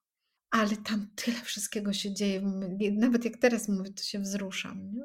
ale 0.50 0.76
tam 0.76 1.10
tyle 1.14 1.40
wszystkiego 1.40 1.92
się 1.92 2.14
dzieje. 2.14 2.42
Nawet 2.92 3.24
jak 3.24 3.36
teraz 3.36 3.68
mówię, 3.68 3.92
to 3.92 4.02
się 4.02 4.18
wzruszam. 4.18 4.92
Nie? 4.92 5.02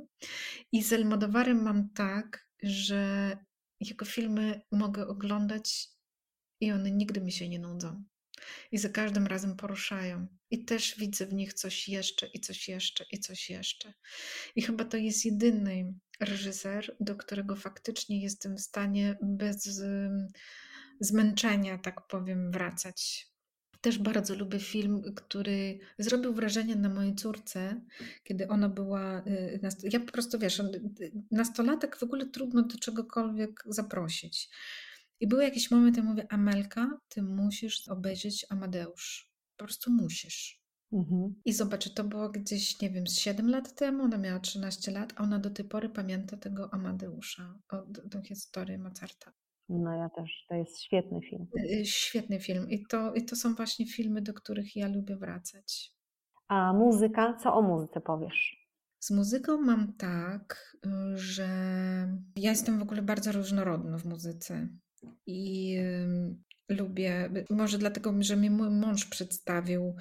I 0.71 0.83
z 0.83 0.93
Elmodowarem 0.93 1.63
mam 1.63 1.89
tak, 1.89 2.47
że 2.63 3.37
jego 3.79 4.05
filmy 4.05 4.61
mogę 4.71 5.07
oglądać 5.07 5.89
i 6.61 6.71
one 6.71 6.91
nigdy 6.91 7.21
mi 7.21 7.31
się 7.31 7.49
nie 7.49 7.59
nudzą. 7.59 8.03
I 8.71 8.77
za 8.77 8.89
każdym 8.89 9.27
razem 9.27 9.55
poruszają. 9.55 10.27
I 10.49 10.65
też 10.65 10.95
widzę 10.97 11.25
w 11.25 11.33
nich 11.33 11.53
coś 11.53 11.89
jeszcze, 11.89 12.27
i 12.33 12.39
coś 12.39 12.67
jeszcze, 12.67 13.05
i 13.11 13.19
coś 13.19 13.49
jeszcze. 13.49 13.93
I 14.55 14.61
chyba 14.61 14.85
to 14.85 14.97
jest 14.97 15.25
jedyny 15.25 15.93
reżyser, 16.19 16.95
do 16.99 17.15
którego 17.15 17.55
faktycznie 17.55 18.21
jestem 18.21 18.57
w 18.57 18.61
stanie 18.61 19.17
bez 19.21 19.81
zmęczenia, 20.99 21.77
tak 21.77 22.07
powiem, 22.07 22.51
wracać. 22.51 23.31
Też 23.81 23.97
bardzo 23.97 24.35
lubię 24.35 24.59
film, 24.59 25.01
który 25.15 25.79
zrobił 25.99 26.33
wrażenie 26.33 26.75
na 26.75 26.89
mojej 26.89 27.15
córce, 27.15 27.81
kiedy 28.23 28.47
ona 28.47 28.69
była. 28.69 29.23
Y, 29.27 29.59
ja 29.83 29.99
po 29.99 30.11
prostu 30.11 30.39
wiesz, 30.39 30.61
nastolatek 31.31 31.97
w 31.97 32.03
ogóle 32.03 32.25
trudno 32.25 32.61
do 32.61 32.77
czegokolwiek 32.77 33.63
zaprosić. 33.65 34.49
I 35.21 35.27
był 35.27 35.39
jakiś 35.39 35.71
moment, 35.71 35.97
ja 35.97 36.03
mówię, 36.03 36.27
Amelka, 36.29 36.99
ty 37.09 37.23
musisz 37.23 37.89
obejrzeć 37.89 38.45
Amadeusz. 38.49 39.31
Po 39.57 39.65
prostu 39.65 39.91
musisz. 39.91 40.61
Mhm. 40.93 41.35
I 41.45 41.53
zobacz, 41.53 41.93
to 41.93 42.03
było 42.03 42.29
gdzieś, 42.29 42.81
nie 42.81 42.89
wiem, 42.89 43.07
z 43.07 43.17
7 43.17 43.49
lat 43.49 43.75
temu, 43.75 44.03
ona 44.03 44.17
miała 44.17 44.39
13 44.39 44.91
lat, 44.91 45.13
a 45.15 45.23
ona 45.23 45.39
do 45.39 45.49
tej 45.49 45.65
pory 45.65 45.89
pamięta 45.89 46.37
tego 46.37 46.73
Amadeusza, 46.73 47.59
tę 48.11 48.21
historię 48.23 48.77
Mozarta. 48.77 49.33
No 49.69 49.95
ja 49.95 50.09
też, 50.09 50.45
to 50.49 50.55
jest 50.55 50.81
świetny 50.81 51.21
film. 51.21 51.47
Y, 51.57 51.79
y, 51.79 51.85
świetny 51.85 52.39
film 52.39 52.69
I 52.69 52.85
to, 52.85 53.13
i 53.13 53.25
to 53.25 53.35
są 53.35 53.55
właśnie 53.55 53.85
filmy, 53.85 54.21
do 54.21 54.33
których 54.33 54.75
ja 54.75 54.87
lubię 54.87 55.15
wracać. 55.15 55.91
A 56.47 56.73
muzyka, 56.73 57.37
co 57.43 57.53
o 57.53 57.61
muzyce 57.61 58.01
powiesz? 58.01 58.67
Z 58.99 59.11
muzyką 59.11 59.61
mam 59.61 59.93
tak, 59.93 60.77
y, 60.85 61.17
że 61.17 61.47
ja 62.35 62.49
jestem 62.49 62.79
w 62.79 62.81
ogóle 62.81 63.01
bardzo 63.01 63.31
różnorodna 63.31 63.97
w 63.97 64.05
muzyce 64.05 64.67
i 65.25 65.77
lubię, 66.69 67.29
może 67.49 67.77
dlatego, 67.77 68.13
że 68.19 68.35
mnie 68.35 68.51
mój 68.51 68.69
mąż 68.69 69.05
przedstawił 69.05 69.95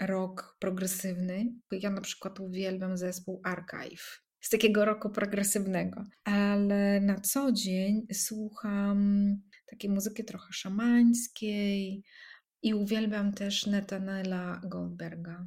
rok 0.00 0.56
progresywny. 0.60 1.52
Ja 1.72 1.90
na 1.90 2.00
przykład 2.00 2.40
uwielbiam 2.40 2.96
zespół 2.96 3.40
Archive 3.44 4.22
z 4.40 4.48
takiego 4.48 4.84
roku 4.84 5.10
progresywnego. 5.10 6.04
Ale 6.24 7.00
na 7.00 7.20
co 7.20 7.52
dzień 7.52 8.06
słucham 8.12 9.26
takiej 9.66 9.90
muzyki 9.90 10.24
trochę 10.24 10.52
szamańskiej 10.52 12.04
i 12.62 12.74
uwielbiam 12.74 13.32
też 13.32 13.66
Netanela 13.66 14.60
Goldberga. 14.64 15.46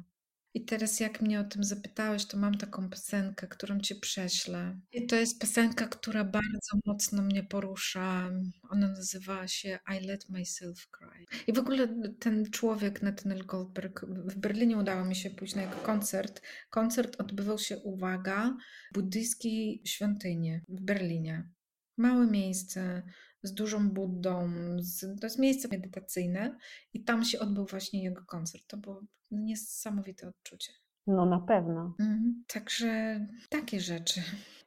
I 0.54 0.64
teraz 0.64 1.00
jak 1.00 1.20
mnie 1.20 1.40
o 1.40 1.44
tym 1.44 1.64
zapytałeś, 1.64 2.26
to 2.26 2.36
mam 2.36 2.58
taką 2.58 2.90
piosenkę, 2.90 3.48
którą 3.48 3.80
ci 3.80 3.94
prześlę. 3.94 4.80
I 4.92 5.06
to 5.06 5.16
jest 5.16 5.40
piosenka, 5.40 5.88
która 5.88 6.24
bardzo 6.24 6.78
mocno 6.86 7.22
mnie 7.22 7.42
porusza. 7.42 8.30
Ona 8.70 8.88
nazywa 8.88 9.48
się 9.48 9.78
I 10.00 10.06
Let 10.06 10.28
Myself 10.28 10.88
Cry. 10.90 11.26
I 11.46 11.52
w 11.52 11.58
ogóle 11.58 11.88
ten 12.18 12.50
człowiek, 12.50 13.02
Nathaniel 13.02 13.46
Goldberg, 13.46 14.04
w 14.04 14.38
Berlinie 14.38 14.76
udało 14.76 15.04
mi 15.04 15.16
się 15.16 15.30
pójść 15.30 15.54
na 15.54 15.62
jego 15.62 15.76
koncert. 15.76 16.42
Koncert 16.70 17.20
odbywał 17.20 17.58
się, 17.58 17.78
uwaga, 17.78 18.56
w 18.90 18.94
buddyjskiej 18.94 19.82
świątyni 19.84 20.60
w 20.68 20.80
Berlinie. 20.80 21.48
Małe 21.96 22.26
miejsce, 22.26 23.02
z 23.42 23.54
dużą 23.54 23.90
Buddą, 23.90 24.50
z, 24.78 25.20
to 25.20 25.26
jest 25.26 25.38
miejsce 25.38 25.68
medytacyjne 25.68 26.58
i 26.92 27.04
tam 27.04 27.24
się 27.24 27.38
odbył 27.38 27.66
właśnie 27.66 28.02
jego 28.02 28.24
koncert. 28.24 28.66
To 28.66 28.76
było 28.76 29.02
niesamowite 29.30 30.28
odczucie. 30.28 30.72
No 31.06 31.26
na 31.26 31.40
pewno. 31.40 31.94
Mhm. 32.00 32.44
Także 32.46 33.20
takie 33.48 33.80
rzeczy. 33.80 34.20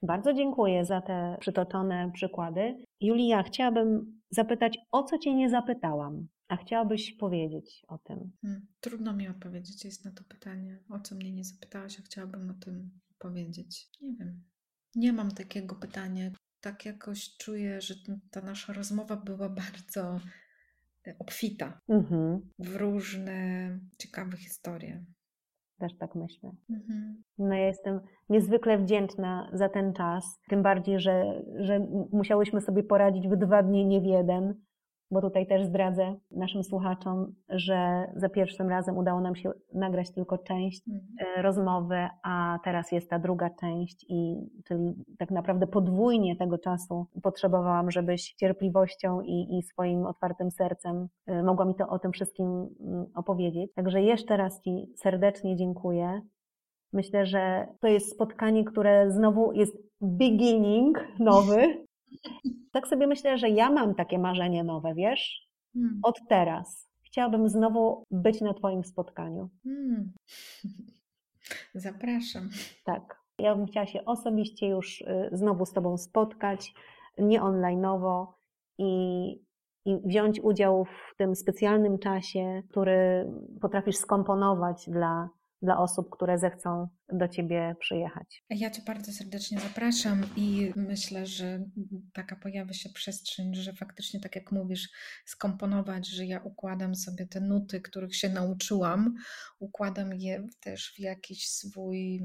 Bardzo 0.03 0.33
dziękuję 0.33 0.85
za 0.85 1.01
te 1.01 1.37
przytoczone 1.39 2.11
przykłady. 2.13 2.85
Julia, 3.01 3.43
chciałabym 3.43 4.21
zapytać, 4.29 4.77
o 4.91 5.03
co 5.03 5.17
Cię 5.17 5.35
nie 5.35 5.49
zapytałam, 5.49 6.27
a 6.47 6.57
chciałabyś 6.57 7.11
powiedzieć 7.11 7.85
o 7.87 7.97
tym? 7.97 8.31
Hmm, 8.41 8.67
trudno 8.79 9.13
mi 9.13 9.27
odpowiedzieć 9.27 9.85
jest 9.85 10.05
na 10.05 10.11
to 10.11 10.23
pytanie, 10.23 10.79
o 10.89 10.99
co 10.99 11.15
mnie 11.15 11.31
nie 11.31 11.43
zapytałaś, 11.43 11.99
a 11.99 12.03
chciałabym 12.03 12.49
o 12.49 12.53
tym 12.53 12.91
powiedzieć. 13.17 13.89
Nie 14.01 14.15
wiem. 14.15 14.43
Nie 14.95 15.13
mam 15.13 15.31
takiego 15.31 15.75
pytania, 15.75 16.31
tak 16.63 16.85
jakoś 16.85 17.37
czuję, 17.37 17.81
że 17.81 17.93
ta 18.31 18.41
nasza 18.41 18.73
rozmowa 18.73 19.15
była 19.15 19.49
bardzo 19.49 20.19
e, 21.07 21.15
obfita 21.19 21.81
mhm. 21.89 22.41
w 22.59 22.75
różne 22.75 23.69
ciekawe 23.97 24.37
historie. 24.37 25.05
Też 25.79 25.97
tak 25.97 26.15
myślę. 26.15 26.51
Mhm. 26.69 27.23
No 27.37 27.55
ja 27.55 27.67
jestem 27.67 27.99
niezwykle 28.29 28.77
wdzięczna 28.77 29.49
za 29.53 29.69
ten 29.69 29.93
czas, 29.93 30.39
tym 30.49 30.63
bardziej, 30.63 30.99
że, 30.99 31.43
że 31.59 31.79
musiałyśmy 32.11 32.61
sobie 32.61 32.83
poradzić 32.83 33.27
w 33.27 33.35
dwa 33.35 33.63
dni, 33.63 33.85
nie 33.85 34.01
w 34.01 34.05
jeden 34.05 34.53
bo 35.11 35.21
tutaj 35.21 35.47
też 35.47 35.65
zdradzę 35.65 36.15
naszym 36.31 36.63
słuchaczom, 36.63 37.33
że 37.49 38.07
za 38.15 38.29
pierwszym 38.29 38.69
razem 38.69 38.97
udało 38.97 39.21
nam 39.21 39.35
się 39.35 39.51
nagrać 39.73 40.11
tylko 40.11 40.37
część 40.37 40.81
mhm. 40.87 41.37
e, 41.37 41.41
rozmowy, 41.41 42.07
a 42.23 42.59
teraz 42.63 42.91
jest 42.91 43.09
ta 43.09 43.19
druga 43.19 43.49
część, 43.49 44.05
i, 44.09 44.35
czyli 44.65 44.93
tak 45.17 45.31
naprawdę 45.31 45.67
podwójnie 45.67 46.35
tego 46.35 46.57
czasu 46.57 47.07
potrzebowałam, 47.23 47.91
żebyś 47.91 48.33
cierpliwością 48.33 49.21
i, 49.21 49.57
i 49.57 49.63
swoim 49.63 50.05
otwartym 50.05 50.51
sercem 50.51 51.07
e, 51.25 51.43
mogła 51.43 51.65
mi 51.65 51.75
to 51.75 51.89
o 51.89 51.99
tym 51.99 52.11
wszystkim 52.11 52.47
mm, 52.79 53.05
opowiedzieć. 53.15 53.73
Także 53.73 54.01
jeszcze 54.01 54.37
raz 54.37 54.61
Ci 54.61 54.93
serdecznie 54.95 55.55
dziękuję. 55.55 56.21
Myślę, 56.93 57.25
że 57.25 57.67
to 57.79 57.87
jest 57.87 58.11
spotkanie, 58.11 58.63
które 58.63 59.11
znowu 59.11 59.53
jest 59.53 59.77
beginning 60.01 60.99
nowy, 61.19 61.85
tak 62.73 62.87
sobie 62.87 63.07
myślę, 63.07 63.37
że 63.37 63.49
ja 63.49 63.69
mam 63.69 63.95
takie 63.95 64.19
marzenie 64.19 64.63
nowe, 64.63 64.93
wiesz? 64.93 65.47
Hmm. 65.73 65.99
Od 66.03 66.19
teraz. 66.29 66.89
Chciałabym 67.03 67.49
znowu 67.49 68.03
być 68.11 68.41
na 68.41 68.53
Twoim 68.53 68.83
spotkaniu. 68.83 69.49
Hmm. 69.63 70.11
Zapraszam. 71.75 72.49
Tak. 72.85 73.23
Ja 73.39 73.55
bym 73.55 73.65
chciała 73.65 73.85
się 73.85 74.05
osobiście 74.05 74.67
już 74.67 75.01
y, 75.01 75.29
znowu 75.31 75.65
z 75.65 75.73
Tobą 75.73 75.97
spotkać, 75.97 76.73
nie 77.17 77.41
onlineowo 77.41 78.37
i, 78.77 79.31
i 79.85 79.97
wziąć 80.05 80.39
udział 80.39 80.85
w 80.85 81.15
tym 81.17 81.35
specjalnym 81.35 81.99
czasie, 81.99 82.63
który 82.69 83.31
potrafisz 83.61 83.95
skomponować 83.95 84.89
dla 84.89 85.29
dla 85.63 85.77
osób, 85.77 86.09
które 86.09 86.39
zechcą 86.39 86.87
do 87.13 87.27
Ciebie 87.27 87.75
przyjechać. 87.79 88.43
Ja 88.49 88.69
Cię 88.69 88.81
bardzo 88.87 89.11
serdecznie 89.11 89.59
zapraszam 89.59 90.21
i 90.35 90.73
myślę, 90.75 91.25
że 91.25 91.63
taka 92.13 92.35
pojawia 92.35 92.73
się 92.73 92.89
przestrzeń, 92.89 93.55
że 93.55 93.73
faktycznie, 93.73 94.19
tak 94.19 94.35
jak 94.35 94.51
mówisz, 94.51 94.89
skomponować, 95.25 96.07
że 96.07 96.25
ja 96.25 96.41
układam 96.43 96.95
sobie 96.95 97.27
te 97.27 97.41
nuty, 97.41 97.81
których 97.81 98.15
się 98.15 98.29
nauczyłam, 98.29 99.15
układam 99.59 100.13
je 100.13 100.47
też 100.59 100.93
w 100.95 100.99
jakiś 100.99 101.47
swój, 101.49 102.23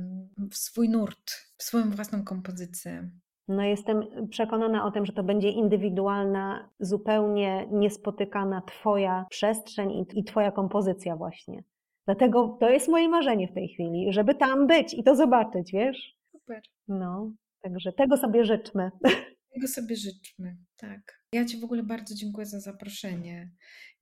w 0.51 0.56
swój 0.56 0.89
nurt, 0.89 1.31
w 1.59 1.62
swoją 1.62 1.90
własną 1.90 2.24
kompozycję. 2.24 3.10
No 3.48 3.62
jestem 3.62 4.02
przekonana 4.31 4.86
o 4.86 4.90
tym, 4.90 5.06
że 5.06 5.12
to 5.12 5.23
będzie 5.23 5.51
indywidualna, 5.51 6.70
zupełnie 6.81 7.66
niespotykana 7.70 8.62
Twoja 8.62 9.27
przestrzeń 9.31 9.90
i, 9.90 10.20
i 10.20 10.24
Twoja 10.24 10.52
kompozycja 10.52 11.16
właśnie. 11.16 11.62
Dlatego 12.09 12.56
to 12.60 12.70
jest 12.70 12.89
moje 12.89 13.09
marzenie 13.09 13.48
w 13.48 13.55
tej 13.55 13.68
chwili, 13.68 14.12
żeby 14.12 14.35
tam 14.35 14.66
być 14.66 14.94
i 14.94 15.02
to 15.05 15.16
zobaczyć, 15.16 15.72
wiesz? 15.72 16.16
Super. 16.32 16.62
No, 16.89 17.32
także 17.62 17.93
tego 17.93 18.16
sobie 18.16 18.44
życzmy. 18.44 18.90
Tego 19.55 19.68
sobie 19.68 19.97
życzmy, 19.97 20.56
tak. 20.76 21.22
Ja 21.32 21.44
Ci 21.44 21.60
w 21.60 21.64
ogóle 21.64 21.82
bardzo 21.82 22.14
dziękuję 22.14 22.47
za 22.47 22.60
zaproszenie 22.60 23.51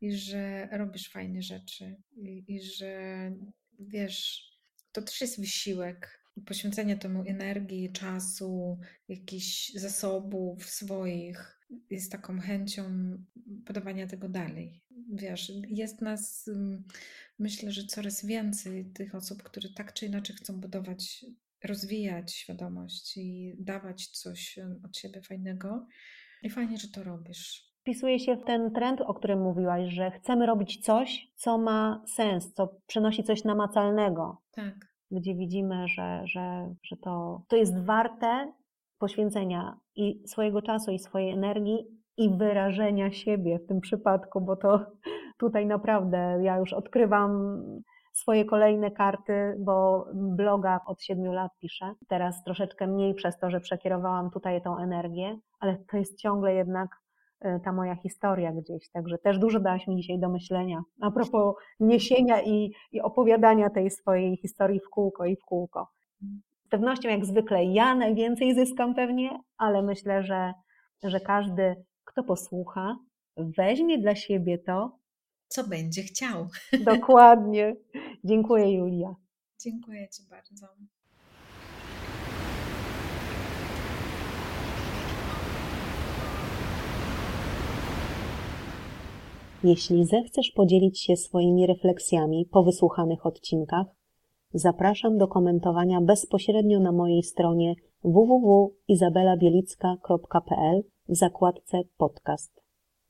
i 0.01 0.13
że 0.13 0.69
robisz 0.73 1.11
fajne 1.11 1.43
rzeczy 1.43 1.97
i, 2.17 2.45
i 2.49 2.63
że 2.63 3.33
wiesz, 3.79 4.51
to 4.93 5.03
też 5.03 5.21
jest 5.21 5.41
wysiłek, 5.41 6.23
poświęcenie 6.47 6.97
temu 6.97 7.25
energii, 7.27 7.93
czasu, 7.93 8.79
jakichś 9.09 9.73
zasobów 9.75 10.65
swoich 10.65 11.56
jest 11.91 12.13
taką 12.13 12.41
chęcią 12.41 12.85
podawania 13.67 14.07
tego 14.07 14.29
dalej. 14.29 14.81
Wiesz, 15.13 15.53
jest 15.69 16.01
nas 16.01 16.51
myślę, 17.39 17.73
że 17.73 17.85
coraz 17.85 18.25
więcej 18.25 18.85
tych 18.85 19.15
osób, 19.15 19.43
które 19.43 19.69
tak 19.69 19.93
czy 19.93 20.07
inaczej 20.07 20.37
chcą 20.37 20.61
budować, 20.61 21.25
rozwijać 21.65 22.35
świadomość 22.35 23.17
i 23.17 23.55
dawać 23.59 24.07
coś 24.07 24.59
od 24.85 24.97
siebie 24.97 25.23
fajnego. 25.23 25.87
I 26.43 26.51
fajnie, 26.51 26.79
że 26.79 26.89
to 26.89 27.05
robisz. 27.05 27.67
Wpisuje 27.81 28.19
się 28.19 28.37
w 28.37 28.45
ten 28.45 28.71
trend, 28.71 29.01
o 29.01 29.15
którym 29.15 29.43
mówiłaś, 29.43 29.93
że 29.93 30.11
chcemy 30.11 30.47
robić 30.47 30.85
coś, 30.85 31.33
co 31.35 31.59
ma 31.59 32.05
sens, 32.07 32.53
co 32.55 32.81
przynosi 32.87 33.25
coś 33.25 33.45
namacalnego. 33.45 34.43
Tak. 34.53 34.75
gdzie 35.11 35.35
widzimy, 35.35 35.89
że, 35.89 36.23
że, 36.25 36.75
że 36.83 36.97
to, 36.97 37.45
to 37.49 37.57
jest 37.57 37.79
warte 37.79 38.53
poświęcenia 38.99 39.77
i 39.97 40.23
swojego 40.27 40.63
czasu, 40.63 40.91
i 40.91 40.99
swojej 40.99 41.31
energii, 41.31 41.87
i 42.17 42.31
wyrażenia 42.31 43.13
siebie 43.13 43.59
w 43.59 43.67
tym 43.67 43.81
przypadku, 43.81 44.41
bo 44.41 44.57
to 44.57 44.87
tutaj 45.41 45.67
naprawdę 45.67 46.39
ja 46.43 46.59
już 46.59 46.73
odkrywam 46.73 47.63
swoje 48.13 48.45
kolejne 48.45 48.91
karty, 48.91 49.57
bo 49.59 50.07
bloga 50.15 50.81
od 50.87 51.03
siedmiu 51.03 51.33
lat 51.33 51.53
piszę. 51.61 51.95
Teraz 52.09 52.45
troszeczkę 52.45 52.87
mniej 52.87 53.15
przez 53.15 53.39
to, 53.39 53.51
że 53.51 53.61
przekierowałam 53.61 54.31
tutaj 54.31 54.63
tą 54.63 54.79
energię, 54.79 55.39
ale 55.61 55.77
to 55.91 55.97
jest 55.97 56.19
ciągle 56.19 56.55
jednak 56.55 56.91
e, 57.41 57.61
ta 57.61 57.73
moja 57.73 57.97
historia 57.97 58.53
gdzieś. 58.53 58.91
Także 58.91 59.19
też 59.19 59.39
dużo 59.39 59.61
dałaś 59.61 59.87
mi 59.87 59.97
dzisiaj 59.97 60.19
do 60.19 60.29
myślenia 60.29 60.83
a 61.01 61.11
propos 61.11 61.55
niesienia 61.81 62.43
i, 62.43 62.73
i 62.93 63.01
opowiadania 63.01 63.71
tej 63.71 63.91
swojej 63.91 64.37
historii 64.37 64.81
w 64.81 64.89
kółko 64.89 65.27
i 65.27 65.37
w 65.37 65.45
kółko. 65.45 65.89
Z 66.67 66.69
pewnością, 66.69 67.09
jak 67.09 67.27
zwykle, 67.27 67.65
ja 67.65 67.95
najwięcej 67.95 68.55
zyskam 68.55 68.95
pewnie, 68.95 69.31
ale 69.59 69.83
myślę, 69.83 70.23
że, 70.23 70.53
że 71.03 71.21
każdy, 71.21 71.85
kto 72.05 72.25
posłucha, 72.25 72.97
weźmie 73.37 73.99
dla 73.99 74.15
siebie 74.15 74.59
to, 74.59 74.99
co 75.49 75.69
będzie 75.69 76.03
chciał. 76.03 76.49
Dokładnie. 76.93 77.77
Dziękuję, 78.25 78.73
Julia. 78.73 79.15
Dziękuję 79.61 80.09
Ci 80.09 80.23
bardzo. 80.31 80.67
Jeśli 89.65 90.05
zechcesz 90.05 90.51
podzielić 90.51 91.01
się 91.01 91.17
swoimi 91.17 91.67
refleksjami 91.67 92.47
po 92.53 92.63
wysłuchanych 92.63 93.27
odcinkach, 93.27 93.87
zapraszam 94.55 95.19
do 95.19 95.29
komentowania 95.29 96.01
bezpośrednio 96.01 96.81
na 96.81 96.93
mojej 96.93 97.23
stronie 97.23 97.75
www.izabelabielicka.pl 98.05 100.83
w 101.09 101.17
zakładce 101.17 101.83
podcast. 101.97 102.61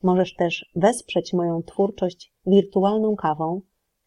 Możesz 0.03 0.35
też 0.35 0.71
wesprzeć 0.77 1.33
moją 1.33 1.63
twórczość 1.63 2.33
wirtualną 2.47 3.17
kawą, 3.17 3.61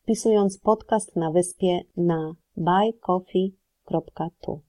wpisując 0.04 0.60
podcast 0.60 1.16
na 1.16 1.32
wyspie 1.32 1.80
na 1.98 2.36
buycoffee.tu. 2.58 4.62